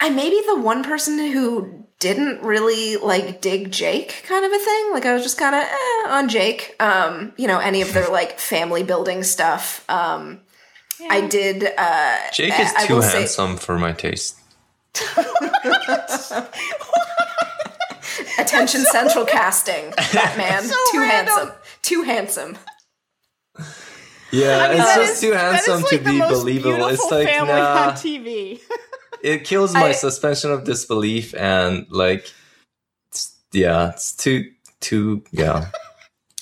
i 0.01 0.09
may 0.09 0.31
be 0.31 0.43
the 0.47 0.61
one 0.61 0.83
person 0.83 1.19
who 1.19 1.85
didn't 2.01 2.43
really 2.43 2.97
like 2.97 3.41
dig 3.41 3.71
jake 3.71 4.25
kind 4.27 4.45
of 4.45 4.53
a 4.53 4.59
thing. 4.59 4.91
Like 4.93 5.05
i 5.05 5.13
was 5.13 5.23
just 5.23 5.39
kind 5.39 5.55
of 5.55 5.63
eh, 5.63 6.09
on 6.09 6.29
jake. 6.29 6.75
Um 6.81 7.35
you 7.37 7.47
know 7.47 7.59
any 7.59 7.83
of 7.83 7.93
their 7.93 8.09
like 8.09 8.39
family 8.39 8.83
building 8.83 9.23
stuff. 9.25 9.85
Um 9.91 10.41
i 11.11 11.21
did 11.21 11.65
uh 11.77 12.19
jake 12.33 12.59
is 12.59 12.73
I 12.77 12.87
too 12.87 12.95
will 12.95 13.03
say- 13.03 13.19
handsome 13.19 13.57
for 13.57 13.79
my 13.79 13.93
taste 13.93 14.39
attention 18.39 18.85
central 18.93 19.25
casting. 19.25 19.91
That 20.13 20.35
man 20.39 20.63
So 20.63 20.75
too 20.91 21.01
random. 21.01 21.35
handsome. 21.35 21.53
Too 21.83 22.03
handsome. 22.03 22.59
Yeah 24.33 24.73
it's 24.73 24.95
just 24.97 25.13
is- 25.15 25.21
too 25.21 25.33
handsome 25.33 25.83
like, 25.83 25.91
to 25.91 25.99
be 25.99 26.19
believable. 26.19 26.87
It's 26.89 27.11
like 27.11 27.29
family 27.29 27.53
nah, 27.53 27.89
on 27.89 27.93
TV. 27.93 28.61
it 29.23 29.45
kills 29.45 29.73
my 29.75 29.89
I- 29.89 29.93
suspension 29.93 30.51
of 30.51 30.65
disbelief 30.65 31.35
and 31.35 31.87
like 31.91 32.33
it's, 33.11 33.37
yeah 33.53 33.91
it's 33.91 34.15
too 34.17 34.51
too 34.81 35.23
yeah 35.31 35.71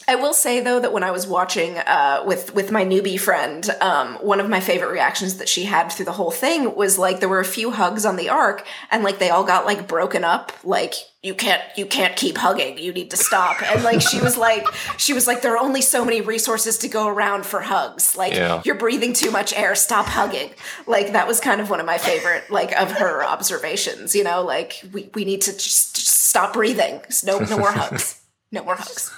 I 0.09 0.17
will 0.17 0.35
say 0.35 0.61
though 0.61 0.81
that 0.81 0.93
when 0.93 1.03
I 1.05 1.11
was 1.11 1.27
watching 1.27 1.79
uh, 1.79 2.23
with 2.27 2.55
with 2.55 2.71
my 2.71 2.85
newbie 2.85 3.19
friend, 3.21 3.69
um, 3.81 4.15
one 4.17 4.41
of 4.41 4.49
my 4.49 4.61
favorite 4.61 4.91
reactions 4.91 5.39
that 5.39 5.49
she 5.49 5.65
had 5.65 5.91
through 5.93 6.07
the 6.07 6.13
whole 6.13 6.31
thing 6.31 6.75
was 6.75 6.99
like 6.99 7.21
there 7.21 7.29
were 7.29 7.41
a 7.41 7.45
few 7.45 7.71
hugs 7.71 8.05
on 8.05 8.17
the 8.17 8.29
Ark, 8.29 8.67
and 8.91 9.05
like 9.05 9.19
they 9.19 9.31
all 9.31 9.45
got 9.45 9.65
like 9.65 9.87
broken 9.87 10.25
up. 10.25 10.53
Like 10.65 10.95
you 11.23 11.35
can't 11.35 11.63
you 11.77 11.87
can't 11.87 12.17
keep 12.17 12.37
hugging, 12.37 12.79
you 12.79 12.93
need 12.93 13.11
to 13.13 13.17
stop. 13.17 13.63
And 13.63 13.85
like 13.85 14.01
she 14.01 14.21
was 14.21 14.37
like 14.37 14.67
she 14.99 15.13
was 15.13 15.27
like 15.27 15.43
there 15.43 15.53
are 15.57 15.63
only 15.63 15.81
so 15.83 16.05
many 16.05 16.21
resources 16.21 16.79
to 16.79 16.89
go 16.89 17.07
around 17.07 17.47
for 17.47 17.61
hugs. 17.61 18.17
Like 18.17 18.33
Yeah. 18.33 18.61
you're 18.65 18.75
breathing 18.75 19.13
too 19.13 19.31
much 19.31 19.53
air, 19.55 19.75
stop 19.77 20.07
hugging. 20.07 20.51
Like 20.87 21.13
that 21.13 21.29
was 21.29 21.39
kind 21.39 21.61
of 21.61 21.71
one 21.71 21.79
of 21.81 21.87
my 21.87 21.99
favorite 21.99 22.51
like 22.51 22.73
of 22.73 22.91
her 22.93 23.25
observations. 23.35 24.15
You 24.17 24.25
know, 24.25 24.43
like 24.43 24.83
we 24.93 25.11
we 25.15 25.25
need 25.25 25.43
to 25.43 25.53
just, 25.53 25.95
just 25.95 26.09
stop 26.09 26.55
breathing. 26.55 27.01
No 27.25 27.39
no 27.39 27.59
more 27.59 27.71
hugs. 27.73 28.21
No 28.51 28.65
more 28.65 28.75
hugs. 28.75 29.13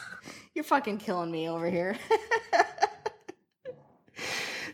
You're 0.55 0.65
fucking 0.65 0.99
killing 0.99 1.31
me 1.31 1.49
over 1.49 1.69
here. 1.69 1.97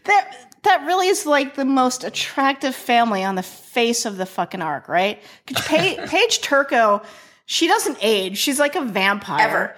that 0.05 0.37
that 0.63 0.85
really 0.87 1.09
is 1.09 1.25
like 1.27 1.55
the 1.55 1.65
most 1.65 2.05
attractive 2.05 2.75
family 2.75 3.25
on 3.25 3.35
the 3.35 3.43
face 3.43 4.05
of 4.05 4.17
the 4.17 4.27
fucking 4.27 4.61
Ark, 4.63 4.89
right? 4.89 5.23
'Cause 5.47 5.67
Pa- 5.67 6.07
Paige 6.09 6.41
Turco, 6.43 7.03
she 7.47 7.67
doesn't 7.67 7.99
age. 8.03 8.37
She's 8.39 8.59
like 8.59 8.77
a 8.77 8.83
vampire. 8.85 9.41
Ever. 9.49 9.77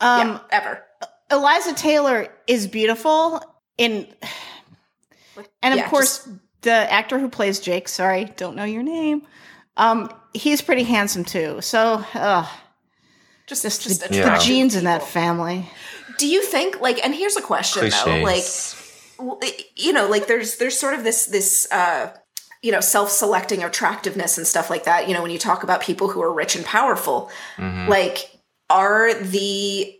Um, 0.00 0.28
yeah, 0.28 0.40
ever. 0.50 0.84
Eliza 1.30 1.74
Taylor 1.74 2.28
is 2.46 2.66
beautiful 2.68 3.42
in, 3.78 4.06
and 5.62 5.74
of 5.74 5.78
Yeah, 5.78 5.88
course 5.88 6.28
the 6.60 6.70
actor 6.92 7.18
who 7.18 7.28
plays 7.28 7.58
Jake. 7.60 7.88
Sorry, 7.88 8.26
don't 8.36 8.54
know 8.56 8.64
your 8.64 8.82
name. 8.84 9.22
Um, 9.76 10.08
he's 10.34 10.62
pretty 10.62 10.84
handsome 10.84 11.24
too. 11.24 11.60
So, 11.62 12.04
uh, 12.14 12.46
Just, 13.46 13.62
just, 13.62 13.82
just 13.82 14.00
the, 14.02 14.08
the 14.08 14.38
genes 14.42 14.74
in 14.74 14.84
that 14.84 15.02
family. 15.02 15.70
Do 16.18 16.26
you 16.26 16.42
think 16.42 16.80
like? 16.80 17.04
And 17.04 17.14
here's 17.14 17.36
a 17.36 17.42
question 17.42 17.88
though, 17.90 18.22
like 18.22 18.42
you 19.76 19.92
know, 19.92 20.08
like 20.08 20.26
there's 20.26 20.56
there's 20.58 20.78
sort 20.78 20.94
of 20.94 21.04
this 21.04 21.26
this 21.26 21.70
uh, 21.70 22.12
you 22.62 22.72
know 22.72 22.80
self-selecting 22.80 23.62
attractiveness 23.62 24.36
and 24.38 24.46
stuff 24.46 24.68
like 24.70 24.84
that. 24.84 25.08
You 25.08 25.14
know, 25.14 25.22
when 25.22 25.30
you 25.30 25.38
talk 25.38 25.62
about 25.62 25.80
people 25.80 26.08
who 26.08 26.20
are 26.22 26.32
rich 26.32 26.56
and 26.56 26.64
powerful, 26.64 27.30
Mhm. 27.56 27.88
like 27.88 28.30
are 28.68 29.14
the 29.14 29.94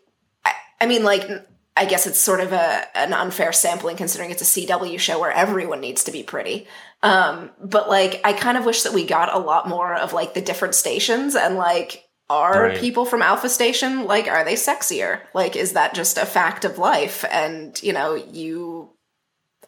I, 0.45 0.53
I 0.81 0.87
mean 0.87 1.05
like 1.05 1.23
I 1.77 1.85
guess 1.85 2.07
it's 2.07 2.19
sort 2.19 2.41
of 2.41 2.53
a 2.53 2.85
an 2.99 3.13
unfair 3.13 3.53
sampling 3.53 3.97
considering 3.97 4.31
it's 4.31 4.43
a 4.43 4.45
CW 4.67 4.99
show 4.99 5.21
where 5.21 5.31
everyone 5.31 5.81
needs 5.81 6.05
to 6.05 6.11
be 6.11 6.23
pretty. 6.23 6.67
Um, 7.03 7.51
but 7.63 7.89
like 7.89 8.21
I 8.25 8.33
kind 8.33 8.57
of 8.59 8.65
wish 8.65 8.83
that 8.83 8.93
we 8.95 9.07
got 9.07 9.33
a 9.35 9.39
lot 9.39 9.69
more 9.69 9.95
of 9.95 10.13
like 10.13 10.35
the 10.35 10.41
different 10.41 10.75
stations 10.75 11.37
and 11.37 11.57
like 11.57 12.03
are 12.29 12.63
Right. 12.65 12.79
people 12.81 13.05
from 13.05 13.23
Alpha 13.23 13.49
Station 13.49 14.05
like 14.05 14.27
are 14.29 14.45
they 14.45 14.55
sexier? 14.55 15.21
Like 15.35 15.55
is 15.57 15.73
that 15.75 15.95
just 15.95 16.19
a 16.19 16.27
fact 16.27 16.65
of 16.65 16.79
life 16.79 17.25
and 17.31 17.81
you 17.83 17.93
know 17.93 18.15
you 18.15 18.91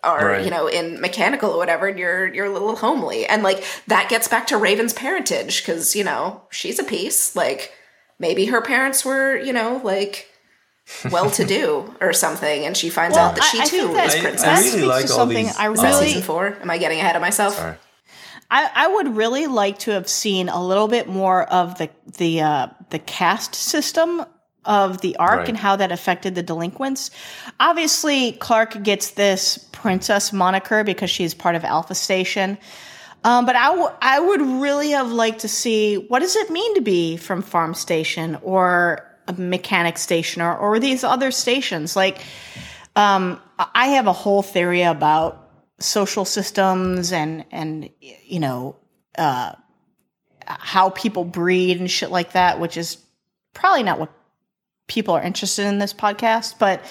are 0.04 0.26
Right. 0.26 0.44
you 0.44 0.50
know 0.50 0.66
in 0.66 1.00
mechanical 1.00 1.50
or 1.50 1.56
whatever 1.58 1.88
and 1.88 1.98
you're 1.98 2.32
you're 2.32 2.46
a 2.46 2.50
little 2.50 2.76
homely 2.76 3.26
and 3.26 3.42
like 3.42 3.64
that 3.88 4.08
gets 4.08 4.28
back 4.28 4.46
to 4.48 4.56
Raven's 4.56 4.92
parentage 4.92 5.64
cuz 5.64 5.94
you 5.96 6.04
know 6.04 6.42
she's 6.50 6.78
a 6.78 6.84
piece 6.84 7.34
like 7.36 7.72
maybe 8.18 8.46
her 8.46 8.60
parents 8.62 9.04
were 9.04 9.36
you 9.36 9.52
know 9.52 9.80
like 9.84 10.28
well 11.10 11.30
to 11.32 11.44
do 11.44 11.92
or 12.00 12.12
something 12.12 12.64
and 12.64 12.76
she 12.76 12.88
finds 12.90 13.16
Well, 13.16 13.26
out 13.30 13.34
that 13.36 13.44
she 13.44 13.60
I 13.60 13.64
too 13.66 13.76
think 13.88 13.94
that- 13.94 14.34
is 14.34 14.42
I- 14.44 14.54
I 14.54 14.60
really 14.60 14.82
like 14.84 15.02
all 15.10 15.16
something 15.16 15.46
these- 15.46 15.56
I 15.58 15.66
really 15.66 16.06
season 16.06 16.22
4 16.22 16.58
am 16.62 16.70
I 16.70 16.78
getting 16.78 16.98
ahead 17.00 17.14
of 17.16 17.20
myself 17.22 17.56
Sorry. 17.56 17.74
I, 18.50 18.70
I 18.74 18.88
would 18.88 19.14
really 19.16 19.46
like 19.46 19.78
to 19.80 19.90
have 19.92 20.08
seen 20.08 20.48
a 20.48 20.62
little 20.64 20.88
bit 20.88 21.08
more 21.08 21.42
of 21.44 21.78
the 21.78 21.90
the 22.16 22.40
uh, 22.40 22.66
the 22.90 22.98
caste 22.98 23.54
system 23.54 24.24
of 24.64 25.00
the 25.00 25.16
Ark 25.16 25.38
Right. 25.40 25.48
and 25.48 25.56
how 25.58 25.76
that 25.76 25.92
affected 25.92 26.34
the 26.34 26.42
delinquents. 26.42 27.10
Obviously, 27.60 28.32
Clarke 28.32 28.82
gets 28.82 29.12
this 29.12 29.58
princess 29.72 30.32
moniker 30.32 30.84
because 30.84 31.08
she's 31.10 31.32
part 31.34 31.54
of 31.54 31.64
Alpha 31.64 31.94
Station. 31.94 32.58
Um, 33.24 33.46
but 33.46 33.56
I, 33.56 33.68
w- 33.68 33.88
I 34.02 34.20
would 34.20 34.40
really 34.42 34.90
have 34.90 35.10
liked 35.10 35.40
to 35.40 35.48
see 35.48 35.96
what 35.96 36.20
does 36.20 36.36
it 36.36 36.50
mean 36.50 36.74
to 36.74 36.80
be 36.80 37.16
from 37.16 37.42
Farm 37.42 37.72
Station 37.74 38.36
or 38.42 39.04
a 39.26 39.32
mechanic 39.32 39.96
station 39.98 40.42
or, 40.42 40.56
or 40.56 40.78
these 40.78 41.02
other 41.02 41.30
stations. 41.30 41.96
Like, 41.96 42.22
um, 42.94 43.40
I 43.74 43.88
have 43.88 44.06
a 44.06 44.12
whole 44.12 44.42
theory 44.42 44.82
about 44.82 45.47
social 45.80 46.24
systems 46.24 47.12
and 47.12 47.44
and 47.50 47.88
you 48.00 48.40
know 48.40 48.76
uh, 49.16 49.52
how 50.46 50.90
people 50.90 51.24
breed 51.24 51.78
and 51.80 51.90
shit 51.90 52.10
like 52.10 52.32
that, 52.32 52.58
which 52.60 52.76
is 52.76 52.98
probably 53.54 53.82
not 53.82 53.98
what 53.98 54.10
people 54.86 55.14
are 55.14 55.22
interested 55.22 55.66
in 55.66 55.78
this 55.78 55.92
podcast. 55.92 56.58
But 56.58 56.84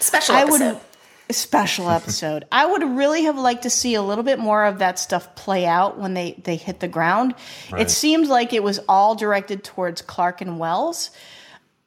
special 0.00 0.34
I 0.34 0.42
episode 0.42 0.72
would 0.74 0.80
a 1.30 1.32
special 1.32 1.88
episode. 1.90 2.44
I 2.52 2.66
would 2.66 2.82
really 2.82 3.22
have 3.24 3.38
liked 3.38 3.62
to 3.62 3.70
see 3.70 3.94
a 3.94 4.02
little 4.02 4.24
bit 4.24 4.38
more 4.38 4.64
of 4.64 4.78
that 4.80 4.98
stuff 4.98 5.34
play 5.36 5.64
out 5.66 5.98
when 5.98 6.14
they 6.14 6.40
they 6.44 6.56
hit 6.56 6.80
the 6.80 6.88
ground. 6.88 7.34
It 7.68 7.72
Right. 7.72 7.90
seemed 7.90 8.26
like 8.28 8.52
it 8.52 8.62
was 8.62 8.78
all 8.88 9.14
directed 9.14 9.64
towards 9.64 10.02
Clarke 10.02 10.40
and 10.42 10.58
Wells, 10.58 11.10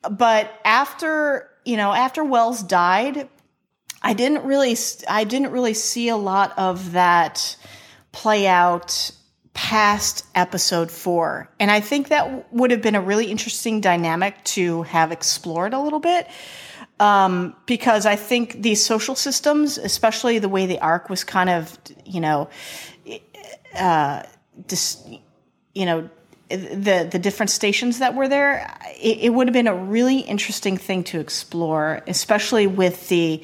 but 0.10 0.52
after 0.66 1.50
you 1.66 1.78
know 1.78 1.92
after 1.94 2.24
Wells 2.24 2.64
died, 2.64 3.30
I 4.02 4.14
didn't 4.14 4.44
really 4.44 4.76
I 5.08 5.24
didn't 5.24 5.52
really 5.52 5.74
see 5.74 6.10
a 6.10 6.18
lot 6.18 6.58
of 6.58 6.94
that 6.94 7.58
play 8.12 8.48
out 8.48 9.12
past 9.54 10.24
episode 10.36 10.92
four. 10.92 11.50
And 11.60 11.72
I 11.72 11.80
think 11.80 12.10
that 12.10 12.54
would 12.54 12.70
have 12.70 12.82
been 12.82 12.96
a 12.96 13.02
really 13.02 13.26
interesting 13.26 13.82
dynamic 13.82 14.44
to 14.46 14.84
have 14.84 15.12
explored 15.12 15.74
a 15.74 15.80
little 15.80 16.00
bit. 16.00 16.28
Um, 17.00 17.56
because 17.66 18.06
I 18.06 18.16
think 18.16 18.62
these 18.62 18.84
social 18.84 19.16
systems, 19.16 19.78
especially 19.78 20.40
the 20.40 20.50
way 20.50 20.66
the 20.66 20.80
Ark 20.80 21.10
was 21.10 21.24
kind 21.24 21.50
of, 21.50 21.78
you 22.06 22.20
know, 22.20 22.50
uh, 23.78 24.24
dis, 24.66 25.04
you 25.76 25.86
know, 25.86 26.10
the 26.50 27.08
the 27.12 27.20
different 27.20 27.50
stations 27.50 28.00
that 28.00 28.16
were 28.16 28.28
there, 28.28 28.76
it, 29.00 29.18
it 29.22 29.30
would 29.34 29.48
have 29.48 29.54
been 29.54 29.68
a 29.68 29.76
really 29.76 30.20
interesting 30.20 30.78
thing 30.78 31.04
to 31.06 31.20
explore, 31.20 32.02
especially 32.08 32.66
with 32.68 33.10
the 33.10 33.44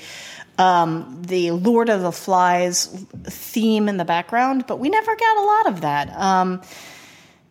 um, 0.57 1.21
the 1.25 1.51
Lord 1.51 1.89
of 1.89 2.01
the 2.01 2.11
Flies 2.11 2.87
theme 3.25 3.89
in 3.89 3.97
the 3.97 4.05
background. 4.05 4.65
But 4.67 4.79
we 4.79 4.89
never 4.89 5.15
got 5.15 5.37
a 5.37 5.41
lot 5.41 5.67
of 5.67 5.81
that. 5.81 6.15
Um, 6.17 6.61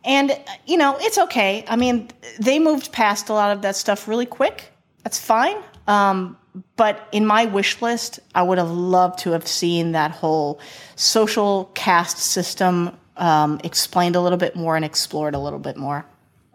and 0.05 0.39
you 0.67 0.77
know, 0.77 0.97
it's 1.01 1.19
okay. 1.19 1.65
I 1.69 1.77
mean, 1.77 2.09
they 2.41 2.59
moved 2.59 2.93
past 2.93 3.29
a 3.29 3.33
lot 3.33 3.57
of 3.57 3.63
that 3.63 3.77
stuff 3.77 4.09
really 4.09 4.27
quick. 4.27 4.73
That's 5.05 5.19
fine. 5.19 5.57
Um, 5.87 6.37
but 6.77 7.09
in 7.13 7.27
my 7.27 7.47
wish 7.47 7.81
list, 7.81 8.21
I 8.35 8.43
would 8.43 8.59
have 8.59 8.71
loved 8.71 9.21
to 9.21 9.31
have 9.31 9.47
seen 9.47 9.93
that 9.93 10.11
whole 10.11 10.61
social 10.97 11.71
caste 11.75 12.19
system 12.19 12.97
um, 13.17 13.61
explained 13.65 14.17
a 14.17 14.21
little 14.21 14.39
bit 14.39 14.55
more 14.55 14.77
and 14.77 14.85
explored 14.85 15.35
a 15.35 15.39
little 15.39 15.59
bit 15.59 15.77
more. 15.77 16.05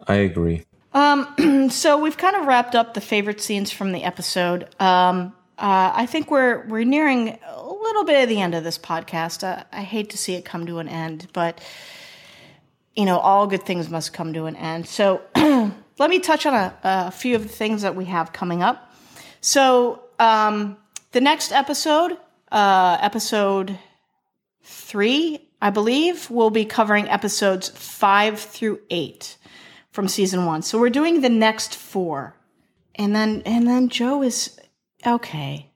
I 0.06 0.16
agree. 0.16 0.64
Um, 0.92 1.68
So 1.70 1.98
we've 1.98 2.16
kind 2.16 2.34
of 2.36 2.46
wrapped 2.46 2.74
up 2.74 2.94
the 2.94 3.00
favorite 3.00 3.40
scenes 3.40 3.70
from 3.70 3.92
the 3.92 4.02
episode. 4.04 4.68
Um, 4.80 5.34
uh, 5.58 5.92
I 5.94 6.06
think 6.06 6.30
we're 6.30 6.64
we're 6.66 6.84
nearing 6.84 7.38
a 7.44 7.62
little 7.62 8.04
bit 8.04 8.22
of 8.22 8.28
the 8.28 8.40
end 8.40 8.54
of 8.54 8.62
this 8.62 8.78
podcast. 8.78 9.42
Uh, 9.42 9.64
I 9.72 9.82
hate 9.82 10.10
to 10.10 10.18
see 10.18 10.34
it 10.34 10.44
come 10.44 10.66
to 10.66 10.78
an 10.78 10.88
end, 10.88 11.26
but 11.32 11.60
you 12.94 13.04
know, 13.04 13.18
all 13.18 13.46
good 13.46 13.64
things 13.64 13.90
must 13.90 14.12
come 14.12 14.32
to 14.34 14.46
an 14.46 14.56
end. 14.56 14.86
So 14.86 15.20
let 15.36 16.10
me 16.10 16.20
touch 16.20 16.46
on 16.46 16.54
a, 16.54 16.74
a 16.82 17.10
few 17.10 17.34
of 17.34 17.42
the 17.42 17.48
things 17.48 17.82
that 17.82 17.96
we 17.96 18.04
have 18.04 18.32
coming 18.32 18.62
up. 18.62 18.94
So 19.40 20.02
um, 20.18 20.76
the 21.12 21.20
next 21.20 21.52
episode, 21.52 22.16
uh, 22.52 22.98
episode 23.00 23.78
three, 24.62 25.48
I 25.60 25.70
believe, 25.70 26.30
we'll 26.30 26.50
be 26.50 26.64
covering 26.64 27.08
episodes 27.08 27.68
five 27.68 28.38
through 28.38 28.80
eight 28.90 29.36
from 29.90 30.06
season 30.06 30.46
one. 30.46 30.62
So 30.62 30.78
we're 30.78 30.90
doing 30.90 31.20
the 31.20 31.28
next 31.28 31.74
four. 31.74 32.36
And 32.94 33.14
then 33.14 33.42
and 33.44 33.66
then 33.66 33.88
Jo 33.88 34.22
is 34.22 34.58
okay. 35.06 35.68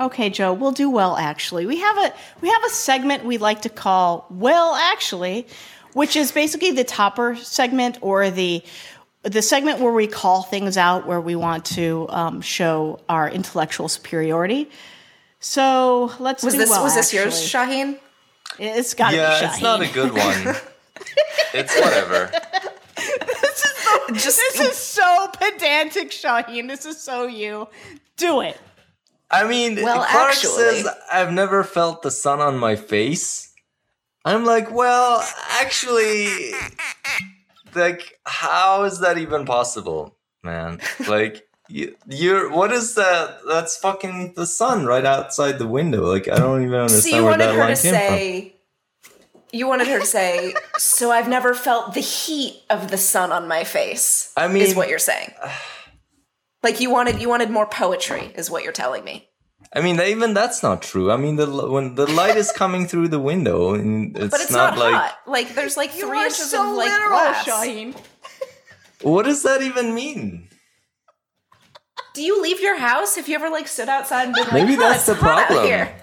Okay, 0.00 0.30
Jo, 0.30 0.54
we'll 0.54 0.72
do 0.72 0.88
well 0.88 1.16
actually. 1.16 1.66
We 1.66 1.78
have 1.78 1.98
a 1.98 2.12
we 2.40 2.48
have 2.48 2.64
a 2.64 2.70
segment 2.70 3.24
we 3.24 3.36
like 3.36 3.62
to 3.62 3.68
call 3.68 4.26
Well 4.30 4.74
Actually, 4.74 5.46
which 5.92 6.16
is 6.16 6.32
basically 6.32 6.70
the 6.70 6.84
topper 6.84 7.36
segment 7.36 7.98
or 8.00 8.30
the 8.30 8.62
the 9.22 9.42
segment 9.42 9.80
where 9.80 9.92
we 9.92 10.06
call 10.06 10.42
things 10.42 10.78
out 10.78 11.06
where 11.06 11.20
we 11.20 11.36
want 11.36 11.66
to 11.66 12.06
um, 12.08 12.40
show 12.40 13.00
our 13.10 13.28
intellectual 13.28 13.88
superiority. 13.88 14.70
So 15.40 16.12
let's 16.18 16.42
was 16.42 16.54
do 16.54 16.60
this 16.60 16.70
well, 16.70 16.82
was 16.82 16.94
this 16.94 17.12
yours. 17.12 17.42
Shahin 17.42 17.98
It's 18.58 18.94
got 18.94 19.10
to 19.10 19.16
Yeah, 19.16 19.50
it's 19.52 19.60
not 19.60 19.82
a 19.82 19.92
good 19.92 20.12
one. 20.12 20.56
it's 21.54 21.78
whatever. 21.78 22.30
just 24.14 24.38
This 24.38 24.60
is 24.60 24.76
so 24.76 25.28
pedantic, 25.32 26.10
Shahin. 26.10 26.66
This 26.66 26.86
is 26.86 26.98
so 26.98 27.26
you. 27.26 27.68
Do 28.16 28.40
it. 28.40 28.58
I 29.30 29.46
mean, 29.46 29.80
Well, 29.82 30.04
Clarke 30.04 30.30
actually- 30.30 30.82
says 30.82 30.88
I've 31.12 31.32
never 31.32 31.62
felt 31.64 32.02
the 32.02 32.10
sun 32.10 32.40
on 32.40 32.58
my 32.58 32.76
face. 32.76 33.52
I'm 34.24 34.44
like, 34.44 34.70
well, 34.70 35.24
actually, 35.60 36.52
like, 37.74 38.18
how 38.26 38.82
is 38.84 39.00
that 39.00 39.16
even 39.18 39.44
possible, 39.46 40.16
man? 40.42 40.80
Like, 41.08 41.46
You, 41.72 41.94
you're 42.08 42.50
what 42.50 42.72
is 42.72 42.96
that? 42.96 43.38
That's 43.46 43.76
fucking 43.76 44.32
the 44.34 44.44
sun 44.44 44.86
right 44.86 45.04
outside 45.04 45.60
the 45.60 45.68
window. 45.68 46.02
Like 46.04 46.26
I 46.26 46.34
don't 46.36 46.64
even 46.64 46.74
understand 46.74 47.02
So 47.04 47.08
you 47.16 47.22
where 47.22 47.30
wanted 47.30 47.44
that 47.46 47.54
her 47.54 47.60
line 47.60 47.76
to 47.76 47.82
came 47.82 47.92
from. 47.92 48.00
say. 48.00 48.54
You 49.52 49.68
wanted 49.68 49.86
her 49.86 50.00
to 50.00 50.04
say, 50.06 50.54
"So 50.78 51.12
I've 51.12 51.28
never 51.28 51.54
felt 51.54 51.94
the 51.94 52.00
heat 52.00 52.62
of 52.70 52.90
the 52.90 52.96
sun 52.98 53.30
on 53.30 53.46
my 53.46 53.62
face." 53.62 54.32
I 54.36 54.48
mean, 54.48 54.62
is 54.64 54.74
what 54.74 54.88
you're 54.88 54.98
saying. 54.98 55.32
Like 56.62 56.80
you 56.80 56.90
wanted, 56.90 57.20
you 57.20 57.28
wanted 57.28 57.50
more 57.50 57.66
poetry, 57.66 58.32
is 58.36 58.50
what 58.50 58.64
you're 58.64 58.72
telling 58.72 59.04
me. 59.04 59.28
I 59.72 59.80
mean, 59.82 60.00
even 60.00 60.34
that's 60.34 60.62
not 60.62 60.82
true. 60.82 61.10
I 61.12 61.16
mean, 61.16 61.36
the 61.36 61.46
when 61.70 61.94
the 61.94 62.06
light 62.06 62.36
is 62.36 62.50
coming 62.52 62.86
through 62.86 63.08
the 63.08 63.20
window, 63.20 63.74
and 63.74 64.16
it's, 64.16 64.30
But 64.30 64.40
it's 64.40 64.50
not, 64.50 64.74
not, 64.74 64.78
like 64.84 64.94
hot. 64.94 65.18
Like 65.26 65.54
there's 65.54 65.76
like 65.76 65.96
You 65.96 66.08
three 66.08 66.18
are 66.18 66.24
inches 66.24 66.50
so 66.50 66.68
of 66.70 66.76
like 66.76 66.90
literal, 66.90 67.10
glass. 67.10 67.44
Shahin. 67.44 67.94
what 69.02 69.24
does 69.26 69.42
that 69.44 69.62
even 69.62 69.94
mean? 69.94 70.48
Do 72.14 72.22
you 72.22 72.42
leave 72.42 72.60
your 72.60 72.76
house 72.78 73.16
if 73.16 73.28
you 73.28 73.36
ever 73.36 73.48
like 73.48 73.68
stood 73.68 73.88
outside 73.88 74.24
and 74.24 74.34
been 74.34 74.44
like, 74.44 74.52
Maybe 74.52 74.74
"Huh, 74.74 74.80
that's 74.88 75.08
it's 75.08 75.18
the 75.18 75.24
hot 75.24 75.38
out 75.42 75.46
problem. 75.46 75.66
here"? 75.66 75.94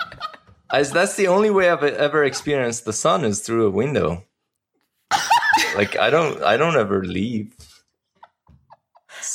As 0.72 0.92
that's 0.92 1.16
the 1.16 1.28
only 1.28 1.50
way 1.50 1.70
I've 1.70 1.84
ever 1.84 2.24
experienced 2.24 2.86
the 2.86 2.94
sun 2.94 3.26
is 3.26 3.42
through 3.42 3.68
a 3.68 3.70
window. 3.70 4.24
like 5.76 5.98
I 5.98 6.10
don't, 6.10 6.42
I 6.44 6.56
don't 6.58 6.78
ever 6.78 7.04
leave. 7.04 7.54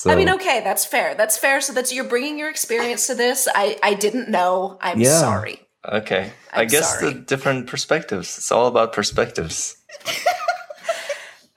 So, 0.03 0.11
I 0.11 0.17
mean, 0.17 0.31
okay, 0.31 0.61
that's 0.65 0.85
fair. 0.85 1.15
That's 1.15 1.39
fair. 1.39 1.61
So 1.61 1.73
that's 1.73 1.93
you're 1.95 2.03
bringing 2.09 2.37
your 2.37 2.51
experience 2.51 3.07
to 3.07 3.15
this. 3.15 3.47
I 3.55 3.79
I 3.85 3.95
didn't 3.95 4.29
know. 4.29 4.77
I'm 4.81 4.99
Yeah. 5.01 5.21
sorry. 5.21 5.61
okay. 5.85 6.33
I 6.53 6.63
I'm 6.63 6.67
guess 6.69 6.99
sorry. 6.99 7.13
the 7.13 7.21
different 7.21 7.69
perspectives. 7.69 8.37
It's 8.37 8.51
all 8.51 8.67
about 8.67 8.93
perspectives. 8.93 9.77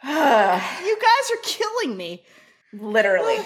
You 0.07 0.97
guys 1.01 1.31
are 1.33 1.41
killing 1.43 1.97
me. 1.97 2.23
Literally. 2.73 3.39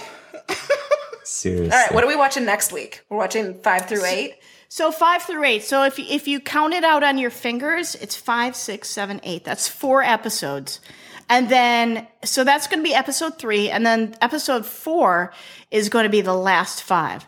Seriously. 1.24 1.72
All 1.72 1.78
right, 1.82 1.94
what 1.94 2.04
are 2.04 2.08
we 2.08 2.18
watching 2.18 2.44
next 2.44 2.74
week? 2.74 3.06
We're 3.10 3.18
watching 3.18 3.54
five 3.62 3.86
through 3.88 4.04
eight. 4.06 4.36
So 4.68 4.92
five 4.92 5.24
through 5.24 5.46
eight. 5.46 5.64
So 5.64 5.84
if 5.84 5.98
if 5.98 6.28
you 6.28 6.42
count 6.42 6.74
it 6.74 6.84
out 6.84 7.04
on 7.04 7.18
your 7.18 7.30
fingers, 7.30 7.96
it's 7.96 8.16
five, 8.18 8.56
six, 8.56 8.90
seven, 8.90 9.22
eight. 9.24 9.46
That's 9.46 9.70
four 9.70 10.04
episodes. 10.04 10.82
And 11.30 11.48
then 11.50 12.08
so 12.26 12.44
that's 12.44 12.68
going 12.68 12.80
to 12.80 12.84
be 12.84 12.94
episode 12.94 13.38
three, 13.38 13.70
and 13.70 13.86
then 13.86 14.16
episode 14.22 14.66
four 14.66 15.32
is 15.72 15.90
going 15.90 16.04
to 16.04 16.10
be 16.10 16.22
the 16.22 16.34
last 16.34 16.84
five. 16.84 17.26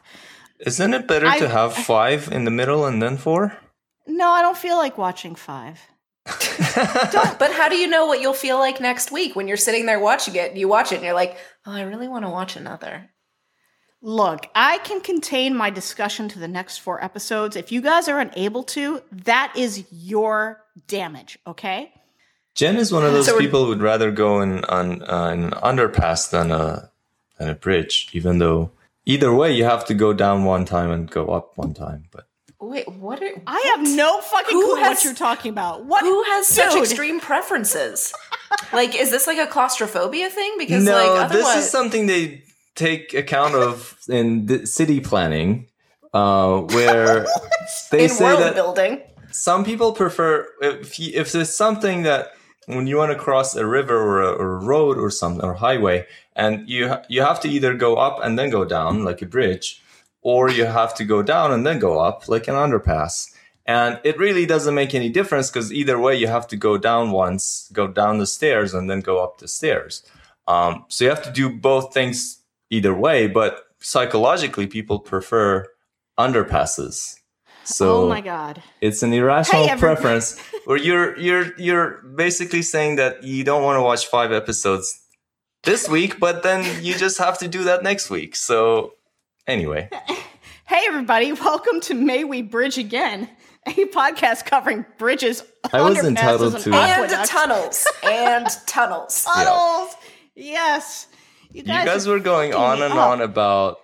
Isn't 0.59 0.93
it 0.93 1.07
better 1.07 1.27
I- 1.27 1.39
to 1.39 1.47
have 1.47 1.73
five 1.73 2.31
in 2.31 2.45
the 2.45 2.51
middle 2.51 2.85
and 2.85 3.01
then 3.01 3.17
four? 3.17 3.57
No, 4.07 4.29
I 4.29 4.41
don't 4.41 4.57
feel 4.57 4.77
like 4.77 4.97
watching 4.97 5.35
five. 5.35 5.79
But 6.75 7.51
how 7.53 7.67
do 7.69 7.75
you 7.75 7.87
know 7.87 8.05
what 8.05 8.21
you'll 8.21 8.33
feel 8.33 8.57
like 8.59 8.79
next 8.79 9.11
week 9.11 9.35
when 9.35 9.47
you're 9.47 9.57
sitting 9.57 9.85
there 9.85 9.99
watching 9.99 10.35
it? 10.35 10.55
You 10.55 10.67
watch 10.67 10.91
it 10.91 10.95
and 10.95 11.03
you're 11.03 11.13
like, 11.13 11.37
oh, 11.65 11.71
I 11.71 11.81
really 11.81 12.07
want 12.07 12.23
to 12.25 12.29
watch 12.29 12.55
another. 12.55 13.09
Look, 14.01 14.47
I 14.55 14.77
can 14.79 15.01
contain 15.01 15.55
my 15.55 15.69
discussion 15.69 16.29
to 16.29 16.39
the 16.39 16.47
next 16.47 16.77
four 16.77 17.03
episodes. 17.03 17.55
If 17.55 17.71
you 17.71 17.81
guys 17.81 18.07
are 18.07 18.19
unable 18.19 18.63
to, 18.63 19.01
that 19.11 19.53
is 19.55 19.85
your 19.91 20.61
damage, 20.87 21.37
okay? 21.45 21.91
Jen 22.55 22.77
is 22.77 22.91
one 22.91 23.05
of 23.05 23.13
those 23.13 23.25
So 23.25 23.37
people 23.39 23.63
who 23.63 23.69
would 23.69 23.81
rather 23.81 24.11
go 24.11 24.41
in 24.41 24.63
on 24.65 25.01
uh, 25.03 25.29
an 25.31 25.51
underpass 25.51 26.29
than 26.29 26.51
a 26.51 26.89
than 27.37 27.49
a 27.49 27.55
bridge, 27.55 28.09
even 28.13 28.37
though 28.39 28.71
either 29.05 29.33
way 29.33 29.51
you 29.53 29.63
have 29.63 29.85
to 29.85 29.93
go 29.93 30.13
down 30.13 30.43
one 30.45 30.65
time 30.65 30.91
and 30.91 31.09
go 31.09 31.27
up 31.29 31.57
one 31.57 31.73
time. 31.73 32.05
But 32.11 32.25
Wait, 32.59 32.87
what? 32.87 33.21
Are, 33.23 33.29
I 33.47 33.73
have 33.75 33.81
no 33.87 34.21
fucking 34.21 34.55
Who 34.55 34.65
clue 34.73 34.75
has- 34.83 34.97
what 34.97 35.03
you're 35.03 35.13
talking 35.15 35.49
about. 35.51 35.85
What? 35.85 36.03
who 36.03 36.23
has 36.23 36.47
such 36.47 36.73
Dude. 36.73 36.83
extreme 36.83 37.19
preferences? 37.19 38.13
like, 38.73 38.95
is 38.95 39.09
this 39.09 39.25
like 39.27 39.39
a 39.39 39.47
claustrophobia 39.47 40.29
thing? 40.29 40.55
Because 40.59 40.83
no, 40.83 40.93
like, 41.15 41.31
this 41.31 41.55
is 41.55 41.69
something 41.69 42.05
they 42.05 42.43
take 42.75 43.13
account 43.15 43.55
of 43.55 43.97
in 44.07 44.45
the 44.45 44.67
city 44.67 44.99
planning, 44.99 45.67
uh, 46.13 46.59
where 46.59 47.25
they 47.91 48.03
in 48.03 48.09
say 48.09 48.25
world 48.25 48.41
that 48.41 48.53
building. 48.53 49.01
some 49.31 49.65
people 49.65 49.93
prefer 49.93 50.47
if 50.61 50.99
you, 50.99 51.11
if 51.15 51.31
there's 51.31 51.51
something 51.53 52.03
that 52.03 52.33
when 52.67 52.87
you 52.87 52.97
want 52.97 53.11
to 53.11 53.17
cross 53.17 53.55
a 53.55 53.65
river 53.65 53.97
or 53.97 54.21
a, 54.21 54.31
or 54.31 54.53
a 54.53 54.63
road 54.63 54.97
or 54.97 55.09
something 55.09 55.43
or 55.43 55.55
highway 55.55 56.05
and 56.35 56.69
you 56.69 56.95
you 57.09 57.21
have 57.21 57.39
to 57.39 57.49
either 57.49 57.73
go 57.73 57.95
up 57.95 58.19
and 58.23 58.37
then 58.37 58.49
go 58.49 58.65
down 58.65 59.03
like 59.03 59.21
a 59.21 59.25
bridge 59.25 59.81
or 60.21 60.49
you 60.49 60.65
have 60.65 60.93
to 60.95 61.03
go 61.03 61.23
down 61.23 61.51
and 61.51 61.65
then 61.65 61.79
go 61.79 61.99
up 61.99 62.27
like 62.27 62.47
an 62.47 62.53
underpass. 62.53 63.33
And 63.65 63.99
it 64.03 64.17
really 64.19 64.45
doesn't 64.45 64.75
make 64.75 64.93
any 64.93 65.09
difference 65.09 65.49
because 65.49 65.73
either 65.73 65.97
way 65.97 66.15
you 66.15 66.27
have 66.27 66.47
to 66.49 66.55
go 66.55 66.77
down 66.77 67.11
once 67.11 67.69
go 67.73 67.87
down 67.87 68.19
the 68.19 68.27
stairs 68.27 68.73
and 68.73 68.89
then 68.89 69.01
go 69.01 69.23
up 69.23 69.39
the 69.39 69.47
stairs. 69.47 70.03
Um, 70.47 70.85
so 70.87 71.05
you 71.05 71.09
have 71.09 71.23
to 71.23 71.31
do 71.31 71.49
both 71.49 71.93
things 71.93 72.39
either 72.69 72.93
way 72.93 73.27
but 73.27 73.65
psychologically 73.79 74.67
people 74.67 74.99
prefer 74.99 75.67
underpasses 76.19 77.20
so 77.63 78.03
oh 78.03 78.09
my 78.09 78.21
god. 78.21 78.61
it's 78.81 79.03
an 79.03 79.13
irrational 79.13 79.67
Hey, 79.67 79.77
preference 79.77 80.39
where 80.65 80.77
you're 80.77 81.17
you're 81.17 81.57
you're 81.57 82.01
basically 82.15 82.61
saying 82.61 82.95
that 82.97 83.23
you 83.23 83.43
don't 83.43 83.63
want 83.63 83.77
to 83.77 83.81
watch 83.81 84.07
five 84.07 84.31
episodes 84.31 84.99
this 85.63 85.87
week, 85.87 86.19
but 86.19 86.41
then 86.43 86.63
you 86.83 86.95
just 86.95 87.17
have 87.19 87.37
to 87.37 87.47
do 87.47 87.63
that 87.65 87.83
next 87.83 88.09
week. 88.09 88.35
So 88.35 88.93
anyway, 89.47 89.89
Hey 90.65 90.83
everybody, 90.87 91.33
welcome 91.33 91.79
to 91.81 91.93
May 91.93 92.23
We 92.23 92.41
Bridge 92.41 92.77
Again, 92.77 93.29
a 93.67 93.71
podcast 93.87 94.45
covering 94.45 94.85
bridges, 94.97 95.43
I 95.73 95.81
was 95.81 95.97
underpasses, 95.97 96.07
entitled 96.07 96.53
and 96.55 96.63
to- 96.63 96.69
And 96.73 97.03
aqueducts. 97.03 97.29
tunnels. 97.29 97.87
And 98.03 98.47
tunnels. 98.65 99.23
Tunnels. 99.35 99.95
Yes. 100.33 101.07
You 101.51 101.59
you 101.61 101.63
guys, 101.67 101.85
guys 101.85 102.07
were 102.07 102.19
going 102.19 102.53
on 102.53 102.81
and 102.81 102.93
up. 102.93 102.99
on 103.09 103.21
about 103.21 103.77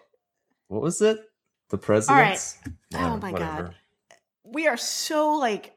what 0.69 0.81
was 0.81 1.01
it? 1.01 1.19
The 1.69 1.77
presidents? 1.77 2.57
Oh 2.95 3.17
my 3.17 3.31
Whatever. 3.31 3.63
God. 3.63 3.75
we 4.43 4.67
are 4.67 4.77
so 4.77 5.33
like 5.35 5.73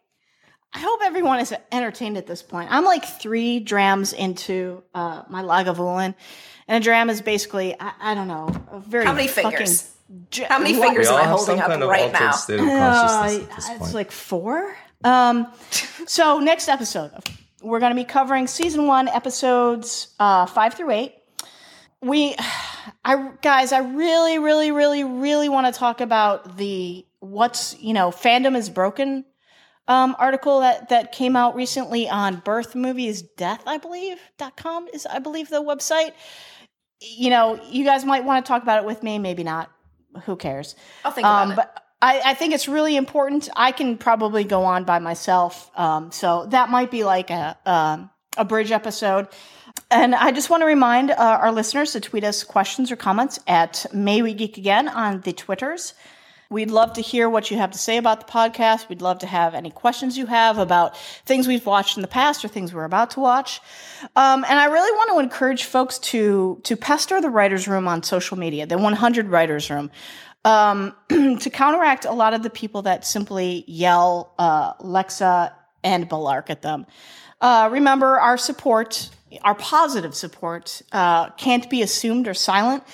I 0.73 0.79
hope 0.79 1.01
everyone 1.03 1.41
is 1.41 1.53
entertained 1.73 2.17
at 2.17 2.29
this 2.29 2.43
point. 2.43 2.69
I'm 2.71 2.85
like 2.85 3.05
three 3.05 3.59
drams 3.59 4.12
into 4.12 4.85
uh, 4.95 5.23
my 5.29 5.43
Lagavulin, 5.43 6.15
and 6.69 6.77
a 6.81 6.85
dram 6.85 7.11
is 7.11 7.21
basically 7.23 7.75
I, 7.81 7.93
I 8.01 8.15
don't 8.15 8.29
know 8.29 8.49
a 8.71 8.79
very 8.79 9.05
How 9.05 9.12
many 9.12 9.27
fucking 9.27 9.51
fingers? 9.51 9.93
j- 10.31 10.45
How 10.45 10.59
many 10.61 10.75
fingers 10.75 11.09
am 11.09 11.17
I 11.17 11.25
holding 11.25 11.59
up 11.59 11.69
right 11.69 12.12
now? 12.12 12.31
Uh, 12.31 12.31
consciousness 12.31 13.49
at 13.51 13.57
this 13.57 13.71
it's 13.71 13.95
like 13.95 14.12
four. 14.12 14.77
Um, 15.03 15.49
so 16.07 16.39
next 16.39 16.69
episode, 16.69 17.11
we're 17.62 17.81
going 17.81 17.91
to 17.91 17.97
be 18.01 18.05
covering 18.05 18.47
season 18.47 18.87
one 18.87 19.09
episodes 19.09 20.15
uh, 20.21 20.47
five 20.47 20.75
through 20.75 20.93
eight. 20.93 21.15
We, 22.03 22.35
I 23.05 23.31
guys, 23.43 23.73
I 23.73 23.81
really, 23.81 24.39
really, 24.39 24.71
really, 24.71 25.05
really 25.05 25.49
want 25.49 25.73
to 25.73 25.79
talk 25.79 26.01
about 26.01 26.57
the 26.57 27.05
what's 27.21 27.79
you 27.79 27.93
know 27.93 28.11
fandom 28.11 28.57
is 28.57 28.71
broken 28.71 29.27
um, 29.87 30.17
article 30.19 30.61
that 30.61 30.89
that 30.89 31.13
came 31.13 31.37
out 31.37 31.55
recently 31.55 32.09
on 32.09 32.37
Birth 32.37 32.75
Movies 32.75 33.23
Death, 33.23 33.63
I 33.67 33.77
believe 33.79 34.19
dot 34.39 34.57
com 34.57 34.89
is 34.95 35.05
I 35.05 35.19
believe 35.19 35.51
the 35.51 35.63
website. 35.63 36.13
You 37.01 37.31
know, 37.31 37.61
you 37.69 37.85
guys 37.85 38.05
might 38.05 38.25
want 38.25 38.45
to 38.45 38.49
talk 38.49 38.63
about 38.63 38.83
it 38.83 38.87
with 38.87 39.03
me, 39.03 39.19
maybe 39.19 39.43
not. 39.43 39.71
Who 40.25 40.37
cares? 40.37 40.77
I'll 41.05 41.13
think 41.13 41.25
about 41.25 41.43
Um, 41.43 41.53
it. 41.53 41.57
but 41.57 41.83
I, 42.03 42.21
I 42.25 42.35
think 42.35 42.55
it's 42.55 42.69
really 42.69 42.97
important. 42.97 43.49
I 43.57 43.73
can 43.73 43.99
probably 43.99 44.45
go 44.45 44.65
on 44.65 44.85
by 44.85 45.01
myself, 45.01 45.71
um, 45.79 46.13
so 46.13 46.47
that 46.47 46.71
might 46.71 46.91
be 46.91 47.05
like 47.05 47.31
a 47.31 47.59
um, 47.67 48.11
a 48.37 48.45
bridge 48.45 48.71
episode. 48.71 49.29
And 49.91 50.15
I 50.15 50.31
just 50.31 50.51
want 50.51 50.61
to 50.61 50.67
remind 50.67 51.11
uh, 51.11 51.15
our 51.17 51.51
listeners 51.51 51.93
to 51.93 52.01
tweet 52.01 52.23
us 52.23 52.45
questions 52.45 52.93
or 52.93 52.97
comments 52.97 53.41
at 53.49 53.87
May 53.93 54.23
We 54.23 54.35
Geek 54.35 54.57
Again 54.57 54.89
on 54.89 55.21
the 55.23 55.33
Twitters. 55.33 55.95
We'd 56.49 56.71
love 56.71 56.93
to 56.95 57.01
hear 57.01 57.29
what 57.29 57.51
you 57.51 57.59
have 57.59 57.73
to 57.73 57.79
say 57.79 57.97
about 57.97 58.27
the 58.27 58.33
podcast. 58.33 58.89
We'd 58.89 59.03
love 59.03 59.21
to 59.21 59.27
have 59.27 59.55
any 59.55 59.71
questions 59.71 60.17
you 60.17 60.27
have 60.27 60.59
about 60.59 60.97
things 60.97 61.49
we've 61.49 61.67
watched 61.67 61.97
in 61.97 62.03
the 62.03 62.09
past 62.09 62.45
or 62.45 62.49
things 62.49 62.73
we're 62.73 62.85
about 62.85 63.11
to 63.12 63.21
watch. 63.21 63.61
Um, 64.15 64.45
and 64.49 64.59
I 64.59 64.67
really 64.67 64.91
want 64.97 65.11
to 65.11 65.19
encourage 65.21 65.65
folks 65.65 65.99
to 65.99 66.61
to 66.65 66.77
pester 66.77 67.21
the 67.21 67.31
writers' 67.31 67.67
room 67.67 67.89
on 67.89 68.03
social 68.03 68.37
media, 68.37 68.67
the 68.67 68.79
100 68.79 69.29
writers' 69.29 69.71
room, 69.71 69.91
um, 70.45 70.95
to 71.09 71.51
counteract 71.51 72.05
a 72.05 72.12
lot 72.12 72.35
of 72.35 72.43
the 72.43 72.51
people 72.51 72.83
that 72.83 73.05
simply 73.05 73.65
yell 73.67 74.35
uh, 74.39 74.75
Lexa 74.75 75.53
and 75.83 76.09
Bellarke 76.09 76.51
at 76.51 76.62
them. 76.62 76.87
Uh, 77.41 77.69
remember, 77.73 78.19
our 78.19 78.37
support, 78.37 79.11
our 79.43 79.55
positive 79.55 80.15
support, 80.15 80.82
uh, 80.93 81.31
can't 81.31 81.69
be 81.70 81.82
assumed 81.82 82.28
or 82.28 82.35
silent. 82.35 82.85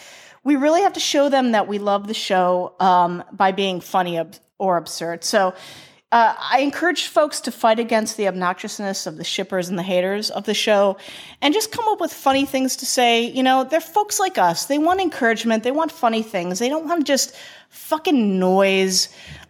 We 0.44 0.56
really 0.56 0.82
have 0.82 0.92
to 0.94 1.00
show 1.00 1.28
them 1.28 1.52
that 1.52 1.66
we 1.66 1.78
love 1.78 2.06
the 2.06 2.14
show 2.14 2.74
um, 2.78 3.24
by 3.32 3.52
being 3.52 3.80
funny 3.80 4.18
ob- 4.18 4.36
or 4.58 4.76
absurd. 4.76 5.24
So 5.24 5.54
uh, 6.12 6.34
I 6.38 6.60
encourage 6.60 7.08
folks 7.08 7.40
to 7.42 7.50
fight 7.50 7.80
against 7.80 8.16
the 8.16 8.24
obnoxiousness 8.24 9.08
of 9.08 9.16
the 9.16 9.24
shippers 9.24 9.68
and 9.68 9.76
the 9.76 9.82
haters 9.82 10.30
of 10.30 10.44
the 10.44 10.54
show 10.54 10.96
and 11.42 11.52
just 11.52 11.72
come 11.72 11.86
up 11.88 12.00
with 12.00 12.12
funny 12.12 12.46
things 12.46 12.76
to 12.76 12.86
say. 12.86 13.24
You 13.24 13.42
know, 13.42 13.64
they're 13.64 13.80
folks 13.80 14.20
like 14.20 14.38
us. 14.38 14.66
They 14.66 14.78
want 14.78 15.00
encouragement, 15.00 15.64
they 15.64 15.72
want 15.72 15.90
funny 15.90 16.22
things. 16.22 16.60
They 16.60 16.68
don't 16.68 16.86
want 16.86 17.06
just 17.06 17.34
fucking 17.70 18.38
noise 18.38 19.08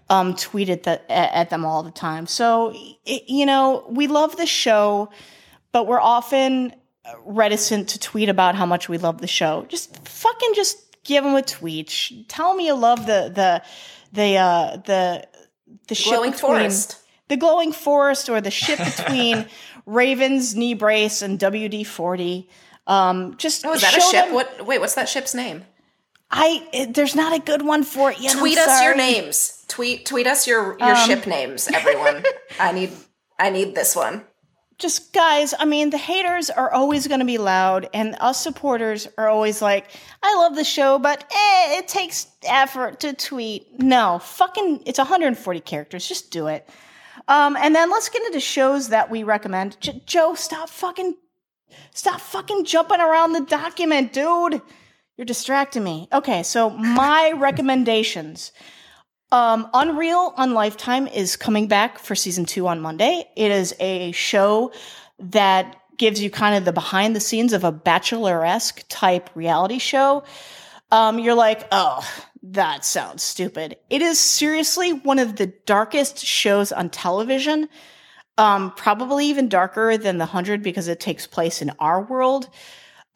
um, 0.08 0.34
tweeted 0.34 0.86
at, 0.86 1.04
at 1.10 1.50
them 1.50 1.64
all 1.64 1.82
the 1.82 1.90
time. 1.90 2.26
So, 2.26 2.72
i 2.74 3.22
you 3.26 3.44
know, 3.44 3.84
we 3.88 4.06
love 4.06 4.36
the 4.36 4.46
show, 4.46 5.10
but 5.76 5.86
we're 5.86 6.00
often 6.00 6.72
reticent 7.26 7.90
to 7.90 7.98
tweet 7.98 8.30
about 8.30 8.54
how 8.54 8.64
much 8.64 8.88
we 8.88 8.96
love 8.96 9.20
the 9.20 9.26
show. 9.26 9.66
Just 9.68 10.08
fucking 10.08 10.52
just 10.54 10.78
give 11.04 11.22
them 11.22 11.34
a 11.34 11.42
tweet. 11.42 12.12
Tell 12.28 12.52
them 12.52 12.60
you 12.60 12.72
love 12.72 13.00
the 13.04 13.30
the 13.34 13.62
the 14.14 14.36
uh, 14.38 14.76
the 14.86 15.28
the 15.88 15.94
ship 15.94 16.14
Glowing 16.14 16.30
between 16.30 16.52
forest. 16.60 16.96
the 17.28 17.36
glowing 17.36 17.72
forest 17.72 18.30
or 18.30 18.40
the 18.40 18.50
ship 18.50 18.78
between 18.78 19.44
Ravens 19.86 20.56
knee 20.56 20.72
brace 20.72 21.20
and 21.20 21.38
WD 21.38 21.84
forty. 21.86 22.48
Um, 22.86 23.36
just 23.36 23.66
Oh, 23.66 23.74
is 23.74 23.82
that 23.82 23.94
a 23.96 24.00
ship? 24.00 24.24
them- 24.26 24.34
What? 24.34 24.66
Wait, 24.66 24.80
what's 24.80 24.94
that 24.94 25.10
ship's 25.10 25.34
name? 25.34 25.66
I 26.30 26.66
it- 26.72 26.94
there's 26.94 27.14
not 27.14 27.34
a 27.36 27.38
good 27.38 27.60
one 27.60 27.82
for 27.84 28.10
it 28.12 28.18
yet. 28.20 28.32
Tweet 28.38 28.56
us 28.56 28.82
your 28.82 28.96
names. 28.96 29.62
Tweet 29.68 30.06
tweet 30.06 30.26
us 30.26 30.46
your 30.46 30.78
your 30.78 30.94
Um, 30.96 31.06
ship 31.06 31.26
names, 31.26 31.68
everyone. 31.68 32.24
I 32.58 32.72
need 32.72 32.92
I 33.38 33.50
need 33.50 33.74
this 33.74 33.94
one. 33.94 34.24
Just 34.78 35.14
guys, 35.14 35.54
I 35.58 35.64
mean, 35.64 35.88
the 35.88 35.96
haters 35.96 36.50
are 36.50 36.70
always 36.70 37.08
going 37.08 37.20
to 37.20 37.26
be 37.26 37.38
loud, 37.38 37.88
and 37.94 38.14
us 38.20 38.42
supporters 38.42 39.08
are 39.16 39.28
always 39.28 39.62
like, 39.62 39.86
I 40.22 40.36
love 40.36 40.54
the 40.54 40.64
show, 40.64 40.98
but 40.98 41.24
eh, 41.32 41.78
it 41.78 41.88
takes 41.88 42.26
effort 42.46 43.00
to 43.00 43.14
tweet. 43.14 43.80
No, 43.80 44.18
fucking, 44.22 44.82
it's 44.84 44.98
140 44.98 45.60
characters. 45.60 46.06
Just 46.06 46.30
do 46.30 46.48
it. 46.48 46.68
Um, 47.26 47.56
and 47.56 47.74
then 47.74 47.90
let's 47.90 48.10
get 48.10 48.22
into 48.26 48.38
shows 48.38 48.88
that 48.90 49.10
we 49.10 49.22
recommend. 49.22 49.80
J- 49.80 50.02
Jo, 50.04 50.34
stop 50.34 50.68
fucking, 50.68 51.16
stop 51.94 52.20
fucking 52.20 52.66
jumping 52.66 53.00
around 53.00 53.32
the 53.32 53.40
document, 53.40 54.12
dude. 54.12 54.60
You're 55.16 55.24
distracting 55.24 55.84
me. 55.84 56.06
Okay, 56.12 56.42
so 56.42 56.68
my 56.68 57.32
recommendations. 57.36 58.52
Um, 59.32 59.68
Unreal 59.74 60.32
on 60.36 60.54
Lifetime 60.54 61.08
is 61.08 61.36
coming 61.36 61.66
back 61.66 61.98
for 61.98 62.14
season 62.14 62.44
two 62.44 62.66
on 62.68 62.80
Monday. 62.80 63.28
It 63.36 63.50
is 63.50 63.74
a 63.80 64.12
show 64.12 64.72
that 65.18 65.76
gives 65.96 66.22
you 66.22 66.30
kind 66.30 66.54
of 66.56 66.64
the 66.64 66.72
behind 66.72 67.16
the 67.16 67.20
scenes 67.20 67.52
of 67.52 67.64
a 67.64 67.72
bachelor-esque 67.72 68.84
type 68.88 69.30
reality 69.34 69.78
show. 69.78 70.24
Um, 70.92 71.18
you're 71.18 71.34
like, 71.34 71.66
oh, 71.72 72.08
that 72.42 72.84
sounds 72.84 73.22
stupid. 73.22 73.76
It 73.90 74.02
is 74.02 74.20
seriously 74.20 74.92
one 74.92 75.18
of 75.18 75.36
the 75.36 75.48
darkest 75.64 76.24
shows 76.24 76.70
on 76.70 76.90
television. 76.90 77.68
Um, 78.38 78.72
probably 78.76 79.26
even 79.26 79.48
darker 79.48 79.96
than 79.96 80.18
The 80.18 80.26
Hundred 80.26 80.62
because 80.62 80.88
it 80.88 81.00
takes 81.00 81.26
place 81.26 81.62
in 81.62 81.72
our 81.78 82.02
world. 82.02 82.48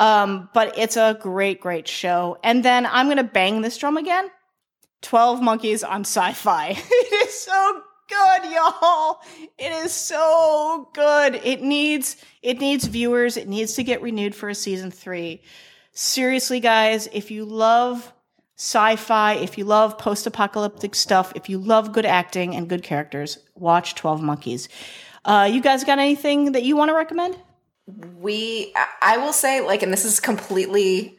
Um, 0.00 0.48
but 0.54 0.78
it's 0.78 0.96
a 0.96 1.18
great, 1.20 1.60
great 1.60 1.86
show. 1.86 2.38
And 2.42 2.64
then 2.64 2.86
I'm 2.86 3.08
gonna 3.08 3.22
bang 3.22 3.60
this 3.60 3.76
drum 3.76 3.98
again. 3.98 4.30
12 5.02 5.42
Monkeys 5.42 5.82
on 5.82 6.04
Syfy. 6.04 6.70
it 6.90 7.28
is 7.28 7.40
so 7.40 7.82
good, 8.08 8.52
y'all. 8.52 9.20
It 9.58 9.72
is 9.84 9.92
so 9.92 10.88
good. 10.92 11.36
It 11.36 11.62
needs 11.62 12.16
it 12.42 12.58
needs 12.58 12.86
viewers. 12.86 13.36
It 13.36 13.48
needs 13.48 13.74
to 13.74 13.84
get 13.84 14.02
renewed 14.02 14.34
for 14.34 14.48
a 14.48 14.54
season 14.54 14.90
3. 14.90 15.40
Seriously, 15.92 16.60
guys, 16.60 17.08
if 17.12 17.30
you 17.30 17.44
love 17.44 18.12
sci-fi, 18.56 19.34
if 19.34 19.56
you 19.56 19.64
love 19.64 19.96
post-apocalyptic 19.98 20.94
stuff, 20.94 21.32
if 21.34 21.48
you 21.48 21.58
love 21.58 21.92
good 21.92 22.04
acting 22.06 22.54
and 22.54 22.68
good 22.68 22.82
characters, 22.82 23.38
watch 23.54 23.94
12 23.94 24.22
Monkeys. 24.22 24.68
Uh, 25.24 25.48
you 25.50 25.60
guys 25.62 25.82
got 25.84 25.98
anything 25.98 26.52
that 26.52 26.62
you 26.62 26.76
want 26.76 26.90
to 26.90 26.94
recommend? 26.94 27.36
we 28.20 28.72
I- 28.76 29.14
i 29.14 29.16
will 29.16 29.32
say 29.32 29.60
like 29.62 29.82
and 29.82 29.92
this 29.92 30.04
is 30.04 30.20
completely 30.20 31.18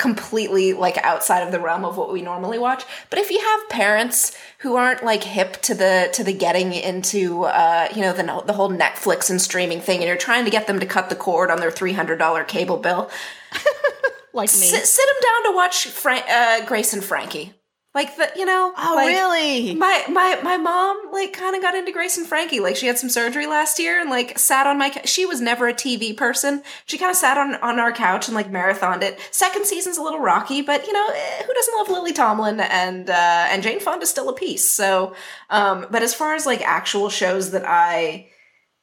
completely 0.00 0.72
like 0.72 0.96
outside 1.04 1.42
of 1.42 1.52
the 1.52 1.60
realm 1.60 1.84
of 1.84 1.98
what 1.98 2.10
we 2.10 2.22
normally 2.22 2.58
watch 2.58 2.84
but 3.10 3.18
if 3.18 3.30
you 3.30 3.38
have 3.38 3.68
parents 3.68 4.34
who 4.60 4.74
aren't 4.74 5.04
like 5.04 5.22
hip 5.22 5.60
to 5.60 5.74
the 5.74 6.08
to 6.14 6.24
the 6.24 6.32
getting 6.32 6.72
into 6.72 7.44
uh 7.44 7.86
you 7.94 8.00
know 8.00 8.14
the, 8.14 8.42
the 8.46 8.54
whole 8.54 8.70
netflix 8.70 9.28
and 9.28 9.42
streaming 9.42 9.78
thing 9.78 9.98
and 9.98 10.06
you're 10.08 10.16
trying 10.16 10.46
to 10.46 10.50
get 10.50 10.66
them 10.66 10.80
to 10.80 10.86
cut 10.86 11.10
the 11.10 11.14
cord 11.14 11.50
on 11.50 11.60
their 11.60 11.70
$300 11.70 12.48
cable 12.48 12.78
bill 12.78 13.10
Like 14.32 14.48
me. 14.48 14.66
sit, 14.72 14.86
sit 14.86 15.06
them 15.06 15.16
down 15.22 15.52
to 15.52 15.56
watch 15.56 15.88
Fra- 15.88 16.24
uh, 16.26 16.64
grace 16.64 16.94
and 16.94 17.04
frankie 17.04 17.52
like 17.92 18.16
the 18.16 18.30
you 18.36 18.44
know 18.44 18.72
oh, 18.76 18.92
like, 18.94 19.08
really? 19.08 19.74
my 19.74 20.04
my 20.08 20.38
my 20.42 20.56
mom 20.56 20.96
like 21.12 21.32
kind 21.32 21.56
of 21.56 21.62
got 21.62 21.74
into 21.74 21.90
Grace 21.90 22.16
and 22.16 22.26
Frankie. 22.26 22.60
Like 22.60 22.76
she 22.76 22.86
had 22.86 22.98
some 22.98 23.10
surgery 23.10 23.46
last 23.48 23.80
year 23.80 24.00
and 24.00 24.08
like 24.08 24.38
sat 24.38 24.66
on 24.66 24.78
my. 24.78 24.90
She 25.04 25.26
was 25.26 25.40
never 25.40 25.66
a 25.66 25.74
TV 25.74 26.16
person. 26.16 26.62
She 26.86 26.98
kind 26.98 27.10
of 27.10 27.16
sat 27.16 27.36
on 27.36 27.56
on 27.56 27.80
our 27.80 27.90
couch 27.90 28.28
and 28.28 28.34
like 28.36 28.48
marathoned 28.50 29.02
it. 29.02 29.18
Second 29.32 29.66
season's 29.66 29.96
a 29.98 30.02
little 30.02 30.20
rocky, 30.20 30.62
but 30.62 30.86
you 30.86 30.92
know 30.92 31.08
eh, 31.12 31.42
who 31.44 31.52
doesn't 31.52 31.74
love 31.78 31.88
Lily 31.88 32.12
Tomlin 32.12 32.60
and 32.60 33.10
uh, 33.10 33.46
and 33.50 33.60
Jane 33.62 33.80
Fonda's 33.80 34.10
still 34.10 34.28
a 34.28 34.34
piece. 34.34 34.68
So, 34.68 35.16
um, 35.50 35.86
but 35.90 36.02
as 36.04 36.14
far 36.14 36.34
as 36.34 36.46
like 36.46 36.60
actual 36.62 37.08
shows 37.08 37.50
that 37.50 37.64
I 37.66 38.28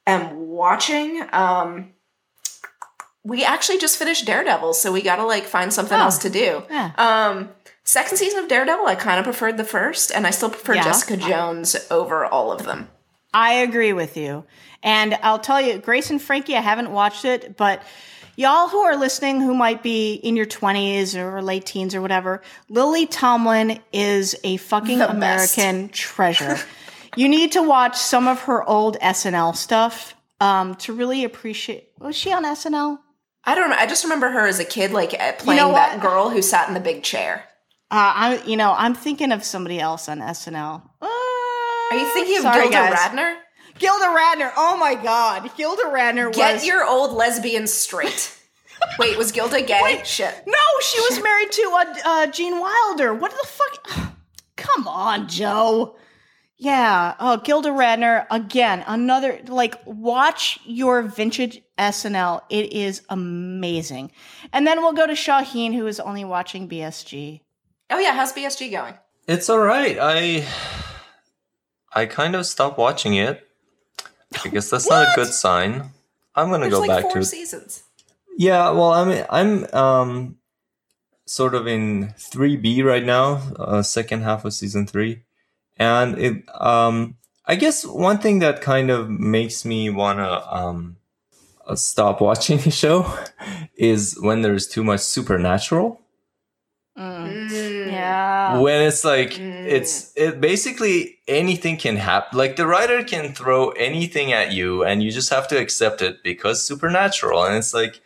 am 0.06 0.48
watching, 0.48 1.26
um, 1.32 1.92
we 3.24 3.44
actually 3.44 3.78
just 3.78 3.98
finished 3.98 4.24
Daredevil, 4.26 4.74
so 4.74 4.92
we 4.92 5.02
got 5.02 5.16
to 5.16 5.24
like 5.24 5.44
find 5.44 5.72
something 5.72 5.98
Oh. 5.98 6.02
else 6.04 6.18
to 6.18 6.30
do. 6.30 6.62
Yeah. 6.70 6.92
Um, 6.96 7.50
second 7.88 8.18
season 8.18 8.40
of 8.40 8.48
Daredevil, 8.48 8.86
I 8.86 8.94
kind 8.94 9.18
of 9.18 9.24
preferred 9.24 9.56
the 9.56 9.64
first, 9.64 10.12
and 10.12 10.26
I 10.26 10.30
still 10.30 10.50
prefer 10.50 10.74
Yeah. 10.74 10.84
Jessica 10.84 11.16
Jones 11.16 11.74
over 11.90 12.26
all 12.26 12.52
of 12.52 12.64
them. 12.64 12.88
I 13.32 13.54
agree 13.54 13.92
with 13.94 14.16
you. 14.16 14.44
And 14.82 15.18
I'll 15.22 15.38
tell 15.38 15.60
you, 15.60 15.78
Grace 15.78 16.10
and 16.10 16.20
Frankie, 16.20 16.54
I 16.56 16.60
haven't 16.60 16.90
watched 16.92 17.24
it, 17.24 17.56
but 17.56 17.82
y'all 18.36 18.68
who 18.68 18.78
are 18.80 18.96
listening 18.96 19.40
who 19.40 19.54
might 19.54 19.82
be 19.82 20.14
in 20.14 20.36
your 20.36 20.46
20s 20.46 21.14
or 21.16 21.40
late 21.42 21.64
teens 21.66 21.94
or 21.94 22.02
whatever, 22.02 22.42
Lily 22.68 23.06
Tomlin 23.06 23.80
is 23.92 24.36
a 24.44 24.58
fucking 24.58 24.98
The 24.98 25.06
best. 25.06 25.56
American 25.56 25.88
treasure. 25.88 26.58
you 27.16 27.28
need 27.28 27.52
to 27.52 27.62
watch 27.62 27.96
some 27.96 28.28
of 28.28 28.40
her 28.42 28.62
old 28.68 28.98
SNL 29.00 29.56
stuff 29.56 30.14
um, 30.40 30.74
to 30.76 30.92
really 30.92 31.24
appreciate. 31.24 31.88
Was 31.98 32.16
she 32.16 32.32
on 32.32 32.44
SNL? 32.44 32.98
I 33.44 33.54
don't 33.54 33.70
know. 33.70 33.76
I 33.78 33.86
just 33.86 34.04
remember 34.04 34.28
her 34.28 34.46
as 34.46 34.58
a 34.58 34.64
kid, 34.64 34.90
like 34.92 35.10
playing 35.38 35.58
know 35.60 35.72
that 35.72 36.00
girl 36.00 36.28
who 36.28 36.42
sat 36.42 36.68
in 36.68 36.74
the 36.74 36.80
big 36.80 37.02
chair. 37.02 37.47
Uh, 37.90 38.12
I, 38.14 38.42
you 38.46 38.56
know, 38.56 38.74
I'm 38.76 38.94
thinking 38.94 39.32
of 39.32 39.42
somebody 39.44 39.80
else 39.80 40.08
on 40.08 40.18
SNL. 40.18 40.82
Uh, 41.00 41.06
Are 41.06 41.96
you 41.96 42.12
thinking 42.12 42.36
of 42.36 42.42
sorry, 42.42 42.68
Gilda 42.68 42.76
guys. 42.76 42.94
Radner? 42.98 43.36
Gilda 43.78 44.06
Radner. 44.06 44.52
Oh 44.56 44.76
my 44.76 44.94
God, 44.94 45.50
Gilda 45.56 45.84
Radner 45.84 46.32
Get 46.32 46.54
was. 46.54 46.66
your 46.66 46.84
old 46.84 47.12
lesbian 47.12 47.66
straight. 47.66 48.34
Wait, 48.98 49.16
was 49.16 49.32
Gilda 49.32 49.62
gay? 49.62 50.02
Shit. 50.04 50.42
No, 50.46 50.54
she 50.82 51.00
was 51.00 51.22
married 51.22 51.50
to 51.52 51.62
uh, 51.74 51.94
uh, 52.04 52.26
Gene 52.26 52.60
Wilder. 52.60 53.14
What 53.14 53.30
the 53.32 53.46
fuck? 53.46 54.12
Come 54.56 54.86
on, 54.86 55.28
Jo. 55.28 55.96
Yeah. 56.58 57.14
Oh, 57.20 57.36
Gilda 57.38 57.70
Radner 57.70 58.26
again. 58.30 58.84
Another 58.86 59.40
like 59.46 59.76
watch 59.86 60.58
your 60.64 61.02
vintage 61.02 61.62
SNL. 61.78 62.42
It 62.50 62.72
is 62.72 63.02
amazing. 63.08 64.10
And 64.52 64.66
then 64.66 64.82
we'll 64.82 64.92
go 64.92 65.06
to 65.06 65.14
Shahin, 65.14 65.72
who 65.72 65.86
is 65.86 66.00
only 66.00 66.24
watching 66.24 66.68
BSG. 66.68 67.40
Oh 67.90 67.98
yeah, 67.98 68.12
how's 68.12 68.32
BSG 68.32 68.70
going? 68.70 68.94
It's 69.26 69.48
all 69.48 69.58
right. 69.60 69.96
I 70.00 70.46
I 71.92 72.06
kind 72.06 72.34
of 72.34 72.46
stopped 72.46 72.78
watching 72.78 73.14
it. 73.14 73.46
I 74.44 74.48
guess 74.48 74.70
that's 74.70 74.88
not 74.88 75.08
a 75.08 75.12
good 75.16 75.32
sign. 75.32 75.90
I'm 76.34 76.50
gonna 76.50 76.68
There's 76.68 76.74
go 76.74 76.80
like 76.80 76.88
back 76.88 77.02
four 77.02 77.14
to 77.14 77.24
seasons. 77.24 77.82
Yeah, 78.36 78.70
well, 78.70 78.92
I'm 78.92 79.24
I'm 79.30 79.74
um 79.74 80.36
sort 81.26 81.54
of 81.54 81.66
in 81.66 82.14
three 82.18 82.56
B 82.56 82.82
right 82.82 83.04
now, 83.04 83.42
uh, 83.58 83.82
second 83.82 84.22
half 84.22 84.44
of 84.44 84.54
season 84.54 84.86
three, 84.86 85.22
and 85.76 86.18
it 86.18 86.44
um 86.60 87.16
I 87.46 87.56
guess 87.56 87.86
one 87.86 88.18
thing 88.18 88.40
that 88.40 88.60
kind 88.60 88.90
of 88.90 89.08
makes 89.08 89.64
me 89.64 89.88
wanna 89.88 90.42
um 90.50 90.98
uh, 91.66 91.74
stop 91.74 92.20
watching 92.20 92.58
the 92.64 92.70
show 92.70 93.12
is 93.76 94.16
when 94.20 94.42
there's 94.42 94.66
too 94.66 94.84
much 94.84 95.00
supernatural. 95.00 96.00
Mm. 96.98 97.86
Yeah. 97.92 98.58
when 98.58 98.82
it's 98.82 99.04
like 99.04 99.38
it's 99.38 100.12
it 100.16 100.40
basically 100.40 101.18
anything 101.28 101.76
can 101.76 101.96
happen 101.96 102.36
like 102.36 102.56
the 102.56 102.66
writer 102.66 103.04
can 103.04 103.32
throw 103.34 103.68
anything 103.70 104.32
at 104.32 104.50
you 104.52 104.82
and 104.82 105.00
you 105.02 105.12
just 105.12 105.30
have 105.30 105.46
to 105.48 105.56
accept 105.58 106.02
it 106.02 106.22
because 106.24 106.60
supernatural. 106.64 107.44
And 107.44 107.54
it's 107.56 107.72
like 107.72 108.00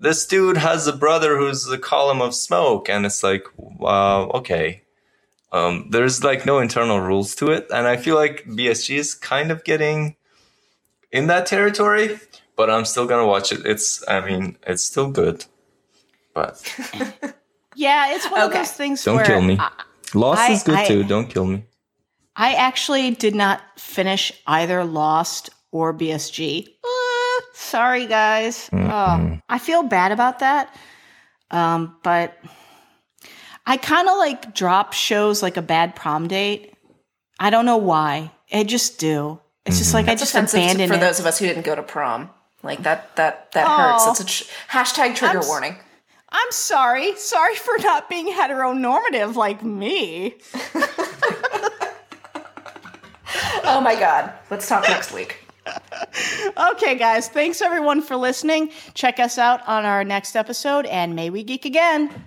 this 0.00 0.26
dude 0.26 0.56
has 0.56 0.86
a 0.86 0.96
brother 0.96 1.36
who's 1.36 1.68
a 1.68 1.76
column 1.76 2.22
of 2.22 2.34
smoke 2.34 2.88
and 2.88 3.04
it's 3.04 3.22
like 3.22 3.44
wow 3.56 4.30
okay. 4.30 4.82
Um 5.52 5.88
there's 5.90 6.24
like 6.24 6.46
no 6.46 6.58
internal 6.58 7.00
rules 7.00 7.34
to 7.36 7.50
it. 7.50 7.66
And 7.70 7.86
i 7.86 7.96
feel 7.98 8.14
like 8.16 8.44
bsg 8.46 8.96
is 8.96 9.14
kind 9.14 9.50
of 9.50 9.62
getting 9.64 10.16
in 11.12 11.26
that 11.26 11.44
territory 11.46 12.18
but 12.56 12.70
i'm 12.70 12.84
still 12.86 13.06
gonna 13.06 13.26
watch 13.26 13.52
it. 13.52 13.66
It's 13.66 14.02
i 14.08 14.20
mean 14.24 14.56
it's 14.66 14.84
still 14.84 15.10
good 15.10 15.44
but 16.34 16.62
Yeah, 17.78 18.14
it's 18.14 18.28
one 18.30 18.40
of 18.40 18.52
those 18.52 18.72
things 18.72 19.04
don't 19.04 19.16
where 19.16 19.24
kill 19.24 19.40
me 19.40 19.56
I, 19.58 19.70
lost 20.14 20.40
I- 20.40 20.52
is 20.52 20.62
good 20.64 20.74
I- 20.74 20.86
too 20.88 21.04
don't 21.04 21.28
kill 21.28 21.46
me 21.46 21.64
I 22.40 22.54
actually 22.54 23.10
did 23.12 23.34
not 23.34 23.60
finish 23.76 24.30
either 24.46 24.84
Lost 24.84 25.50
or 25.72 25.92
BSG. 25.92 26.68
Uh, 26.84 27.40
sorry, 27.52 28.06
guys. 28.06 28.70
Oh, 28.72 29.38
I 29.48 29.58
feel 29.58 29.82
bad 29.82 30.12
about 30.12 30.38
that. 30.38 30.72
Um, 31.50 31.96
but 32.04 32.38
I 33.66 33.76
kind 33.76 34.08
of 34.08 34.16
like 34.18 34.54
drop 34.54 34.92
shows 34.92 35.42
like 35.42 35.56
a 35.56 35.62
bad 35.62 35.96
prom 35.96 36.28
date. 36.28 36.74
I 37.40 37.50
don't 37.50 37.66
know 37.66 37.76
why. 37.78 38.30
I 38.52 38.62
just 38.62 39.00
do. 39.00 39.40
It's 39.66 39.78
just 39.78 39.92
like 39.92 40.06
I 40.08 40.12
It's 40.12 40.22
just 40.22 40.32
offensive 40.32 40.60
to- 40.60 40.64
abandon 40.64 40.88
for 40.90 40.94
it. 40.94 41.00
those 41.00 41.18
of 41.18 41.26
us 41.26 41.40
who 41.40 41.46
didn't 41.46 41.64
go 41.66 41.74
to 41.74 41.82
prom. 41.82 42.30
Like 42.62 42.84
that 42.84 43.16
that 43.16 43.50
that 43.52 43.66
Oh. 43.68 43.76
hurts. 43.76 44.20
It's 44.20 44.20
a 44.20 44.44
tr- 44.44 44.50
hashtag 44.78 45.16
trigger 45.16 45.40
I'm 45.40 45.46
warning. 45.48 45.76
I'm 46.30 46.50
sorry. 46.52 47.16
Sorry 47.16 47.54
for 47.54 47.78
not 47.78 48.08
being 48.08 48.32
heteronormative 48.32 49.34
like 49.34 49.62
me. 49.62 50.36
oh 53.64 53.80
my 53.82 53.96
god. 53.98 54.32
Let's 54.50 54.68
talk 54.68 54.88
next 54.88 55.12
week. 55.12 55.38
Okay, 56.56 56.94
guys. 56.96 57.28
Thanks 57.28 57.60
everyone 57.62 58.02
for 58.02 58.16
listening. 58.16 58.70
Check 58.94 59.20
us 59.20 59.38
out 59.38 59.66
on 59.68 59.84
our 59.84 60.04
next 60.04 60.34
episode, 60.36 60.86
and 60.86 61.14
may 61.14 61.30
we 61.30 61.44
geek 61.44 61.64
again. 61.64 62.24